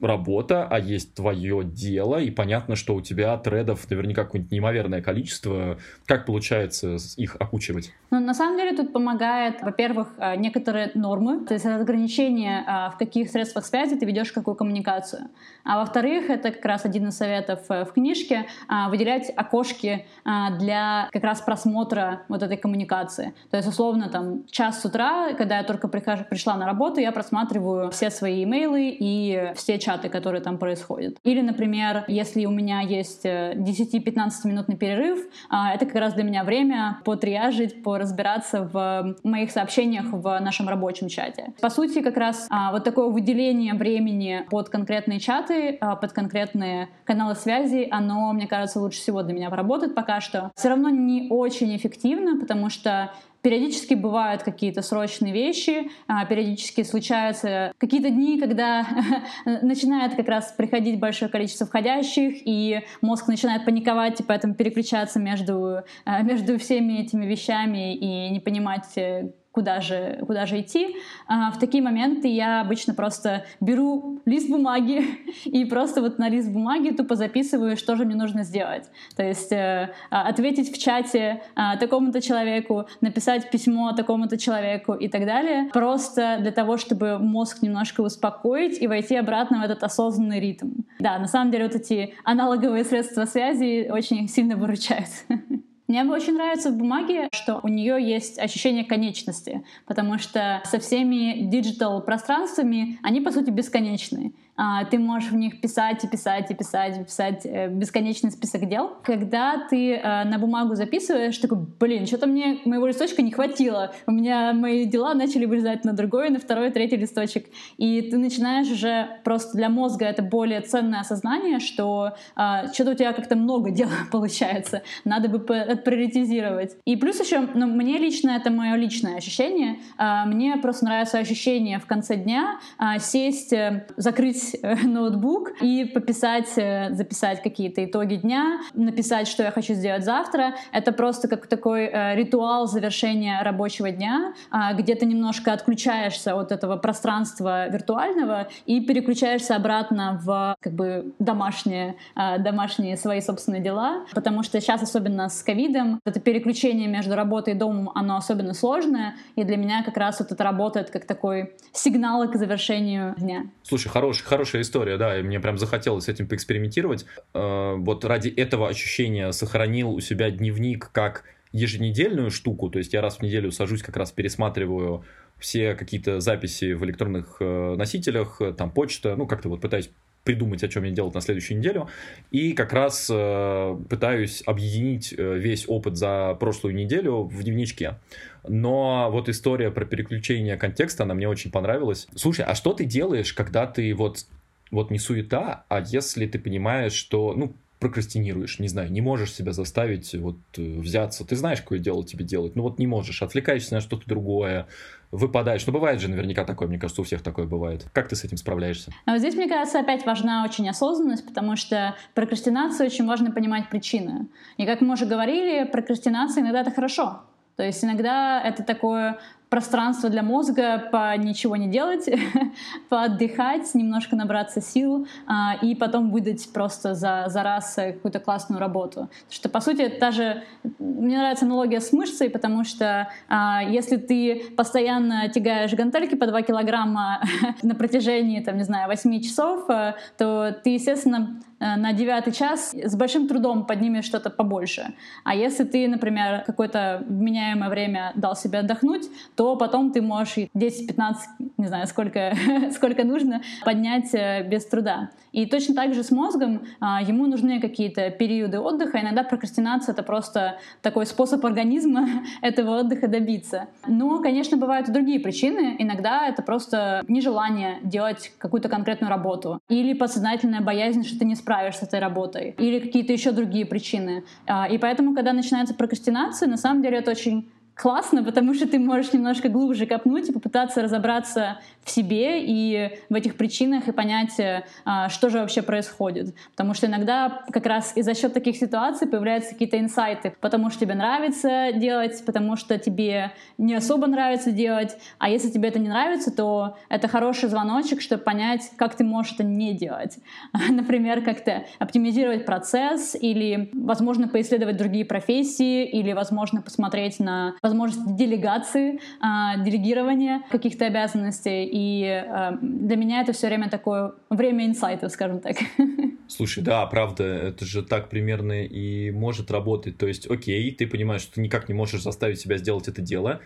работа, 0.00 0.66
а 0.68 0.78
есть 0.78 1.14
твое 1.14 1.62
дело, 1.64 2.16
и 2.16 2.30
понятно, 2.30 2.76
что 2.76 2.94
у 2.94 3.00
тебя 3.00 3.36
тредов 3.36 3.88
наверняка 3.90 4.24
какое-нибудь 4.24 4.52
неимоверное 4.52 5.02
количество. 5.02 5.78
Как 6.06 6.26
получается 6.26 6.96
их 7.16 7.36
окучивать? 7.38 7.92
Ну, 8.10 8.20
на 8.20 8.34
самом 8.34 8.56
деле 8.56 8.76
тут 8.76 8.92
помогает, 8.92 9.62
во-первых, 9.62 10.08
э, 10.18 10.36
некоторые 10.36 10.90
нормы, 10.94 11.44
то 11.44 11.54
есть 11.54 11.66
разграничение, 11.66 12.64
э, 12.66 12.90
в 12.90 12.98
каких 12.98 13.30
средствах 13.30 13.64
связи 13.64 13.96
ты 13.96 14.06
ведешь 14.06 14.32
какую 14.32 14.54
коммуникацию. 14.54 15.28
А 15.64 15.78
во-вторых, 15.78 16.30
это 16.30 16.50
как 16.50 16.64
раз 16.64 16.84
один 16.84 17.08
из 17.08 17.16
советов 17.16 17.60
э, 17.68 17.84
в 17.84 17.92
книжке, 17.92 18.46
выделять 18.88 19.30
окошки 19.36 20.06
для 20.24 21.08
как 21.12 21.24
раз 21.24 21.40
просмотра 21.40 22.22
вот 22.28 22.42
этой 22.42 22.56
коммуникации. 22.56 23.34
То 23.50 23.56
есть, 23.56 23.68
условно, 23.68 24.08
там, 24.08 24.46
час 24.46 24.80
с 24.80 24.84
утра, 24.84 25.32
когда 25.34 25.58
я 25.58 25.64
только 25.64 25.88
прихожу, 25.88 26.24
пришла 26.24 26.56
на 26.56 26.66
работу, 26.66 27.00
я 27.00 27.12
просматриваю 27.12 27.90
все 27.90 28.10
свои 28.10 28.44
имейлы 28.44 28.96
и 28.98 29.52
все 29.54 29.78
чаты 29.78 29.89
чаты, 29.90 30.08
которые 30.08 30.40
там 30.40 30.58
происходят. 30.58 31.16
Или, 31.24 31.40
например, 31.40 32.04
если 32.06 32.46
у 32.46 32.50
меня 32.50 32.80
есть 32.80 33.26
10-15 33.26 34.30
э, 34.44 34.48
минутный 34.48 34.76
перерыв, 34.76 35.18
а, 35.48 35.74
это 35.74 35.86
как 35.86 35.96
раз 35.96 36.14
для 36.14 36.22
меня 36.22 36.44
время 36.44 36.98
потриажить, 37.04 37.82
поразбираться 37.82 38.68
в 38.72 39.16
моих 39.24 39.50
сообщениях 39.50 40.06
в 40.12 40.38
нашем 40.40 40.68
рабочем 40.68 41.08
чате. 41.08 41.52
По 41.60 41.70
сути, 41.70 42.02
как 42.02 42.16
раз 42.16 42.46
а, 42.50 42.70
вот 42.72 42.84
такое 42.84 43.08
выделение 43.08 43.74
времени 43.74 44.44
под 44.50 44.68
конкретные 44.68 45.18
чаты, 45.18 45.76
а, 45.80 45.96
под 45.96 46.12
конкретные 46.12 46.88
каналы 47.04 47.34
связи, 47.34 47.88
оно, 47.90 48.32
мне 48.32 48.46
кажется, 48.46 48.80
лучше 48.80 49.00
всего 49.00 49.22
для 49.22 49.34
меня 49.34 49.50
работает 49.50 49.94
пока 49.94 50.20
что. 50.20 50.52
Все 50.54 50.68
равно 50.68 50.88
не 50.88 51.26
очень 51.30 51.74
эффективно, 51.76 52.38
потому 52.38 52.70
что 52.70 53.12
Периодически 53.42 53.94
бывают 53.94 54.42
какие-то 54.42 54.82
срочные 54.82 55.32
вещи, 55.32 55.90
а, 56.06 56.26
периодически 56.26 56.82
случаются 56.82 57.72
какие-то 57.78 58.10
дни, 58.10 58.38
когда 58.38 58.86
начинает 59.62 60.14
как 60.14 60.28
раз 60.28 60.52
приходить 60.56 61.00
большое 61.00 61.30
количество 61.30 61.66
входящих, 61.66 62.42
и 62.44 62.82
мозг 63.00 63.28
начинает 63.28 63.64
паниковать 63.64 64.20
и 64.20 64.22
поэтому 64.22 64.54
переключаться 64.54 65.18
между, 65.18 65.82
а, 66.04 66.22
между 66.22 66.58
всеми 66.58 67.00
этими 67.00 67.24
вещами 67.24 67.94
и 67.94 68.30
не 68.30 68.40
понимать, 68.40 68.96
э, 68.96 69.30
куда 69.60 69.80
же, 69.82 70.18
куда 70.26 70.46
же 70.46 70.58
идти. 70.62 70.96
А, 71.26 71.50
в 71.50 71.58
такие 71.58 71.82
моменты 71.82 72.28
я 72.28 72.62
обычно 72.62 72.94
просто 72.94 73.44
беру 73.60 74.22
лист 74.24 74.48
бумаги 74.48 75.04
и 75.44 75.66
просто 75.66 76.00
вот 76.00 76.18
на 76.18 76.30
лист 76.30 76.48
бумаги 76.50 76.90
тупо 76.90 77.14
записываю, 77.14 77.76
что 77.76 77.94
же 77.94 78.06
мне 78.06 78.14
нужно 78.14 78.42
сделать. 78.42 78.84
То 79.16 79.22
есть 79.22 79.52
э, 79.52 79.90
а, 80.10 80.28
ответить 80.28 80.74
в 80.74 80.82
чате 80.82 81.42
а, 81.54 81.76
такому-то 81.76 82.22
человеку, 82.22 82.86
написать 83.02 83.50
письмо 83.50 83.92
такому-то 83.92 84.38
человеку 84.38 84.94
и 84.94 85.08
так 85.08 85.26
далее. 85.26 85.68
Просто 85.74 86.38
для 86.40 86.52
того, 86.52 86.78
чтобы 86.78 87.18
мозг 87.18 87.60
немножко 87.60 88.00
успокоить 88.00 88.80
и 88.80 88.86
войти 88.86 89.14
обратно 89.14 89.60
в 89.60 89.62
этот 89.62 89.82
осознанный 89.82 90.40
ритм. 90.40 90.70
Да, 91.00 91.18
на 91.18 91.26
самом 91.26 91.50
деле 91.50 91.64
вот 91.64 91.74
эти 91.74 92.14
аналоговые 92.24 92.84
средства 92.84 93.26
связи 93.26 93.90
очень 93.90 94.26
сильно 94.26 94.56
выручают. 94.56 95.10
Мне 95.90 96.04
очень 96.04 96.34
нравится 96.34 96.70
в 96.70 96.76
бумаге, 96.76 97.28
что 97.32 97.58
у 97.64 97.66
нее 97.66 97.98
есть 98.00 98.38
ощущение 98.38 98.84
конечности, 98.84 99.64
потому 99.86 100.18
что 100.18 100.62
со 100.64 100.78
всеми 100.78 101.50
digital 101.50 102.00
пространствами 102.00 103.00
они, 103.02 103.20
по 103.20 103.32
сути, 103.32 103.50
бесконечные. 103.50 104.30
А, 104.62 104.84
ты 104.84 104.98
можешь 104.98 105.30
в 105.30 105.36
них 105.36 105.58
писать 105.62 106.04
и 106.04 106.06
писать 106.06 106.50
и 106.50 106.54
писать 106.54 106.98
и 106.98 107.04
писать 107.04 107.46
э, 107.46 107.68
бесконечный 107.68 108.30
список 108.30 108.68
дел. 108.68 108.90
Когда 109.02 109.66
ты 109.70 109.94
э, 109.94 110.24
на 110.24 110.38
бумагу 110.38 110.74
записываешь, 110.74 111.38
такой, 111.38 111.60
блин, 111.78 112.06
что-то 112.06 112.26
мне 112.26 112.58
моего 112.66 112.86
листочка 112.86 113.22
не 113.22 113.30
хватило. 113.30 113.94
У 114.06 114.12
меня 114.12 114.52
мои 114.52 114.84
дела 114.84 115.14
начали 115.14 115.46
вылезать 115.46 115.86
на 115.86 115.94
другой, 115.94 116.28
на 116.28 116.38
второй, 116.38 116.70
третий 116.72 116.96
листочек. 116.96 117.46
И 117.78 118.02
ты 118.02 118.18
начинаешь 118.18 118.70
уже 118.70 119.08
просто 119.24 119.56
для 119.56 119.70
мозга 119.70 120.04
это 120.04 120.20
более 120.22 120.60
ценное 120.60 121.00
осознание, 121.00 121.58
что 121.58 122.12
э, 122.36 122.70
что-то 122.74 122.90
у 122.90 122.94
тебя 122.94 123.14
как-то 123.14 123.36
много 123.36 123.70
дел 123.70 123.88
получается. 124.12 124.82
Надо 125.06 125.30
бы 125.30 125.38
приоритизировать. 125.38 126.76
И 126.84 126.96
плюс 126.96 127.18
еще, 127.18 127.48
ну, 127.54 127.66
мне 127.66 127.96
лично, 127.96 128.32
это 128.32 128.50
мое 128.50 128.74
личное 128.74 129.16
ощущение, 129.16 129.78
мне 130.26 130.58
просто 130.58 130.84
нравится 130.84 131.18
ощущение 131.18 131.78
в 131.78 131.86
конце 131.86 132.16
дня 132.16 132.60
сесть, 132.98 133.54
закрыть 133.96 134.49
открыть 134.50 134.58
э, 134.62 134.74
ноутбук 134.86 135.50
и 135.60 135.84
пописать, 135.84 136.48
э, 136.56 136.90
записать 136.92 137.42
какие-то 137.42 137.84
итоги 137.84 138.16
дня, 138.16 138.60
написать, 138.74 139.28
что 139.28 139.42
я 139.42 139.50
хочу 139.50 139.74
сделать 139.74 140.04
завтра. 140.04 140.54
Это 140.72 140.92
просто 140.92 141.28
как 141.28 141.46
такой 141.46 141.84
э, 141.84 142.16
ритуал 142.16 142.66
завершения 142.66 143.42
рабочего 143.42 143.90
дня, 143.90 144.34
э, 144.52 144.76
где 144.76 144.94
ты 144.94 145.06
немножко 145.06 145.52
отключаешься 145.52 146.34
от 146.34 146.52
этого 146.52 146.76
пространства 146.76 147.68
виртуального 147.68 148.48
и 148.66 148.80
переключаешься 148.80 149.56
обратно 149.56 150.20
в 150.22 150.56
как 150.60 150.72
бы 150.72 151.12
домашние, 151.18 151.96
э, 152.16 152.38
домашние 152.38 152.96
свои 152.96 153.20
собственные 153.20 153.62
дела, 153.62 154.04
потому 154.14 154.42
что 154.42 154.60
сейчас, 154.60 154.82
особенно 154.82 155.28
с 155.28 155.42
ковидом, 155.42 156.00
это 156.04 156.20
переключение 156.20 156.88
между 156.88 157.14
работой 157.14 157.54
и 157.54 157.56
домом, 157.56 157.90
оно 157.94 158.16
особенно 158.16 158.54
сложное, 158.54 159.14
и 159.36 159.44
для 159.44 159.56
меня 159.56 159.82
как 159.82 159.96
раз 159.96 160.20
вот 160.20 160.32
это 160.32 160.44
работает 160.44 160.90
как 160.90 161.06
такой 161.06 161.52
сигнал 161.72 162.28
к 162.28 162.36
завершению 162.36 163.14
дня. 163.16 163.44
Слушай, 163.62 163.88
хороший, 163.88 164.24
хорошая 164.30 164.62
история, 164.62 164.96
да, 164.96 165.18
и 165.18 165.22
мне 165.22 165.40
прям 165.40 165.58
захотелось 165.58 166.04
с 166.04 166.08
этим 166.08 166.28
поэкспериментировать. 166.28 167.04
Э, 167.34 167.74
вот 167.76 168.04
ради 168.04 168.28
этого 168.28 168.68
ощущения 168.68 169.32
сохранил 169.32 169.90
у 169.90 170.00
себя 170.00 170.30
дневник 170.30 170.90
как 170.92 171.24
еженедельную 171.52 172.30
штуку, 172.30 172.70
то 172.70 172.78
есть 172.78 172.92
я 172.92 173.00
раз 173.00 173.16
в 173.18 173.22
неделю 173.22 173.50
сажусь, 173.50 173.82
как 173.82 173.96
раз 173.96 174.12
пересматриваю 174.12 175.04
все 175.40 175.74
какие-то 175.74 176.20
записи 176.20 176.74
в 176.74 176.84
электронных 176.84 177.38
э, 177.40 177.74
носителях, 177.76 178.40
э, 178.40 178.52
там 178.52 178.70
почта, 178.70 179.16
ну 179.16 179.26
как-то 179.26 179.48
вот 179.48 179.60
пытаюсь 179.60 179.90
придумать, 180.24 180.62
о 180.62 180.68
чем 180.68 180.82
мне 180.82 180.92
делать 180.92 181.14
на 181.14 181.20
следующую 181.20 181.58
неделю. 181.58 181.88
И 182.30 182.52
как 182.52 182.72
раз 182.72 183.08
э, 183.10 183.78
пытаюсь 183.88 184.42
объединить 184.46 185.14
э, 185.16 185.38
весь 185.38 185.64
опыт 185.68 185.96
за 185.96 186.36
прошлую 186.38 186.74
неделю 186.74 187.22
в 187.22 187.42
дневничке. 187.42 187.98
Но 188.46 189.08
вот 189.10 189.28
история 189.28 189.70
про 189.70 189.84
переключение 189.84 190.56
контекста, 190.56 191.04
она 191.04 191.14
мне 191.14 191.28
очень 191.28 191.50
понравилась. 191.50 192.06
Слушай, 192.14 192.44
а 192.44 192.54
что 192.54 192.72
ты 192.72 192.84
делаешь, 192.84 193.32
когда 193.32 193.66
ты 193.66 193.94
вот, 193.94 194.26
вот 194.70 194.90
не 194.90 194.98
суета, 194.98 195.64
а 195.68 195.80
если 195.80 196.26
ты 196.26 196.38
понимаешь, 196.38 196.92
что, 196.92 197.34
ну, 197.34 197.54
прокрастинируешь, 197.80 198.58
не 198.58 198.68
знаю, 198.68 198.92
не 198.92 199.00
можешь 199.00 199.32
себя 199.32 199.52
заставить 199.52 200.14
вот 200.14 200.36
э, 200.58 200.62
взяться, 200.62 201.24
ты 201.24 201.34
знаешь, 201.34 201.62
какое 201.62 201.78
дело 201.78 202.04
тебе 202.04 202.26
делать, 202.26 202.54
ну 202.54 202.62
вот 202.62 202.78
не 202.78 202.86
можешь, 202.86 203.22
отвлекаешься 203.22 203.74
на 203.74 203.80
что-то 203.80 204.06
другое, 204.06 204.66
выпадаешь. 205.10 205.66
Ну, 205.66 205.72
бывает 205.72 206.00
же 206.00 206.08
наверняка 206.08 206.44
такое, 206.44 206.68
мне 206.68 206.78
кажется, 206.78 207.00
у 207.02 207.04
всех 207.04 207.22
такое 207.22 207.46
бывает. 207.46 207.86
Как 207.92 208.08
ты 208.08 208.16
с 208.16 208.24
этим 208.24 208.36
справляешься? 208.36 208.92
А 209.06 209.12
вот 209.12 209.18
здесь, 209.20 209.34
мне 209.34 209.48
кажется, 209.48 209.80
опять 209.80 210.06
важна 210.06 210.44
очень 210.44 210.68
осознанность, 210.68 211.26
потому 211.26 211.56
что 211.56 211.96
прокрастинация 212.14 212.86
очень 212.86 213.06
важно 213.06 213.30
понимать 213.32 213.68
причины. 213.68 214.28
И 214.56 214.66
как 214.66 214.80
мы 214.80 214.94
уже 214.94 215.06
говорили, 215.06 215.64
прокрастинация 215.64 216.42
иногда 216.42 216.60
это 216.60 216.70
хорошо. 216.70 217.22
То 217.56 217.64
есть 217.64 217.84
иногда 217.84 218.40
это 218.42 218.62
такое 218.62 219.18
пространство 219.50 220.08
для 220.08 220.22
мозга 220.22 220.88
по 220.92 221.14
ничего 221.16 221.56
не 221.56 221.66
делать, 221.66 222.08
поотдыхать, 222.88 223.74
немножко 223.74 224.16
набраться 224.16 224.60
сил 224.60 225.06
а, 225.26 225.56
и 225.60 225.74
потом 225.74 226.10
выдать 226.10 226.52
просто 226.52 226.94
за, 226.94 227.24
за 227.26 227.42
раз 227.42 227.74
какую-то 227.74 228.20
классную 228.20 228.60
работу. 228.60 229.08
Потому 229.10 229.30
что, 229.30 229.48
по 229.48 229.60
сути, 229.60 229.98
даже 229.98 230.44
мне 230.78 231.18
нравится 231.18 231.44
аналогия 231.44 231.80
с 231.80 231.92
мышцей, 231.92 232.30
потому 232.30 232.64
что 232.64 233.08
а, 233.28 233.62
если 233.62 233.96
ты 233.96 234.44
постоянно 234.56 235.28
тягаешь 235.28 235.72
гантельки 235.72 236.14
по 236.14 236.26
2 236.26 236.42
килограмма 236.42 237.22
на 237.62 237.74
протяжении, 237.74 238.40
там, 238.40 238.56
не 238.56 238.64
знаю, 238.64 238.88
8 238.88 239.20
часов, 239.20 239.64
а, 239.68 239.96
то 240.16 240.56
ты, 240.62 240.70
естественно, 240.70 241.40
Э, 241.40 241.49
на 241.60 241.92
девятый 241.92 242.32
час 242.32 242.74
с 242.74 242.96
большим 242.96 243.28
трудом 243.28 243.66
поднимешь 243.66 244.06
что-то 244.06 244.30
побольше. 244.30 244.94
А 245.24 245.34
если 245.34 245.64
ты, 245.64 245.86
например, 245.88 246.42
какое-то 246.46 247.04
вменяемое 247.06 247.68
время 247.68 248.12
дал 248.14 248.34
себе 248.34 248.60
отдохнуть, 248.60 249.08
то 249.36 249.56
потом 249.56 249.92
ты 249.92 250.00
можешь 250.00 250.48
10-15, 250.54 251.14
не 251.58 251.66
знаю, 251.66 251.86
сколько, 251.86 252.32
сколько 252.74 253.04
нужно, 253.04 253.42
поднять 253.64 254.14
э, 254.14 254.42
без 254.48 254.66
труда. 254.66 255.10
И 255.32 255.46
точно 255.46 255.74
так 255.74 255.94
же 255.94 256.02
с 256.02 256.10
мозгом 256.10 256.62
а, 256.80 257.00
ему 257.02 257.26
нужны 257.26 257.60
какие-то 257.60 258.10
периоды 258.10 258.58
отдыха. 258.58 259.00
Иногда 259.00 259.22
прокрастинация— 259.22 259.92
это 259.94 260.02
просто 260.02 260.58
такой 260.82 261.06
способ 261.06 261.44
организма 261.44 262.08
этого 262.42 262.80
отдыха 262.80 263.06
добиться. 263.06 263.68
Но, 263.86 264.20
конечно, 264.20 264.56
бывают 264.56 264.88
и 264.88 264.92
другие 264.92 265.20
причины. 265.20 265.76
Иногда 265.78 266.26
это 266.26 266.42
просто 266.42 267.04
нежелание 267.06 267.78
делать 267.84 268.32
какую-то 268.38 268.68
конкретную 268.68 269.10
работу 269.10 269.60
или 269.68 269.92
подсознательная 269.92 270.62
боязнь, 270.62 271.04
что 271.04 271.18
ты 271.18 271.24
не 271.24 271.36
справишься 271.36 271.49
справишься 271.50 271.84
с 271.84 271.88
этой 271.88 271.98
работой, 271.98 272.54
или 272.58 272.78
какие-то 272.78 273.12
еще 273.12 273.32
другие 273.32 273.66
причины. 273.66 274.22
А, 274.46 274.68
и 274.68 274.78
поэтому, 274.78 275.14
когда 275.14 275.32
начинается 275.32 275.74
прокрастинация, 275.74 276.48
на 276.48 276.56
самом 276.56 276.80
деле 276.80 276.98
это 276.98 277.10
очень 277.10 277.50
классно, 277.80 278.22
потому 278.22 278.52
что 278.52 278.68
ты 278.68 278.78
можешь 278.78 279.14
немножко 279.14 279.48
глубже 279.48 279.86
копнуть 279.86 280.28
и 280.28 280.32
попытаться 280.32 280.82
разобраться 280.82 281.60
в 281.82 281.90
себе 281.90 282.44
и 282.44 282.98
в 283.08 283.14
этих 283.14 283.36
причинах 283.36 283.88
и 283.88 283.92
понять, 283.92 284.38
э, 284.38 284.64
а, 284.84 285.08
что 285.08 285.30
же 285.30 285.38
вообще 285.38 285.62
происходит. 285.62 286.34
Потому 286.50 286.74
что 286.74 286.88
иногда 286.88 287.42
как 287.50 287.64
раз 287.64 287.96
и 287.96 288.02
за 288.02 288.14
счет 288.14 288.34
таких 288.34 288.56
ситуаций 288.56 289.08
появляются 289.08 289.52
какие-то 289.52 289.78
инсайты, 289.78 290.34
потому 290.40 290.68
что 290.68 290.80
тебе 290.80 290.94
нравится 290.94 291.72
делать, 291.74 292.22
потому 292.26 292.56
что 292.56 292.78
тебе 292.78 293.32
не 293.56 293.74
особо 293.74 294.06
нравится 294.06 294.50
делать. 294.50 294.98
А 295.18 295.30
если 295.30 295.48
тебе 295.48 295.70
это 295.70 295.78
не 295.78 295.88
нравится, 295.88 296.30
то 296.30 296.76
это 296.90 297.08
хороший 297.08 297.48
звоночек, 297.48 298.02
чтобы 298.02 298.22
понять, 298.22 298.70
как 298.76 298.94
ты 298.94 299.04
можешь 299.04 299.32
это 299.32 299.44
не 299.44 299.72
делать. 299.72 300.18
Например, 300.68 301.22
как-то 301.22 301.64
оптимизировать 301.78 302.44
процесс 302.44 303.16
или, 303.18 303.70
возможно, 303.72 304.28
поисследовать 304.28 304.76
другие 304.76 305.06
профессии 305.06 305.86
или, 305.86 306.12
возможно, 306.12 306.60
посмотреть 306.60 307.18
на 307.20 307.54
возможность 307.70 308.16
делегации, 308.16 309.00
а, 309.20 309.56
делегирования 309.58 310.42
каких-то 310.50 310.86
обязанностей. 310.86 311.68
И 311.70 312.04
а, 312.04 312.58
для 312.60 312.96
меня 312.96 313.22
это 313.22 313.32
все 313.32 313.46
время 313.46 313.70
такое 313.70 314.12
время 314.28 314.66
инсайтов, 314.66 315.12
скажем 315.12 315.40
так. 315.40 315.56
Слушай, 316.28 316.62
да, 316.62 316.84
правда, 316.86 317.24
это 317.24 317.64
же 317.64 317.82
так 317.82 318.08
примерно 318.08 318.64
и 318.64 319.10
может 319.10 319.50
работать. 319.50 319.96
То 319.98 320.06
есть, 320.06 320.30
окей, 320.30 320.70
ты 320.72 320.86
понимаешь, 320.86 321.22
что 321.22 321.34
ты 321.34 321.40
никак 321.40 321.68
не 321.68 321.74
можешь 321.74 322.02
заставить 322.02 322.40
себя 322.40 322.58
сделать 322.58 322.88
это 322.88 323.00
дело. 323.00 323.40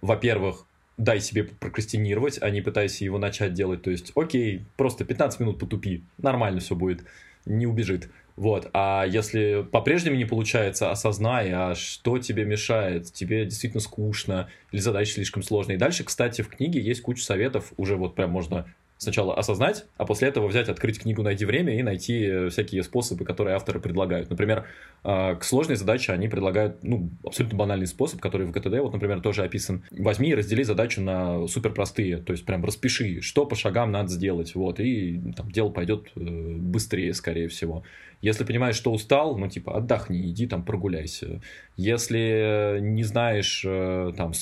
Во-первых, 0.00 0.66
дай 0.96 1.20
себе 1.20 1.44
прокрастинировать, 1.44 2.38
а 2.42 2.50
не 2.50 2.60
пытайся 2.60 3.04
его 3.04 3.18
начать 3.18 3.54
делать. 3.54 3.82
То 3.82 3.90
есть, 3.90 4.12
окей, 4.14 4.64
просто 4.76 5.04
15 5.04 5.40
минут 5.40 5.58
потупи, 5.58 6.02
нормально 6.18 6.60
все 6.60 6.74
будет, 6.74 7.04
не 7.46 7.66
убежит. 7.66 8.10
Вот, 8.40 8.70
а 8.72 9.04
если 9.06 9.66
по-прежнему 9.70 10.16
не 10.16 10.24
получается, 10.24 10.90
осознай, 10.90 11.50
а 11.52 11.74
что 11.74 12.16
тебе 12.16 12.46
мешает, 12.46 13.12
тебе 13.12 13.44
действительно 13.44 13.82
скучно 13.82 14.48
или 14.72 14.80
задача 14.80 15.12
слишком 15.12 15.42
сложная. 15.42 15.76
И 15.76 15.78
дальше, 15.78 16.04
кстати, 16.04 16.40
в 16.40 16.48
книге 16.48 16.80
есть 16.80 17.02
куча 17.02 17.22
советов, 17.22 17.74
уже 17.76 17.96
вот 17.96 18.14
прям 18.14 18.30
можно 18.30 18.64
сначала 19.00 19.34
осознать, 19.34 19.86
а 19.96 20.04
после 20.04 20.28
этого 20.28 20.46
взять, 20.46 20.68
открыть 20.68 21.00
книгу 21.00 21.22
«Найди 21.22 21.46
время» 21.46 21.78
и 21.78 21.82
найти 21.82 22.22
э, 22.22 22.48
всякие 22.50 22.82
способы, 22.82 23.24
которые 23.24 23.56
авторы 23.56 23.80
предлагают. 23.80 24.28
Например, 24.28 24.66
а, 25.02 25.36
к 25.36 25.44
сложной 25.44 25.76
задаче 25.76 26.12
они 26.12 26.28
предлагают 26.28 26.84
ну, 26.84 27.08
абсолютно 27.24 27.56
банальный 27.56 27.86
способ, 27.86 28.20
который 28.20 28.46
в 28.46 28.50
ГТД, 28.50 28.78
вот, 28.80 28.92
например, 28.92 29.22
тоже 29.22 29.42
описан. 29.42 29.84
Возьми 29.90 30.28
и 30.28 30.34
раздели 30.34 30.64
задачу 30.64 31.00
на 31.00 31.46
супер 31.46 31.72
простые, 31.72 32.18
то 32.18 32.32
есть 32.32 32.44
прям 32.44 32.62
распиши, 32.62 33.22
что 33.22 33.46
по 33.46 33.56
шагам 33.56 33.90
надо 33.90 34.10
сделать, 34.10 34.54
вот, 34.54 34.80
и 34.80 35.18
там 35.34 35.50
дело 35.50 35.70
пойдет 35.70 36.08
э, 36.14 36.20
быстрее, 36.20 37.14
скорее 37.14 37.48
всего. 37.48 37.82
Если 38.20 38.44
понимаешь, 38.44 38.76
что 38.76 38.92
устал, 38.92 39.38
ну, 39.38 39.48
типа, 39.48 39.78
отдохни, 39.78 40.28
иди 40.28 40.46
там 40.46 40.62
прогуляйся. 40.62 41.40
Если 41.78 42.78
не 42.82 43.02
знаешь, 43.02 43.62
э, 43.64 44.12
там, 44.14 44.34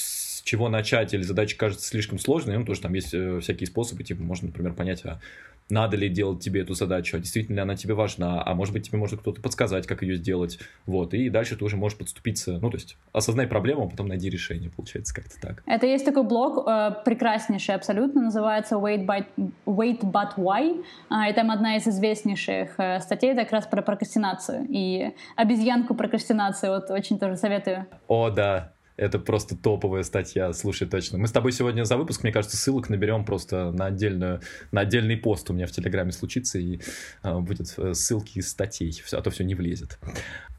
чего 0.49 0.70
начать 0.70 1.12
или 1.12 1.20
задача 1.20 1.59
кажется 1.59 1.86
слишком 1.86 2.18
сложной, 2.18 2.57
ну, 2.57 2.64
тоже 2.64 2.80
там 2.80 2.94
есть 2.94 3.12
э, 3.12 3.38
всякие 3.40 3.66
способы, 3.66 4.03
типа, 4.03 4.22
можно, 4.22 4.46
например, 4.46 4.72
понять, 4.72 5.05
а 5.05 5.20
надо 5.68 5.99
ли 5.99 6.09
делать 6.09 6.40
тебе 6.40 6.62
эту 6.62 6.72
задачу, 6.72 7.18
а 7.18 7.20
действительно 7.20 7.57
ли 7.57 7.61
она 7.61 7.76
тебе 7.76 7.92
важна, 7.92 8.42
а 8.42 8.55
может 8.55 8.72
быть 8.72 8.88
тебе 8.88 8.96
может 8.96 9.20
кто-то 9.20 9.42
подсказать, 9.42 9.86
как 9.86 10.01
ее 10.01 10.16
сделать, 10.16 10.59
вот, 10.86 11.12
и 11.12 11.28
дальше 11.28 11.55
ты 11.55 11.64
уже 11.66 11.76
можешь 11.76 11.99
подступиться, 11.99 12.59
ну, 12.62 12.70
то 12.70 12.78
есть 12.78 12.96
осознай 13.12 13.46
проблему, 13.46 13.84
а 13.84 13.90
потом 13.90 14.09
найди 14.09 14.30
решение, 14.30 14.70
получается, 14.70 15.14
как-то 15.14 15.38
так. 15.38 15.62
Это 15.66 15.86
есть 15.86 16.07
такой 16.07 16.22
блог, 16.22 16.66
э, 16.66 16.92
прекраснейший 17.05 17.74
абсолютно, 17.74 18.22
называется 18.22 18.76
Wait, 18.76 19.05
by, 19.05 19.26
Wait 19.66 20.01
But 20.01 20.36
Why, 20.38 20.82
э, 21.11 21.30
и 21.30 21.34
там 21.34 21.51
одна 21.51 21.76
из 21.76 21.86
известнейших 21.86 22.70
э, 22.78 23.01
статей 23.01 23.32
это 23.32 23.42
как 23.42 23.53
раз 23.53 23.66
про 23.66 23.82
прокрастинацию, 23.82 24.66
и 24.70 25.12
обезьянку 25.36 25.94
прокрастинации, 25.94 26.68
вот 26.68 26.90
очень 26.90 27.18
тоже 27.18 27.36
советую. 27.36 27.86
О, 28.07 28.30
да, 28.30 28.72
это 28.99 29.20
просто 29.20 29.57
топовая 29.57 30.03
статья, 30.03 30.53
слушай, 30.53 30.86
точно. 30.86 31.18
Мы 31.18 31.28
с 31.28 31.32
тобой 31.32 31.53
сегодня 31.53 31.84
за 31.84 31.96
выпуск, 31.96 32.24
мне 32.24 32.32
кажется, 32.32 32.57
ссылок 32.57 32.90
наберем 32.90 33.24
просто 33.24 33.70
на, 33.70 33.86
отдельную, 33.86 34.40
на 34.72 34.80
отдельный 34.82 35.16
пост 35.16 35.49
у 35.51 35.55
меня 35.55 35.66
в 35.66 35.70
Телеграме 35.70 36.11
случится, 36.11 36.59
и 36.59 36.80
а, 37.22 37.38
будет 37.38 37.72
э, 37.78 37.94
ссылки 37.94 38.38
из 38.38 38.51
статей, 38.51 38.92
а 39.12 39.22
то 39.22 39.30
все 39.30 39.44
не 39.44 39.55
влезет. 39.55 39.99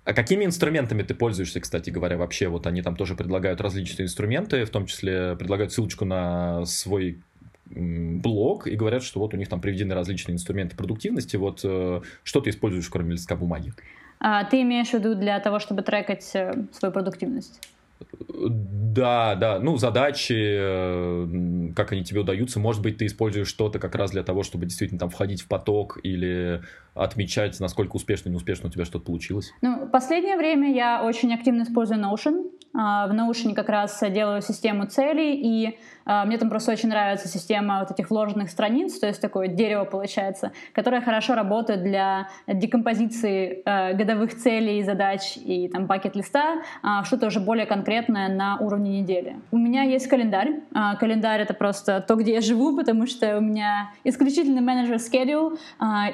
А 0.06 0.14
какими 0.14 0.46
инструментами 0.46 1.04
ты 1.04 1.14
пользуешься, 1.14 1.60
кстати 1.60 1.90
говоря, 1.90 2.18
вообще? 2.18 2.48
Вот 2.48 2.66
они 2.66 2.82
там 2.82 2.96
тоже 2.96 3.16
предлагают 3.16 3.60
различные 3.60 4.06
инструменты, 4.06 4.64
в 4.64 4.70
том 4.70 4.86
числе 4.86 5.36
предлагают 5.36 5.74
ссылочку 5.74 6.06
на 6.06 6.66
свой 6.66 7.20
блог 7.70 8.68
и 8.68 8.76
говорят, 8.76 9.04
что 9.04 9.20
вот 9.20 9.34
у 9.34 9.38
них 9.38 9.50
там 9.50 9.62
приведены 9.62 9.94
различные 9.94 10.36
инструменты 10.36 10.76
продуктивности. 10.76 11.36
Вот 11.36 11.60
э, 11.64 12.02
что 12.24 12.42
ты 12.42 12.50
используешь, 12.50 12.90
кроме 12.90 13.12
листка 13.12 13.36
бумаги? 13.36 13.74
А, 14.20 14.46
ты 14.46 14.62
имеешь 14.62 14.90
в 14.90 14.94
виду 14.94 15.14
для 15.14 15.40
того, 15.40 15.60
чтобы 15.60 15.82
трекать 15.82 16.30
э, 16.34 16.54
свою 16.72 16.92
продуктивность? 16.92 17.62
Да, 18.20 19.36
да, 19.36 19.60
ну, 19.60 19.78
задачи, 19.78 20.34
э, 20.34 21.72
как 21.76 21.92
они 21.92 22.04
тебе 22.04 22.22
удаются, 22.22 22.60
может 22.60 22.82
быть, 22.82 22.98
ты 22.98 23.06
используешь 23.06 23.48
что-то 23.48 23.80
как 23.80 23.96
раз 23.96 24.12
для 24.12 24.24
того, 24.24 24.44
чтобы 24.44 24.66
действительно 24.66 25.00
там 25.00 25.10
входить 25.10 25.42
в 25.42 25.48
поток 25.48 26.00
или 26.04 26.62
отмечать, 26.94 27.60
насколько 27.60 27.96
успешно, 27.96 28.30
неуспешно 28.30 28.70
у 28.70 28.72
тебя 28.72 28.86
что-то 28.86 29.06
получилось? 29.06 29.52
Ну, 29.62 29.88
последнее 29.90 30.38
время 30.38 30.74
я 30.74 31.04
очень 31.04 31.34
активно 31.34 31.64
использую 31.64 32.02
Notion. 32.02 32.50
А, 32.74 33.08
в 33.08 33.12
Notion 33.12 33.54
как 33.54 33.70
раз 33.70 34.02
делаю 34.10 34.42
систему 34.42 34.86
целей, 34.86 35.36
и 35.36 35.80
а, 36.06 36.26
мне 36.26 36.38
там 36.38 36.50
просто 36.50 36.72
очень 36.72 36.90
нравится 36.90 37.28
система 37.28 37.80
вот 37.80 37.92
этих 37.92 38.10
вложенных 38.10 38.50
страниц, 38.50 39.00
то 39.00 39.08
есть 39.08 39.22
такое 39.22 39.48
дерево 39.48 39.86
получается, 39.86 40.52
которое 40.74 41.02
хорошо 41.02 41.36
работает 41.36 41.84
для 41.84 42.30
декомпозиции 42.48 43.62
э, 43.66 43.94
годовых 43.94 44.36
целей, 44.36 44.84
задач 44.84 45.38
и 45.38 45.68
там 45.68 45.88
пакет-листа, 45.88 46.62
что-то 47.04 47.28
уже 47.28 47.40
более 47.40 47.66
конкретное 47.66 48.30
на 48.30 48.58
уровне 48.58 49.02
недели. 49.02 49.38
У 49.52 49.58
меня 49.58 49.84
есть 49.84 50.08
календарь. 50.08 50.62
Календарь— 51.00 51.42
это 51.42 51.54
просто 51.54 52.02
то, 52.02 52.16
где 52.16 52.34
я 52.34 52.42
живу, 52.42 52.76
потому 52.76 53.08
что 53.08 53.38
у 53.38 53.42
меня 53.42 53.92
исключительно 54.04 54.62
менеджер 54.62 54.96
schedule, 54.96 55.58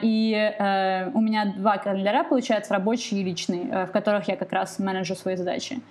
и 0.02 0.34
э, 0.34 1.10
у 1.14 1.22
меня 1.22 1.54
два 1.58 1.78
календаря, 1.78 2.24
получается, 2.24 2.74
рабочий 2.74 3.20
и 3.20 3.24
личный, 3.24 3.68
э, 3.70 3.86
в 3.86 3.92
которых 3.92 4.28
я 4.28 4.36
как 4.36 4.52
раз 4.52 4.80
менеджу 4.80 5.16
свои 5.16 5.36
задачи. 5.36 5.82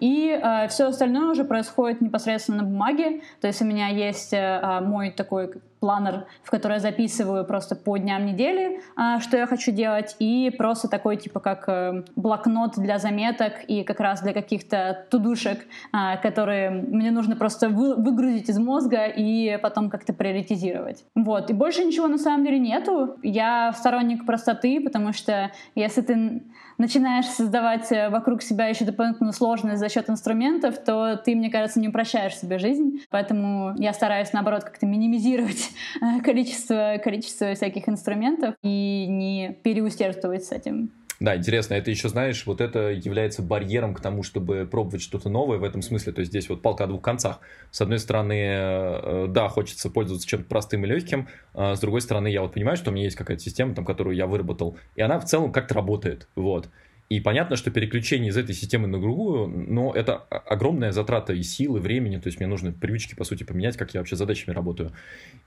И 0.00 0.28
э, 0.28 0.68
все 0.68 0.88
остальное 0.88 1.30
уже 1.30 1.44
происходит 1.44 2.00
непосредственно 2.00 2.58
на 2.58 2.64
бумаге. 2.64 3.22
То 3.40 3.46
есть 3.46 3.62
у 3.62 3.64
меня 3.64 3.88
есть 3.88 4.32
э, 4.32 4.60
а, 4.62 4.80
мой 4.80 5.10
такой 5.10 5.50
планер, 5.84 6.24
в 6.42 6.50
который 6.50 6.74
я 6.74 6.80
записываю 6.80 7.44
просто 7.44 7.76
по 7.76 7.98
дням 7.98 8.24
недели, 8.24 8.80
э, 8.96 9.20
что 9.20 9.36
я 9.36 9.46
хочу 9.46 9.70
делать, 9.70 10.16
и 10.18 10.50
просто 10.56 10.88
такой 10.88 11.18
типа 11.18 11.40
как 11.40 11.68
э, 11.68 12.04
блокнот 12.16 12.78
для 12.78 12.98
заметок 12.98 13.62
и 13.68 13.84
как 13.84 14.00
раз 14.00 14.22
для 14.22 14.32
каких-то 14.32 15.06
тудушек, 15.10 15.58
э, 15.92 16.16
которые 16.22 16.70
мне 16.70 17.10
нужно 17.10 17.36
просто 17.36 17.68
вы, 17.68 17.96
выгрузить 17.96 18.48
из 18.48 18.58
мозга 18.58 19.04
и 19.04 19.58
потом 19.58 19.90
как-то 19.90 20.14
приоритизировать. 20.14 21.04
Вот. 21.14 21.50
И 21.50 21.52
больше 21.52 21.84
ничего 21.84 22.06
на 22.08 22.18
самом 22.18 22.46
деле 22.46 22.58
нету. 22.58 23.18
Я 23.22 23.70
сторонник 23.74 24.24
простоты, 24.24 24.80
потому 24.80 25.12
что 25.12 25.50
если 25.74 26.00
ты 26.00 26.42
начинаешь 26.78 27.26
создавать 27.26 27.90
э, 27.92 28.08
вокруг 28.08 28.42
себя 28.42 28.66
еще 28.66 28.84
дополнительную 28.84 29.32
сложность 29.32 29.80
за 29.80 29.88
счет 29.88 30.08
инструментов, 30.10 30.78
то 30.78 31.16
ты, 31.16 31.34
мне 31.34 31.50
кажется, 31.50 31.80
не 31.80 31.88
упрощаешь 31.88 32.36
себе 32.36 32.58
жизнь. 32.58 33.00
Поэтому 33.10 33.74
я 33.78 33.92
стараюсь, 33.92 34.32
наоборот, 34.32 34.64
как-то 34.64 34.86
минимизировать 34.86 35.70
э, 36.00 36.20
количество, 36.20 37.00
количество 37.02 37.54
всяких 37.54 37.88
инструментов 37.88 38.54
и 38.62 39.06
не 39.08 39.58
переусердствовать 39.62 40.44
с 40.44 40.52
этим. 40.52 40.90
Да, 41.20 41.36
интересно, 41.36 41.74
это 41.74 41.90
еще, 41.90 42.08
знаешь, 42.08 42.44
вот 42.44 42.60
это 42.60 42.90
является 42.90 43.40
барьером 43.40 43.94
к 43.94 44.00
тому, 44.00 44.22
чтобы 44.22 44.66
пробовать 44.66 45.00
что-то 45.00 45.28
новое 45.28 45.58
в 45.58 45.64
этом 45.64 45.80
смысле. 45.80 46.12
То 46.12 46.20
есть 46.20 46.32
здесь 46.32 46.48
вот 46.48 46.60
палка 46.60 46.84
о 46.84 46.86
двух 46.88 47.02
концах. 47.02 47.40
С 47.70 47.80
одной 47.80 48.00
стороны, 48.00 48.32
э, 48.34 49.26
да, 49.28 49.48
хочется 49.48 49.90
пользоваться 49.90 50.26
чем-то 50.26 50.48
простым 50.48 50.84
и 50.84 50.88
легким. 50.88 51.28
А 51.54 51.76
с 51.76 51.80
другой 51.80 52.00
стороны, 52.00 52.28
я 52.28 52.42
вот 52.42 52.54
понимаю, 52.54 52.76
что 52.76 52.90
у 52.90 52.94
меня 52.94 53.04
есть 53.04 53.16
какая-то 53.16 53.42
система, 53.42 53.74
там, 53.74 53.84
которую 53.84 54.16
я 54.16 54.26
выработал, 54.26 54.76
и 54.96 55.02
она 55.02 55.20
в 55.20 55.24
целом 55.24 55.52
как-то 55.52 55.74
работает. 55.74 56.28
Вот. 56.34 56.68
И 57.10 57.20
понятно, 57.20 57.56
что 57.56 57.70
переключение 57.70 58.30
из 58.30 58.36
этой 58.36 58.54
системы 58.54 58.86
на 58.86 58.98
другую, 58.98 59.46
но 59.46 59.92
это 59.92 60.16
огромная 60.16 60.90
затрата 60.90 61.34
и 61.34 61.42
силы, 61.42 61.80
времени, 61.80 62.16
то 62.16 62.28
есть 62.28 62.40
мне 62.40 62.46
нужно 62.46 62.72
привычки, 62.72 63.14
по 63.14 63.24
сути, 63.24 63.44
поменять, 63.44 63.76
как 63.76 63.92
я 63.92 64.00
вообще 64.00 64.16
задачами 64.16 64.54
работаю. 64.54 64.92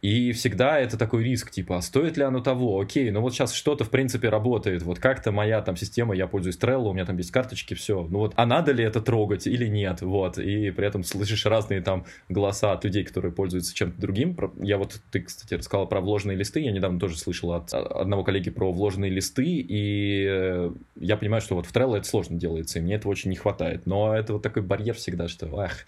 И 0.04 0.34
всегда 0.34 0.80
это 0.80 0.98
такой 0.98 1.24
риск, 1.24 1.50
типа, 1.50 1.78
а 1.78 1.82
стоит 1.82 2.16
ли 2.16 2.24
оно 2.24 2.42
того? 2.42 2.80
Окей, 2.80 3.10
ну 3.10 3.22
вот 3.22 3.34
сейчас 3.34 3.54
что-то, 3.54 3.86
в 3.86 3.90
принципе, 3.90 4.30
работает, 4.30 4.84
вот 4.84 5.00
как-то 5.00 5.32
моя 5.32 5.62
там 5.62 5.76
система, 5.76 6.16
я 6.16 6.28
пользуюсь 6.28 6.60
Trello, 6.60 6.90
у 6.90 6.94
меня 6.94 7.06
там 7.06 7.18
есть 7.18 7.32
карточки, 7.32 7.74
все, 7.74 8.08
ну 8.08 8.20
вот, 8.20 8.34
а 8.36 8.46
надо 8.46 8.72
ли 8.72 8.84
это 8.84 9.02
трогать 9.02 9.48
или 9.48 9.68
нет, 9.68 10.02
вот, 10.02 10.38
и 10.38 10.70
при 10.70 10.86
этом 10.86 11.04
слышишь 11.04 11.48
разные 11.48 11.82
там 11.82 12.06
голоса 12.30 12.74
от 12.74 12.86
людей, 12.86 13.04
которые 13.04 13.32
пользуются 13.32 13.74
чем-то 13.74 14.00
другим. 14.00 14.38
Я 14.62 14.78
вот, 14.78 15.02
ты, 15.12 15.22
кстати, 15.22 15.56
рассказала 15.56 15.88
про 15.88 16.02
вложенные 16.02 16.38
листы, 16.38 16.60
я 16.60 16.72
недавно 16.72 17.00
тоже 17.00 17.18
слышал 17.18 17.54
от 17.54 17.74
одного 17.74 18.24
коллеги 18.24 18.52
про 18.52 18.72
вложенные 18.72 19.10
листы, 19.10 19.46
и 19.46 20.26
э, 20.30 20.72
я 20.96 21.18
понимаю, 21.18 21.42
что 21.42 21.47
вот 21.56 21.66
в 21.66 21.74
Trello 21.74 21.98
это 21.98 22.08
сложно 22.08 22.38
делается, 22.38 22.80
и 22.80 22.82
мне 22.82 22.96
этого 22.96 23.12
очень 23.12 23.30
не 23.30 23.36
хватает. 23.36 23.86
Но 23.86 24.16
это 24.16 24.34
вот 24.34 24.42
такой 24.42 24.62
барьер 24.62 24.96
всегда, 24.96 25.28
что 25.28 25.48
ах, 25.60 25.86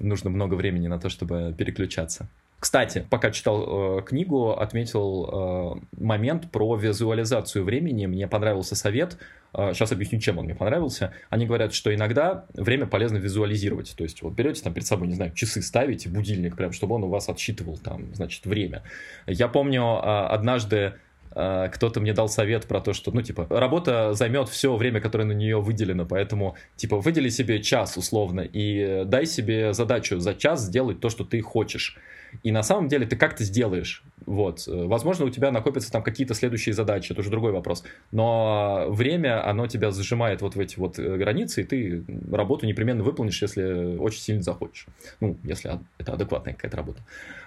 нужно 0.00 0.30
много 0.30 0.54
времени 0.54 0.88
на 0.88 0.98
то, 0.98 1.08
чтобы 1.08 1.54
переключаться. 1.56 2.28
Кстати, 2.62 3.04
пока 3.10 3.32
читал 3.32 3.98
э, 3.98 4.02
книгу, 4.02 4.52
отметил 4.52 5.80
э, 5.80 6.00
момент 6.00 6.48
про 6.52 6.76
визуализацию 6.76 7.64
времени. 7.64 8.06
Мне 8.06 8.28
понравился 8.28 8.76
совет. 8.76 9.18
Э, 9.52 9.72
сейчас 9.74 9.90
объясню, 9.90 10.20
чем 10.20 10.38
он 10.38 10.44
мне 10.44 10.54
понравился. 10.54 11.12
Они 11.28 11.44
говорят, 11.44 11.74
что 11.74 11.92
иногда 11.92 12.44
время 12.54 12.86
полезно 12.86 13.16
визуализировать. 13.16 13.94
То 13.96 14.04
есть 14.04 14.22
вот 14.22 14.34
берете 14.34 14.62
там 14.62 14.74
перед 14.74 14.86
собой, 14.86 15.08
не 15.08 15.14
знаю, 15.14 15.32
часы 15.32 15.60
ставите, 15.60 16.08
будильник 16.08 16.54
прям, 16.54 16.70
чтобы 16.70 16.94
он 16.94 17.02
у 17.02 17.08
вас 17.08 17.28
отсчитывал 17.28 17.78
там, 17.78 18.14
значит, 18.14 18.46
время. 18.46 18.84
Я 19.26 19.48
помню 19.48 19.82
э, 19.82 20.26
однажды 20.28 20.94
кто-то 21.34 22.00
мне 22.00 22.12
дал 22.12 22.28
совет 22.28 22.66
про 22.66 22.80
то, 22.80 22.92
что, 22.92 23.10
ну, 23.12 23.22
типа, 23.22 23.46
работа 23.50 24.14
займет 24.14 24.48
все 24.48 24.74
время, 24.76 25.00
которое 25.00 25.24
на 25.24 25.32
нее 25.32 25.60
выделено, 25.60 26.06
поэтому, 26.06 26.56
типа, 26.76 26.98
выдели 26.98 27.28
себе 27.28 27.62
час 27.62 27.96
условно 27.96 28.40
и 28.40 29.04
дай 29.04 29.26
себе 29.26 29.72
задачу 29.72 30.18
за 30.18 30.34
час 30.34 30.62
сделать 30.62 31.00
то, 31.00 31.08
что 31.08 31.24
ты 31.24 31.40
хочешь. 31.40 31.98
И 32.42 32.50
на 32.50 32.62
самом 32.62 32.88
деле 32.88 33.06
ты 33.06 33.16
как-то 33.16 33.44
сделаешь. 33.44 34.02
Вот. 34.24 34.64
Возможно, 34.66 35.26
у 35.26 35.30
тебя 35.30 35.50
накопятся 35.50 35.92
там 35.92 36.02
какие-то 36.02 36.34
следующие 36.34 36.74
задачи, 36.74 37.12
это 37.12 37.20
уже 37.20 37.30
другой 37.30 37.52
вопрос. 37.52 37.84
Но 38.10 38.86
время, 38.88 39.46
оно 39.46 39.66
тебя 39.66 39.90
зажимает 39.90 40.40
вот 40.40 40.56
в 40.56 40.60
эти 40.60 40.78
вот 40.78 40.98
э, 40.98 41.16
границы, 41.16 41.62
и 41.62 41.64
ты 41.64 42.04
работу 42.30 42.66
непременно 42.66 43.02
выполнишь, 43.02 43.42
если 43.42 43.96
очень 43.98 44.20
сильно 44.20 44.42
захочешь. 44.42 44.86
Ну, 45.20 45.36
если 45.44 45.78
это 45.98 46.12
адекватная 46.14 46.54
какая-то 46.54 46.76
работа. 46.76 47.02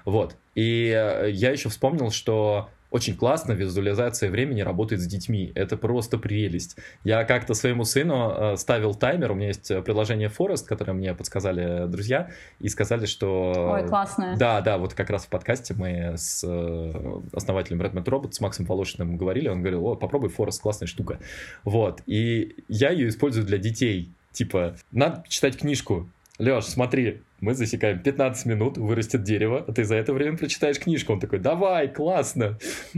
Вот. 0.05 0.35
И 0.53 0.87
я 0.87 1.51
еще 1.51 1.69
вспомнил, 1.69 2.11
что 2.11 2.69
очень 2.95 3.17
классно 3.17 3.51
визуализация 3.51 4.31
времени 4.31 4.61
работает 4.61 5.01
с 5.01 5.05
детьми. 5.05 5.51
Это 5.53 5.75
просто 5.75 6.17
прелесть. 6.17 6.77
Я 7.03 7.25
как-то 7.25 7.53
своему 7.53 7.83
сыну 7.83 8.31
э, 8.31 8.55
ставил 8.55 8.95
таймер. 8.95 9.33
У 9.33 9.35
меня 9.35 9.47
есть 9.47 9.69
э, 9.69 9.81
приложение 9.81 10.29
Forest, 10.29 10.65
которое 10.65 10.93
мне 10.93 11.13
подсказали 11.13 11.87
друзья, 11.87 12.29
и 12.61 12.69
сказали, 12.69 13.05
что... 13.05 13.51
Ой, 13.73 13.85
классное. 13.85 14.37
Да, 14.37 14.61
да, 14.61 14.77
вот 14.77 14.93
как 14.93 15.09
раз 15.09 15.25
в 15.25 15.27
подкасте 15.27 15.73
мы 15.73 16.13
с 16.15 16.41
э, 16.47 17.21
основателем 17.33 17.81
Redmond 17.81 18.05
Robot, 18.05 18.31
с 18.31 18.39
Максом 18.39 18.65
Волошиным 18.65 19.17
говорили, 19.17 19.49
он 19.49 19.59
говорил, 19.59 19.85
о, 19.87 19.95
попробуй 19.95 20.29
Forest, 20.29 20.61
классная 20.61 20.87
штука. 20.87 21.19
Вот, 21.65 22.01
и 22.05 22.55
я 22.69 22.91
ее 22.91 23.09
использую 23.09 23.45
для 23.45 23.57
детей. 23.57 24.09
Типа, 24.31 24.77
надо 24.93 25.25
читать 25.27 25.57
книжку, 25.57 26.07
Леш, 26.39 26.63
смотри, 26.63 27.23
мы 27.41 27.53
засекаем 27.53 27.99
15 27.99 28.45
минут, 28.45 28.77
вырастет 28.77 29.23
дерево, 29.23 29.63
а 29.67 29.71
ты 29.71 29.83
за 29.83 29.95
это 29.95 30.13
время 30.13 30.37
прочитаешь 30.37 30.79
книжку. 30.79 31.13
Он 31.13 31.19
такой, 31.19 31.39
давай, 31.39 31.87
классно. 31.87 32.57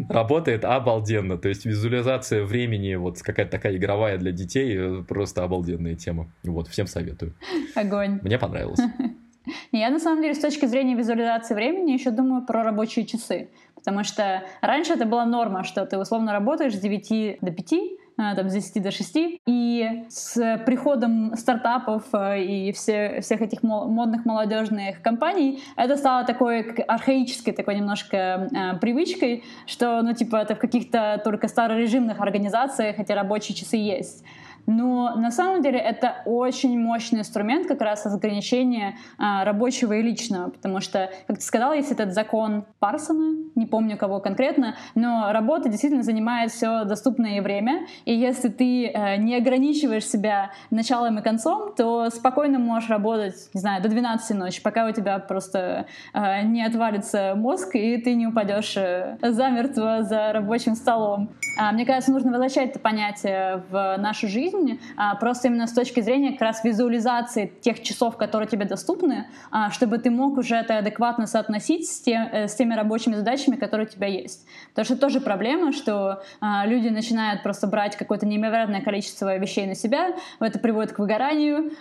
Работает 0.10 0.64
обалденно. 0.64 1.38
То 1.38 1.50
есть 1.50 1.66
визуализация 1.66 2.44
времени, 2.44 2.96
вот 2.96 3.22
какая-то 3.22 3.52
такая 3.52 3.76
игровая 3.78 4.18
для 4.18 4.32
детей, 4.32 4.76
э, 4.78 5.04
просто 5.04 5.44
обалденная 5.44 5.96
тема. 5.96 6.32
Вот, 6.44 6.68
всем 6.68 6.88
советую. 6.88 7.34
Огонь. 7.76 8.20
Мне 8.22 8.38
понравилось. 8.38 8.80
Я, 9.72 9.90
на 9.90 10.00
самом 10.00 10.22
деле, 10.22 10.36
с 10.36 10.40
точки 10.40 10.66
зрения 10.66 10.96
визуализации 10.96 11.56
времени 11.56 11.92
еще 11.92 12.12
думаю 12.12 12.46
про 12.46 12.64
рабочие 12.64 13.06
часы. 13.06 13.50
Потому 13.76 14.04
что 14.04 14.44
раньше 14.62 14.94
это 14.94 15.06
была 15.06 15.26
норма, 15.26 15.64
что 15.64 15.86
ты 15.86 15.98
условно 15.98 16.34
работаешь 16.34 16.76
с 16.76 16.80
9 16.80 17.40
до 17.42 17.52
5, 17.52 17.74
Э, 17.74 18.07
там, 18.18 18.49
с 18.49 18.53
10 18.53 18.84
до 18.84 18.91
6. 18.91 19.18
И 19.45 20.05
с 20.09 20.63
приходом 20.65 21.36
стартапов 21.36 22.03
э, 22.13 22.43
и 22.43 22.72
все, 22.72 23.22
всех 23.22 23.41
этих 23.41 23.63
модных 23.63 24.26
молодежных 24.26 25.01
компаний 25.01 25.61
это 25.76 25.95
стало 25.97 26.26
такой 26.26 26.61
архаической, 26.61 27.53
такой 27.53 27.76
немножко 27.76 28.18
э, 28.18 28.78
привычкой, 28.80 29.43
что, 29.65 30.01
ну, 30.01 30.13
типа, 30.13 30.38
это 30.38 30.55
в 30.55 30.59
каких-то 30.59 31.22
только 31.24 31.47
старорежимных 31.47 32.20
организациях 32.20 32.99
эти 32.99 33.11
рабочие 33.11 33.55
часы 33.55 33.78
есть. 33.78 34.24
Но 34.68 35.15
на 35.15 35.32
самом 35.32 35.61
деле 35.61 35.80
это 35.80 36.18
очень 36.26 36.78
мощный 36.78 37.22
инструмент 37.22 37.68
как 37.68 37.82
раз 37.82 38.05
разграничения 38.05 38.97
а, 39.18 39.45
рабочего 39.45 39.93
и 39.93 40.01
личного, 40.01 40.49
потому 40.49 40.82
что, 40.82 41.09
как 41.26 41.38
ты 41.38 41.43
сказал, 41.43 41.74
есть 41.74 41.91
этот 41.91 42.13
закон 42.13 42.65
Парсона, 42.80 43.38
не 43.55 43.65
помню 43.65 43.97
кого 43.97 44.20
конкретно, 44.20 44.76
но 44.93 45.32
работа 45.32 45.70
действительно 45.70 46.03
занимает 46.03 46.51
все 46.51 46.84
доступное 46.84 47.41
время, 47.41 47.88
и 48.03 48.13
если 48.13 48.49
ты 48.49 48.89
а, 48.89 49.15
не 49.15 49.36
ограничиваешь 49.36 50.05
себя 50.05 50.51
началом 50.70 51.18
и 51.20 51.22
концом, 51.22 51.74
то 51.74 52.09
спокойно 52.09 52.59
можешь 52.59 52.89
работать, 52.89 53.36
не 53.53 53.61
знаю, 53.61 53.82
до 53.82 53.88
12 53.88 54.38
ночи, 54.38 54.61
пока 54.61 54.86
у 54.86 54.91
тебя 54.91 55.18
просто 55.20 55.86
а, 56.13 56.41
не 56.41 56.63
отвалится 56.63 57.34
мозг, 57.36 57.76
и 57.76 57.97
ты 57.97 58.15
не 58.15 58.28
упадешь 58.28 58.76
э, 58.76 59.18
замертво 59.22 60.03
за 60.03 60.34
рабочим 60.34 60.76
столом. 60.76 61.30
А, 61.57 61.72
мне 61.72 61.86
кажется, 61.86 62.11
нужно 62.11 62.32
возвращать 62.32 62.72
это 62.72 62.80
понятие 62.80 63.63
в 63.70 63.95
нашу 63.97 64.28
жизнь, 64.28 64.57
жизни, 64.58 64.80
а, 64.95 65.16
просто 65.16 65.47
именно 65.47 65.68
с 65.68 65.74
точки 65.74 66.01
зрения 66.01 66.32
как 66.32 66.41
раз 66.41 66.64
визуализации 66.64 67.51
тех 67.62 67.82
часов, 67.82 68.18
которые 68.18 68.47
тебе 68.47 68.66
доступны, 68.66 69.28
а, 69.51 69.72
чтобы 69.72 69.97
ты 69.97 70.10
мог 70.10 70.38
уже 70.38 70.55
это 70.55 70.78
адекватно 70.78 71.28
соотносить 71.28 71.89
с, 71.89 72.01
тем, 72.01 72.28
э, 72.32 72.47
с 72.47 72.55
теми 72.55 72.74
рабочими 72.74 73.16
задачами, 73.16 73.55
которые 73.55 73.88
у 73.88 73.89
тебя 73.89 74.08
есть. 74.08 74.45
Потому 74.70 74.86
что 74.86 74.97
тоже 74.97 75.22
проблема, 75.22 75.72
что 75.72 76.24
а, 76.41 76.66
люди 76.66 76.89
начинают 76.89 77.43
просто 77.43 77.68
брать 77.68 77.95
какое-то 77.95 78.26
неимоверное 78.26 78.82
количество 78.82 79.38
вещей 79.38 79.66
на 79.66 79.76
себя, 79.76 80.16
это 80.39 80.60
приводит 80.60 80.93
к 80.93 80.99
выгоранию, 80.99 81.72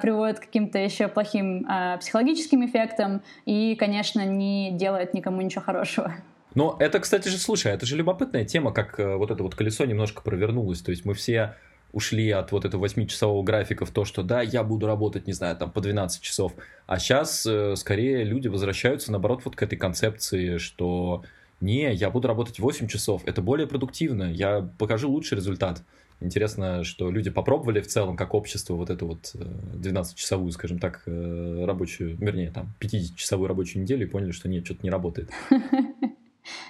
приводит 0.00 0.38
к 0.38 0.42
каким-то 0.42 0.78
еще 0.78 1.08
плохим 1.08 1.66
психологическим 2.00 2.64
эффектам 2.64 3.22
и, 3.44 3.76
конечно, 3.76 4.24
не 4.24 4.72
делает 4.72 5.14
никому 5.14 5.40
ничего 5.40 5.62
хорошего. 5.62 6.14
Но 6.54 6.76
это, 6.80 6.98
кстати 6.98 7.28
же, 7.28 7.38
слушай, 7.38 7.72
это 7.72 7.86
же 7.86 7.96
любопытная 7.96 8.44
тема, 8.44 8.72
как 8.72 8.98
э, 8.98 9.16
вот 9.16 9.30
это 9.30 9.42
вот 9.42 9.54
колесо 9.54 9.84
немножко 9.84 10.22
провернулось. 10.22 10.80
То 10.80 10.90
есть 10.90 11.04
мы 11.04 11.14
все 11.14 11.54
ушли 11.98 12.30
от 12.30 12.52
вот 12.52 12.64
этого 12.64 12.86
8-часового 12.86 13.42
графика 13.42 13.84
в 13.84 13.90
то, 13.90 14.04
что 14.04 14.22
да, 14.22 14.40
я 14.40 14.62
буду 14.62 14.86
работать, 14.86 15.26
не 15.26 15.32
знаю, 15.32 15.56
там 15.56 15.70
по 15.70 15.80
12 15.80 16.22
часов. 16.22 16.52
А 16.86 16.98
сейчас 16.98 17.44
э, 17.44 17.74
скорее 17.76 18.24
люди 18.24 18.48
возвращаются, 18.48 19.10
наоборот, 19.10 19.42
вот 19.44 19.56
к 19.56 19.62
этой 19.62 19.76
концепции, 19.76 20.58
что 20.58 21.24
не, 21.60 21.92
я 21.92 22.10
буду 22.10 22.28
работать 22.28 22.60
8 22.60 22.86
часов, 22.86 23.22
это 23.26 23.42
более 23.42 23.66
продуктивно, 23.66 24.32
я 24.32 24.70
покажу 24.78 25.10
лучший 25.10 25.36
результат. 25.36 25.82
Интересно, 26.20 26.84
что 26.84 27.10
люди 27.10 27.30
попробовали 27.30 27.80
в 27.80 27.86
целом, 27.88 28.16
как 28.16 28.34
общество, 28.34 28.74
вот 28.74 28.90
эту 28.90 29.06
вот 29.06 29.34
12-часовую, 29.34 30.50
э, 30.50 30.52
скажем 30.52 30.78
так, 30.78 31.02
э, 31.06 31.64
рабочую, 31.66 32.16
вернее, 32.16 32.52
там, 32.52 32.74
50-часовую 32.80 33.48
рабочую 33.48 33.82
неделю 33.82 34.06
и 34.06 34.10
поняли, 34.10 34.30
что 34.30 34.48
нет, 34.48 34.64
что-то 34.64 34.80
не 34.84 34.90
работает. 34.90 35.30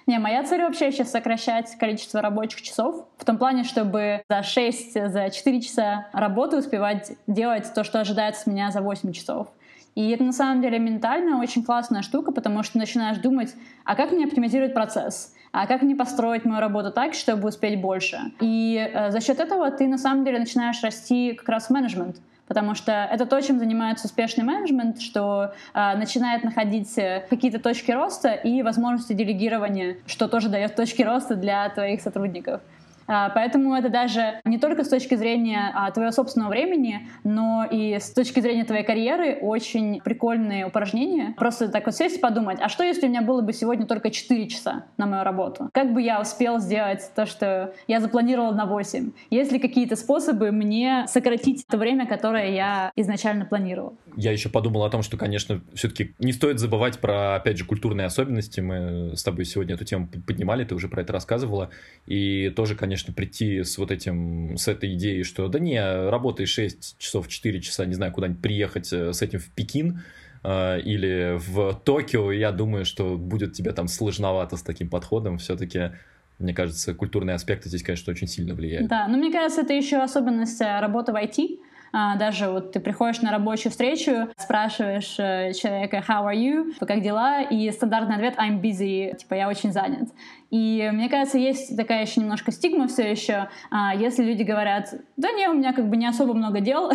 Не, 0.06 0.18
моя 0.18 0.44
цель 0.44 0.62
вообще 0.62 0.90
сейчас 0.90 1.10
сокращать 1.10 1.76
количество 1.76 2.22
рабочих 2.22 2.62
часов, 2.62 3.06
в 3.16 3.24
том 3.24 3.38
плане, 3.38 3.64
чтобы 3.64 4.22
за 4.28 4.42
6, 4.42 5.10
за 5.10 5.30
4 5.30 5.60
часа 5.60 6.08
работы 6.12 6.56
успевать 6.56 7.12
делать 7.26 7.72
то, 7.74 7.84
что 7.84 8.00
ожидается 8.00 8.42
с 8.42 8.46
меня 8.46 8.70
за 8.70 8.80
8 8.80 9.12
часов. 9.12 9.48
И 9.94 10.10
это 10.10 10.22
на 10.22 10.32
самом 10.32 10.62
деле 10.62 10.78
ментально 10.78 11.40
очень 11.40 11.64
классная 11.64 12.02
штука, 12.02 12.30
потому 12.30 12.62
что 12.62 12.78
начинаешь 12.78 13.18
думать, 13.18 13.54
а 13.84 13.96
как 13.96 14.12
мне 14.12 14.26
оптимизировать 14.26 14.72
процесс? 14.72 15.34
А 15.50 15.66
как 15.66 15.82
мне 15.82 15.96
построить 15.96 16.44
мою 16.44 16.60
работу 16.60 16.92
так, 16.92 17.14
чтобы 17.14 17.48
успеть 17.48 17.80
больше? 17.80 18.18
И 18.40 18.78
э, 18.78 19.10
за 19.10 19.20
счет 19.20 19.40
этого 19.40 19.70
ты 19.70 19.88
на 19.88 19.98
самом 19.98 20.24
деле 20.24 20.38
начинаешь 20.38 20.80
расти 20.82 21.32
как 21.32 21.48
раз 21.48 21.66
в 21.66 21.70
менеджмент 21.70 22.16
потому 22.48 22.74
что 22.74 22.92
это 22.92 23.26
то, 23.26 23.40
чем 23.40 23.58
занимается 23.58 24.06
успешный 24.06 24.42
менеджмент, 24.42 25.00
что 25.00 25.52
э, 25.74 25.96
начинает 25.96 26.42
находить 26.42 26.96
э, 26.98 27.24
какие-то 27.28 27.60
точки 27.60 27.92
роста 27.92 28.32
и 28.32 28.62
возможности 28.62 29.12
делегирования, 29.12 29.98
что 30.06 30.26
тоже 30.26 30.48
дает 30.48 30.74
точки 30.74 31.02
роста 31.02 31.36
для 31.36 31.68
твоих 31.68 32.00
сотрудников. 32.00 32.60
А, 33.08 33.30
поэтому 33.30 33.74
это 33.74 33.88
даже 33.88 34.40
не 34.44 34.58
только 34.58 34.84
с 34.84 34.88
точки 34.88 35.14
зрения 35.14 35.72
а, 35.74 35.90
твоего 35.90 36.12
собственного 36.12 36.50
времени, 36.50 37.08
но 37.24 37.66
и 37.68 37.94
с 37.94 38.10
точки 38.10 38.40
зрения 38.40 38.64
твоей 38.64 38.84
карьеры 38.84 39.38
очень 39.40 40.00
прикольные 40.00 40.66
упражнения. 40.66 41.34
Просто 41.38 41.68
так 41.68 41.86
вот 41.86 41.94
сесть 41.94 42.18
и 42.18 42.20
подумать, 42.20 42.58
а 42.60 42.68
что 42.68 42.84
если 42.84 43.06
у 43.06 43.08
меня 43.08 43.22
было 43.22 43.40
бы 43.40 43.52
сегодня 43.52 43.86
только 43.86 44.10
4 44.10 44.48
часа 44.48 44.84
на 44.98 45.06
мою 45.06 45.24
работу? 45.24 45.70
Как 45.72 45.94
бы 45.94 46.02
я 46.02 46.20
успел 46.20 46.60
сделать 46.60 47.10
то, 47.16 47.24
что 47.24 47.72
я 47.86 48.00
запланировала 48.00 48.52
на 48.52 48.66
8? 48.66 49.10
Есть 49.30 49.52
ли 49.52 49.58
какие-то 49.58 49.96
способы 49.96 50.50
мне 50.50 51.06
сократить 51.08 51.66
то 51.66 51.78
время, 51.78 52.06
которое 52.06 52.52
я 52.54 52.92
изначально 52.94 53.46
планировал? 53.46 53.96
Я 54.16 54.32
еще 54.32 54.50
подумал 54.50 54.84
о 54.84 54.90
том, 54.90 55.02
что, 55.02 55.16
конечно, 55.16 55.62
все-таки 55.72 56.14
не 56.18 56.32
стоит 56.32 56.58
забывать 56.58 56.98
про, 56.98 57.36
опять 57.36 57.56
же, 57.56 57.64
культурные 57.64 58.06
особенности. 58.06 58.60
Мы 58.60 59.16
с 59.16 59.22
тобой 59.22 59.46
сегодня 59.46 59.76
эту 59.76 59.86
тему 59.86 60.08
поднимали, 60.26 60.64
ты 60.64 60.74
уже 60.74 60.88
про 60.88 61.00
это 61.00 61.14
рассказывала. 61.14 61.70
И 62.06 62.50
тоже, 62.50 62.74
конечно, 62.74 62.97
конечно, 62.98 63.14
прийти 63.14 63.62
с 63.62 63.78
вот 63.78 63.92
этим, 63.92 64.56
с 64.56 64.66
этой 64.66 64.94
идеей, 64.94 65.22
что 65.22 65.46
да 65.46 65.60
не, 65.60 65.80
работай 66.10 66.46
6 66.46 66.98
часов, 66.98 67.28
4 67.28 67.60
часа, 67.60 67.86
не 67.86 67.94
знаю, 67.94 68.12
куда-нибудь 68.12 68.42
приехать 68.42 68.92
э, 68.92 69.12
с 69.12 69.22
этим 69.22 69.38
в 69.38 69.50
Пекин, 69.50 70.02
э, 70.42 70.80
или 70.80 71.38
в 71.38 71.74
Токио, 71.84 72.32
я 72.32 72.50
думаю, 72.50 72.84
что 72.84 73.16
будет 73.16 73.52
тебе 73.52 73.72
там 73.72 73.86
сложновато 73.86 74.56
с 74.56 74.62
таким 74.62 74.90
подходом. 74.90 75.38
Все-таки, 75.38 75.92
мне 76.40 76.52
кажется, 76.52 76.92
культурные 76.92 77.36
аспекты 77.36 77.68
здесь, 77.68 77.84
конечно, 77.84 78.10
очень 78.10 78.26
сильно 78.26 78.54
влияют. 78.54 78.88
Да, 78.88 79.06
но 79.06 79.16
мне 79.16 79.30
кажется, 79.30 79.60
это 79.60 79.74
еще 79.74 79.98
особенность 79.98 80.60
э, 80.60 80.80
работы 80.80 81.12
в 81.12 81.14
IT, 81.14 81.60
А, 81.92 82.16
даже 82.16 82.50
вот 82.50 82.72
ты 82.72 82.80
приходишь 82.80 83.22
на 83.22 83.30
рабочую 83.30 83.70
встречу, 83.70 84.28
спрашиваешь 84.36 85.14
человека 85.56 86.04
«How 86.06 86.26
are 86.26 86.36
you?», 86.36 86.74
как 86.80 87.00
дела? 87.00 87.42
И 87.42 87.70
стандартный 87.70 88.16
ответ 88.16 88.34
«I'm 88.36 88.60
busy», 88.60 89.16
типа 89.16 89.34
«я 89.34 89.48
очень 89.48 89.72
занят». 89.72 90.08
И 90.50 90.88
мне 90.92 91.10
кажется, 91.10 91.36
есть 91.36 91.76
такая 91.76 92.02
еще 92.02 92.20
немножко 92.20 92.52
стигма 92.52 92.88
все 92.88 93.10
еще, 93.10 93.48
а, 93.70 93.94
если 93.94 94.24
люди 94.24 94.42
говорят, 94.44 94.94
да 95.16 95.30
не, 95.32 95.48
у 95.48 95.52
меня 95.52 95.74
как 95.74 95.88
бы 95.88 95.96
не 95.96 96.06
особо 96.06 96.32
много 96.32 96.60
дел, 96.60 96.90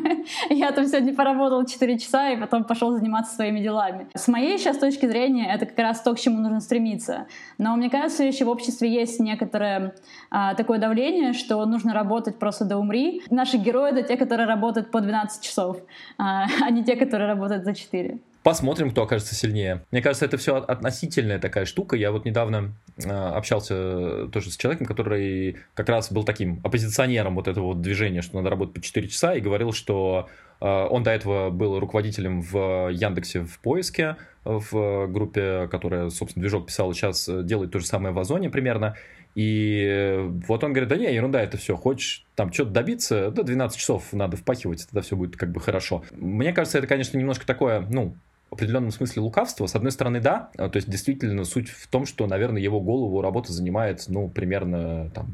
я 0.50 0.72
там 0.72 0.86
сегодня 0.86 1.14
поработал 1.14 1.64
4 1.64 1.98
часа 1.98 2.30
и 2.30 2.36
потом 2.36 2.64
пошел 2.64 2.92
заниматься 2.92 3.34
своими 3.34 3.60
делами. 3.60 4.08
С 4.14 4.28
моей 4.28 4.58
сейчас 4.58 4.76
точки 4.76 5.06
зрения 5.06 5.50
это 5.50 5.64
как 5.64 5.78
раз 5.78 6.02
то, 6.02 6.14
к 6.14 6.20
чему 6.20 6.38
нужно 6.38 6.60
стремиться. 6.60 7.26
Но 7.56 7.74
мне 7.76 7.88
кажется, 7.88 8.24
еще 8.24 8.44
в 8.44 8.50
обществе 8.50 8.92
есть 8.92 9.20
некоторое 9.20 9.94
а, 10.30 10.54
такое 10.54 10.78
давление, 10.78 11.32
что 11.32 11.64
нужно 11.64 11.94
работать 11.94 12.38
просто 12.38 12.66
до 12.66 12.76
умри. 12.76 13.22
Наши 13.30 13.56
герои— 13.56 13.90
это 13.92 14.02
те, 14.02 14.16
которые 14.18 14.46
работают 14.46 14.90
по 14.90 15.00
12 15.00 15.42
часов, 15.42 15.78
а, 16.18 16.46
а 16.60 16.70
не 16.70 16.84
те, 16.84 16.94
которые 16.94 17.28
работают 17.28 17.64
за 17.64 17.74
4. 17.74 18.18
Посмотрим, 18.48 18.92
кто 18.92 19.02
окажется 19.02 19.34
сильнее. 19.34 19.82
Мне 19.90 20.00
кажется, 20.00 20.24
это 20.24 20.38
все 20.38 20.56
относительная 20.56 21.38
такая 21.38 21.66
штука. 21.66 21.96
Я 21.96 22.10
вот 22.10 22.24
недавно 22.24 22.72
э, 22.96 23.10
общался 23.10 24.26
тоже 24.28 24.50
с 24.50 24.56
человеком, 24.56 24.86
который 24.86 25.58
как 25.74 25.90
раз 25.90 26.10
был 26.10 26.24
таким 26.24 26.58
оппозиционером 26.64 27.34
вот 27.34 27.46
этого 27.46 27.66
вот 27.66 27.82
движения, 27.82 28.22
что 28.22 28.38
надо 28.38 28.48
работать 28.48 28.72
по 28.72 28.80
4 28.80 29.06
часа, 29.08 29.34
и 29.34 29.40
говорил, 29.40 29.74
что 29.74 30.30
э, 30.62 30.66
он 30.66 31.02
до 31.02 31.10
этого 31.10 31.50
был 31.50 31.78
руководителем 31.78 32.40
в 32.40 32.88
Яндексе 32.90 33.40
в 33.40 33.58
поиске, 33.58 34.16
в 34.44 35.08
группе, 35.08 35.68
которая, 35.70 36.08
собственно, 36.08 36.40
движок 36.40 36.68
писал, 36.68 36.90
сейчас 36.94 37.28
делает 37.28 37.72
то 37.72 37.80
же 37.80 37.84
самое 37.84 38.14
в 38.14 38.18
Озоне 38.18 38.48
примерно. 38.48 38.96
И 39.34 40.24
вот 40.48 40.64
он 40.64 40.72
говорит, 40.72 40.88
да 40.88 40.96
не, 40.96 41.14
ерунда 41.14 41.42
это 41.42 41.58
все, 41.58 41.76
хочешь 41.76 42.24
там 42.34 42.50
что-то 42.50 42.70
добиться, 42.70 43.30
да 43.30 43.42
12 43.42 43.78
часов 43.78 44.04
надо 44.12 44.38
впахивать, 44.38 44.86
тогда 44.86 45.02
все 45.02 45.16
будет 45.16 45.36
как 45.36 45.52
бы 45.52 45.60
хорошо. 45.60 46.02
Мне 46.12 46.54
кажется, 46.54 46.78
это, 46.78 46.86
конечно, 46.86 47.18
немножко 47.18 47.46
такое, 47.46 47.86
ну, 47.90 48.14
определенном 48.50 48.90
смысле 48.90 49.22
лукавство. 49.22 49.66
С 49.66 49.74
одной 49.74 49.92
стороны, 49.92 50.20
да, 50.20 50.50
то 50.56 50.70
есть 50.74 50.88
действительно 50.88 51.44
суть 51.44 51.68
в 51.68 51.86
том, 51.88 52.06
что, 52.06 52.26
наверное, 52.26 52.62
его 52.62 52.80
голову 52.80 53.20
работа 53.20 53.52
занимает, 53.52 54.04
ну, 54.08 54.28
примерно 54.28 55.10
там 55.10 55.28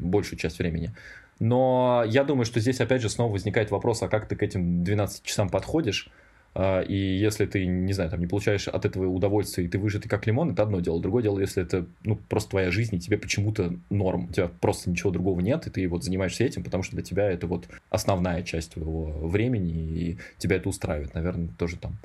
большую 0.00 0.38
часть 0.38 0.58
времени. 0.58 0.92
Но 1.38 2.04
я 2.06 2.22
думаю, 2.24 2.44
что 2.44 2.60
здесь 2.60 2.80
опять 2.80 3.00
же 3.00 3.08
снова 3.08 3.32
возникает 3.32 3.70
вопрос, 3.70 4.02
а 4.02 4.08
как 4.08 4.28
ты 4.28 4.36
к 4.36 4.42
этим 4.42 4.84
12 4.84 5.22
часам 5.22 5.48
подходишь? 5.48 6.10
А, 6.52 6.80
и 6.80 6.94
если 6.94 7.46
ты, 7.46 7.64
не 7.64 7.92
знаю, 7.92 8.10
там 8.10 8.20
не 8.20 8.26
получаешь 8.26 8.66
от 8.66 8.84
этого 8.84 9.06
удовольствия, 9.06 9.64
и 9.64 9.68
ты 9.68 9.78
выжатый 9.78 10.08
как 10.08 10.26
лимон, 10.26 10.50
это 10.50 10.64
одно 10.64 10.80
дело. 10.80 11.00
Другое 11.00 11.22
дело, 11.22 11.38
если 11.38 11.62
это 11.62 11.86
ну, 12.02 12.16
просто 12.28 12.50
твоя 12.50 12.70
жизнь, 12.70 12.96
и 12.96 13.00
тебе 13.00 13.18
почему-то 13.18 13.72
норм, 13.88 14.26
у 14.30 14.32
тебя 14.32 14.50
просто 14.60 14.90
ничего 14.90 15.10
другого 15.10 15.40
нет, 15.40 15.66
и 15.66 15.70
ты 15.70 15.88
вот 15.88 16.04
занимаешься 16.04 16.44
этим, 16.44 16.64
потому 16.64 16.82
что 16.82 16.96
для 16.96 17.04
тебя 17.04 17.30
это 17.30 17.46
вот 17.46 17.68
основная 17.88 18.42
часть 18.42 18.72
твоего 18.72 19.04
времени, 19.26 19.72
и 19.72 20.18
тебя 20.38 20.56
это 20.56 20.68
устраивает. 20.68 21.14
Наверное, 21.14 21.48
тоже 21.56 21.76
там 21.76 21.96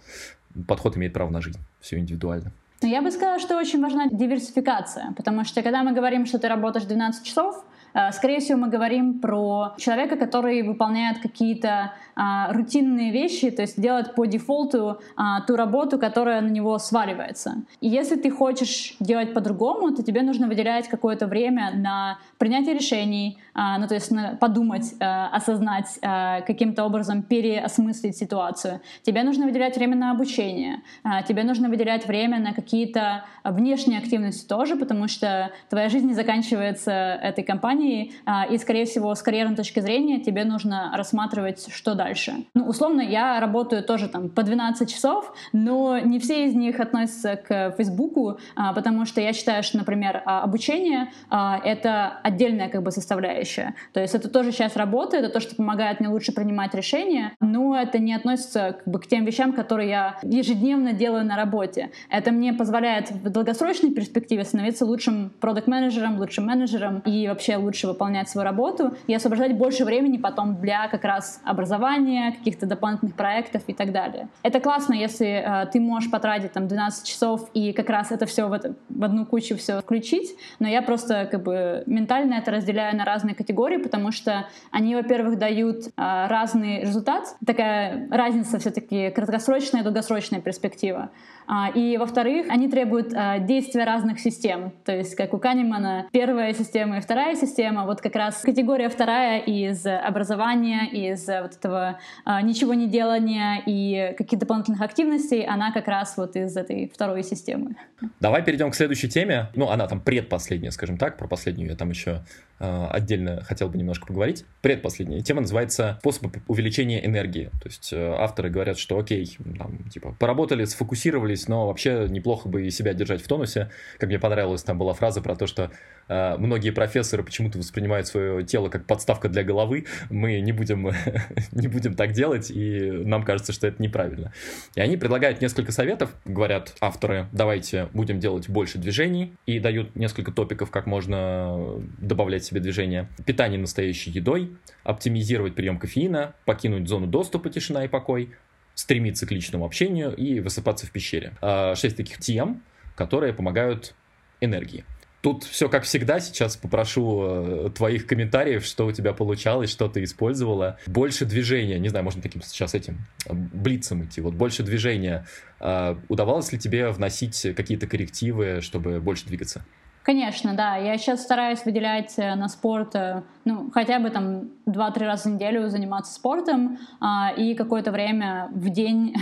подход 0.67 0.97
имеет 0.97 1.13
право 1.13 1.29
на 1.29 1.41
жизнь. 1.41 1.59
Все 1.79 1.97
индивидуально. 1.97 2.51
Но 2.81 2.87
я 2.87 3.01
бы 3.01 3.11
сказала, 3.11 3.39
что 3.39 3.57
очень 3.57 3.81
важна 3.81 4.07
диверсификация, 4.11 5.13
потому 5.15 5.43
что 5.43 5.61
когда 5.61 5.83
мы 5.83 5.93
говорим, 5.93 6.25
что 6.25 6.39
ты 6.39 6.47
работаешь 6.47 6.85
12 6.85 7.25
часов, 7.25 7.63
э, 7.93 8.11
скорее 8.11 8.39
всего, 8.39 8.59
мы 8.59 8.69
говорим 8.69 9.19
про 9.19 9.73
человека, 9.77 10.17
который 10.17 10.61
выполняет 10.61 11.19
какие-то 11.19 11.93
а, 12.15 12.51
рутинные 12.53 13.11
вещи, 13.11 13.51
то 13.51 13.61
есть 13.61 13.79
делать 13.79 14.15
по 14.15 14.25
дефолту 14.25 14.99
а, 15.15 15.41
ту 15.41 15.55
работу, 15.55 15.99
которая 15.99 16.41
на 16.41 16.49
него 16.49 16.77
сваливается. 16.77 17.63
И 17.81 17.89
если 17.89 18.15
ты 18.15 18.31
хочешь 18.31 18.95
делать 18.99 19.33
по-другому, 19.33 19.93
то 19.93 20.03
тебе 20.03 20.21
нужно 20.21 20.47
выделять 20.47 20.87
какое-то 20.87 21.27
время 21.27 21.71
на 21.75 22.17
принятие 22.37 22.73
решений, 22.73 23.37
а, 23.53 23.77
ну 23.77 23.87
то 23.87 23.95
есть 23.95 24.11
на 24.11 24.35
подумать, 24.35 24.93
а, 24.99 25.27
осознать, 25.27 25.99
а, 26.01 26.41
каким-то 26.41 26.85
образом 26.85 27.21
переосмыслить 27.21 28.17
ситуацию. 28.17 28.79
Тебе 29.03 29.23
нужно 29.23 29.45
выделять 29.45 29.75
время 29.75 29.95
на 29.95 30.11
обучение, 30.11 30.81
а, 31.03 31.21
тебе 31.23 31.43
нужно 31.43 31.69
выделять 31.69 32.07
время 32.07 32.39
на 32.39 32.53
какие-то 32.53 33.25
внешние 33.43 33.99
активности 33.99 34.47
тоже, 34.47 34.75
потому 34.77 35.07
что 35.07 35.51
твоя 35.69 35.89
жизнь 35.89 36.07
не 36.07 36.13
заканчивается 36.13 36.91
этой 36.91 37.43
компанией, 37.43 38.13
а, 38.25 38.45
и, 38.45 38.57
скорее 38.57 38.85
всего, 38.85 39.13
с 39.13 39.21
карьерной 39.21 39.55
точки 39.57 39.81
зрения 39.81 40.19
тебе 40.19 40.45
нужно 40.45 40.93
рассматривать, 40.95 41.67
что 41.73 41.93
дальше 41.93 42.04
дальше. 42.05 42.45
Ну, 42.53 42.65
условно, 42.65 43.01
я 43.01 43.39
работаю 43.39 43.83
тоже 43.83 44.07
там 44.07 44.29
по 44.29 44.43
12 44.43 44.89
часов, 44.93 45.33
но 45.53 45.97
не 45.99 46.19
все 46.19 46.45
из 46.45 46.53
них 46.53 46.79
относятся 46.79 47.35
к 47.35 47.71
Фейсбуку, 47.77 48.37
а, 48.55 48.73
потому 48.73 49.05
что 49.05 49.21
я 49.21 49.33
считаю, 49.33 49.63
что, 49.63 49.77
например, 49.77 50.21
а, 50.25 50.43
обучение 50.43 51.11
а,— 51.29 51.59
это 51.65 52.19
отдельная 52.23 52.69
как 52.69 52.83
бы 52.83 52.91
составляющая. 52.91 53.73
То 53.93 53.99
есть 53.99 54.13
это 54.13 54.29
тоже 54.29 54.51
сейчас 54.51 54.75
работа, 54.75 55.17
это 55.17 55.29
то, 55.29 55.39
что 55.39 55.55
помогает 55.55 55.99
мне 55.99 56.09
лучше 56.09 56.31
принимать 56.31 56.75
решения, 56.75 57.31
но 57.39 57.75
это 57.75 57.97
не 57.97 58.13
относится 58.13 58.75
как 58.77 58.87
бы, 58.87 58.99
к 58.99 59.07
тем 59.07 59.25
вещам, 59.25 59.53
которые 59.53 59.89
я 59.89 60.19
ежедневно 60.21 60.93
делаю 60.93 61.25
на 61.25 61.35
работе. 61.35 61.89
Это 62.09 62.31
мне 62.31 62.53
позволяет 62.53 63.09
в 63.09 63.29
долгосрочной 63.29 63.91
перспективе 63.91 64.43
становиться 64.43 64.85
лучшим 64.85 65.31
продукт-менеджером, 65.39 66.19
лучшим 66.19 66.45
менеджером 66.45 66.99
и 66.99 67.27
вообще 67.27 67.57
лучше 67.57 67.87
выполнять 67.87 68.29
свою 68.29 68.45
работу 68.45 68.93
и 69.07 69.15
освобождать 69.15 69.57
больше 69.57 69.85
времени 69.85 70.17
потом 70.17 70.61
для 70.61 70.87
как 70.87 71.03
раз 71.03 71.41
образования, 71.43 71.94
образования, 71.95 72.31
каких-то 72.31 72.65
дополнительных 72.65 73.15
проектов 73.15 73.63
и 73.67 73.73
так 73.73 73.91
далее. 73.91 74.27
Это 74.43 74.59
классно, 74.59 74.93
если 74.93 75.27
э, 75.27 75.65
ты 75.71 75.79
можешь 75.79 76.11
потратить 76.11 76.53
там 76.53 76.67
12 76.67 77.07
часов 77.07 77.49
и 77.53 77.73
как 77.73 77.89
раз 77.89 78.11
это 78.11 78.25
все 78.25 78.47
в, 78.47 78.59
в 78.89 79.03
одну 79.03 79.25
кучу 79.25 79.57
все 79.57 79.81
включить, 79.81 80.35
но 80.59 80.67
я 80.67 80.81
просто 80.81 81.27
как 81.31 81.43
бы 81.43 81.83
ментально 81.85 82.35
это 82.35 82.51
разделяю 82.51 82.95
на 82.95 83.05
разные 83.05 83.35
категории, 83.35 83.77
потому 83.77 84.11
что 84.11 84.47
они, 84.71 84.95
во-первых, 84.95 85.37
дают 85.37 85.87
э, 85.87 85.91
разный 85.95 86.81
результат, 86.81 87.35
такая 87.45 88.07
разница 88.09 88.59
все-таки 88.59 89.09
краткосрочная 89.09 89.81
и 89.81 89.83
долгосрочная 89.83 90.41
перспектива. 90.41 91.09
А, 91.47 91.69
и, 91.69 91.97
во-вторых, 91.97 92.47
они 92.49 92.67
требуют 92.67 93.13
а, 93.13 93.39
действия 93.39 93.83
разных 93.83 94.19
систем. 94.19 94.71
То 94.83 94.95
есть, 94.95 95.15
как 95.15 95.33
у 95.33 95.37
Канемана, 95.37 96.07
первая 96.11 96.53
система 96.53 96.97
и 96.97 97.01
вторая 97.01 97.35
система. 97.35 97.85
Вот 97.85 98.01
как 98.01 98.15
раз 98.15 98.41
категория 98.41 98.89
вторая 98.89 99.39
из 99.39 99.85
образования, 99.85 100.87
из 100.91 101.27
вот 101.27 101.55
этого 101.55 101.84
ничего 102.25 102.73
не 102.73 102.87
делания 102.87 103.61
и 103.65 104.13
каких-то 104.17 104.45
дополнительных 104.45 104.81
активностей, 104.81 105.45
она 105.45 105.71
как 105.71 105.87
раз 105.87 106.15
вот 106.17 106.35
из 106.35 106.55
этой 106.57 106.91
второй 106.93 107.23
системы. 107.23 107.75
Давай 108.19 108.43
перейдем 108.43 108.71
к 108.71 108.75
следующей 108.75 109.09
теме. 109.09 109.47
Ну, 109.55 109.69
она 109.69 109.87
там 109.87 110.01
предпоследняя, 110.01 110.71
скажем 110.71 110.97
так. 110.97 111.17
Про 111.17 111.27
последнюю 111.27 111.69
я 111.69 111.75
там 111.75 111.89
еще 111.89 112.23
отдельно 112.57 113.43
хотел 113.43 113.67
бы 113.67 113.77
немножко 113.77 114.07
поговорить. 114.07 114.45
Предпоследняя 114.61 115.21
тема 115.21 115.41
называется 115.41 115.97
«Способы 115.99 116.31
увеличения 116.47 117.05
энергии». 117.05 117.51
То 117.61 117.67
есть 117.67 117.91
э, 117.91 118.15
авторы 118.17 118.49
говорят, 118.49 118.77
что 118.77 118.97
окей, 118.97 119.37
там, 119.57 119.89
типа, 119.89 120.15
поработали, 120.17 120.63
сфокусировались 120.63 121.47
но 121.47 121.67
вообще 121.67 122.07
неплохо 122.09 122.47
бы 122.47 122.65
и 122.65 122.71
себя 122.71 122.93
держать 122.93 123.21
в 123.21 123.27
тонусе. 123.27 123.71
Как 123.97 124.07
мне 124.07 124.19
понравилась 124.19 124.63
там 124.63 124.77
была 124.77 124.93
фраза 124.93 125.21
про 125.21 125.35
то, 125.35 125.47
что 125.47 125.71
э, 126.07 126.37
многие 126.37 126.69
профессоры 126.69 127.23
почему-то 127.23 127.57
воспринимают 127.57 128.07
свое 128.07 128.43
тело 128.43 128.69
как 128.69 128.85
подставка 128.85 129.27
для 129.27 129.43
головы. 129.43 129.85
Мы 130.09 130.39
не 130.39 130.53
будем, 130.53 130.91
не 131.51 131.67
будем 131.75 131.93
так 131.93 132.13
делать, 132.13 132.49
и 132.49 132.89
нам 132.91 133.23
кажется, 133.23 133.53
что 133.53 133.67
это 133.67 133.81
неправильно. 133.81 134.33
И 134.75 134.81
они 134.81 134.97
предлагают 134.97 135.41
несколько 135.41 135.71
советов, 135.71 136.15
говорят 136.25 136.75
авторы, 136.81 137.27
давайте 137.31 137.89
будем 137.93 138.19
делать 138.19 138.49
больше 138.49 138.77
движений, 138.77 139.35
и 139.45 139.59
дают 139.59 139.95
несколько 139.95 140.31
топиков, 140.31 140.71
как 140.71 140.87
можно 140.87 141.81
добавлять 141.99 142.43
себе 142.43 142.59
движение. 142.59 143.09
Питание 143.25 143.59
настоящей 143.59 144.11
едой, 144.11 144.55
оптимизировать 144.83 145.53
прием 145.55 145.77
кофеина, 145.77 146.33
покинуть 146.45 146.87
зону 146.87 147.07
доступа, 147.07 147.49
тишина 147.49 147.85
и 147.85 147.87
покой, 147.87 148.31
стремиться 148.73 149.25
к 149.25 149.31
личному 149.31 149.65
общению 149.65 150.15
и 150.15 150.39
высыпаться 150.39 150.87
в 150.87 150.91
пещере. 150.91 151.33
А, 151.41 151.75
шесть 151.75 151.97
таких 151.97 152.19
тем, 152.19 152.63
которые 152.95 153.33
помогают 153.33 153.93
энергии. 154.41 154.85
Тут 155.25 155.43
все 155.43 155.69
как 155.69 155.85
всегда. 155.85 156.19
Сейчас 156.19 156.55
попрошу 156.55 157.23
э, 157.23 157.69
твоих 157.75 158.05
комментариев, 158.05 158.63
что 158.63 158.85
у 158.85 158.91
тебя 158.91 159.11
получалось, 159.11 159.71
что 159.71 159.87
ты 159.87 160.03
использовала. 160.03 160.77
Больше 160.85 161.25
движения. 161.25 161.79
Не 161.79 161.89
знаю, 161.89 162.05
можно 162.05 162.21
таким 162.21 162.43
сейчас 162.43 162.75
этим 162.75 163.07
э, 163.25 163.33
блицем 163.33 164.05
идти. 164.05 164.21
Вот 164.21 164.35
больше 164.35 164.61
движения. 164.61 165.25
А, 165.59 165.97
удавалось 166.09 166.51
ли 166.51 166.59
тебе 166.59 166.89
вносить 166.89 167.41
какие-то 167.55 167.87
коррективы, 167.87 168.61
чтобы 168.61 168.99
больше 168.99 169.25
двигаться? 169.25 169.65
Конечно, 170.05 170.53
да. 170.53 170.77
Я 170.77 170.99
сейчас 170.99 171.23
стараюсь 171.23 171.65
выделять 171.65 172.13
э, 172.17 172.35
на 172.35 172.47
спорт, 172.47 172.93
э, 172.93 173.23
ну, 173.43 173.71
хотя 173.73 173.97
бы 173.97 174.11
там 174.11 174.51
2-3 174.67 174.99
раза 175.05 175.29
в 175.29 175.33
неделю 175.33 175.67
заниматься 175.69 176.13
спортом 176.13 176.77
а, 176.99 177.31
и 177.35 177.53
какое-то 177.53 177.91
время 177.91 178.49
в 178.51 178.69
день 178.69 179.15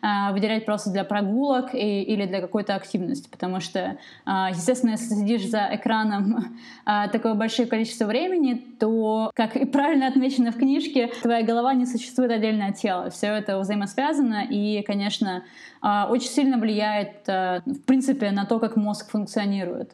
а, 0.00 0.32
выделять 0.34 0.64
просто 0.64 0.90
для 0.90 1.04
прогулок 1.04 1.74
и, 1.74 2.02
или 2.02 2.26
для 2.26 2.40
какой-то 2.40 2.74
активности, 2.74 3.28
потому 3.30 3.60
что, 3.60 3.98
а, 4.24 4.50
естественно, 4.50 4.92
если 4.92 5.14
сидишь 5.14 5.48
за 5.48 5.68
экраном 5.72 6.56
а, 6.84 7.08
такое 7.12 7.34
большое 7.34 7.66
количество 7.68 8.04
времени, 8.04 8.54
то, 8.78 9.30
как 9.34 9.56
и 9.56 9.64
правильно 9.64 10.06
отмечено 10.06 10.52
в 10.52 10.56
книжке, 10.56 11.10
твоя 11.22 11.42
голова 11.42 11.74
не 11.74 11.86
существует 11.86 12.30
отдельно 12.30 12.68
от 12.68 12.76
тела. 12.76 13.10
Все 13.10 13.28
это 13.28 13.58
взаимосвязано 13.58 14.46
и, 14.48 14.82
конечно, 14.82 15.44
а, 15.80 16.08
очень 16.10 16.28
сильно 16.28 16.58
влияет, 16.58 17.26
а, 17.26 17.60
в 17.64 17.80
принципе, 17.80 18.30
на 18.30 18.44
то, 18.44 18.58
как 18.58 18.76
мозг 18.76 19.10
функционирует. 19.10 19.92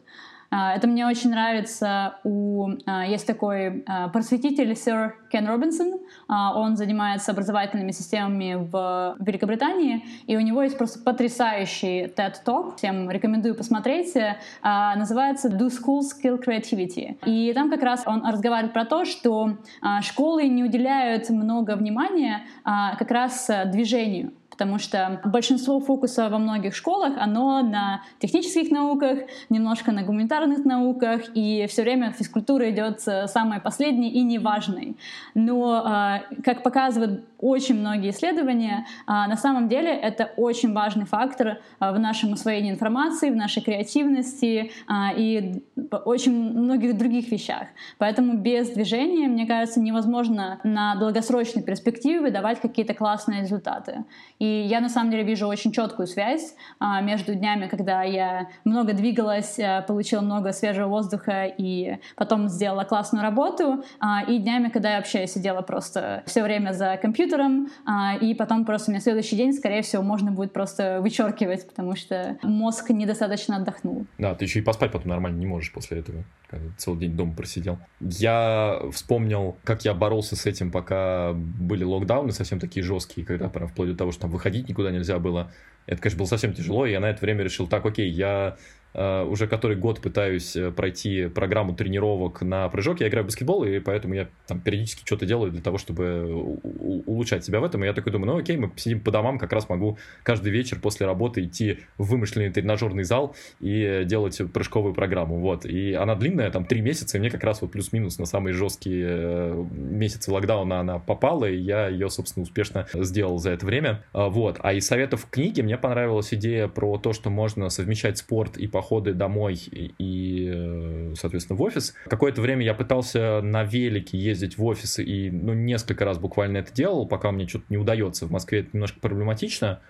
А, 0.51 0.75
это 0.75 0.87
мне 0.87 1.05
очень 1.05 1.29
нравится. 1.29 2.15
У, 2.23 2.69
а, 2.85 3.05
есть 3.05 3.27
такой 3.27 3.83
а, 3.85 4.09
просветитель 4.09 4.75
сэр 4.75 5.15
Кен 5.31 5.47
Робинсон. 5.47 5.99
Он 6.27 6.75
занимается 6.75 7.31
образовательными 7.31 7.91
системами 7.91 8.55
в 8.55 9.15
Великобритании, 9.19 10.03
и 10.25 10.35
у 10.35 10.39
него 10.39 10.63
есть 10.63 10.77
просто 10.77 10.99
потрясающий 10.99 12.05
TED 12.05 12.35
Talk. 12.45 12.77
Всем 12.77 13.09
рекомендую 13.11 13.55
посмотреть. 13.55 14.15
Называется 14.63 15.49
Do 15.49 15.69
Schools 15.69 16.07
Skill 16.15 16.43
Creativity. 16.43 17.17
И 17.25 17.53
там 17.53 17.69
как 17.69 17.83
раз 17.83 18.03
он 18.05 18.25
разговаривает 18.25 18.73
про 18.73 18.85
то, 18.85 19.05
что 19.05 19.57
школы 20.01 20.47
не 20.47 20.63
уделяют 20.63 21.29
много 21.29 21.75
внимания 21.75 22.41
как 22.63 23.11
раз 23.11 23.49
движению 23.67 24.31
потому 24.59 24.77
что 24.77 25.21
большинство 25.23 25.79
фокуса 25.79 26.27
во 26.29 26.37
многих 26.37 26.75
школах, 26.75 27.13
оно 27.17 27.61
на 27.61 28.03
технических 28.19 28.71
науках, 28.71 29.19
немножко 29.49 29.93
на 29.93 30.03
гуманитарных 30.03 30.65
науках, 30.65 31.21
и 31.33 31.65
все 31.69 31.83
время 31.83 32.11
физкультура 32.11 32.69
идет 32.69 32.99
самой 32.99 33.61
последней 33.61 34.09
и 34.09 34.21
неважной. 34.21 34.97
Но, 35.33 35.81
а, 35.85 36.23
как 36.43 36.61
показывают 36.61 37.23
очень 37.39 37.75
многие 37.75 38.09
исследования, 38.09 38.85
а, 39.07 39.27
на 39.27 39.37
самом 39.37 39.69
деле 39.69 39.91
это 39.91 40.31
очень 40.35 40.73
важный 40.73 41.05
фактор 41.05 41.59
а, 41.79 41.93
в 41.93 41.99
нашем 41.99 42.33
усвоении 42.33 42.71
информации, 42.71 43.29
в 43.29 43.35
нашей 43.37 43.63
креативности 43.63 44.71
и 45.17 45.63
очень 46.05 46.33
многих 46.33 46.97
других 46.97 47.31
вещах. 47.31 47.67
Поэтому 47.97 48.33
без 48.33 48.69
движения, 48.71 49.29
мне 49.29 49.47
кажется, 49.47 49.79
невозможно 49.79 50.59
на 50.63 50.95
долгосрочной 50.95 51.63
перспективе 51.63 52.19
выдавать 52.19 52.59
какие-то 52.59 52.93
классные 52.93 53.41
результаты. 53.41 54.03
И 54.39 54.48
я 54.49 54.81
на 54.81 54.89
самом 54.89 55.11
деле 55.11 55.23
вижу 55.23 55.47
очень 55.47 55.71
четкую 55.71 56.07
связь 56.07 56.55
а, 56.79 57.01
между 57.01 57.35
днями, 57.35 57.67
когда 57.67 58.03
я 58.03 58.49
много 58.63 58.93
двигалась, 58.93 59.59
а, 59.59 59.81
получила 59.81 60.21
много 60.21 60.51
свежего 60.51 60.87
воздуха 60.87 61.45
и 61.45 61.97
потом 62.15 62.47
сделала 62.47 62.83
классную 62.83 63.23
работу, 63.23 63.83
а, 63.99 64.23
и 64.23 64.39
днями, 64.39 64.69
когда 64.69 64.91
я 64.91 64.97
вообще 64.97 65.27
сидела 65.27 65.61
просто 65.61 66.23
все 66.25 66.43
время 66.43 66.73
за 66.73 66.97
компьютером, 66.97 67.69
а, 67.85 68.15
и 68.15 68.33
потом 68.33 68.65
просто 68.65 68.91
мне 68.91 68.99
следующий 68.99 69.35
день, 69.35 69.53
скорее 69.53 69.81
всего, 69.81 70.03
можно 70.03 70.31
будет 70.31 70.53
просто 70.53 70.99
вычеркивать, 71.01 71.67
потому 71.67 71.95
что 71.95 72.37
мозг 72.43 72.89
недостаточно 72.89 73.57
отдохнул. 73.57 74.05
Да, 74.17 74.35
ты 74.35 74.45
еще 74.45 74.59
и 74.59 74.61
поспать 74.61 74.91
потом 74.91 75.09
нормально 75.09 75.37
не 75.37 75.45
можешь 75.45 75.71
после 75.71 75.99
этого, 75.99 76.23
когда 76.49 76.65
целый 76.77 76.99
день 76.99 77.15
дома 77.15 77.33
просидел. 77.33 77.79
Я 77.99 78.79
вспомнил, 78.91 79.57
как 79.63 79.85
я 79.85 79.93
боролся 79.93 80.35
с 80.35 80.45
этим, 80.45 80.71
пока 80.71 81.33
были 81.33 81.83
локдауны 81.83 82.31
совсем 82.31 82.59
такие 82.59 82.83
жесткие, 82.83 83.25
когда 83.25 83.49
прям 83.49 83.67
вплоть 83.67 83.89
до 83.89 83.95
того, 83.95 84.11
что 84.11 84.21
там 84.21 84.31
выходить 84.39 84.69
никуда 84.69 84.89
нельзя 84.91 85.19
было. 85.19 85.51
Это, 85.85 86.01
конечно, 86.01 86.19
было 86.19 86.27
совсем 86.27 86.53
тяжело, 86.53 86.85
и 86.85 86.91
я 86.91 86.99
на 86.99 87.09
это 87.09 87.21
время 87.21 87.43
решил, 87.43 87.67
так, 87.67 87.85
окей, 87.85 88.09
я 88.09 88.57
уже 88.93 89.47
который 89.47 89.77
год 89.77 90.01
пытаюсь 90.01 90.55
э, 90.55 90.71
пройти 90.71 91.27
программу 91.27 91.75
тренировок 91.75 92.41
на 92.41 92.67
прыжок. 92.69 93.01
Я 93.01 93.07
играю 93.07 93.23
в 93.23 93.27
баскетбол, 93.27 93.63
и 93.63 93.79
поэтому 93.79 94.15
я 94.15 94.27
там 94.47 94.59
периодически 94.59 95.05
что-то 95.05 95.25
делаю 95.25 95.51
для 95.51 95.61
того, 95.61 95.77
чтобы 95.77 96.57
улучшать 97.05 97.45
себя 97.45 97.59
в 97.59 97.63
этом. 97.63 97.83
И 97.83 97.87
я 97.87 97.93
такой 97.93 98.11
думаю, 98.11 98.33
ну 98.33 98.37
окей, 98.39 98.57
мы 98.57 98.71
сидим 98.77 99.01
по 99.01 99.11
домам, 99.11 99.37
как 99.37 99.53
раз 99.53 99.69
могу 99.69 99.97
каждый 100.23 100.51
вечер 100.51 100.79
после 100.79 101.05
работы 101.05 101.43
идти 101.43 101.79
в 101.97 102.09
вымышленный 102.09 102.49
тренажерный 102.49 103.03
зал 103.03 103.35
и 103.59 104.03
делать 104.05 104.41
прыжковую 104.51 104.93
программу. 104.93 105.39
Вот. 105.39 105.65
И 105.65 105.93
она 105.93 106.15
длинная, 106.15 106.49
там 106.49 106.65
три 106.65 106.81
месяца, 106.81 107.17
и 107.17 107.19
мне 107.19 107.29
как 107.29 107.43
раз 107.43 107.61
вот 107.61 107.71
плюс-минус 107.71 108.17
на 108.17 108.25
самые 108.25 108.53
жесткие 108.53 109.07
э, 109.07 109.65
месяцы 109.71 110.31
локдауна 110.31 110.79
она 110.79 110.99
попала, 110.99 111.45
и 111.45 111.57
я 111.57 111.87
ее, 111.87 112.09
собственно, 112.09 112.43
успешно 112.43 112.87
сделал 112.93 113.37
за 113.37 113.51
это 113.51 113.65
время. 113.65 114.03
А, 114.13 114.29
вот. 114.29 114.57
А 114.61 114.73
из 114.73 114.87
советов 114.87 115.27
книги 115.29 115.61
мне 115.61 115.77
понравилась 115.77 116.33
идея 116.33 116.67
про 116.67 116.97
то, 116.97 117.13
что 117.13 117.29
можно 117.29 117.69
совмещать 117.69 118.17
спорт 118.17 118.57
и 118.57 118.67
походы 118.79 119.13
домой 119.13 119.59
и, 119.69 120.49
э, 120.49 121.13
соответственно, 121.19 121.57
в 121.59 121.61
офис. 121.63 121.93
Какое-то 122.05 122.39
время 122.39 122.63
я 122.63 122.73
пытался 122.73 123.41
на 123.41 123.65
велике 123.65 124.17
ездить 124.17 124.57
в 124.57 124.63
офис 124.63 124.99
и, 124.99 125.29
ну, 125.29 125.53
несколько 125.53 126.05
раз 126.05 126.17
буквально 126.17 126.59
это 126.59 126.73
делал, 126.73 127.05
пока 127.05 127.33
мне 127.33 127.45
что-то 127.45 127.65
не 127.67 127.75
удается. 127.77 128.25
В 128.25 128.31
Москве 128.31 128.61
это 128.61 128.69
немножко 128.71 129.01
проблематично. 129.01 129.81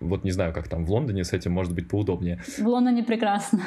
Вот 0.00 0.22
не 0.22 0.30
знаю, 0.30 0.52
как 0.52 0.68
там 0.68 0.84
в 0.84 0.90
Лондоне 0.92 1.24
с 1.24 1.32
этим 1.32 1.50
может 1.50 1.74
быть 1.74 1.88
поудобнее. 1.88 2.40
В 2.58 2.66
Лондоне 2.68 3.02
прекрасно. 3.02 3.60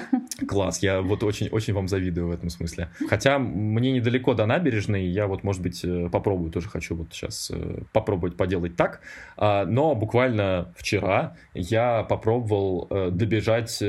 Класс, 0.47 0.79
я 0.81 1.01
вот 1.01 1.23
очень-очень 1.23 1.73
вам 1.73 1.89
завидую 1.89 2.27
в 2.27 2.31
этом 2.31 2.49
смысле. 2.49 2.89
Хотя 3.09 3.39
мне 3.39 3.91
недалеко 3.91 4.33
до 4.33 4.45
набережной, 4.45 5.05
я 5.07 5.27
вот, 5.27 5.43
может 5.43 5.61
быть, 5.61 5.83
э, 5.83 6.07
попробую, 6.09 6.51
тоже 6.51 6.69
хочу 6.69 6.95
вот 6.95 7.07
сейчас 7.11 7.51
э, 7.53 7.81
попробовать 7.91 8.37
поделать 8.37 8.77
так. 8.77 9.01
А, 9.35 9.65
но 9.65 9.95
буквально 9.95 10.73
вчера 10.77 11.35
я 11.53 12.03
попробовал 12.03 12.87
добежать 13.11 13.81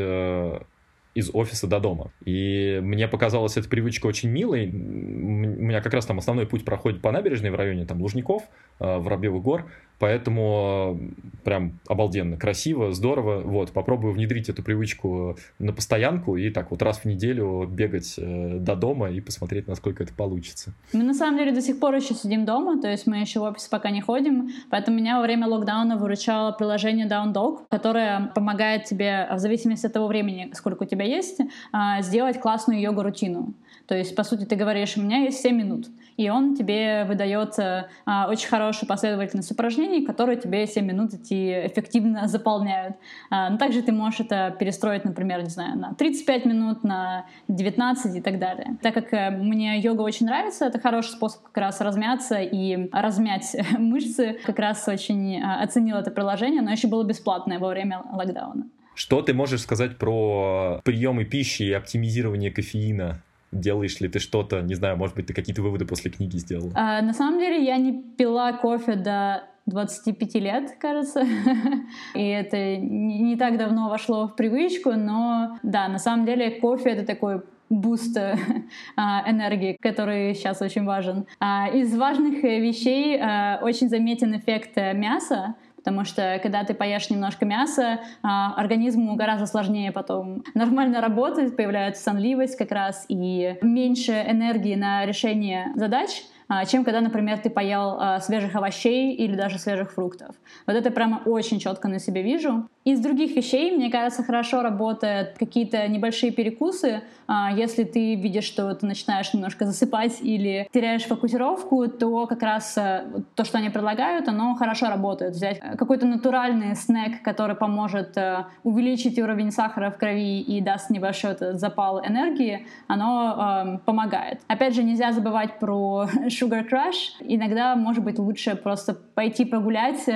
из 1.15 1.31
офиса 1.35 1.67
до 1.67 1.79
дома. 1.79 2.11
И 2.25 2.81
мне 2.83 3.07
показалась 3.07 3.57
эта 3.57 3.69
привычка 3.69 4.07
очень 4.07 4.31
милой. 4.31 4.69
У 4.69 4.75
меня 4.75 5.81
как 5.81 5.93
раз 5.93 6.07
там 6.07 6.19
основной 6.19 6.47
путь 6.47 6.65
проходит 6.65 7.03
по 7.03 7.13
набережной 7.13 7.51
в 7.51 7.55
районе 7.55 7.85
там 7.85 8.01
Лужников, 8.01 8.43
э, 8.81 8.99
Воробьевых 8.99 9.43
гор. 9.43 9.71
Поэтому 9.99 10.99
э, 11.01 11.43
прям 11.45 11.79
обалденно, 11.87 12.37
красиво, 12.37 12.93
здорово. 12.93 13.41
Вот, 13.41 13.73
попробую 13.73 14.13
внедрить 14.13 14.49
эту 14.49 14.63
привычку 14.63 15.37
на 15.59 15.73
постоянку 15.73 16.37
и 16.37 16.51
так 16.51 16.71
вот 16.71 16.83
раз 16.83 16.99
в 16.99 17.05
неделю 17.05 17.67
бегать 17.71 18.15
э, 18.19 18.59
до 18.59 18.75
дома 18.75 19.11
и 19.11 19.21
посмотреть, 19.21 19.69
насколько 19.69 20.03
это 20.03 20.13
получится. 20.13 20.73
Мы 20.93 21.03
на 21.05 21.15
самом 21.15 21.39
деле 21.39 21.53
до 21.53 21.63
сих 21.63 21.79
пор 21.79 21.95
еще 21.95 22.15
сидим 22.15 22.45
дома, 22.45 22.81
то 22.81 22.91
есть 22.91 23.07
мы 23.07 23.19
еще 23.19 23.41
в 23.41 23.45
офис 23.45 23.69
пока 23.69 23.91
не 23.91 24.01
ходим, 24.01 24.51
поэтому 24.71 24.97
меня 24.97 25.19
во 25.19 25.23
время 25.23 25.47
локдауна 25.47 25.97
выручало 25.97 26.53
приложение 26.53 27.07
Down 27.07 27.33
Dog, 27.33 27.61
которое 27.71 28.33
помогает 28.35 28.85
тебе 28.85 29.29
в 29.33 29.39
зависимости 29.39 29.87
от 29.87 29.93
того 29.93 30.09
времени, 30.09 30.51
сколько 30.55 30.83
у 30.83 30.87
тебя 30.87 31.05
есть, 31.05 31.41
э, 31.41 32.03
сделать 32.03 32.41
классную 32.41 32.81
йога-рутину. 32.81 33.55
То 33.87 33.97
есть, 33.97 34.15
по 34.15 34.25
сути, 34.25 34.45
ты 34.45 34.57
говоришь, 34.57 34.97
у 34.97 35.03
меня 35.03 35.19
есть 35.19 35.41
7 35.41 35.57
минут, 35.57 35.87
и 36.17 36.29
он 36.31 36.57
тебе 36.57 37.05
выдает 37.05 37.59
а, 37.59 38.29
очень 38.29 38.49
хорошую 38.49 38.89
последовательность 38.89 39.51
упражнений, 39.51 40.05
которые 40.05 40.39
тебе 40.39 40.67
7 40.67 40.85
минут 40.85 41.15
эти 41.15 41.67
эффективно 41.67 42.29
заполняют. 42.29 42.97
А, 43.31 43.51
но 43.51 43.59
также 43.59 43.83
ты 43.83 43.93
можешь 43.93 44.21
это 44.21 44.55
перестроить, 44.59 45.05
например, 45.05 45.43
не 45.43 45.51
знаю, 45.51 45.79
на 45.79 45.95
35 45.95 46.45
минут, 46.47 46.85
на 46.85 47.27
19 47.49 48.17
и 48.17 48.21
так 48.21 48.39
далее. 48.39 48.77
Так 48.83 48.95
как 48.95 49.13
э, 49.13 49.31
мне 49.31 49.79
йога 49.81 50.03
очень 50.03 50.27
нравится, 50.27 50.67
это 50.67 50.79
хороший 50.79 51.11
способ 51.11 51.43
как 51.43 51.57
раз 51.57 51.81
размяться 51.81 52.41
и 52.41 52.89
размять 52.93 53.57
мышцы. 53.79 54.39
Как 54.45 54.59
раз 54.59 54.87
очень 54.89 55.41
а, 55.41 55.63
оценил 55.63 55.97
это 55.97 56.11
приложение, 56.11 56.63
но 56.63 56.71
еще 56.71 56.89
было 56.89 57.05
бесплатное 57.05 57.59
во 57.59 57.69
время 57.69 58.03
локдауна. 58.13 58.67
Что 58.95 59.23
ты 59.23 59.33
можешь 59.33 59.63
сказать 59.63 59.97
про 59.97 60.81
приемы 60.85 61.25
пищи 61.25 61.63
и 61.63 61.73
оптимизирование 61.73 62.51
кофеина? 62.51 63.23
Делаешь 63.53 64.01
ли 64.01 64.09
ты 64.09 64.19
что-то, 64.19 64.63
не 64.63 64.75
знаю, 64.75 64.97
может 64.97 65.15
быть, 65.15 65.27
ты 65.27 65.35
какие-то 65.35 65.63
выводы 65.63 65.85
после 65.85 66.11
книги 66.11 66.37
сделал? 66.39 66.71
А, 66.75 67.03
на 67.03 67.13
самом 67.13 67.39
деле 67.39 67.63
я 67.65 67.77
не 67.77 68.03
пила 68.03 68.53
кофе 68.55 68.95
до 68.95 69.45
25 69.67 70.35
лет, 70.37 70.77
кажется. 70.81 71.25
И 72.15 72.27
это 72.27 72.77
не 72.77 73.37
так 73.37 73.59
давно 73.59 73.89
вошло 73.89 74.29
в 74.29 74.37
привычку, 74.37 74.93
но 74.93 75.59
да, 75.63 75.89
на 75.89 75.99
самом 75.99 76.27
деле 76.27 76.51
кофе 76.51 76.91
это 76.91 77.07
такой 77.07 77.43
boost 77.69 78.17
а, 78.97 79.31
энергии, 79.31 79.77
который 79.81 80.35
сейчас 80.35 80.63
очень 80.63 80.85
важен. 80.85 81.27
А, 81.41 81.69
из 81.69 81.95
важных 81.97 82.43
вещей 82.43 83.19
а, 83.21 83.59
очень 83.63 83.89
заметен 83.89 84.37
эффект 84.37 84.77
мяса, 84.77 85.55
Потому 85.83 86.05
что 86.05 86.39
когда 86.43 86.65
ты 86.65 86.75
поешь 86.75 87.11
немножко 87.11 87.45
мяса, 87.45 88.01
а, 88.23 88.55
организму 88.55 89.17
гораздо 89.17 89.47
сложнее 89.47 89.93
потом 89.93 90.45
нормально 90.55 91.01
работать, 91.01 91.57
появляется 91.57 92.03
сонливость 92.03 92.57
как 92.57 92.71
раз 92.71 93.05
и 93.09 93.57
меньше 93.63 94.13
энергии 94.13 94.77
на 94.77 95.05
решение 95.05 95.73
задач, 95.75 96.23
а, 96.49 96.67
чем 96.67 96.85
когда, 96.85 97.01
например, 97.01 97.39
ты 97.39 97.49
поел 97.49 97.97
а, 97.99 98.21
свежих 98.21 98.55
овощей 98.55 99.15
или 99.15 99.35
даже 99.35 99.59
свежих 99.59 99.93
фруктов. 99.93 100.37
Вот 100.67 100.77
это 100.77 100.91
прямо 100.91 101.23
очень 101.25 101.59
четко 101.59 101.89
на 101.89 101.99
себе 101.99 102.23
вижу. 102.23 102.69
Из 102.85 103.01
других 103.01 103.35
вещей, 103.35 103.75
мне 103.75 103.91
кажется, 103.91 104.23
хорошо 104.23 104.63
работают 104.63 105.37
какие-то 105.39 105.89
небольшие 105.89 106.31
перекусы. 106.31 107.03
А, 107.35 107.51
если 107.51 107.85
ты 107.85 108.15
видишь, 108.15 108.45
что 108.45 108.75
ты 108.75 108.85
начинаешь 108.85 109.33
немножко 109.33 109.65
засыпать 109.65 110.21
или 110.21 110.69
теряешь 110.71 111.05
фокусировку, 111.05 111.89
то 111.89 112.27
как 112.27 112.43
раз 112.43 112.77
э, 112.77 113.07
то, 113.35 113.45
что 113.45 113.57
они 113.57 113.71
предлагают, 113.71 114.29
оно 114.29 114.55
хорошо 114.55 114.91
работает. 114.91 115.33
Взять 115.33 115.59
какой-то 115.79 116.05
натуральный 116.05 116.77
снэк, 116.77 117.23
который 117.23 117.57
поможет 117.57 118.19
э, 118.19 118.45
увеличить 118.65 119.19
уровень 119.19 119.51
сахара 119.51 119.91
в 119.91 119.97
крови 119.97 120.43
и 120.43 120.61
даст 120.61 120.91
небольшой 120.91 121.31
этот 121.31 121.59
запал 121.59 122.05
энергии, 122.07 122.67
оно 122.87 123.79
э, 123.79 123.79
помогает. 123.87 124.43
Опять 124.47 124.75
же, 124.75 124.83
нельзя 124.83 125.11
забывать 125.13 125.59
про 125.59 126.07
sugar 126.27 126.69
crush. 126.69 127.17
Иногда, 127.21 127.77
может 127.77 128.05
быть, 128.05 128.19
лучше 128.19 128.57
просто 128.57 128.93
пойти 128.93 129.47
погулять, 129.47 130.07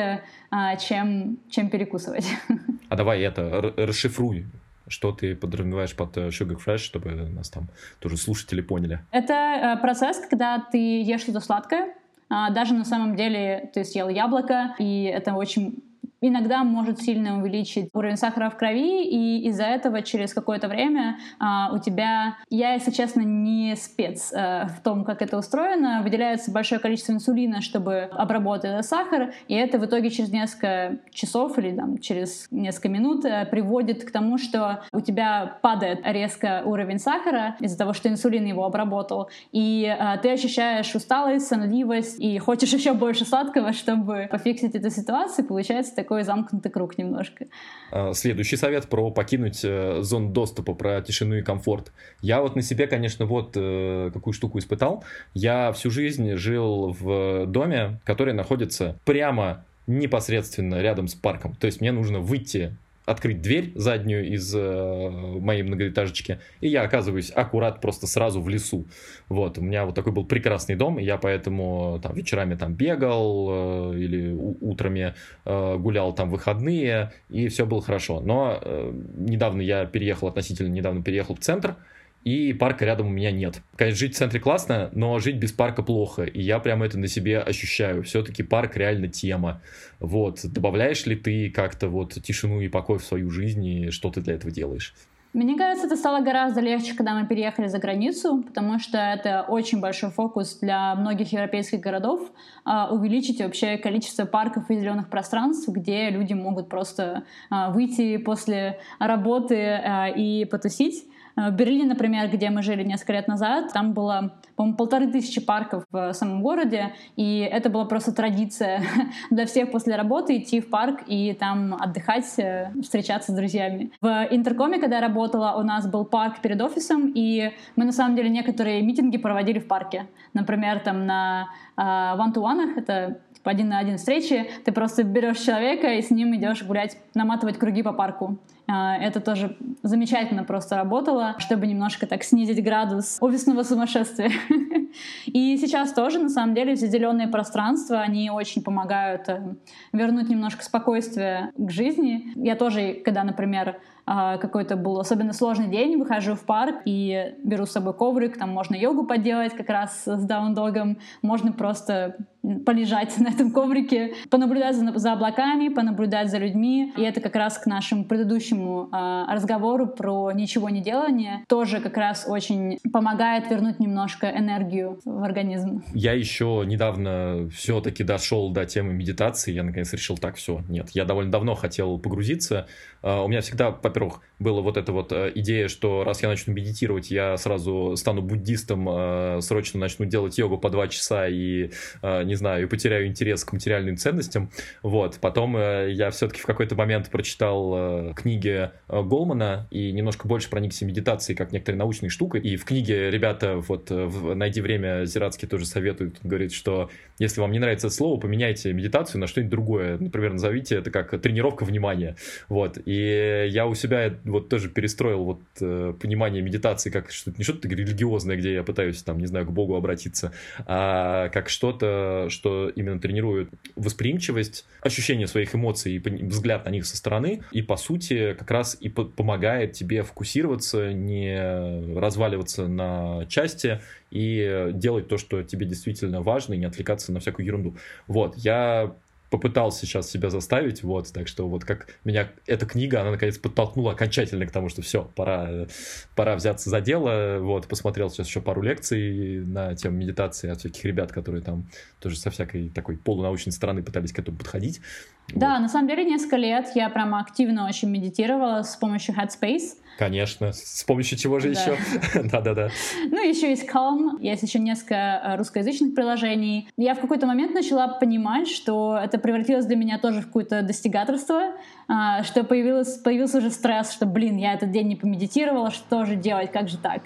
а, 0.51 0.77
чем, 0.77 1.39
чем 1.49 1.71
перекусывать. 1.71 2.29
А 2.89 2.95
давай 2.95 3.23
это, 3.23 3.73
расшифруй. 3.77 4.47
Что 4.89 5.13
ты 5.13 5.35
подразумеваешь 5.35 5.95
под 5.97 6.17
э, 6.17 6.29
Sugar 6.29 6.59
Fresh, 6.65 6.79
чтобы 6.79 7.11
нас 7.11 7.51
там 7.51 7.69
тоже 7.99 8.17
слушатели 8.17 8.61
поняли? 8.61 9.01
Это 9.11 9.35
э, 9.35 9.81
процесс, 9.81 10.19
когда 10.29 10.59
ты 10.59 11.03
ешь 11.03 11.23
что-то 11.23 11.41
сладкое, 11.41 11.95
а, 12.29 12.51
даже 12.51 12.75
на 12.75 12.85
самом 12.85 13.17
деле 13.17 13.71
ты 13.73 13.85
съел 13.85 14.09
яблоко, 14.09 14.75
и 14.79 15.05
это 15.05 15.35
очень 15.35 15.83
иногда 16.21 16.65
может 16.65 17.01
сильно 17.01 17.39
увеличить 17.39 17.89
уровень 17.93 18.17
сахара 18.17 18.51
в 18.51 18.57
крови, 18.57 19.05
и 19.05 19.49
из-за 19.49 19.65
этого 19.65 20.03
через 20.03 20.33
какое-то 20.33 20.69
время 20.69 21.19
а, 21.39 21.71
у 21.73 21.79
тебя, 21.79 22.37
я, 22.49 22.75
если 22.75 22.91
честно, 22.91 23.21
не 23.21 23.77
спец 23.77 24.33
а, 24.33 24.67
в 24.69 24.83
том, 24.83 25.05
как 25.05 25.23
это 25.23 25.39
устроено, 25.39 26.01
выделяется 26.03 26.51
большое 26.51 26.81
количество 26.81 27.13
инсулина, 27.13 27.61
чтобы 27.61 28.09
обработать 28.13 28.71
этот 28.71 28.87
сахар, 28.87 29.35
и 29.49 29.55
это 29.55 29.79
в 29.79 29.85
итоге 29.85 30.11
через 30.11 30.31
несколько 30.31 30.99
часов 31.13 31.59
или 31.59 31.75
там, 31.75 31.99
через 31.99 32.49
несколько 32.51 32.89
минут 32.89 33.25
а, 33.25 33.45
приводит 33.45 34.05
к 34.05 34.11
тому, 34.11 34.39
что 34.39 34.83
у 34.93 35.01
тебя 35.01 35.59
падает 35.63 36.01
резко 36.05 36.63
уровень 36.65 36.99
сахара 36.99 37.57
из-за 37.61 37.77
того, 37.77 37.93
что 37.93 38.09
инсулин 38.09 38.45
его 38.45 38.65
обработал, 38.65 39.29
и 39.53 39.87
а, 39.87 40.17
ты 40.17 40.31
ощущаешь 40.31 40.95
усталость, 40.95 41.47
сонливость, 41.47 42.19
и 42.21 42.39
хочешь 42.39 42.73
еще 42.73 42.95
больше 42.95 43.25
сладкого, 43.25 43.73
чтобы 43.73 44.29
пофиксить 44.31 44.75
эту 44.75 44.91
ситуацию, 44.91 45.47
получается 45.47 45.95
такой 46.07 46.23
замкнутый 46.23 46.71
круг 46.71 46.99
немножко. 46.99 47.47
А, 47.91 48.13
следующий 48.13 48.57
совет 48.57 48.89
про 48.89 49.11
покинуть 49.11 49.61
э, 49.65 50.03
зону 50.03 50.31
доступа, 50.31 50.73
про 50.73 51.03
тишину 51.03 51.35
и 51.35 51.43
комфорт. 51.43 51.93
Я 52.23 52.43
вот 52.43 52.55
на 52.55 52.63
себе, 52.63 52.87
конечно, 52.87 53.27
вот 53.27 53.57
э, 53.57 54.11
какую 54.15 54.33
штуку 54.33 54.61
испытал. 54.61 55.03
Я 55.35 55.73
всю 55.73 55.91
жизнь 55.91 56.37
жил 56.37 56.97
в 56.99 57.47
доме, 57.47 57.99
который 58.05 58.35
находится 58.35 58.97
прямо 59.05 59.65
непосредственно 59.89 60.81
рядом 60.81 61.09
с 61.09 61.15
парком. 61.15 61.57
То 61.57 61.67
есть 61.67 61.81
мне 61.81 61.91
нужно 61.91 62.21
выйти 62.21 62.77
открыть 63.07 63.41
дверь 63.41 63.73
заднюю 63.77 64.29
из 64.35 64.53
э, 64.55 65.11
моей 65.41 65.63
многоэтажечки, 65.63 66.41
и 66.61 66.69
я 66.69 66.83
оказываюсь 66.83 67.31
аккурат 67.31 67.81
просто 67.81 68.07
сразу 68.07 68.43
в 68.43 68.49
лесу. 68.49 68.87
Вот, 69.29 69.59
у 69.59 69.63
меня 69.63 69.87
вот 69.87 69.95
такой 69.95 70.13
был 70.13 70.25
прекрасный 70.27 70.75
дом, 70.75 70.99
и 70.99 71.05
я 71.05 71.17
поэтому 71.17 72.01
там 72.03 72.15
вечерами 72.15 72.57
там 72.57 72.75
бегал 72.75 73.93
э, 73.93 73.99
или 73.99 74.33
у- 74.33 74.57
утрами 74.61 75.15
э, 75.45 75.77
гулял 75.79 76.13
там 76.15 76.31
выходные, 76.31 77.13
и 77.31 77.49
все 77.49 77.65
было 77.65 77.81
хорошо. 77.81 78.21
Но 78.21 78.59
э, 78.61 78.93
недавно 79.17 79.63
я 79.63 79.87
переехал, 79.87 80.29
относительно 80.29 80.69
недавно 80.69 81.03
переехал 81.03 81.37
в 81.37 81.41
центр, 81.41 81.77
и 82.25 82.53
парка 82.53 82.85
рядом 82.85 83.07
у 83.07 83.11
меня 83.11 83.31
нет. 83.31 83.63
Конечно, 83.77 83.99
жить 83.99 84.15
в 84.15 84.19
центре 84.19 84.41
классно, 84.41 84.91
но 84.93 85.19
жить 85.19 85.37
без 85.37 85.53
парка 85.53 85.83
плохо, 85.83 86.25
и 86.25 86.43
я 86.43 86.59
прямо 86.59 86.87
это 86.87 86.99
на 86.99 87.09
себе 87.09 87.39
ощущаю. 87.39 88.03
Все-таки 88.03 88.43
парк 88.43 88.77
реально 88.77 89.09
тема. 89.09 89.63
Вот, 90.01 90.41
добавляешь 90.45 91.07
ли 91.07 91.17
ты 91.17 91.51
как-то 91.51 91.89
вот 91.89 92.15
тишину 92.23 92.61
и 92.61 92.69
покой 92.69 92.99
в 92.99 93.05
свою 93.05 93.31
жизнь, 93.31 93.65
и 93.65 93.91
что 93.91 94.11
ты 94.11 94.21
для 94.21 94.35
этого 94.35 94.53
делаешь? 94.53 94.95
Мне 95.37 95.55
кажется, 95.55 95.87
это 95.87 95.97
стало 95.97 96.23
гораздо 96.23 96.63
легче, 96.63 96.95
когда 96.95 97.13
мы 97.13 97.27
переехали 97.27 97.67
за 97.67 97.79
границу, 97.79 98.43
потому 98.43 98.79
что 98.79 98.97
это 98.97 99.45
очень 99.47 99.81
большой 99.81 100.11
фокус 100.11 100.59
для 100.61 100.95
многих 100.95 101.31
европейских 101.31 101.81
городов 101.81 102.33
а, 102.65 102.89
увеличить 102.91 103.43
вообще 103.43 103.77
количество 103.77 104.25
парков 104.25 104.71
и 104.71 104.77
зеленых 104.77 105.11
пространств, 105.11 105.69
где 105.69 106.09
люди 106.09 106.33
могут 106.33 106.71
просто 106.71 107.25
а, 107.51 107.71
выйти 107.71 108.17
после 108.17 108.81
работы 108.99 109.57
а, 109.57 110.09
и 110.09 110.47
потусить. 110.47 111.05
В 111.37 111.51
Берлине, 111.51 111.85
например, 111.85 112.31
где 112.31 112.49
мы 112.49 112.63
жили 112.63 112.83
несколько 112.83 113.13
лет 113.13 113.29
назад, 113.29 113.71
там 113.75 113.93
было, 113.93 114.33
по-моему, 114.57 114.77
полторы 114.77 115.07
тысячи 115.07 115.39
парков 115.39 115.85
в 115.91 116.15
самом 116.15 116.43
городе, 116.43 116.95
и 117.17 117.41
это 117.41 117.69
была 117.69 117.85
просто 117.85 118.13
традиция 118.13 118.83
для 119.31 119.45
всех 119.45 119.71
после 119.71 119.97
работы 119.97 120.39
идти 120.39 120.61
в 120.61 120.71
парк 120.71 121.01
и 121.07 121.35
там 121.35 121.75
отдыхать, 121.75 122.39
э, 122.39 122.73
встречаться 122.83 123.33
с 123.33 123.35
друзьями. 123.35 123.93
В 124.01 124.29
Интеркоме, 124.31 124.79
когда 124.79 124.97
я 124.97 125.03
работала, 125.03 125.57
у 125.59 125.63
нас 125.63 125.87
был 125.87 126.07
парк 126.07 126.41
перед 126.41 126.61
офисом, 126.63 127.13
и 127.15 127.53
мы 127.77 127.85
на 127.85 127.93
самом 127.93 128.17
деле 128.17 128.31
некоторые 128.31 128.81
митинги 128.81 129.19
проводили 129.19 129.59
в 129.59 129.69
парке. 129.69 130.07
Например, 130.33 130.81
там 130.81 131.05
на 131.05 131.49
ван-ту-ванах, 131.77 132.79
это 132.79 133.21
типа 133.47 133.51
один 133.51 133.69
на 133.69 133.79
один 133.79 133.97
встречи, 133.97 134.51
ты 134.65 134.73
просто 134.73 135.05
берешь 135.05 135.39
человека 135.39 135.93
и 135.95 136.03
с 136.03 136.11
ним 136.11 136.35
идешь 136.35 136.65
гулять, 136.65 136.99
наматывать 137.15 137.59
круги 137.59 137.83
по 137.83 137.93
парку. 137.93 138.39
А, 138.69 138.97
это 138.97 139.21
тоже 139.21 139.57
замечательно 139.83 140.43
просто 140.43 140.77
работало, 140.77 141.37
чтобы 141.39 141.67
немножко 141.67 142.07
так 142.07 142.25
снизить 142.25 142.63
градус 142.65 143.19
офисного 143.21 143.63
сумасшествия. 143.63 144.31
И 145.27 145.57
сейчас 145.59 145.93
тоже, 145.93 146.19
на 146.19 146.29
самом 146.29 146.55
деле, 146.55 146.75
все 146.75 146.89
зеленые 146.89 147.29
пространства, 147.29 148.01
они 148.01 148.31
очень 148.31 148.63
помогают 148.63 149.29
э, 149.29 149.55
вернуть 149.93 150.29
немножко 150.29 150.65
спокойствия 150.65 151.53
к 151.57 151.71
жизни. 151.71 152.33
Я 152.35 152.57
тоже, 152.57 152.95
когда, 153.05 153.23
например, 153.23 153.77
а, 154.09 154.39
какой-то 154.39 154.77
был 154.77 155.01
особенно 155.01 155.33
сложный 155.33 155.69
день, 155.69 155.97
выхожу 155.97 156.35
в 156.35 156.45
парк 156.45 156.77
и 156.85 157.35
беру 157.43 157.67
с 157.67 157.73
собой 157.73 157.93
коврик, 157.93 158.39
там 158.39 158.51
можно 158.51 158.77
йогу 158.77 159.05
поделать 159.05 159.53
как 159.53 159.69
раз 159.69 160.05
с 160.05 160.25
даун-догом, 160.25 160.99
можно 161.23 161.53
просто 161.53 162.17
полежать 162.65 163.17
на 163.19 163.29
этом 163.29 163.51
коврике, 163.51 164.15
понаблюдать 164.31 164.77
за, 164.77 164.99
за 164.99 165.13
облаками, 165.13 165.69
понаблюдать 165.69 166.31
за 166.31 166.39
людьми. 166.39 166.93
И 166.97 167.03
это 167.03 167.21
как 167.21 167.37
раз 167.37 167.59
к 167.59 167.67
нашему 167.67 168.05
предыдущему 168.05 168.89
э, 168.93 169.25
разговору 169.33 169.87
про 169.87 170.33
ничего 170.33 170.71
не 170.71 170.81
делание 170.81 171.45
тоже 171.49 171.81
как 171.81 171.97
раз 171.97 172.27
очень 172.29 172.79
помогает 172.93 173.51
вернуть 173.51 173.81
немножко 173.81 174.31
энергию 174.31 175.01
в 175.05 175.23
организм. 175.23 175.83
Я 175.95 176.13
еще 176.13 176.65
недавно 176.67 177.49
все-таки 177.51 178.05
дошел 178.05 178.51
до 178.51 178.67
темы 178.67 178.93
медитации. 178.93 179.53
Я 179.53 179.63
наконец 179.63 179.93
решил, 179.93 180.17
так, 180.17 180.37
все, 180.37 180.61
нет. 180.69 180.91
Я 180.91 181.05
довольно 181.05 181.31
давно 181.31 181.55
хотел 181.55 181.99
погрузиться. 181.99 182.67
Uh, 183.03 183.25
у 183.25 183.29
меня 183.29 183.41
всегда, 183.41 183.71
во-первых, 183.71 184.21
была 184.39 184.61
вот 184.61 184.77
эта 184.77 184.93
вот 184.93 185.13
uh, 185.13 185.33
идея, 185.35 185.69
что 185.69 186.05
раз 186.05 186.23
я 186.23 186.29
начну 186.29 186.53
медитировать, 186.53 187.11
я 187.11 187.37
сразу 187.37 187.95
стану 187.97 188.23
буддистом, 188.23 188.89
uh, 188.89 189.41
срочно 189.41 189.81
начну 189.81 190.07
делать 190.07 190.39
йогу 190.39 190.59
по 190.59 190.71
два 190.71 190.89
часа 190.89 191.29
и 191.29 191.71
не 192.03 192.35
знаю, 192.35 192.65
и 192.65 192.67
потеряю 192.67 193.07
интерес 193.07 193.45
к 193.45 193.53
материальным 193.53 193.97
ценностям. 193.97 194.51
Вот. 194.83 195.19
Потом 195.21 195.57
э, 195.57 195.93
я 195.93 196.11
все-таки 196.11 196.41
в 196.41 196.47
какой-то 196.47 196.75
момент 196.75 197.11
прочитал 197.11 198.11
э, 198.11 198.13
книги 198.15 198.71
э, 198.89 199.03
Голмана 199.03 199.67
и 199.71 199.93
немножко 199.93 200.29
больше 200.29 200.51
проникся 200.51 200.85
медитацией, 200.85 201.37
как 201.37 201.53
некоторой 201.53 201.79
научной 201.79 202.09
штукой. 202.09 202.41
И 202.41 202.57
в 202.57 202.65
книге 202.65 203.11
ребята, 203.11 203.57
вот, 203.57 203.91
«Найди 203.91 204.61
время» 204.61 205.05
Зиратский 205.05 205.49
тоже 205.49 205.67
советует, 205.67 206.19
говорит, 206.23 206.53
что 206.53 206.91
если 207.19 207.41
вам 207.41 207.53
не 207.53 207.59
нравится 207.59 207.87
это 207.87 207.97
слово, 207.97 208.21
поменяйте 208.21 208.73
медитацию 208.73 209.21
на 209.21 209.27
что-нибудь 209.27 209.51
другое. 209.51 209.99
Например, 209.99 210.33
назовите 210.33 210.77
это 210.77 210.91
как 210.91 211.21
тренировка 211.21 211.65
внимания. 211.65 212.17
Вот. 212.49 212.79
И 212.85 213.49
я 213.51 213.67
у 213.67 213.75
себя 213.75 214.15
вот 214.27 214.49
тоже 214.49 214.69
перестроил 214.69 215.25
вот 215.25 215.99
понимание 215.99 216.43
медитации 216.43 216.91
как 216.91 217.11
что-то, 217.11 217.39
не 217.39 217.45
что-то 217.45 217.69
религиозное, 217.69 218.37
где 218.37 218.55
я 218.55 218.63
пытаюсь, 218.63 219.03
там, 219.03 219.19
не 219.19 219.27
знаю, 219.27 219.47
к 219.47 219.53
Богу 219.53 219.77
обратиться, 219.77 220.33
а 220.67 221.29
как 221.31 221.49
что-то, 221.49 222.27
что 222.29 222.69
именно 222.69 223.01
тренирует 223.01 223.49
восприимчивость, 223.77 224.67
ощущение 224.83 225.27
своих 225.27 225.55
эмоций 225.55 225.97
и 225.97 225.99
взгляд 225.99 226.65
на 226.65 226.71
них 226.71 226.87
со 226.87 226.97
стороны, 226.97 227.43
и 227.53 227.63
по 227.63 227.77
сути 227.77 228.35
как 228.39 228.51
раз 228.51 228.77
и 228.79 228.89
помогает 228.89 229.73
тебе 229.73 230.03
фокусироваться, 230.03 230.93
не 230.93 231.97
разваливаться 231.99 232.67
на 232.67 233.27
части 233.27 233.81
и 234.11 234.71
делать 234.73 235.09
то, 235.09 235.19
что 235.19 235.43
тебе 235.43 235.67
действительно 235.67 236.21
важно, 236.23 236.55
и 236.55 236.59
не 236.59 236.65
отвлекаться 236.65 237.13
на 237.13 237.21
всякую 237.21 237.47
ерунду. 237.47 237.77
Вот, 238.07 238.37
я 238.37 238.95
попытался 239.31 239.87
сейчас 239.87 240.11
себя 240.11 240.31
заставить, 240.31 240.83
вот, 240.83 241.13
так 241.13 241.29
что 241.29 241.49
вот 241.49 241.65
как 241.65 241.89
меня 242.05 242.29
эта 242.47 242.67
книга, 242.67 243.01
она 243.01 243.13
наконец 243.13 243.39
подтолкнула 243.39 243.93
окончательно 243.93 244.47
к 244.47 244.51
тому, 244.51 244.69
что 244.69 244.83
все, 244.83 245.11
пора, 245.15 245.67
пора 246.15 246.37
взяться 246.37 246.71
за 246.71 246.81
дело, 246.81 247.39
вот, 247.41 247.67
посмотрел 247.67 248.11
сейчас 248.11 248.29
еще 248.29 248.41
пару 248.41 248.63
лекций 248.63 249.45
на 249.45 249.75
тему 249.75 249.97
медитации 249.97 250.51
от 250.51 250.61
всяких 250.61 250.85
ребят, 250.85 251.13
которые 251.13 251.43
там 251.43 251.67
тоже 252.01 252.17
со 252.17 252.31
всякой 252.31 252.69
такой 252.69 252.97
полунаучной 252.97 253.53
стороны 253.53 253.83
пытались 253.83 254.13
к 254.13 254.19
этому 254.19 254.39
подходить. 254.39 254.81
Да, 255.29 255.55
вот. 255.55 255.61
на 255.61 255.69
самом 255.69 255.89
деле 255.89 256.05
несколько 256.05 256.37
лет 256.37 256.71
я 256.75 256.89
прямо 256.89 257.21
активно 257.21 257.67
очень 257.67 257.91
медитировала 257.91 258.63
с 258.63 258.77
помощью 258.77 259.15
Headspace, 259.15 259.77
Конечно. 259.99 260.53
С 260.53 260.85
помощью 260.85 261.19
чего 261.19 261.39
же 261.39 261.53
да. 261.53 261.61
еще? 261.61 261.77
Да-да-да. 262.31 262.69
Ну, 263.11 263.29
еще 263.29 263.51
есть 263.51 263.69
Calm, 263.69 264.21
есть 264.21 264.43
еще 264.43 264.59
несколько 264.59 265.35
русскоязычных 265.39 265.95
приложений. 265.95 266.69
Я 266.77 266.95
в 266.95 267.01
какой-то 267.01 267.27
момент 267.27 267.55
начала 267.55 267.89
понимать, 267.89 268.49
что 268.49 268.99
это 269.03 269.19
превратилось 269.19 269.67
для 269.67 269.77
меня 269.77 269.99
тоже 269.99 270.21
в 270.21 270.27
какое-то 270.27 270.63
достигаторство, 270.63 271.53
а, 271.89 272.23
что 272.25 272.45
появилось, 272.45 272.99
появился 272.99 273.39
уже 273.39 273.51
стресс, 273.51 273.93
что, 273.93 274.07
блин, 274.07 274.37
я 274.37 274.55
этот 274.55 274.71
день 274.71 274.89
не 274.89 274.97
помедитировала, 274.97 275.71
что 275.71 276.05
же 276.05 276.17
делать, 276.17 276.53
как 276.53 276.69
же 276.69 276.79
так? 276.79 277.03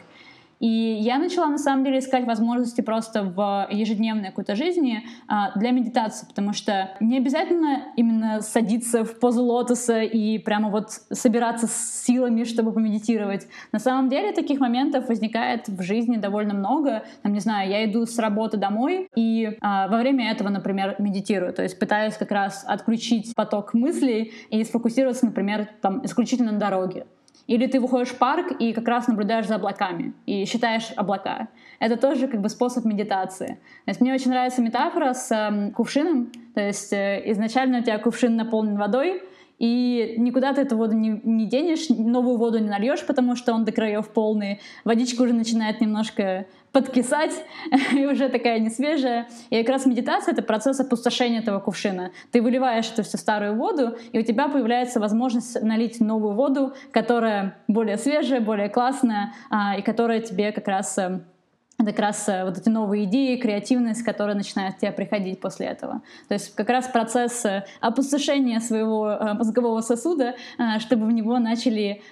И 0.61 0.69
я 0.69 1.19
начала 1.19 1.47
на 1.47 1.59
самом 1.59 1.85
деле 1.85 1.99
искать 1.99 2.27
возможности 2.27 2.83
просто 2.83 3.23
в 3.23 3.67
ежедневной 3.71 4.29
какой-то 4.29 4.55
жизни 4.55 5.03
а, 5.27 5.59
для 5.59 5.71
медитации, 5.71 6.27
потому 6.27 6.53
что 6.53 6.91
не 7.01 7.17
обязательно 7.17 7.85
именно 7.97 8.43
садиться 8.43 9.05
в 9.05 9.19
позу 9.19 9.43
лотоса 9.43 10.03
и 10.03 10.39
прямо 10.39 10.69
вот 10.69 10.91
собираться 11.11 11.67
с 11.67 12.05
силами, 12.05 12.45
чтобы 12.45 12.73
помедитировать. 12.73 13.49
На 13.73 13.79
самом 13.79 14.11
деле 14.11 14.33
таких 14.33 14.61
моментов 14.61 15.09
возникает 15.09 15.67
в 15.69 15.83
жизни 15.83 16.19
довольно 16.19 16.53
много. 16.53 17.05
Там, 17.23 17.33
не 17.33 17.41
знаю, 17.41 17.71
я 17.71 17.85
иду 17.87 18.05
с 18.05 18.19
работы 18.19 18.59
домой 18.59 19.09
и 19.17 19.57
а, 19.63 19.89
во 19.89 19.99
время 19.99 20.31
этого, 20.31 20.51
например, 20.51 20.97
медитирую, 20.99 21.55
то 21.55 21.63
есть 21.63 21.79
пытаюсь 21.79 22.15
как 22.15 22.31
раз 22.31 22.65
отключить 22.67 23.35
поток 23.35 23.73
мыслей 23.73 24.33
и 24.51 24.63
сфокусироваться, 24.65 25.25
например, 25.25 25.69
там 25.81 26.05
исключительно 26.05 26.53
на 26.53 26.59
дороге. 26.59 27.07
Или 27.51 27.67
ты 27.67 27.81
выходишь 27.81 28.11
в 28.11 28.19
парк 28.19 28.53
и 28.61 28.73
как 28.73 28.87
раз 28.87 29.09
наблюдаешь 29.09 29.49
за 29.49 29.57
облаками 29.57 30.13
и 30.25 30.45
считаешь 30.45 30.93
облака. 30.95 31.49
Это 31.81 31.97
тоже 31.97 32.29
как 32.29 32.41
бы 32.41 32.49
способ 32.49 32.85
медитации. 32.85 33.59
То 33.87 33.89
есть 33.91 34.01
мне 34.01 34.15
очень 34.15 34.31
нравится 34.31 34.63
метафора 34.63 35.15
с 35.15 35.33
э, 35.33 35.73
кувшином. 35.73 36.31
То 36.55 36.61
есть 36.61 36.93
э, 36.93 37.23
изначально 37.33 37.81
у 37.81 37.83
тебя 37.83 37.99
кувшин 37.99 38.37
наполнен 38.37 38.77
водой, 38.77 39.25
и 39.61 40.15
никуда 40.17 40.55
ты 40.55 40.63
эту 40.63 40.77
воду 40.77 40.95
не, 40.95 41.21
не 41.23 41.45
денешь, 41.47 41.91
новую 41.91 42.39
воду 42.39 42.59
не 42.59 42.69
нальешь, 42.69 43.05
потому 43.07 43.37
что 43.37 43.53
он 43.53 43.67
до 43.67 43.73
краев 43.73 44.09
полный. 44.09 44.59
Водичка 44.85 45.21
уже 45.21 45.35
начинает 45.35 45.83
немножко 45.83 46.47
подкисать, 46.73 47.33
и 47.93 48.07
уже 48.07 48.31
такая 48.31 48.59
несвежая. 48.59 49.29
И 49.51 49.59
как 49.63 49.69
раз 49.69 49.87
медитация— 49.87 50.33
это 50.35 50.43
процесс 50.43 50.81
опустошения 50.81 51.41
этого 51.41 51.61
кувшина. 51.61 52.11
Ты 52.33 52.41
выливаешь 52.41 52.91
эту 52.91 53.03
всю 53.03 53.19
старую 53.19 53.57
воду, 53.57 53.97
и 54.13 54.19
у 54.19 54.23
тебя 54.23 54.49
появляется 54.49 54.99
возможность 54.99 55.61
налить 55.63 56.01
новую 56.01 56.35
воду, 56.35 56.73
которая 56.91 57.59
более 57.69 57.99
свежая, 57.99 58.41
более 58.41 58.71
классная, 58.71 59.35
а, 59.51 59.77
и 59.77 59.83
которая 59.83 60.21
тебе 60.21 60.53
как 60.53 60.69
раз 60.69 60.97
э, 60.97 61.21
это 61.81 61.93
как 61.93 62.01
раз 62.01 62.29
э, 62.29 62.45
вот 62.45 62.59
эти 62.59 62.69
новые 62.69 63.05
идеи, 63.05 63.37
креативность, 63.37 64.03
которая 64.03 64.37
начинает 64.37 64.75
к 64.75 64.79
тебе 64.79 64.93
приходить 64.93 65.41
после 65.41 65.67
этого. 65.67 66.03
То 66.29 66.35
есть 66.35 66.55
как 66.55 66.69
раз 66.69 66.87
процесс 66.89 67.45
э, 67.45 67.65
опустошения 67.81 68.61
своего 68.61 69.09
э, 69.11 69.35
мозгового 69.35 69.81
сосуда, 69.81 70.35
чтобы 70.81 71.07
в 71.07 71.13
него 71.13 71.39
начали 71.39 72.03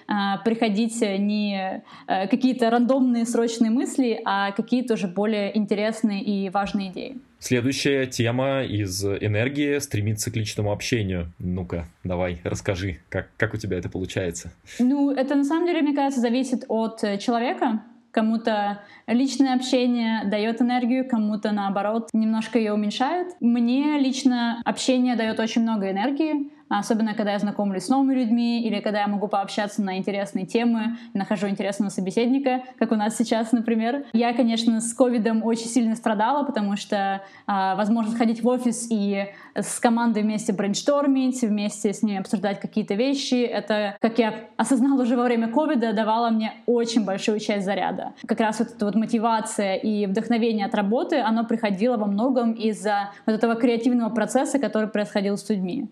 приходить 0.43 1.01
не 1.01 1.83
какие-то 2.07 2.69
рандомные 2.69 3.25
срочные 3.25 3.71
мысли, 3.71 4.19
а 4.25 4.51
какие-то 4.51 4.95
уже 4.95 5.07
более 5.07 5.55
интересные 5.57 6.23
и 6.23 6.49
важные 6.49 6.89
идеи. 6.89 7.17
Следующая 7.39 8.05
тема 8.05 8.63
из 8.63 9.03
энергии 9.05 9.77
стремится 9.79 10.31
к 10.31 10.35
личному 10.35 10.71
общению. 10.71 11.31
Ну-ка, 11.39 11.87
давай, 12.03 12.41
расскажи, 12.43 12.99
как, 13.09 13.29
как 13.37 13.53
у 13.53 13.57
тебя 13.57 13.77
это 13.77 13.89
получается? 13.89 14.51
Ну, 14.79 15.11
это 15.11 15.35
на 15.35 15.45
самом 15.45 15.65
деле, 15.65 15.81
мне 15.81 15.95
кажется, 15.95 16.21
зависит 16.21 16.65
от 16.67 16.99
человека. 17.19 17.81
Кому-то 18.11 18.81
личное 19.07 19.55
общение 19.55 20.23
дает 20.25 20.61
энергию, 20.61 21.07
кому-то 21.07 21.51
наоборот 21.51 22.09
немножко 22.13 22.57
ее 22.57 22.73
уменьшает. 22.73 23.35
Мне 23.39 23.99
лично 23.99 24.61
общение 24.65 25.15
дает 25.15 25.39
очень 25.39 25.61
много 25.61 25.91
энергии, 25.91 26.51
особенно 26.69 27.13
когда 27.13 27.33
я 27.33 27.39
знакомлюсь 27.39 27.85
с 27.85 27.89
новыми 27.89 28.13
людьми 28.13 28.61
или 28.63 28.79
когда 28.79 29.01
я 29.01 29.07
могу 29.07 29.27
пообщаться 29.27 29.81
на 29.81 29.97
интересные 29.97 30.45
темы, 30.45 30.97
нахожу 31.13 31.47
интересного 31.47 31.89
собеседника, 31.89 32.63
как 32.77 32.91
у 32.91 32.95
нас 32.95 33.17
сейчас, 33.17 33.51
например. 33.51 34.05
Я, 34.13 34.33
конечно, 34.33 34.79
с 34.79 34.93
ковидом 34.93 35.43
очень 35.43 35.67
сильно 35.67 35.95
страдала, 35.95 36.43
потому 36.43 36.77
что 36.77 37.21
а, 37.47 37.75
возможность 37.75 38.17
ходить 38.17 38.43
в 38.43 38.47
офис 38.47 38.87
и 38.89 39.27
с 39.55 39.79
командой 39.79 40.23
вместе 40.23 40.53
брейнштормить, 40.53 41.41
вместе 41.41 41.93
с 41.93 42.03
ними 42.03 42.19
обсуждать 42.19 42.59
какие-то 42.59 42.93
вещи, 42.93 43.43
это, 43.43 43.97
как 43.99 44.19
я 44.19 44.35
осознала 44.57 45.01
уже 45.01 45.17
во 45.17 45.23
время 45.23 45.47
ковида, 45.49 45.93
давало 45.93 46.29
мне 46.29 46.53
очень 46.65 47.05
большую 47.05 47.39
часть 47.39 47.65
заряда. 47.65 48.13
Как 48.25 48.39
раз 48.39 48.59
вот 48.59 48.69
эта 48.75 48.85
вот 48.85 48.95
мотивация 48.95 49.75
и 49.75 50.05
вдохновение 50.05 50.65
от 50.65 50.75
работы, 50.75 51.19
оно 51.19 51.45
приходило 51.45 51.97
во 51.97 52.05
многом 52.05 52.53
из-за 52.53 53.11
вот 53.25 53.33
этого 53.33 53.55
креативного 53.55 54.09
процесса, 54.09 54.59
который 54.59 54.89
происходил 54.89 55.37
с 55.37 55.49
людьми. 55.49 55.89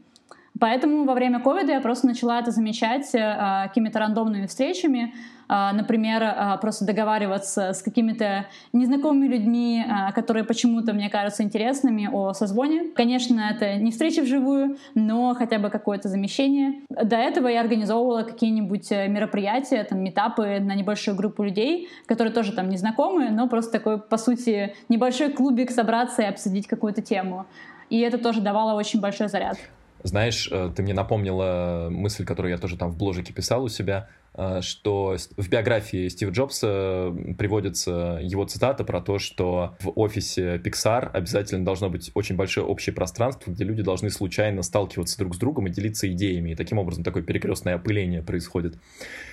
Поэтому 0.60 1.06
во 1.06 1.14
время 1.14 1.40
ковида 1.40 1.74
я 1.74 1.82
просто 1.82 2.08
начала 2.08 2.40
это 2.40 2.52
замечать 2.52 3.14
э, 3.14 3.68
какими-то 3.68 4.00
рандомными 4.00 4.48
встречами, 4.48 5.14
э, 5.50 5.72
например, 5.74 6.24
э, 6.24 6.58
просто 6.62 6.86
договариваться 6.86 7.74
с 7.74 7.82
какими-то 7.82 8.46
незнакомыми 8.74 9.28
людьми, 9.28 9.84
э, 9.86 10.14
которые 10.14 10.44
почему-то 10.44 10.94
мне 10.94 11.10
кажутся 11.10 11.44
интересными 11.44 12.10
о 12.12 12.34
созвоне. 12.34 12.92
Конечно, 12.96 13.42
это 13.54 13.76
не 13.76 13.92
встреча 13.92 14.22
вживую, 14.22 14.78
но 14.96 15.36
хотя 15.36 15.60
бы 15.60 15.70
какое-то 15.70 16.10
замещение. 16.10 16.82
До 16.90 17.16
этого 17.16 17.48
я 17.48 17.62
организовывала 17.62 18.24
какие-нибудь 18.24 18.92
э, 18.92 19.08
мероприятия, 19.08 19.84
там, 19.84 20.00
метапы 20.00 20.60
на 20.60 20.76
небольшую 20.76 21.16
группу 21.18 21.44
людей, 21.44 21.90
которые 22.06 22.34
тоже 22.34 22.54
там 22.54 22.70
незнакомые, 22.70 23.32
но 23.32 23.48
просто 23.48 23.74
такой, 23.74 24.00
по 24.00 24.18
сути, 24.18 24.76
небольшой 24.90 25.30
клубик 25.32 25.72
собраться 25.72 26.22
и 26.22 26.26
обсудить 26.26 26.68
какую-то 26.68 27.02
тему. 27.02 27.46
И 27.90 28.00
это 28.00 28.18
тоже 28.18 28.42
давало 28.42 28.78
очень 28.78 29.00
большой 29.00 29.30
заряд. 29.30 29.58
Знаешь, 30.04 30.48
э, 30.52 30.72
ты 30.76 30.84
мне 30.84 30.94
напомнила 30.94 31.88
мысль, 31.92 32.26
которую 32.26 32.52
я 32.52 32.58
тоже 32.58 32.78
там 32.78 32.92
в 32.92 32.98
бложике 32.98 33.34
писал 33.34 33.64
у 33.64 33.70
себя, 33.70 34.08
э, 34.36 34.62
что 34.62 35.18
в 35.36 35.50
биографии 35.50 36.08
Стива 36.08 36.32
Джобса 36.32 37.14
приводится 37.38 38.20
его 38.22 38.46
цитата 38.46 38.84
про 38.84 39.02
то, 39.02 39.20
что 39.20 39.76
в 39.80 39.92
офисе 39.96 40.58
Pixar 40.58 41.10
обязательно 41.12 41.66
должно 41.66 41.90
быть 41.90 42.12
очень 42.14 42.36
большое 42.36 42.66
общее 42.66 42.94
пространство, 42.94 43.52
где 43.52 43.64
люди 43.64 43.82
должны 43.82 44.10
случайно 44.10 44.62
сталкиваться 44.62 45.18
друг 45.18 45.36
с 45.36 45.38
другом 45.38 45.68
и 45.68 45.72
делиться 45.72 46.12
идеями. 46.12 46.52
И 46.52 46.56
таким 46.56 46.78
образом 46.78 47.04
такое 47.04 47.24
перекрестное 47.24 47.76
опыление 47.76 48.22
происходит. 48.22 48.78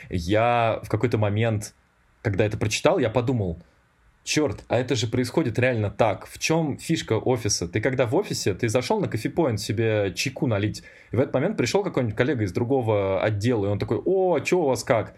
Я 0.08 0.80
в 0.82 0.88
какой-то 0.88 1.18
момент, 1.18 1.74
когда 2.22 2.44
это 2.44 2.56
прочитал, 2.56 2.98
я 2.98 3.10
подумал, 3.10 3.60
черт, 4.24 4.64
а 4.68 4.78
это 4.78 4.96
же 4.96 5.06
происходит 5.06 5.58
реально 5.58 5.90
так. 5.90 6.26
В 6.26 6.38
чем 6.38 6.78
фишка 6.78 7.12
офиса? 7.14 7.68
Ты 7.68 7.80
когда 7.80 8.06
в 8.06 8.16
офисе, 8.16 8.54
ты 8.54 8.68
зашел 8.68 8.98
на 8.98 9.06
кофепоинт 9.06 9.60
себе 9.60 10.12
чайку 10.16 10.46
налить, 10.46 10.82
и 11.12 11.16
в 11.16 11.20
этот 11.20 11.34
момент 11.34 11.56
пришел 11.56 11.84
какой-нибудь 11.84 12.16
коллега 12.16 12.42
из 12.44 12.52
другого 12.52 13.22
отдела, 13.22 13.66
и 13.66 13.68
он 13.68 13.78
такой, 13.78 13.98
о, 14.04 14.34
а 14.34 14.44
что 14.44 14.62
у 14.62 14.66
вас 14.66 14.82
как? 14.82 15.14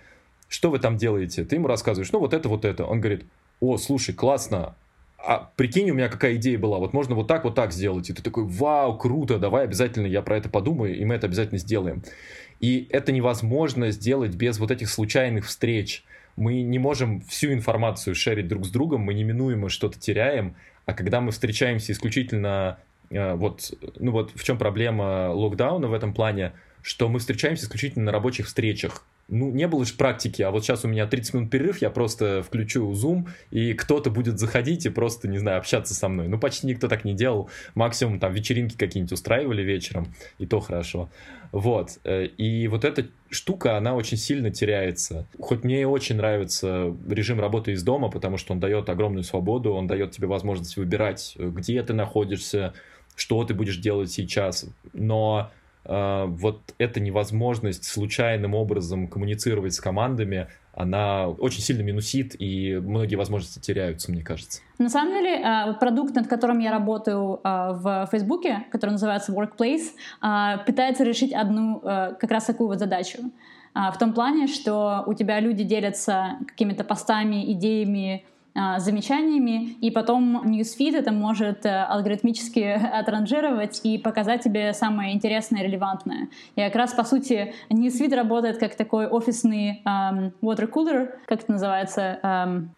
Что 0.49 0.71
вы 0.71 0.79
там 0.79 0.97
делаете? 0.97 1.45
Ты 1.45 1.57
ему 1.57 1.69
рассказываешь, 1.69 2.13
ну 2.13 2.19
вот 2.19 2.35
это, 2.35 2.49
вот 2.49 2.65
это. 2.65 2.85
Он 2.85 3.01
говорит, 3.01 3.25
о, 3.61 3.79
слушай, 3.79 4.13
классно, 4.15 4.75
а 5.19 5.51
прикинь, 5.57 5.91
у 5.91 5.95
меня 5.95 6.09
какая 6.09 6.37
идея 6.37 6.59
была, 6.59 6.79
вот 6.79 6.93
можно 6.93 7.15
вот 7.15 7.27
так, 7.27 7.45
вот 7.45 7.55
так 7.55 7.73
сделать. 7.73 8.11
И 8.11 8.13
ты 8.13 8.23
такой, 8.23 8.45
вау, 8.45 8.97
круто, 8.99 9.39
давай 9.39 9.65
обязательно 9.65 10.07
я 10.07 10.23
про 10.23 10.37
это 10.37 10.49
подумаю, 10.49 10.97
и 10.97 11.05
мы 11.05 11.15
это 11.15 11.27
обязательно 11.27 11.59
сделаем. 11.59 12.03
И 12.61 12.87
это 12.91 13.13
невозможно 13.13 13.91
сделать 13.91 14.35
без 14.35 14.59
вот 14.59 14.71
этих 14.71 14.89
случайных 14.89 15.47
встреч 15.47 16.05
мы 16.37 16.62
не 16.62 16.78
можем 16.78 17.20
всю 17.22 17.53
информацию 17.53 18.14
шерить 18.14 18.49
друг 18.49 18.66
с 18.66 18.70
другом, 18.70 19.03
мы 19.03 19.14
неминуемо 19.14 19.68
что-то 19.68 19.99
теряем, 19.99 20.55
а 20.84 20.93
когда 20.93 21.20
мы 21.20 21.32
встречаемся 21.32 21.93
исключительно 21.93 22.78
э, 23.11 23.34
вот, 23.34 23.72
ну 23.99 24.12
вот 24.12 24.32
в 24.34 24.45
чем 24.45 24.59
проблема 24.59 25.30
локдауна 25.32 25.89
в 25.89 25.93
этом 25.93 26.12
плане, 26.14 26.53
что 26.87 27.09
мы 27.09 27.18
встречаемся 27.18 27.64
исключительно 27.64 28.05
на 28.05 28.12
рабочих 28.12 28.47
встречах 28.47 29.05
ну, 29.28 29.51
не 29.51 29.66
было 29.66 29.84
же 29.84 29.95
практики, 29.95 30.41
а 30.43 30.53
вот 30.53 30.64
сейчас 30.64 30.84
у 30.84 30.89
меня 30.89 31.07
30 31.07 31.34
минут 31.34 31.51
перерыв, 31.51 31.82
я 31.82 31.91
просто 31.91 32.45
включу 32.45 32.93
Zoom, 32.93 33.26
и 33.51 33.72
кто-то 33.72 34.11
будет 34.11 34.39
заходить 34.39 34.87
и 34.87 34.89
просто, 34.89 35.26
не 35.26 35.39
знаю, 35.39 35.59
общаться 35.59 35.95
со 35.95 36.09
мной. 36.09 36.28
Ну, 36.28 36.39
почти 36.39 36.68
никто 36.68 36.87
так 36.87 37.05
не 37.05 37.12
делал. 37.12 37.51
Максимум 37.74 38.20
там 38.20 38.32
вечеринки 38.32 38.76
какие-нибудь 38.76 39.12
устраивали 39.12 39.62
вечером, 39.62 40.14
и 40.39 40.47
то 40.47 40.61
хорошо. 40.61 41.09
Вот. 41.51 41.99
Э, 42.05 42.26
и 42.26 42.68
вот 42.68 42.84
эта 42.84 43.09
штука, 43.28 43.76
она 43.76 43.97
очень 43.97 44.16
сильно 44.16 44.53
теряется. 44.53 45.26
Хоть 45.41 45.64
мне 45.64 45.82
и 45.82 45.84
очень 45.84 46.16
нравится 46.16 46.95
режим 47.09 47.41
работы 47.41 47.72
из 47.72 47.82
дома, 47.82 48.11
потому 48.11 48.37
что 48.37 48.53
он 48.53 48.61
дает 48.61 48.89
огромную 48.89 49.24
свободу, 49.24 49.72
он 49.72 49.89
дает 49.89 50.12
тебе 50.12 50.28
возможность 50.28 50.76
выбирать, 50.76 51.34
где 51.37 51.82
ты 51.82 51.95
находишься, 51.95 52.74
что 53.16 53.43
ты 53.43 53.55
будешь 53.55 53.78
делать 53.78 54.12
сейчас. 54.12 54.66
Но 54.93 55.51
вот 55.89 56.74
эта 56.78 57.01
невозможность 57.01 57.84
случайным 57.84 58.55
образом 58.55 59.09
коммуницировать 59.09 59.74
с 59.74 59.80
командами, 59.80 60.49
она 60.76 61.28
очень 61.28 61.62
сильно 61.62 61.82
минусит, 61.82 62.37
и 62.39 62.76
многие 62.76 63.16
возможности 63.16 63.59
теряются, 63.59 64.12
мне 64.12 64.22
кажется. 64.22 64.61
На 64.78 64.91
самом 64.91 65.14
деле, 65.14 65.41
а, 65.43 65.72
продукт, 65.72 66.14
над 66.14 66.26
которым 66.26 66.59
я 66.59 66.70
работаю 66.70 67.41
а, 67.43 67.72
в 67.72 68.09
Фейсбуке, 68.11 68.66
который 68.70 68.91
называется 68.91 69.32
Workplace, 69.32 69.93
пытается 70.66 71.05
решить 71.05 71.32
одну 71.32 71.80
как 71.80 72.30
раз 72.30 72.45
такую 72.45 72.68
вот 72.68 72.78
задачу. 72.78 73.18
В 73.74 73.99
том 73.99 74.14
плане, 74.14 74.47
что 74.47 75.05
у 75.07 75.12
тебя 75.12 75.39
люди 75.39 75.62
делятся 75.62 76.39
какими-то 76.47 76.82
постами, 76.82 77.53
идеями, 77.53 78.24
а, 78.24 78.36
замечаниями, 78.79 79.77
и 79.81 79.91
потом 79.91 80.43
newsfeed 80.47 80.97
это 80.97 81.13
может 81.13 81.67
э, 81.67 81.83
алгоритмически 81.85 82.61
отранжировать 82.93 83.81
и 83.85 83.99
показать 83.99 84.43
тебе 84.43 84.73
самое 84.73 85.15
интересное 85.15 85.63
и 85.63 85.67
релевантное. 85.67 86.29
И 86.55 86.61
как 86.63 86.75
раз, 86.75 86.95
по 86.95 87.05
сути, 87.05 87.55
newsfeed 87.71 88.15
работает 88.15 88.59
как 88.59 88.75
такой 88.75 89.07
офисный 89.07 89.83
um, 89.87 90.33
water 90.43 90.71
cooler, 90.71 91.11
как 91.27 91.43
это 91.43 91.53
называется, 91.53 92.19
um, 92.23 92.69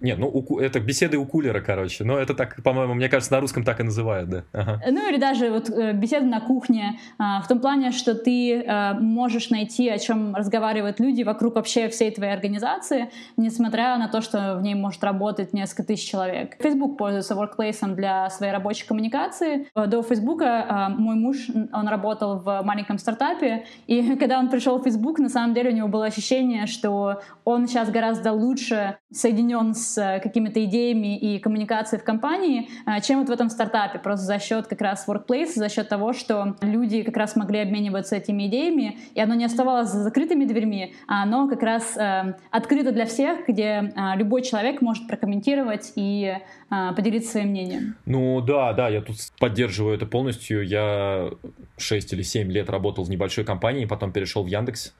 нет, 0.00 0.18
ну 0.18 0.58
это 0.58 0.80
беседы 0.80 1.16
у 1.16 1.26
кулера, 1.26 1.60
короче. 1.60 2.04
Но 2.04 2.18
это 2.18 2.34
так, 2.34 2.62
по-моему, 2.62 2.94
мне 2.94 3.08
кажется, 3.08 3.32
на 3.32 3.40
русском 3.40 3.64
так 3.64 3.80
и 3.80 3.82
называют, 3.82 4.30
да. 4.30 4.44
Ага. 4.52 4.80
Ну 4.90 5.08
или 5.08 5.18
даже 5.18 5.50
вот 5.50 5.68
э, 5.70 5.92
беседы 5.92 6.26
на 6.26 6.40
кухне, 6.40 6.98
а, 7.18 7.40
в 7.42 7.48
том 7.48 7.60
плане, 7.60 7.90
что 7.90 8.14
ты 8.14 8.62
а, 8.62 8.94
можешь 8.94 9.50
найти, 9.50 9.88
о 9.88 9.98
чем 9.98 10.34
разговаривают 10.34 11.00
люди 11.00 11.22
вокруг 11.22 11.56
вообще 11.56 11.88
всей 11.88 12.10
твоей 12.10 12.32
организации, 12.32 13.10
несмотря 13.36 13.98
на 13.98 14.08
то, 14.08 14.20
что 14.20 14.56
в 14.56 14.62
ней 14.62 14.74
может 14.74 15.02
работать 15.04 15.52
несколько 15.52 15.84
тысяч 15.84 16.08
человек. 16.08 16.56
Facebook 16.60 16.96
пользуется 16.96 17.34
workplace 17.34 17.94
для 17.94 18.30
своей 18.30 18.52
рабочей 18.52 18.86
коммуникации. 18.86 19.68
До 19.74 20.02
Facebook 20.02 20.40
мой 20.40 21.16
муж, 21.16 21.48
он 21.72 21.88
работал 21.88 22.38
в 22.40 22.62
маленьком 22.62 22.98
стартапе, 22.98 23.64
и 23.86 24.16
когда 24.20 24.38
он 24.38 24.48
пришел 24.48 24.78
в 24.78 24.84
Facebook, 24.84 25.18
на 25.18 25.28
самом 25.28 25.54
деле 25.54 25.70
у 25.70 25.74
него 25.74 25.88
было 25.88 26.06
ощущение, 26.06 26.66
что 26.66 27.20
он 27.44 27.66
сейчас 27.66 27.90
гораздо 27.90 28.32
лучше 28.32 28.96
соединен 29.12 29.74
с 29.74 30.20
какими-то 30.22 30.64
идеями 30.64 31.18
и 31.18 31.38
коммуникацией 31.38 32.00
в 32.00 32.04
компании, 32.04 32.68
чем 33.02 33.20
вот 33.20 33.28
в 33.28 33.32
этом 33.32 33.50
стартапе, 33.50 33.98
просто 33.98 34.26
за 34.26 34.38
счет 34.38 34.66
как 34.66 34.80
раз 34.80 35.06
workplace, 35.08 35.52
за 35.54 35.68
счет 35.68 35.88
того, 35.88 36.12
что 36.12 36.56
люди 36.62 37.02
как 37.02 37.16
раз 37.16 37.36
могли 37.36 37.60
обмениваться 37.60 38.16
этими 38.16 38.46
идеями, 38.46 38.98
и 39.14 39.20
оно 39.20 39.34
не 39.34 39.44
оставалось 39.44 39.88
за 39.88 40.02
закрытыми 40.02 40.44
дверьми, 40.44 40.94
а 41.06 41.22
оно 41.22 41.48
как 41.48 41.62
раз 41.62 41.96
э, 41.96 42.34
открыто 42.50 42.92
для 42.92 43.06
всех, 43.06 43.46
где 43.48 43.64
э, 43.64 44.16
любой 44.16 44.42
человек 44.42 44.80
может 44.80 45.06
прокомментировать 45.06 45.92
и 45.96 46.36
э, 46.70 46.92
поделиться 46.94 47.32
своим 47.32 47.48
мнением. 47.48 47.96
Ну 48.06 48.40
да, 48.40 48.72
да, 48.72 48.88
я 48.88 49.00
тут 49.02 49.16
поддерживаю 49.38 49.96
это 49.96 50.06
полностью. 50.06 50.66
Я 50.66 51.30
6 51.78 52.12
или 52.12 52.22
7 52.22 52.50
лет 52.50 52.70
работал 52.70 53.04
в 53.04 53.10
небольшой 53.10 53.44
компании, 53.44 53.84
потом 53.84 54.12
перешел 54.12 54.42
в 54.44 54.46
Яндекс, 54.46 54.94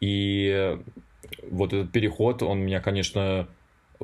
и 0.00 0.78
вот 1.50 1.72
этот 1.72 1.92
переход, 1.92 2.42
он 2.42 2.60
меня, 2.60 2.80
конечно, 2.80 3.48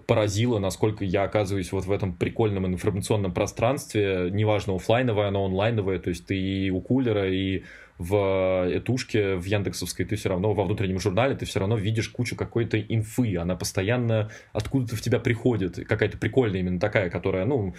поразило, 0.06 0.58
насколько 0.58 1.04
я 1.04 1.24
оказываюсь 1.24 1.72
вот 1.72 1.84
в 1.84 1.92
этом 1.92 2.14
прикольном 2.14 2.66
информационном 2.66 3.32
пространстве, 3.32 4.28
неважно, 4.30 4.74
офлайновое, 4.74 5.28
оно 5.28 5.44
онлайновое, 5.44 5.98
то 5.98 6.10
есть 6.10 6.26
ты 6.26 6.38
и 6.38 6.70
у 6.70 6.80
кулера, 6.80 7.28
и 7.28 7.62
в 7.98 8.68
этушке, 8.72 9.36
в 9.36 9.44
Яндексовской, 9.44 10.04
ты 10.04 10.16
все 10.16 10.30
равно 10.30 10.54
во 10.54 10.64
внутреннем 10.64 10.98
журнале, 10.98 11.36
ты 11.36 11.44
все 11.44 11.60
равно 11.60 11.76
видишь 11.76 12.08
кучу 12.08 12.36
какой-то 12.36 12.80
инфы, 12.80 13.36
она 13.36 13.54
постоянно 13.54 14.30
откуда-то 14.52 14.96
в 14.96 15.02
тебя 15.02 15.20
приходит, 15.20 15.86
какая-то 15.86 16.18
прикольная 16.18 16.60
именно 16.60 16.80
такая, 16.80 17.10
которая, 17.10 17.44
ну, 17.44 17.74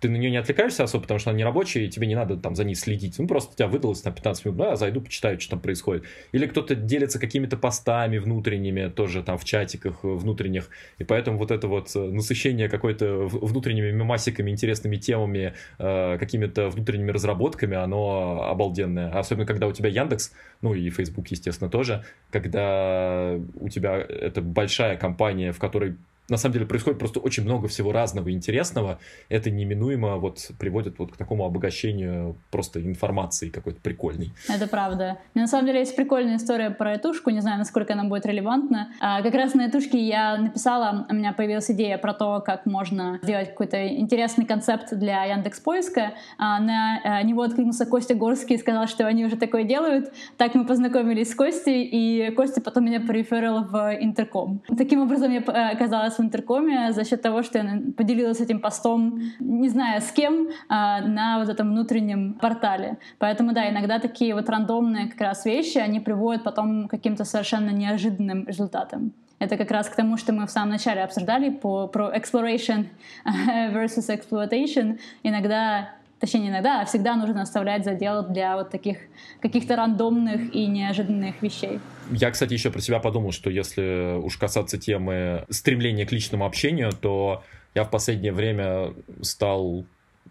ты 0.00 0.08
на 0.08 0.16
нее 0.16 0.30
не 0.30 0.36
отвлекаешься 0.36 0.84
особо, 0.84 1.02
потому 1.02 1.18
что 1.18 1.30
она 1.30 1.38
не 1.38 1.44
рабочая, 1.44 1.86
и 1.86 1.88
тебе 1.88 2.06
не 2.06 2.14
надо 2.14 2.36
там 2.36 2.54
за 2.54 2.64
ней 2.64 2.74
следить. 2.74 3.18
Ну, 3.18 3.26
просто 3.26 3.52
у 3.52 3.54
тебя 3.56 3.66
выдалось 3.66 4.04
на 4.04 4.12
15 4.12 4.44
минут, 4.44 4.58
да, 4.58 4.76
зайду, 4.76 5.00
почитаю, 5.00 5.40
что 5.40 5.50
там 5.50 5.60
происходит. 5.60 6.04
Или 6.32 6.46
кто-то 6.46 6.74
делится 6.74 7.18
какими-то 7.18 7.56
постами 7.56 8.18
внутренними, 8.18 8.88
тоже 8.88 9.22
там 9.22 9.38
в 9.38 9.44
чатиках 9.44 10.04
внутренних, 10.04 10.70
и 10.98 11.04
поэтому 11.04 11.38
вот 11.38 11.50
это 11.50 11.66
вот 11.66 11.90
э, 11.96 11.98
насыщение 11.98 12.68
какой-то 12.68 13.26
внутренними 13.26 13.90
мемасиками, 13.90 14.50
интересными 14.50 14.96
темами, 14.96 15.54
э, 15.78 16.16
какими-то 16.18 16.68
внутренними 16.68 17.10
разработками, 17.10 17.76
оно 17.76 18.42
обалденное. 18.48 19.10
Особенно, 19.10 19.46
когда 19.46 19.66
у 19.66 19.72
тебя 19.72 19.88
Яндекс, 19.88 20.32
ну 20.62 20.74
и 20.74 20.90
Facebook, 20.90 21.26
естественно, 21.28 21.70
тоже, 21.70 22.04
когда 22.30 23.36
у 23.54 23.68
тебя 23.68 23.96
это 23.98 24.42
большая 24.42 24.96
компания, 24.96 25.52
в 25.52 25.58
которой 25.58 25.96
на 26.28 26.36
самом 26.36 26.54
деле 26.54 26.66
происходит 26.66 26.98
просто 26.98 27.20
очень 27.20 27.44
много 27.44 27.68
всего 27.68 27.92
разного 27.92 28.28
и 28.28 28.32
интересного. 28.32 28.98
Это 29.28 29.50
неминуемо 29.50 30.16
вот 30.16 30.50
приводит 30.58 30.98
вот 30.98 31.12
к 31.12 31.16
такому 31.16 31.44
обогащению 31.44 32.36
просто 32.50 32.84
информации 32.84 33.48
какой-то 33.48 33.80
прикольной. 33.80 34.32
Это 34.48 34.66
правда. 34.66 35.18
Но 35.34 35.42
на 35.42 35.46
самом 35.46 35.66
деле 35.66 35.80
есть 35.80 35.96
прикольная 35.96 36.36
история 36.36 36.70
про 36.70 36.96
этушку, 36.96 37.30
не 37.30 37.40
знаю, 37.40 37.58
насколько 37.58 37.94
она 37.94 38.04
будет 38.04 38.26
релевантна. 38.26 38.92
А, 39.00 39.22
как 39.22 39.34
раз 39.34 39.54
на 39.54 39.68
этушке 39.68 39.98
я 39.98 40.36
написала, 40.36 41.06
у 41.08 41.14
меня 41.14 41.32
появилась 41.32 41.70
идея 41.70 41.96
про 41.98 42.12
то, 42.12 42.42
как 42.44 42.66
можно 42.66 43.18
сделать 43.22 43.48
какой-то 43.48 43.88
интересный 43.88 44.44
концепт 44.44 44.88
для 44.92 45.24
Яндекс 45.24 45.60
Поиска. 45.60 46.14
А, 46.36 46.60
на 46.60 47.00
а, 47.02 47.22
него 47.22 47.42
откликнулся 47.42 47.86
Костя 47.86 48.14
Горский 48.14 48.56
и 48.56 48.58
сказал, 48.58 48.86
что 48.86 49.06
они 49.06 49.24
уже 49.24 49.36
такое 49.36 49.64
делают. 49.64 50.12
Так 50.36 50.54
мы 50.54 50.66
познакомились 50.66 51.30
с 51.30 51.34
Костей, 51.34 51.84
и 51.84 52.30
Костя 52.32 52.60
потом 52.60 52.84
меня 52.84 53.00
преферил 53.00 53.64
в 53.64 53.96
Интерком. 54.00 54.62
Таким 54.76 55.00
образом 55.00 55.32
я 55.32 55.40
э, 55.40 55.72
оказалась 55.72 56.17
в 56.18 56.22
интеркоме 56.22 56.92
за 56.92 57.04
счет 57.04 57.22
того, 57.22 57.42
что 57.42 57.58
я 57.58 57.80
поделилась 57.96 58.40
этим 58.40 58.60
постом, 58.60 59.20
не 59.38 59.68
знаю 59.68 60.00
с 60.00 60.10
кем, 60.10 60.48
а, 60.68 61.00
на 61.00 61.38
вот 61.38 61.48
этом 61.48 61.70
внутреннем 61.70 62.34
портале. 62.34 62.98
Поэтому 63.18 63.52
да, 63.52 63.70
иногда 63.70 63.98
такие 63.98 64.34
вот 64.34 64.48
рандомные 64.48 65.08
как 65.08 65.20
раз 65.20 65.44
вещи, 65.44 65.78
они 65.78 66.00
приводят 66.00 66.44
потом 66.44 66.88
к 66.88 66.90
каким-то 66.90 67.24
совершенно 67.24 67.70
неожиданным 67.70 68.46
результатам. 68.46 69.12
Это 69.38 69.56
как 69.56 69.70
раз 69.70 69.88
к 69.88 69.94
тому, 69.94 70.16
что 70.16 70.32
мы 70.32 70.46
в 70.46 70.50
самом 70.50 70.70
начале 70.70 71.02
обсуждали 71.02 71.50
по, 71.50 71.86
про 71.86 72.12
exploration 72.12 72.86
versus 73.72 74.08
exploitation. 74.08 74.98
Иногда 75.22 75.90
точнее 76.20 76.40
не 76.40 76.48
иногда, 76.48 76.82
а 76.82 76.84
всегда 76.84 77.16
нужно 77.16 77.42
оставлять 77.42 77.84
задел 77.84 78.22
для 78.26 78.56
вот 78.56 78.70
таких 78.70 78.98
каких-то 79.40 79.76
рандомных 79.76 80.54
и 80.54 80.66
неожиданных 80.66 81.40
вещей. 81.42 81.80
Я, 82.10 82.30
кстати, 82.30 82.52
еще 82.52 82.70
про 82.70 82.80
себя 82.80 82.98
подумал, 82.98 83.32
что 83.32 83.50
если 83.50 84.18
уж 84.18 84.36
касаться 84.36 84.78
темы 84.78 85.44
стремления 85.50 86.06
к 86.06 86.12
личному 86.12 86.46
общению, 86.46 86.92
то 86.92 87.42
я 87.74 87.84
в 87.84 87.90
последнее 87.90 88.32
время 88.32 88.94
стал 89.22 89.84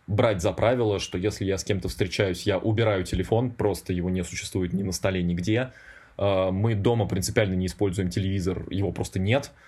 брать 0.07 0.41
за 0.41 0.51
правило, 0.53 0.99
что 0.99 1.17
если 1.17 1.45
я 1.45 1.57
с 1.57 1.63
кем-то 1.63 1.89
встречаюсь, 1.89 2.43
я 2.43 2.57
убираю 2.57 3.03
телефон, 3.03 3.51
просто 3.51 3.93
его 3.93 4.09
не 4.09 4.23
существует 4.23 4.73
ни 4.73 4.83
на 4.83 4.91
столе, 4.91 5.21
нигде. 5.23 5.71
А, 6.17 6.51
мы 6.51 6.75
дома 6.75 7.07
принципиально 7.07 7.55
не 7.55 7.67
используем 7.67 8.09
телевизор, 8.09 8.65
его 8.69 8.91
просто 8.91 9.19
нет. 9.19 9.51
Э, 9.51 9.67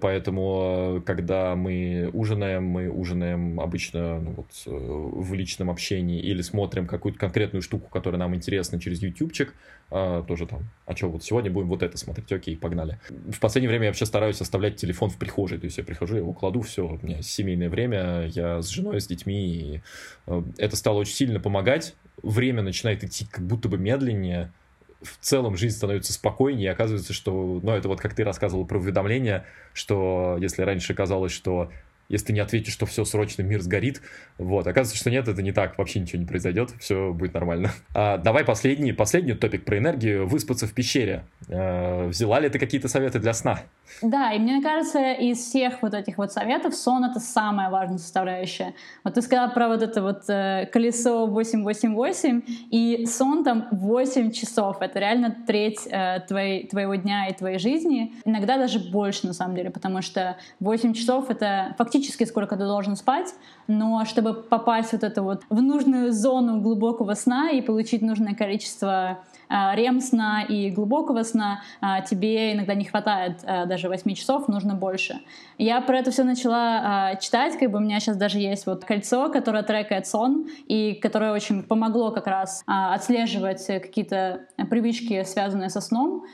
поэтому, 0.00 1.02
когда 1.04 1.54
мы 1.54 2.10
ужинаем, 2.12 2.64
мы 2.64 2.88
ужинаем 2.88 3.60
обычно 3.60 4.20
ну, 4.20 4.30
вот, 4.32 4.50
э, 4.66 4.70
в 4.70 5.34
личном 5.34 5.70
общении 5.70 6.20
или 6.20 6.40
смотрим 6.42 6.86
какую-то 6.86 7.18
конкретную 7.18 7.62
штуку, 7.62 7.90
которая 7.90 8.18
нам 8.18 8.34
интересна 8.34 8.80
через 8.80 9.02
ютубчик, 9.02 9.54
тоже 9.88 10.48
там, 10.48 10.68
а 10.84 10.96
что, 10.96 11.08
вот 11.08 11.22
сегодня 11.22 11.48
будем 11.48 11.68
вот 11.68 11.84
это 11.84 11.96
смотреть, 11.96 12.32
окей, 12.32 12.56
погнали. 12.56 12.98
В 13.08 13.38
последнее 13.38 13.68
время 13.68 13.84
я 13.84 13.90
вообще 13.90 14.04
стараюсь 14.04 14.40
оставлять 14.40 14.74
телефон 14.74 15.10
в 15.10 15.16
прихожей, 15.16 15.58
то 15.58 15.66
есть 15.66 15.78
я 15.78 15.84
прихожу, 15.84 16.14
я 16.14 16.22
его 16.22 16.32
кладу, 16.32 16.62
все, 16.62 16.88
у 16.88 17.06
меня 17.06 17.22
семейное 17.22 17.68
время, 17.68 18.26
я 18.26 18.62
с 18.62 18.68
женой, 18.68 19.00
с 19.00 19.06
детьми, 19.06 19.46
и 19.46 19.82
э, 20.26 20.42
это 20.58 20.74
стало 20.74 20.98
очень 20.98 21.14
сильно 21.14 21.38
помогать, 21.38 21.94
время 22.22 22.62
начинает 22.62 23.04
идти 23.04 23.26
как 23.26 23.46
будто 23.46 23.68
бы 23.68 23.78
медленнее, 23.78 24.52
в 25.02 25.18
целом 25.20 25.56
жизнь 25.56 25.76
становится 25.76 26.12
спокойнее, 26.12 26.66
и 26.66 26.68
оказывается, 26.68 27.12
что, 27.12 27.60
ну, 27.62 27.72
это 27.72 27.88
вот 27.88 28.00
как 28.00 28.14
ты 28.14 28.24
рассказывал 28.24 28.64
про 28.64 28.78
уведомления, 28.78 29.44
что 29.72 30.38
если 30.40 30.62
раньше 30.62 30.94
казалось, 30.94 31.32
что 31.32 31.70
если 32.08 32.26
ты 32.26 32.32
не 32.32 32.40
ответишь, 32.40 32.72
что 32.72 32.86
все 32.86 33.04
срочно, 33.04 33.42
мир 33.42 33.60
сгорит. 33.60 34.00
Вот, 34.38 34.66
оказывается, 34.66 34.96
что 34.96 35.10
нет, 35.10 35.28
это 35.28 35.42
не 35.42 35.52
так, 35.52 35.78
вообще 35.78 36.00
ничего 36.00 36.20
не 36.20 36.26
произойдет, 36.26 36.70
все 36.78 37.12
будет 37.12 37.34
нормально. 37.34 37.72
А, 37.94 38.18
давай 38.18 38.44
последний, 38.44 38.92
последний 38.92 39.34
топик 39.34 39.64
про 39.64 39.78
энергию, 39.78 40.26
выспаться 40.26 40.66
в 40.66 40.72
пещере. 40.72 41.24
А, 41.48 42.08
взяла 42.08 42.40
ли 42.40 42.48
ты 42.48 42.58
какие-то 42.58 42.88
советы 42.88 43.18
для 43.18 43.32
сна? 43.32 43.60
Да, 44.02 44.32
и 44.32 44.38
мне 44.38 44.62
кажется, 44.62 45.12
из 45.12 45.38
всех 45.38 45.82
вот 45.82 45.94
этих 45.94 46.18
вот 46.18 46.32
советов 46.32 46.74
сон— 46.74 47.04
это 47.10 47.20
самая 47.20 47.70
важная 47.70 47.98
составляющая. 47.98 48.74
Вот 49.04 49.14
ты 49.14 49.22
сказала 49.22 49.48
про 49.50 49.68
вот 49.68 49.82
это 49.82 50.02
вот 50.02 50.28
э, 50.28 50.68
колесо 50.72 51.26
888, 51.26 52.42
и 52.70 53.06
сон 53.06 53.44
там 53.44 53.68
8 53.70 54.32
часов. 54.32 54.78
Это 54.80 54.98
реально 54.98 55.36
треть 55.46 55.86
э, 55.86 56.20
твоей, 56.28 56.66
твоего 56.66 56.94
дня 56.96 57.28
и 57.28 57.34
твоей 57.34 57.58
жизни. 57.58 58.14
Иногда 58.24 58.58
даже 58.58 58.78
больше, 58.78 59.26
на 59.26 59.32
самом 59.32 59.54
деле, 59.56 59.70
потому 59.70 60.02
что 60.02 60.36
8 60.60 60.92
часов— 60.92 61.26
это 61.30 61.74
фактически 61.78 61.95
фактически 61.96 62.24
сколько 62.24 62.56
ты 62.56 62.64
должен 62.64 62.94
спать, 62.94 63.34
но 63.68 64.04
чтобы 64.04 64.34
попасть 64.34 64.92
вот 64.92 65.02
это 65.02 65.22
вот 65.22 65.42
в 65.48 65.62
нужную 65.62 66.12
зону 66.12 66.60
глубокого 66.60 67.14
сна 67.14 67.50
и 67.50 67.62
получить 67.62 68.02
нужное 68.02 68.34
количество 68.34 69.20
а, 69.48 69.74
рем 69.74 70.00
сна 70.00 70.42
и 70.42 70.70
глубокого 70.70 71.22
сна 71.22 71.62
а, 71.80 72.02
тебе 72.02 72.52
иногда 72.52 72.74
не 72.74 72.84
хватает 72.84 73.38
а, 73.44 73.64
даже 73.64 73.88
8 73.88 74.14
часов, 74.14 74.48
нужно 74.48 74.74
больше. 74.74 75.20
Я 75.56 75.80
про 75.80 75.98
это 75.98 76.10
все 76.10 76.24
начала 76.24 77.14
читать, 77.20 77.58
как 77.58 77.70
бы 77.70 77.78
у 77.78 77.80
меня 77.80 77.98
сейчас 78.00 78.16
даже 78.16 78.38
есть 78.38 78.66
вот 78.66 78.84
кольцо, 78.84 79.30
которое 79.30 79.62
трекает 79.62 80.06
сон 80.06 80.48
и 80.68 80.94
которое 80.94 81.32
очень 81.32 81.62
помогло 81.62 82.10
как 82.10 82.26
раз 82.26 82.62
отслеживать 82.66 83.64
какие-то 83.66 84.40
привычки, 84.68 85.24
связанные 85.24 85.70
со 85.70 85.80
сном. 85.80 86.24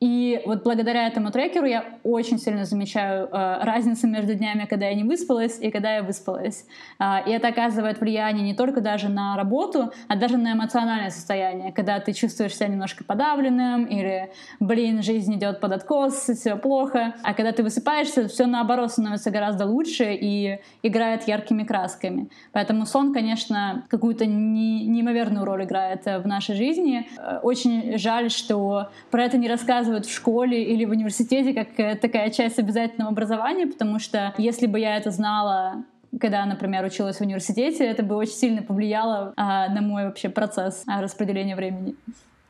И 0.00 0.40
вот 0.46 0.62
благодаря 0.62 1.06
этому 1.06 1.30
трекеру 1.30 1.66
я 1.66 1.84
очень 2.04 2.38
сильно 2.38 2.64
замечаю 2.64 3.26
э, 3.26 3.58
разницу 3.62 4.06
между 4.06 4.34
днями, 4.34 4.64
когда 4.64 4.86
я 4.86 4.94
не 4.94 5.04
выспалась 5.04 5.58
и 5.60 5.70
когда 5.70 5.96
я 5.96 6.02
выспалась. 6.02 6.64
Э, 6.98 7.16
и 7.26 7.30
это 7.30 7.48
оказывает 7.48 8.00
влияние 8.00 8.42
не 8.42 8.54
только 8.54 8.80
даже 8.80 9.10
на 9.10 9.36
работу, 9.36 9.92
а 10.08 10.16
даже 10.16 10.38
на 10.38 10.54
эмоциональное 10.54 11.10
состояние, 11.10 11.70
когда 11.70 12.00
ты 12.00 12.14
чувствуешь 12.14 12.56
себя 12.56 12.68
немножко 12.68 13.04
подавленным 13.04 13.84
или, 13.84 14.30
блин, 14.58 15.02
жизнь 15.02 15.34
идет 15.34 15.60
под 15.60 15.72
откос, 15.72 16.14
все 16.14 16.56
плохо. 16.56 17.14
А 17.22 17.34
когда 17.34 17.52
ты 17.52 17.62
высыпаешься, 17.62 18.26
все 18.26 18.46
наоборот 18.46 18.92
становится 18.92 19.30
гораздо 19.30 19.66
лучше 19.66 20.14
и 20.14 20.60
играет 20.82 21.28
яркими 21.28 21.64
красками. 21.64 22.30
Поэтому 22.52 22.86
сон, 22.86 23.12
конечно, 23.12 23.84
какую-то 23.90 24.24
не, 24.24 24.86
неимоверную 24.86 25.44
роль 25.44 25.64
играет 25.64 26.06
в 26.06 26.26
нашей 26.26 26.54
жизни. 26.54 27.06
Э, 27.18 27.40
очень 27.42 27.98
жаль, 27.98 28.30
что 28.30 28.88
про 29.10 29.24
это 29.24 29.36
не 29.36 29.46
рассказывают 29.46 29.89
рассказывают 29.90 30.06
в 30.06 30.14
школе 30.14 30.62
или 30.62 30.84
в 30.84 30.90
университете 30.90 31.52
как 31.52 31.68
э, 31.78 31.96
такая 31.96 32.30
часть 32.30 32.58
обязательного 32.58 33.10
образования, 33.10 33.66
потому 33.66 33.98
что 33.98 34.34
если 34.38 34.66
бы 34.66 34.78
я 34.78 34.96
это 34.96 35.10
знала 35.10 35.84
когда, 36.20 36.44
например, 36.44 36.84
училась 36.84 37.18
в 37.18 37.20
университете, 37.20 37.84
это 37.84 38.02
бы 38.02 38.16
очень 38.16 38.32
сильно 38.32 38.62
повлияло 38.62 39.32
а, 39.36 39.68
на 39.68 39.80
мой 39.80 40.06
вообще 40.06 40.28
процесс 40.28 40.82
а, 40.88 41.00
распределения 41.00 41.54
времени. 41.54 41.94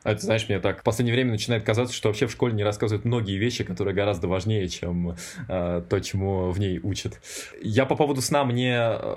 А 0.03 0.11
это, 0.11 0.21
знаешь, 0.21 0.47
мне 0.49 0.59
так 0.59 0.81
в 0.81 0.83
последнее 0.83 1.13
время 1.13 1.31
начинает 1.31 1.63
казаться, 1.63 1.93
что 1.93 2.09
вообще 2.09 2.25
в 2.25 2.31
школе 2.31 2.53
не 2.53 2.63
рассказывают 2.63 3.05
многие 3.05 3.37
вещи, 3.37 3.63
которые 3.63 3.93
гораздо 3.93 4.27
важнее, 4.27 4.67
чем 4.67 5.15
э, 5.47 5.83
то, 5.87 5.99
чему 5.99 6.49
в 6.49 6.59
ней 6.59 6.79
учат. 6.81 7.21
Я 7.61 7.85
по 7.85 7.95
поводу 7.95 8.21
сна, 8.21 8.43
мне 8.43 8.77
э, 8.79 9.15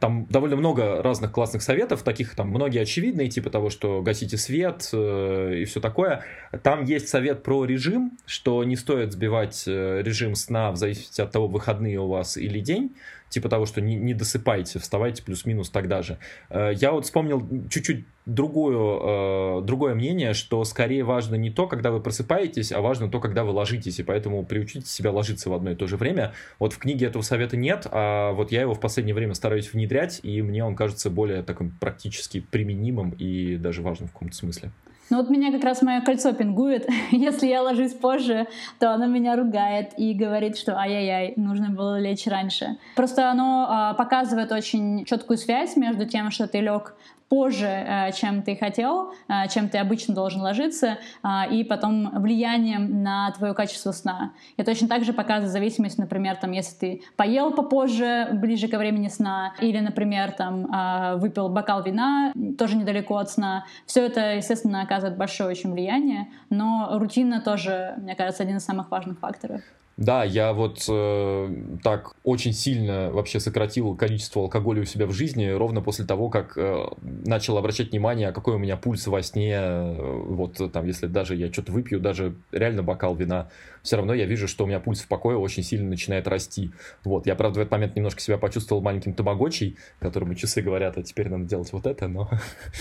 там 0.00 0.26
довольно 0.26 0.56
много 0.56 1.00
разных 1.02 1.30
классных 1.30 1.62
советов, 1.62 2.02
таких 2.02 2.34
там 2.34 2.48
многие 2.48 2.80
очевидные, 2.80 3.28
типа 3.28 3.50
того, 3.50 3.70
что 3.70 4.02
гасите 4.02 4.36
свет 4.36 4.88
э, 4.92 5.58
и 5.58 5.64
все 5.64 5.80
такое. 5.80 6.24
Там 6.62 6.84
есть 6.84 7.08
совет 7.08 7.44
про 7.44 7.64
режим, 7.64 8.18
что 8.26 8.64
не 8.64 8.74
стоит 8.74 9.12
сбивать 9.12 9.64
э, 9.68 10.02
режим 10.02 10.34
сна 10.34 10.72
в 10.72 10.76
зависимости 10.76 11.20
от 11.20 11.30
того, 11.30 11.46
выходные 11.46 12.00
у 12.00 12.08
вас 12.08 12.36
или 12.36 12.58
день 12.58 12.96
типа 13.30 13.48
того, 13.48 13.64
что 13.64 13.80
не, 13.80 13.94
не 13.96 14.12
досыпайте, 14.12 14.78
вставайте 14.78 15.22
плюс-минус 15.22 15.70
тогда 15.70 16.02
же. 16.02 16.18
Э, 16.50 16.72
я 16.74 16.92
вот 16.92 17.06
вспомнил 17.06 17.48
чуть-чуть 17.70 18.04
другую, 18.26 19.60
э, 19.60 19.62
другое 19.64 19.94
мнение, 19.94 20.34
что 20.34 20.62
скорее 20.64 21.04
важно 21.04 21.36
не 21.36 21.50
то, 21.50 21.66
когда 21.66 21.90
вы 21.90 22.00
просыпаетесь, 22.00 22.72
а 22.72 22.80
важно 22.80 23.08
то, 23.08 23.20
когда 23.20 23.44
вы 23.44 23.52
ложитесь, 23.52 23.98
и 24.00 24.02
поэтому 24.02 24.44
приучите 24.44 24.86
себя 24.86 25.10
ложиться 25.12 25.48
в 25.48 25.54
одно 25.54 25.70
и 25.70 25.74
то 25.74 25.86
же 25.86 25.96
время. 25.96 26.34
Вот 26.58 26.72
в 26.72 26.78
книге 26.78 27.06
этого 27.06 27.22
совета 27.22 27.56
нет, 27.56 27.86
а 27.90 28.32
вот 28.32 28.52
я 28.52 28.60
его 28.60 28.74
в 28.74 28.80
последнее 28.80 29.14
время 29.14 29.34
стараюсь 29.34 29.72
внедрять, 29.72 30.20
и 30.22 30.42
мне 30.42 30.64
он 30.64 30.76
кажется 30.76 31.08
более 31.08 31.42
таким 31.42 31.70
практически 31.70 32.40
применимым 32.40 33.10
и 33.10 33.56
даже 33.56 33.80
важным 33.80 34.08
в 34.08 34.12
каком-то 34.12 34.36
смысле. 34.36 34.70
Ну 35.10 35.16
вот 35.16 35.28
меня 35.28 35.50
как 35.50 35.64
раз 35.64 35.82
мое 35.82 36.00
кольцо 36.00 36.32
пингует. 36.32 36.88
Если 37.10 37.48
я 37.48 37.62
ложусь 37.62 37.92
позже, 37.92 38.46
то 38.78 38.94
оно 38.94 39.06
меня 39.06 39.34
ругает 39.34 39.92
и 39.96 40.14
говорит, 40.14 40.56
что 40.56 40.78
ай-яй-яй, 40.78 41.34
нужно 41.36 41.70
было 41.70 41.98
лечь 41.98 42.26
раньше. 42.26 42.78
Просто 42.94 43.28
оно 43.28 43.66
а, 43.68 43.94
показывает 43.94 44.52
очень 44.52 45.04
четкую 45.04 45.36
связь 45.36 45.76
между 45.76 46.06
тем, 46.06 46.30
что 46.30 46.46
ты 46.46 46.60
лег 46.60 46.94
позже, 47.30 47.66
э, 47.66 48.12
чем 48.12 48.42
ты 48.42 48.56
хотел, 48.56 49.12
э, 49.28 49.48
чем 49.48 49.68
ты 49.68 49.78
обычно 49.78 50.14
должен 50.14 50.42
ложиться, 50.42 50.98
э, 51.22 51.28
и 51.50 51.64
потом 51.64 52.10
влиянием 52.20 53.02
на 53.02 53.30
твое 53.30 53.54
качество 53.54 53.92
сна. 53.92 54.32
И 54.56 54.62
точно 54.64 54.88
так 54.88 55.04
же 55.04 55.12
показывает 55.12 55.52
зависимость, 55.52 55.96
например, 55.96 56.36
там, 56.36 56.50
если 56.50 56.76
ты 56.76 57.02
поел 57.16 57.52
попозже, 57.52 58.28
ближе 58.32 58.66
ко 58.66 58.78
времени 58.78 59.06
сна, 59.08 59.54
или, 59.60 59.78
например, 59.78 60.32
там, 60.32 61.20
выпил 61.20 61.48
бокал 61.48 61.82
вина, 61.84 62.32
тоже 62.58 62.76
недалеко 62.76 63.16
от 63.16 63.30
сна. 63.30 63.64
Все 63.86 64.04
это, 64.06 64.34
естественно, 64.36 64.82
оказывает 64.82 65.16
большое 65.16 65.50
очень 65.50 65.72
влияние, 65.72 66.28
но 66.50 66.88
рутина 66.98 67.40
тоже, 67.40 67.94
мне 67.98 68.16
кажется, 68.16 68.42
один 68.42 68.56
из 68.56 68.64
самых 68.64 68.90
важных 68.90 69.18
факторов. 69.20 69.60
Да, 70.00 70.24
я 70.24 70.54
вот 70.54 70.86
э, 70.88 71.54
так 71.82 72.14
очень 72.24 72.54
сильно 72.54 73.10
вообще 73.10 73.38
сократил 73.38 73.94
количество 73.94 74.40
алкоголя 74.40 74.80
у 74.80 74.86
себя 74.86 75.04
в 75.04 75.12
жизни 75.12 75.46
ровно 75.48 75.82
после 75.82 76.06
того, 76.06 76.30
как 76.30 76.56
э, 76.56 76.86
начал 77.02 77.58
обращать 77.58 77.90
внимание, 77.90 78.32
какой 78.32 78.54
у 78.54 78.58
меня 78.58 78.78
пульс 78.78 79.06
во 79.06 79.22
сне. 79.22 79.56
Э, 79.56 80.22
вот 80.26 80.58
там, 80.72 80.86
если 80.86 81.06
даже 81.06 81.36
я 81.36 81.52
что-то 81.52 81.72
выпью, 81.72 82.00
даже 82.00 82.34
реально 82.50 82.82
бокал 82.82 83.14
вина, 83.14 83.50
все 83.82 83.96
равно 83.96 84.14
я 84.14 84.24
вижу, 84.24 84.48
что 84.48 84.64
у 84.64 84.66
меня 84.66 84.80
пульс 84.80 85.00
в 85.02 85.06
покое 85.06 85.36
очень 85.36 85.62
сильно 85.62 85.90
начинает 85.90 86.26
расти. 86.26 86.70
Вот, 87.04 87.26
я, 87.26 87.34
правда, 87.34 87.58
в 87.58 87.60
этот 87.60 87.72
момент 87.72 87.94
немножко 87.94 88.22
себя 88.22 88.38
почувствовал 88.38 88.80
маленьким 88.80 89.12
тамагочей, 89.12 89.76
которому 89.98 90.34
часы 90.34 90.62
говорят, 90.62 90.96
а 90.96 91.02
теперь 91.02 91.28
надо 91.28 91.44
делать 91.44 91.74
вот 91.74 91.84
это, 91.84 92.08
но 92.08 92.30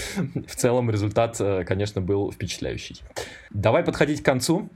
в 0.48 0.56
целом 0.56 0.90
результат, 0.90 1.36
э, 1.42 1.66
конечно, 1.66 2.00
был 2.00 2.32
впечатляющий. 2.32 3.02
Давай 3.50 3.84
подходить 3.84 4.22
к 4.22 4.26
концу 4.26 4.70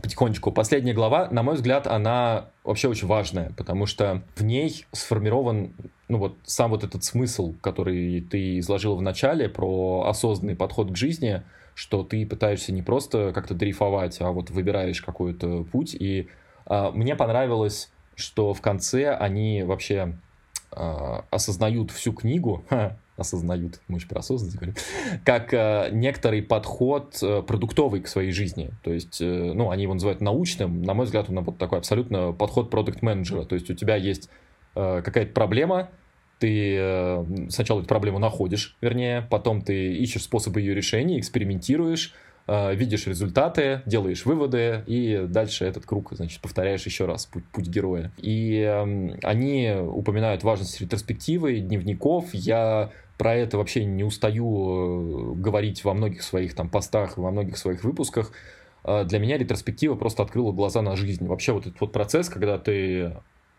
потихонечку. 0.00 0.52
Последняя 0.52 0.92
глава, 0.94 1.28
на 1.30 1.42
мой 1.42 1.54
взгляд, 1.54 1.86
она 1.86 2.46
вообще 2.64 2.88
очень 2.88 3.06
важная, 3.06 3.52
потому 3.56 3.86
что 3.86 4.22
в 4.36 4.44
ней 4.44 4.86
сформирован, 4.92 5.72
ну 6.08 6.18
вот 6.18 6.36
сам 6.44 6.70
вот 6.70 6.84
этот 6.84 7.04
смысл, 7.04 7.54
который 7.60 8.20
ты 8.20 8.58
изложил 8.58 8.96
в 8.96 9.02
начале 9.02 9.48
про 9.48 10.06
осознанный 10.08 10.56
подход 10.56 10.92
к 10.92 10.96
жизни, 10.96 11.42
что 11.74 12.02
ты 12.02 12.26
пытаешься 12.26 12.72
не 12.72 12.82
просто 12.82 13.32
как-то 13.34 13.54
дрейфовать, 13.54 14.20
а 14.20 14.30
вот 14.30 14.50
выбираешь 14.50 15.02
какой-то 15.02 15.64
путь. 15.64 15.94
И 15.94 16.28
а, 16.64 16.90
мне 16.90 17.14
понравилось, 17.16 17.90
что 18.14 18.54
в 18.54 18.60
конце 18.60 19.14
они 19.14 19.62
вообще 19.62 20.16
а, 20.72 21.24
осознают 21.30 21.90
всю 21.90 22.12
книгу, 22.12 22.64
осознают, 23.16 23.80
мы 23.88 23.98
же 23.98 24.06
говорим, 24.08 24.74
как 25.24 25.54
э, 25.54 25.88
некоторый 25.92 26.42
подход 26.42 27.18
э, 27.22 27.42
продуктовый 27.42 28.00
к 28.00 28.08
своей 28.08 28.32
жизни. 28.32 28.70
То 28.82 28.92
есть, 28.92 29.20
э, 29.20 29.52
ну, 29.54 29.70
они 29.70 29.84
его 29.84 29.94
называют 29.94 30.20
научным. 30.20 30.82
На 30.82 30.94
мой 30.94 31.06
взгляд, 31.06 31.30
он 31.30 31.42
вот 31.42 31.58
такой 31.58 31.78
абсолютно 31.78 32.32
подход 32.32 32.70
продукт-менеджера. 32.70 33.44
То 33.44 33.54
есть 33.54 33.70
у 33.70 33.74
тебя 33.74 33.96
есть 33.96 34.28
э, 34.74 35.02
какая-то 35.02 35.32
проблема, 35.32 35.90
ты 36.38 36.76
э, 36.78 37.24
сначала 37.48 37.80
эту 37.80 37.88
проблему 37.88 38.18
находишь, 38.18 38.76
вернее, 38.80 39.26
потом 39.30 39.62
ты 39.62 39.94
ищешь 39.94 40.24
способы 40.24 40.60
ее 40.60 40.74
решения, 40.74 41.18
экспериментируешь, 41.18 42.12
видишь 42.46 43.06
результаты, 43.06 43.82
делаешь 43.86 44.24
выводы, 44.24 44.84
и 44.86 45.24
дальше 45.28 45.64
этот 45.64 45.84
круг, 45.84 46.12
значит, 46.12 46.40
повторяешь 46.40 46.86
еще 46.86 47.06
раз 47.06 47.26
путь, 47.26 47.44
путь 47.52 47.66
героя. 47.66 48.12
И 48.18 48.60
э, 48.60 49.18
они 49.22 49.72
упоминают 49.74 50.44
важность 50.44 50.80
ретроспективы, 50.80 51.58
дневников. 51.58 52.32
Я 52.32 52.90
про 53.18 53.34
это 53.34 53.56
вообще 53.58 53.84
не 53.84 54.04
устаю 54.04 55.34
э, 55.34 55.40
говорить 55.40 55.84
во 55.84 55.94
многих 55.94 56.22
своих 56.22 56.54
там 56.54 56.68
постах, 56.68 57.16
во 57.16 57.30
многих 57.30 57.56
своих 57.56 57.82
выпусках. 57.82 58.32
Э, 58.84 59.04
для 59.04 59.18
меня 59.18 59.38
ретроспектива 59.38 59.94
просто 59.94 60.22
открыла 60.22 60.52
глаза 60.52 60.82
на 60.82 60.96
жизнь. 60.96 61.26
Вообще 61.26 61.52
вот 61.52 61.66
этот 61.66 61.80
вот 61.80 61.92
процесс, 61.92 62.28
когда 62.28 62.58
ты 62.58 63.16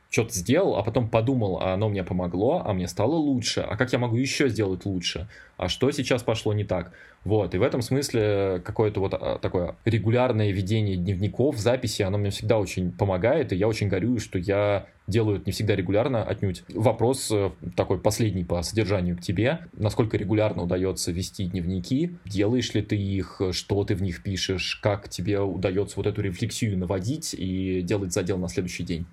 что-то 0.09 0.34
сделал, 0.34 0.75
а 0.77 0.84
потом 0.84 1.09
подумал, 1.09 1.59
а 1.61 1.73
оно 1.73 1.89
мне 1.89 2.03
помогло, 2.03 2.63
а 2.65 2.73
мне 2.73 2.88
стало 2.88 3.15
лучше, 3.15 3.61
а 3.61 3.75
как 3.75 3.91
я 3.91 3.99
могу 3.99 4.15
еще 4.15 4.49
сделать 4.49 4.85
лучше, 4.85 5.27
а 5.57 5.67
что 5.67 5.91
сейчас 5.91 6.23
пошло 6.23 6.53
не 6.53 6.63
так. 6.63 6.91
Вот, 7.23 7.53
и 7.53 7.57
в 7.57 7.63
этом 7.63 7.81
смысле 7.81 8.61
какое-то 8.63 9.01
вот 9.01 9.13
а, 9.13 9.38
такое 9.39 9.75
регулярное 9.84 10.51
ведение 10.51 10.95
дневников, 10.95 11.57
записи, 11.57 12.01
оно 12.03 12.17
мне 12.17 12.29
всегда 12.29 12.57
очень 12.57 12.91
помогает, 12.91 13.51
и 13.51 13.57
я 13.57 13.67
очень 13.67 13.89
горюю, 13.89 14.19
что 14.19 14.39
я 14.39 14.85
делаю 15.07 15.38
это 15.38 15.45
не 15.47 15.51
всегда 15.51 15.75
регулярно, 15.75 16.23
отнюдь. 16.23 16.63
Вопрос 16.69 17.29
э, 17.31 17.51
такой 17.75 17.99
последний 17.99 18.43
по 18.43 18.61
содержанию 18.61 19.17
к 19.17 19.21
тебе. 19.21 19.59
Насколько 19.73 20.17
регулярно 20.17 20.63
удается 20.63 21.11
вести 21.11 21.45
дневники? 21.45 22.15
Делаешь 22.25 22.73
ли 22.73 22.81
ты 22.81 22.97
их? 22.97 23.41
Что 23.51 23.84
ты 23.84 23.95
в 23.95 24.01
них 24.01 24.21
пишешь? 24.21 24.79
Как 24.81 25.09
тебе 25.09 25.39
удается 25.39 25.95
вот 25.97 26.07
эту 26.07 26.21
рефлексию 26.21 26.77
наводить 26.77 27.34
и 27.38 27.81
делать 27.81 28.13
задел 28.13 28.38
на 28.38 28.49
следующий 28.49 28.84
день? 28.84 29.05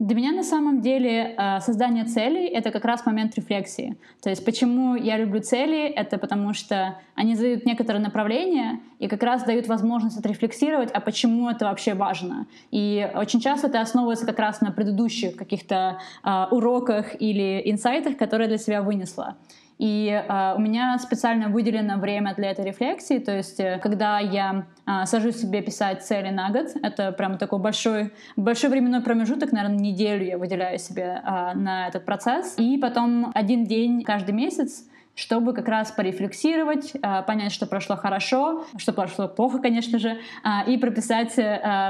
Для 0.00 0.16
меня 0.16 0.32
на 0.32 0.42
самом 0.42 0.80
деле 0.80 1.34
э, 1.36 1.60
создание 1.60 2.06
целей— 2.06 2.46
это 2.48 2.70
как 2.70 2.86
раз 2.86 3.04
момент 3.04 3.34
рефлексии. 3.36 3.98
То 4.22 4.30
есть 4.30 4.42
почему 4.46 4.94
я 4.94 5.18
люблю 5.18 5.42
цели— 5.42 5.88
это 5.94 6.16
потому 6.16 6.54
что 6.54 6.96
они 7.14 7.34
задают 7.34 7.66
некоторое 7.66 7.98
направление 7.98 8.80
и 8.98 9.08
как 9.08 9.22
раз 9.22 9.44
дают 9.44 9.68
возможность 9.68 10.16
отрефлексировать, 10.16 10.90
а 10.90 11.00
почему 11.00 11.50
это 11.50 11.66
вообще 11.66 11.92
важно. 11.92 12.46
И 12.70 13.10
очень 13.14 13.40
часто 13.40 13.66
это 13.66 13.82
основывается 13.82 14.24
как 14.24 14.38
раз 14.38 14.62
на 14.62 14.72
предыдущих 14.72 15.36
каких-то 15.36 15.98
э, 16.24 16.46
уроках 16.50 17.20
или 17.20 17.60
инсайтах, 17.66 18.16
которые 18.16 18.48
для 18.48 18.56
себя 18.56 18.80
вынесла. 18.80 19.36
И 19.80 20.10
э, 20.10 20.54
у 20.56 20.60
меня 20.60 20.98
специально 20.98 21.48
выделено 21.48 21.96
время 21.96 22.34
для 22.34 22.50
этой 22.50 22.66
рефлексии, 22.66 23.18
то 23.18 23.34
есть 23.34 23.58
э, 23.60 23.78
когда 23.82 24.18
я 24.18 24.66
э, 24.86 25.06
сажусь 25.06 25.36
себе 25.36 25.62
писать 25.62 26.04
цели 26.04 26.28
на 26.28 26.50
год, 26.50 26.66
это 26.82 27.12
прям 27.12 27.38
такой 27.38 27.60
большой, 27.60 28.12
большой 28.36 28.68
временной 28.68 29.00
промежуток, 29.00 29.52
наверное, 29.52 29.78
неделю 29.78 30.26
я 30.26 30.36
выделяю 30.36 30.78
себе 30.78 31.22
э, 31.24 31.54
на 31.54 31.88
этот 31.88 32.04
процесс. 32.04 32.56
И 32.58 32.76
потом 32.76 33.32
один 33.34 33.64
день 33.64 34.02
каждый 34.04 34.32
месяц 34.32 34.84
чтобы 35.16 35.52
как 35.52 35.68
раз 35.68 35.90
порефлексировать, 35.90 36.92
понять, 37.26 37.52
что 37.52 37.66
прошло 37.66 37.96
хорошо, 37.96 38.64
что 38.78 38.94
прошло 38.94 39.28
плохо, 39.28 39.58
конечно 39.58 39.98
же, 39.98 40.16
и 40.66 40.78
прописать 40.78 41.34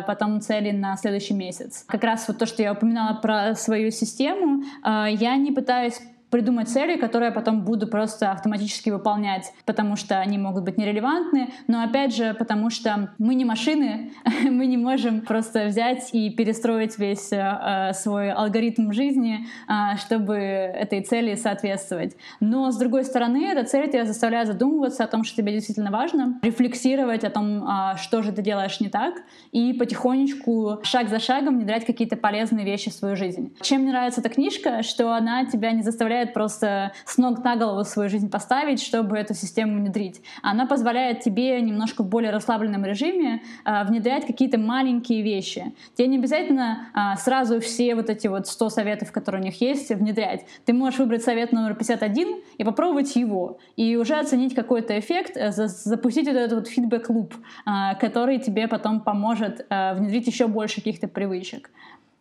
потом 0.07 0.41
цели 0.41 0.73
на 0.73 0.97
следующий 0.97 1.35
месяц. 1.35 1.85
Как 1.87 2.03
раз 2.03 2.27
вот 2.27 2.39
то, 2.39 2.47
что 2.47 2.63
я 2.63 2.73
упоминала 2.73 3.15
про 3.15 3.55
свою 3.55 3.93
систему, 3.93 4.65
я 4.85 5.37
не 5.37 5.53
пытаюсь 5.53 6.01
придумать 6.31 6.69
цели, 6.69 6.97
которые 6.97 7.29
я 7.29 7.33
потом 7.33 7.63
буду 7.63 7.87
просто 7.87 8.31
автоматически 8.31 8.91
выполнять, 8.91 9.53
потому 9.67 9.97
что 9.97 10.19
они 10.19 10.39
могут 10.39 10.65
быть 10.65 10.79
нерелевантны, 10.79 11.51
но 11.67 11.83
опять 11.83 12.15
же, 12.15 12.35
потому 12.35 12.71
что 12.71 13.13
мы 13.19 13.35
не 13.35 13.45
машины, 13.45 14.13
мы 14.45 14.67
не 14.67 14.77
можем 14.77 15.23
просто 15.23 15.67
взять 15.67 16.11
и 16.13 16.31
перестроить 16.31 16.99
весь 16.99 17.33
э, 17.33 17.93
свой 17.95 18.31
алгоритм 18.31 18.93
жизни, 18.93 19.47
э, 19.69 19.97
чтобы 19.99 20.37
этой 20.37 21.03
цели 21.03 21.35
соответствовать. 21.35 22.17
Но 22.41 22.71
с 22.71 22.79
другой 22.79 23.05
стороны, 23.05 23.47
эта 23.47 23.65
цель 23.65 23.89
тебя 23.89 24.05
заставляет 24.05 24.47
задумываться 24.47 25.05
о 25.05 25.07
том, 25.07 25.25
что 25.25 25.37
тебе 25.37 25.53
действительно 25.53 25.91
важно, 25.91 26.39
рефлексировать 26.43 27.25
о 27.25 27.31
том, 27.31 27.65
э, 27.65 27.97
что 27.97 28.23
же 28.23 28.33
ты 28.33 28.43
делаешь 28.43 28.81
не 28.81 28.89
так, 28.89 29.15
и 29.53 29.73
потихонечку, 29.73 30.81
шаг 30.83 31.09
за 31.09 31.19
шагом 31.19 31.57
внедрять 31.57 31.85
какие-то 31.85 32.17
полезные 32.17 32.65
вещи 32.65 32.91
в 32.91 32.95
свою 32.95 33.17
жизнь. 33.17 33.57
Чем 33.61 33.83
мне 33.83 33.91
нравится 33.91 34.21
эта 34.21 34.29
книжка, 34.29 34.83
что 34.83 35.13
она 35.13 35.45
тебя 35.47 35.73
не 35.73 35.83
заставляет 35.83 36.20
позволяет 36.21 36.35
просто 36.35 36.93
с 37.05 37.19
ног 37.19 37.45
на 37.45 37.57
голову 37.57 37.85
свою 37.85 38.09
жизнь 38.09 38.31
поставить, 38.31 38.83
чтобы 38.83 39.17
эту 39.17 39.35
систему 39.35 39.79
внедрить. 39.79 40.23
Она 40.43 40.67
позволяет 40.67 41.21
тебе 41.21 41.61
немножко 41.61 42.03
в 42.03 42.09
более 42.09 42.31
расслабленном 42.31 42.85
режиме 42.85 43.43
а, 43.65 43.85
внедрять 43.85 44.27
какие-то 44.27 44.59
маленькие 44.59 45.23
вещи. 45.23 45.73
Тебе 45.95 46.09
не 46.09 46.19
обязательно 46.19 46.89
а, 46.95 47.17
сразу 47.17 47.61
все 47.61 47.95
вот 47.95 48.11
эти 48.11 48.29
вот 48.29 48.47
100 48.47 48.71
советов, 48.71 49.13
которые 49.13 49.43
у 49.43 49.45
них 49.45 49.61
есть, 49.61 49.91
внедрять. 49.91 50.45
Ты 50.65 50.73
можешь 50.73 50.99
выбрать 50.99 51.23
совет 51.23 51.53
номер 51.53 51.75
51 51.75 52.41
и 52.59 52.65
попробовать 52.65 53.17
его, 53.17 53.59
и 53.77 53.97
уже 53.97 54.15
оценить 54.15 54.55
какой-то 54.55 54.99
эффект, 54.99 55.37
э, 55.37 55.51
запустить 55.53 56.27
вот 56.27 56.37
этот 56.37 56.53
вот 56.53 56.69
фидбэк-луп, 56.69 57.35
а, 57.65 57.95
который 57.95 58.39
тебе 58.39 58.69
потом 58.69 59.01
поможет 59.01 59.67
а, 59.69 59.95
внедрить 59.95 60.27
еще 60.27 60.47
больше 60.47 60.77
каких-то 60.77 61.09
привычек. 61.09 61.71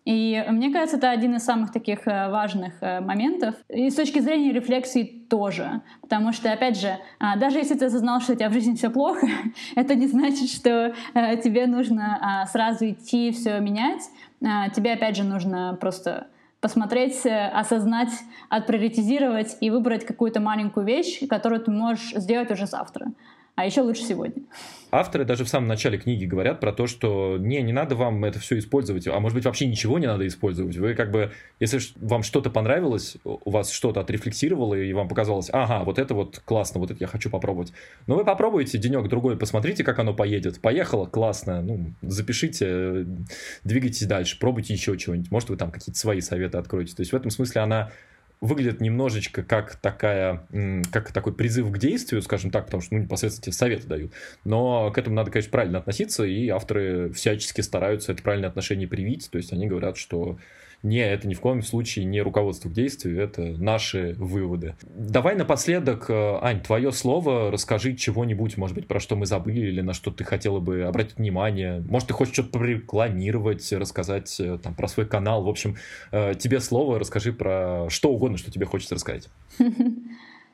И 0.06 0.44
мне 0.50 0.72
кажется, 0.72 0.98
это 0.98 1.12
один 1.12 1.36
из 1.36 1.44
самых 1.44 1.72
таких 1.72 2.08
э, 2.08 2.30
важных 2.30 2.74
э, 2.82 3.00
моментов. 3.00 3.56
И 3.70 3.90
с 3.90 3.96
точки 3.96 4.20
зрения 4.20 4.52
рефлексии 4.52 5.04
тоже. 5.30 5.82
Потому 6.02 6.32
что, 6.32 6.52
опять 6.52 6.80
же, 6.80 6.98
а, 7.20 7.38
даже 7.38 7.58
если 7.60 7.76
ты 7.76 7.86
осознал, 7.86 8.20
что 8.22 8.34
у 8.34 8.36
тебя 8.36 8.50
в 8.50 8.54
жизни 8.54 8.76
все 8.76 8.90
плохо, 8.90 9.28
это 9.76 9.96
не 9.96 10.08
значит, 10.08 10.50
что 10.50 10.94
э, 11.14 11.38
тебе 11.38 11.68
нужно 11.68 12.18
а, 12.22 12.46
сразу 12.48 12.90
идти 12.90 13.32
все 13.32 13.60
менять. 13.60 14.02
А, 14.44 14.70
тебе, 14.70 14.94
опять 14.94 15.16
же, 15.16 15.24
нужно 15.24 15.78
просто 15.80 16.28
посмотреть, 16.62 17.26
осознать, 17.26 18.12
отприоритизировать 18.50 19.56
и 19.62 19.70
выбрать 19.70 20.06
какую-то 20.06 20.42
маленькую 20.42 20.86
вещь, 20.86 21.26
которую 21.30 21.62
ты 21.62 21.72
можешь 21.72 22.12
сделать 22.16 22.52
уже 22.52 22.66
завтра 22.66 23.14
а 23.60 23.66
еще 23.66 23.82
лучше 23.82 24.04
сегодня. 24.04 24.42
Авторы 24.90 25.26
даже 25.26 25.44
в 25.44 25.50
самом 25.50 25.68
начале 25.68 25.98
книги 25.98 26.24
говорят 26.24 26.62
про 26.62 26.72
то, 26.72 26.88
что 26.88 27.38
не, 27.38 27.62
не 27.62 27.74
надо 27.74 27.96
вам 27.96 28.24
это 28.24 28.40
все 28.40 28.58
использовать, 28.58 29.06
а 29.06 29.20
может 29.20 29.36
быть 29.36 29.44
вообще 29.44 29.68
ничего 29.68 30.00
не 30.00 30.08
надо 30.08 30.26
использовать. 30.26 30.78
Вы 30.78 30.94
как 30.94 31.12
бы, 31.12 31.34
если 31.60 31.80
вам 31.98 32.24
что-то 32.24 32.50
понравилось, 32.50 33.18
у 33.26 33.52
вас 33.52 33.72
что-то 33.72 34.00
отрефлексировало, 34.00 34.76
и 34.76 34.94
вам 34.94 35.10
показалось, 35.10 35.50
ага, 35.52 35.84
вот 35.84 36.00
это 36.00 36.14
вот 36.14 36.42
классно, 36.46 36.80
вот 36.80 36.90
это 36.90 37.02
я 37.02 37.08
хочу 37.08 37.30
попробовать. 37.30 37.74
Но 38.08 38.16
вы 38.16 38.24
попробуйте 38.24 38.78
денек-другой, 38.78 39.38
посмотрите, 39.38 39.84
как 39.84 40.00
оно 40.00 40.14
поедет. 40.14 40.62
Поехало, 40.62 41.06
классно, 41.06 41.62
ну, 41.62 41.94
запишите, 42.02 43.06
двигайтесь 43.66 44.08
дальше, 44.08 44.40
пробуйте 44.40 44.74
еще 44.74 44.98
чего-нибудь. 44.98 45.32
Может, 45.32 45.50
вы 45.50 45.58
там 45.58 45.70
какие-то 45.70 46.00
свои 46.00 46.22
советы 46.22 46.58
откроете. 46.58 46.96
То 46.96 47.02
есть 47.02 47.12
в 47.12 47.16
этом 47.16 47.30
смысле 47.30 47.62
она 47.62 47.92
выглядит 48.42 48.80
немножечко 48.80 49.44
как 49.44 49.76
такая, 49.76 50.48
как 50.92 51.12
такой 51.12 51.34
призыв 51.34 51.72
к 51.72 51.78
действию, 51.78 52.22
скажем 52.22 52.52
так, 52.52 52.66
потому 52.66 52.82
что 52.82 52.96
ну, 52.96 53.02
непосредственно 53.02 53.44
тебе 53.44 53.54
советы 53.54 53.88
дают. 53.88 54.14
Но 54.46 54.92
к 54.92 54.98
этому 54.98 55.16
надо, 55.16 55.32
конечно, 55.32 55.52
правильно 55.52 55.80
относиться, 55.80 56.24
и 56.24 56.48
авторы 56.48 57.12
всячески 57.12 57.62
стараются 57.62 58.14
это 58.14 58.24
правильное 58.24 58.50
отношение 58.50 58.88
привить. 58.88 59.30
То 59.30 59.38
есть 59.38 59.52
они 59.52 59.68
говорят, 59.68 59.98
что 59.98 60.38
не, 60.82 61.00
это 61.00 61.28
ни 61.28 61.34
в 61.34 61.42
коем 61.42 61.62
случае 61.62 62.06
не 62.06 62.22
руководство 62.22 62.70
к 62.70 62.74
действию, 62.74 63.22
это 63.22 63.42
наши 63.42 64.16
выводы. 64.18 64.76
Давай 64.96 65.36
напоследок, 65.36 66.10
э, 66.10 66.38
Ань, 66.42 66.62
твое 66.62 66.92
слово, 66.92 67.52
расскажи 67.52 67.96
чего-нибудь, 67.96 68.58
может 68.58 68.76
быть, 68.76 68.88
про 68.88 69.00
что 69.00 69.16
мы 69.18 69.26
забыли 69.26 69.68
или 69.68 69.82
на 69.82 69.94
что 69.94 70.10
ты 70.12 70.24
хотела 70.24 70.60
бы 70.60 70.84
обратить 70.84 71.18
внимание. 71.18 71.84
Может, 71.90 72.10
ты 72.10 72.14
хочешь 72.14 72.34
что-то 72.34 72.52
прорекламировать, 72.52 73.72
рассказать 73.74 74.40
э, 74.40 74.58
там, 74.58 74.74
про 74.74 74.88
свой 74.88 75.06
канал. 75.06 75.44
В 75.44 75.50
общем, 75.50 75.76
э, 76.12 76.34
тебе 76.36 76.62
слово, 76.62 76.98
расскажи 76.98 77.34
про 77.34 77.88
что 77.90 78.10
угодно, 78.12 78.38
что 78.38 78.52
тебе 78.52 78.66
хочется 78.66 78.96
рассказать. 78.96 79.30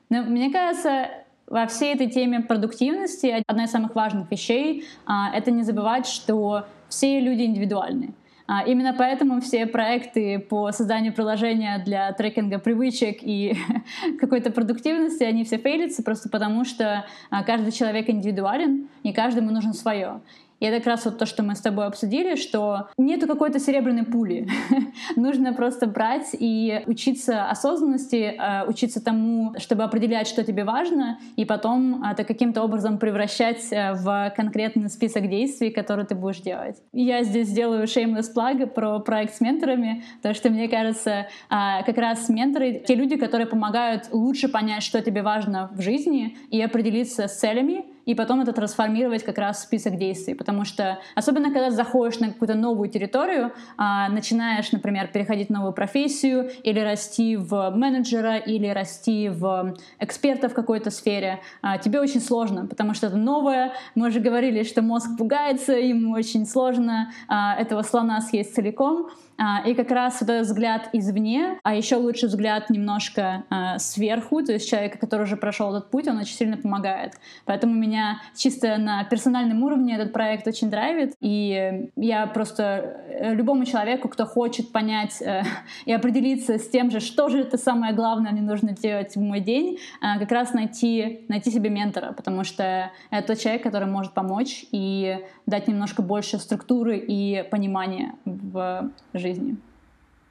Ну, 0.08 0.24
мне 0.24 0.52
кажется, 0.52 1.10
во 1.48 1.66
всей 1.66 1.96
этой 1.96 2.08
теме 2.12 2.42
продуктивности 2.42 3.44
одна 3.48 3.66
из 3.66 3.72
самых 3.72 3.96
важных 3.96 4.30
вещей 4.30 4.86
а,— 5.08 5.32
это 5.36 5.50
не 5.50 5.64
забывать, 5.64 6.06
что 6.06 6.68
все 6.90 7.20
люди 7.20 7.42
индивидуальны. 7.42 8.14
А, 8.48 8.64
именно 8.64 8.94
поэтому 8.94 9.42
все 9.42 9.66
проекты 9.66 10.38
по 10.38 10.72
созданию 10.72 11.14
приложения 11.14 11.82
для 11.84 12.12
трекинга 12.14 12.60
привычек 12.60 13.18
и 13.22 13.58
какой-то 14.20 14.52
продуктивности, 14.52 15.24
они 15.24 15.44
все 15.44 15.58
фейлятся 15.58 16.04
просто 16.04 16.30
потому, 16.30 16.64
что 16.64 17.06
а, 17.32 17.44
каждый 17.44 17.72
человек 17.72 18.10
индивидуален, 18.10 18.88
и 19.04 19.14
каждому 19.14 19.52
нужно 19.52 19.74
свое. 19.74 20.22
И 20.60 20.65
это 20.65 20.77
как 20.77 20.88
раз 20.88 21.06
вот 21.06 21.18
то, 21.18 21.26
что 21.26 21.44
мы 21.44 21.56
с 21.56 21.61
тобой 21.61 21.86
обсудили, 21.86 22.36
что 22.36 22.88
нету 22.98 23.27
какой-то 23.27 23.60
серебряной 23.60 24.06
пули. 24.06 24.48
Нужно 25.15 25.53
просто 25.53 25.88
брать 25.88 26.30
и 26.34 26.84
учиться 26.86 27.49
осознанности, 27.49 28.36
э, 28.38 28.65
учиться 28.68 29.03
тому, 29.03 29.53
чтобы 29.57 29.84
определять, 29.84 30.27
что 30.27 30.44
тебе 30.44 30.64
важно, 30.64 31.19
и 31.36 31.45
потом 31.45 32.03
это 32.03 32.23
каким-то 32.23 32.64
образом 32.64 32.98
превращать 32.98 33.72
э, 33.72 33.94
в 33.94 34.34
конкретный 34.36 34.90
список 34.90 35.30
действий, 35.30 35.72
которые 35.72 36.06
ты 36.06 36.15
будешь 36.15 36.40
делать. 36.40 36.77
Я 36.94 37.23
здесь 37.23 37.49
сделаю 37.49 37.84
shameless 37.86 38.34
plug 38.36 38.68
про 38.68 38.99
проект 38.99 39.36
с 39.36 39.41
менторами, 39.41 40.03
потому 40.18 40.36
что, 40.36 40.49
мне 40.49 40.68
кажется, 40.68 41.11
э, 41.49 41.84
как 41.86 41.98
раз 41.98 42.30
менторы— 42.30 42.84
те 42.88 42.95
люди, 42.95 43.18
которые 43.18 43.48
помогают 43.48 44.10
лучше 44.11 44.48
понять, 44.48 44.84
что 44.84 45.02
тебе 45.02 45.22
важно 45.22 45.69
в 45.73 45.82
жизни, 45.82 46.38
и 46.49 46.61
определиться 46.61 47.27
с 47.27 47.40
целями, 47.40 47.86
и 48.06 48.15
потом 48.15 48.41
это 48.41 48.53
трансформировать 48.53 49.23
как 49.23 49.38
раз 49.38 49.57
в 49.57 49.61
список 49.61 49.98
действий. 49.98 50.34
Потому 50.36 50.65
что, 50.65 50.99
особенно 51.15 51.52
когда 51.52 51.72
заходишь 51.72 52.19
на 52.19 52.27
какую-то 52.27 52.56
новую 52.56 52.90
территорию, 52.90 53.52
а, 53.77 54.10
начинаешь, 54.10 54.72
например, 54.72 55.07
переходить 55.07 55.49
в 55.49 55.52
новую 55.52 55.73
профессию, 55.73 56.49
или 56.64 56.80
расти 56.80 57.36
в 57.36 57.72
менеджера, 57.72 58.38
или 58.38 58.68
расти 58.68 59.30
в 59.30 59.76
эксперта 59.99 60.49
в 60.49 60.53
какой-то 60.53 60.91
сфере, 60.91 61.41
а, 61.61 61.77
тебе 61.77 61.99
очень 61.99 62.22
сложно, 62.22 62.65
потому 62.65 62.94
что 62.94 63.07
это 63.07 63.18
новое. 63.18 63.73
Мы 63.95 64.07
уже 64.07 64.19
говорили, 64.19 64.64
что 64.64 64.82
мозг 64.82 65.18
пугается, 65.18 65.73
ему 65.73 66.14
очень 66.14 66.45
сложно 66.45 67.11
а, 67.27 67.56
этого 67.56 67.82
слона 67.82 68.22
съесть 68.22 68.56
целиком. 68.56 69.10
А, 69.38 69.62
и 69.66 69.74
как 69.74 69.91
раз 69.91 70.22
этот 70.22 70.45
взгляд 70.45 70.90
извне, 70.94 71.60
а 71.64 71.76
еще 71.76 71.98
лучше 71.98 72.28
взгляд 72.28 72.70
немножко 72.70 73.44
э, 73.49 73.80
сверху, 73.80 74.41
то 74.44 74.53
есть 74.53 74.70
человека, 74.70 74.98
который 74.98 75.24
уже 75.24 75.36
прошел 75.36 75.76
этот 75.76 75.91
путь, 75.91 76.07
он 76.07 76.18
очень 76.18 76.36
сильно 76.36 76.57
помогает. 76.57 77.14
Поэтому 77.45 77.74
меня 77.74 78.22
чисто 78.36 78.78
на 78.78 79.03
персональном 79.03 79.64
уровне 79.64 79.95
этот 79.95 80.14
проект 80.14 80.48
очень 80.48 80.70
драйвит, 80.70 81.16
и 81.20 81.90
я 81.95 82.28
просто 82.28 82.64
э, 83.07 83.34
любому 83.34 83.66
человеку, 83.66 84.07
кто 84.07 84.26
хочет 84.26 84.72
понять 84.72 85.22
э, 85.22 85.44
и 85.86 85.91
определиться 85.91 86.57
с 86.57 86.70
тем 86.70 86.90
же, 86.91 86.99
что 86.99 87.30
же 87.30 87.40
это 87.40 87.57
самое 87.57 87.94
главное 87.94 88.32
мне 88.32 88.41
нужно 88.41 88.72
делать 88.72 89.16
в 89.16 89.22
мой 89.22 89.41
день, 89.41 89.80
э, 90.02 90.20
как 90.20 90.32
раз 90.32 90.53
найти, 90.53 91.26
найти 91.28 91.52
себе 91.52 91.70
ментора, 91.70 92.14
потому 92.14 92.44
что 92.44 92.91
это 93.12 93.28
тот 93.28 93.40
человек, 93.40 93.64
который 93.64 93.88
может 93.88 94.14
помочь. 94.14 94.66
И 94.72 95.20
дать 95.46 95.68
немножко 95.68 96.02
больше 96.02 96.40
структуры 96.40 96.98
и 96.98 97.44
понимания 97.50 98.14
в 98.26 98.92
жизни. 99.14 99.58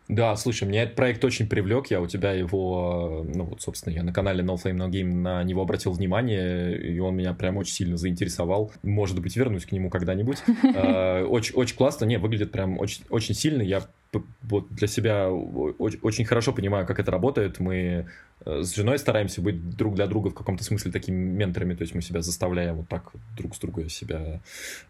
Да, 0.07 0.37
слушай, 0.37 0.69
меня 0.69 0.83
этот 0.83 0.97
проект 0.97 1.25
очень 1.25 1.49
привлек, 1.49 1.87
я 1.87 1.99
у 2.03 2.07
тебя 2.07 2.33
его, 2.33 3.25
ну 3.27 3.45
вот, 3.45 3.63
собственно, 3.63 3.95
я 3.95 4.03
на 4.03 4.13
канале 4.13 4.45
No 4.45 4.57
Flame 4.63 4.77
No 4.77 4.91
Game 4.91 5.15
на 5.15 5.43
него 5.45 5.63
обратил 5.63 5.93
внимание, 5.93 6.77
и 6.79 6.99
он 6.99 7.17
меня 7.17 7.33
прям 7.33 7.57
очень 7.57 7.73
сильно 7.73 7.97
заинтересовал. 7.97 8.71
Может 8.83 9.21
быть, 9.23 9.35
вернусь 9.35 9.65
к 9.65 9.73
нему 9.73 9.89
когда-нибудь. 9.89 10.39
А, 10.77 11.25
очень, 11.31 11.55
очень 11.55 11.77
классно, 11.77 12.05
не, 12.05 12.19
выглядит 12.19 12.53
прям 12.53 12.79
очень, 12.79 13.03
очень 13.09 13.35
сильно, 13.35 13.63
я 13.63 13.83
вот 14.43 14.69
для 14.71 14.87
себя 14.87 15.31
очень, 15.31 16.25
хорошо 16.25 16.53
понимаю, 16.53 16.87
как 16.87 16.99
это 16.99 17.11
работает. 17.11 17.61
Мы 17.61 18.07
Э, 18.47 18.63
с 18.63 18.75
женой 18.75 18.99
стараемся 18.99 19.41
быть 19.41 19.77
друг 19.77 19.95
для 19.95 20.07
друга 20.07 20.31
в 20.31 20.35
каком-то 20.35 20.65
смысле 20.65 20.93
такими 20.93 21.17
менторами, 21.17 21.75
то 21.75 21.83
есть 21.83 21.95
мы 21.95 22.03
себя 22.03 22.21
заставляем 22.21 22.77
вот 22.77 22.89
так 22.89 23.13
друг 23.37 23.55
с 23.55 23.59
другом 23.59 23.89
себя 23.89 24.41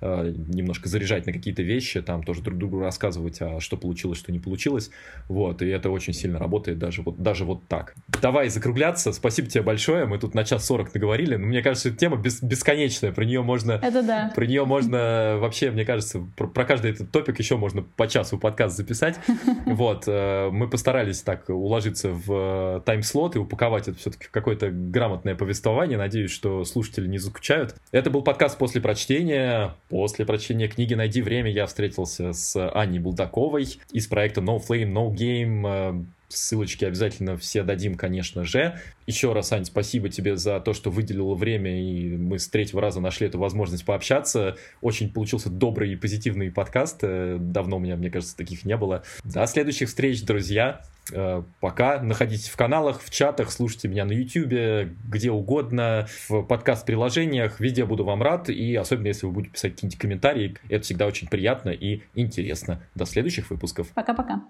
э, 0.01 0.35
немножко 0.49 0.89
заряжать 0.89 1.27
на 1.27 1.33
какие-то 1.33 1.63
вещи, 1.63 2.03
там 2.03 2.23
тоже 2.23 2.43
друг 2.43 2.59
другу 2.59 2.81
рассказывать, 2.81 3.41
а 3.41 3.61
что 3.61 3.77
получилось, 3.77 4.19
что 4.19 4.33
не 4.33 4.39
получилось, 4.39 4.91
вот, 5.29 5.63
и 5.63 5.67
это 5.67 5.91
очень 5.91 6.13
сильно 6.13 6.39
работает 6.39 6.79
даже 6.79 7.03
вот, 7.03 7.23
даже 7.23 7.45
вот 7.45 7.67
так. 7.69 7.95
Давай 8.21 8.49
закругляться, 8.49 9.13
спасибо 9.13 9.49
тебе 9.49 9.63
большое, 9.63 10.07
мы 10.07 10.19
тут 10.19 10.35
на 10.35 10.45
час 10.45 10.67
сорок 10.67 10.93
наговорили, 10.95 11.37
но 11.37 11.47
мне 11.47 11.63
кажется, 11.63 11.91
эта 11.91 11.99
тема 11.99 12.17
бес, 12.17 12.43
бесконечная, 12.43 13.13
про 13.13 13.25
нее 13.25 13.43
можно... 13.43 13.73
Это 13.73 14.03
да. 14.03 14.33
Про 14.35 14.47
нее 14.47 14.65
можно 14.65 15.37
вообще, 15.39 15.71
мне 15.71 15.85
кажется, 15.85 16.21
про, 16.37 16.49
про 16.49 16.65
каждый 16.65 16.91
этот 16.91 17.11
топик 17.11 17.39
еще 17.39 17.57
можно 17.57 17.83
по 17.83 18.09
часу 18.09 18.39
подкаст 18.39 18.77
записать, 18.77 19.14
вот, 19.67 20.05
э, 20.07 20.51
мы 20.51 20.69
постарались 20.69 21.23
так 21.23 21.49
уложиться 21.49 22.11
в 22.11 22.83
тайм-слот 22.85 23.37
и 23.37 23.39
упаковать 23.39 23.89
это 23.89 23.99
все-таки 23.99 24.27
в 24.27 24.31
какое-то 24.31 24.71
грамотное 24.71 25.35
повествование. 25.35 25.99
Надеюсь, 25.99 26.31
что 26.31 26.65
слушатели 26.65 27.07
не 27.07 27.19
заскучают. 27.19 27.77
Это 27.91 28.11
был 28.11 28.23
подкаст 28.23 28.59
после 28.59 28.81
прочтения. 28.81 29.75
После 29.89 30.25
прочтения 30.25 30.69
книги 30.69 30.95
«Найди 30.95 31.23
время» 31.23 31.51
я 31.51 31.67
встретился 31.67 32.33
с 32.33 32.71
Аней 32.71 32.99
Булдаковой 32.99 33.67
из 33.93 34.07
проекта 34.07 34.41
No 34.41 34.61
Flame, 34.61 34.93
No 34.93 35.11
Game. 35.13 36.07
Ссылочки 36.35 36.85
обязательно 36.85 37.37
все 37.37 37.63
дадим, 37.63 37.97
конечно 37.97 38.45
же. 38.45 38.79
Еще 39.07 39.33
раз, 39.33 39.53
Ань, 39.53 39.65
спасибо 39.65 40.09
тебе 40.09 40.37
за 40.37 40.61
то, 40.61 40.73
что 40.73 40.91
выделила 40.91 41.35
время, 41.35 41.81
и 41.81 42.17
мы 42.17 42.39
с 42.39 42.49
третьего 42.49 42.81
раза 42.81 43.01
нашли 43.01 43.27
эту 43.27 43.39
возможность 43.39 43.85
пообщаться. 43.85 44.57
Очень 44.81 45.13
получился 45.13 45.51
добрый 45.51 45.93
и 45.93 45.97
позитивный 45.97 46.51
подкаст. 46.51 47.01
Э, 47.03 47.37
давно 47.39 47.77
у 47.77 47.81
меня, 47.81 47.97
мне 47.97 48.11
кажется, 48.11 48.37
таких 48.37 48.65
не 48.65 48.77
было. 48.77 49.03
До 49.25 49.47
следующих 49.47 49.89
встреч, 49.89 50.25
друзья. 50.25 50.83
Э, 51.13 51.43
пока. 51.61 52.01
Находитесь 52.01 52.49
в 52.49 52.57
каналах, 52.57 53.03
в 53.03 53.11
чатах, 53.11 53.51
слушайте 53.51 53.89
меня 53.89 54.05
на 54.05 54.13
YouTube, 54.13 54.91
где 55.07 55.31
угодно, 55.31 56.07
в 56.29 56.43
подкаст-приложениях. 56.43 57.61
Везде 57.61 57.85
буду 57.85 58.05
вам 58.05 58.23
рад. 58.23 58.49
И 58.49 58.75
особенно, 58.75 59.09
если 59.09 59.27
вы 59.27 59.33
будете 59.33 59.53
писать 59.53 59.75
какие-нибудь 59.75 59.99
комментарии, 59.99 60.57
это 60.69 60.85
всегда 60.85 61.07
очень 61.07 61.29
приятно 61.29 61.71
и 61.71 62.03
интересно. 62.15 62.83
До 62.95 63.05
следующих 63.05 63.51
выпусков. 63.51 63.89
Пока-пока. 63.95 64.43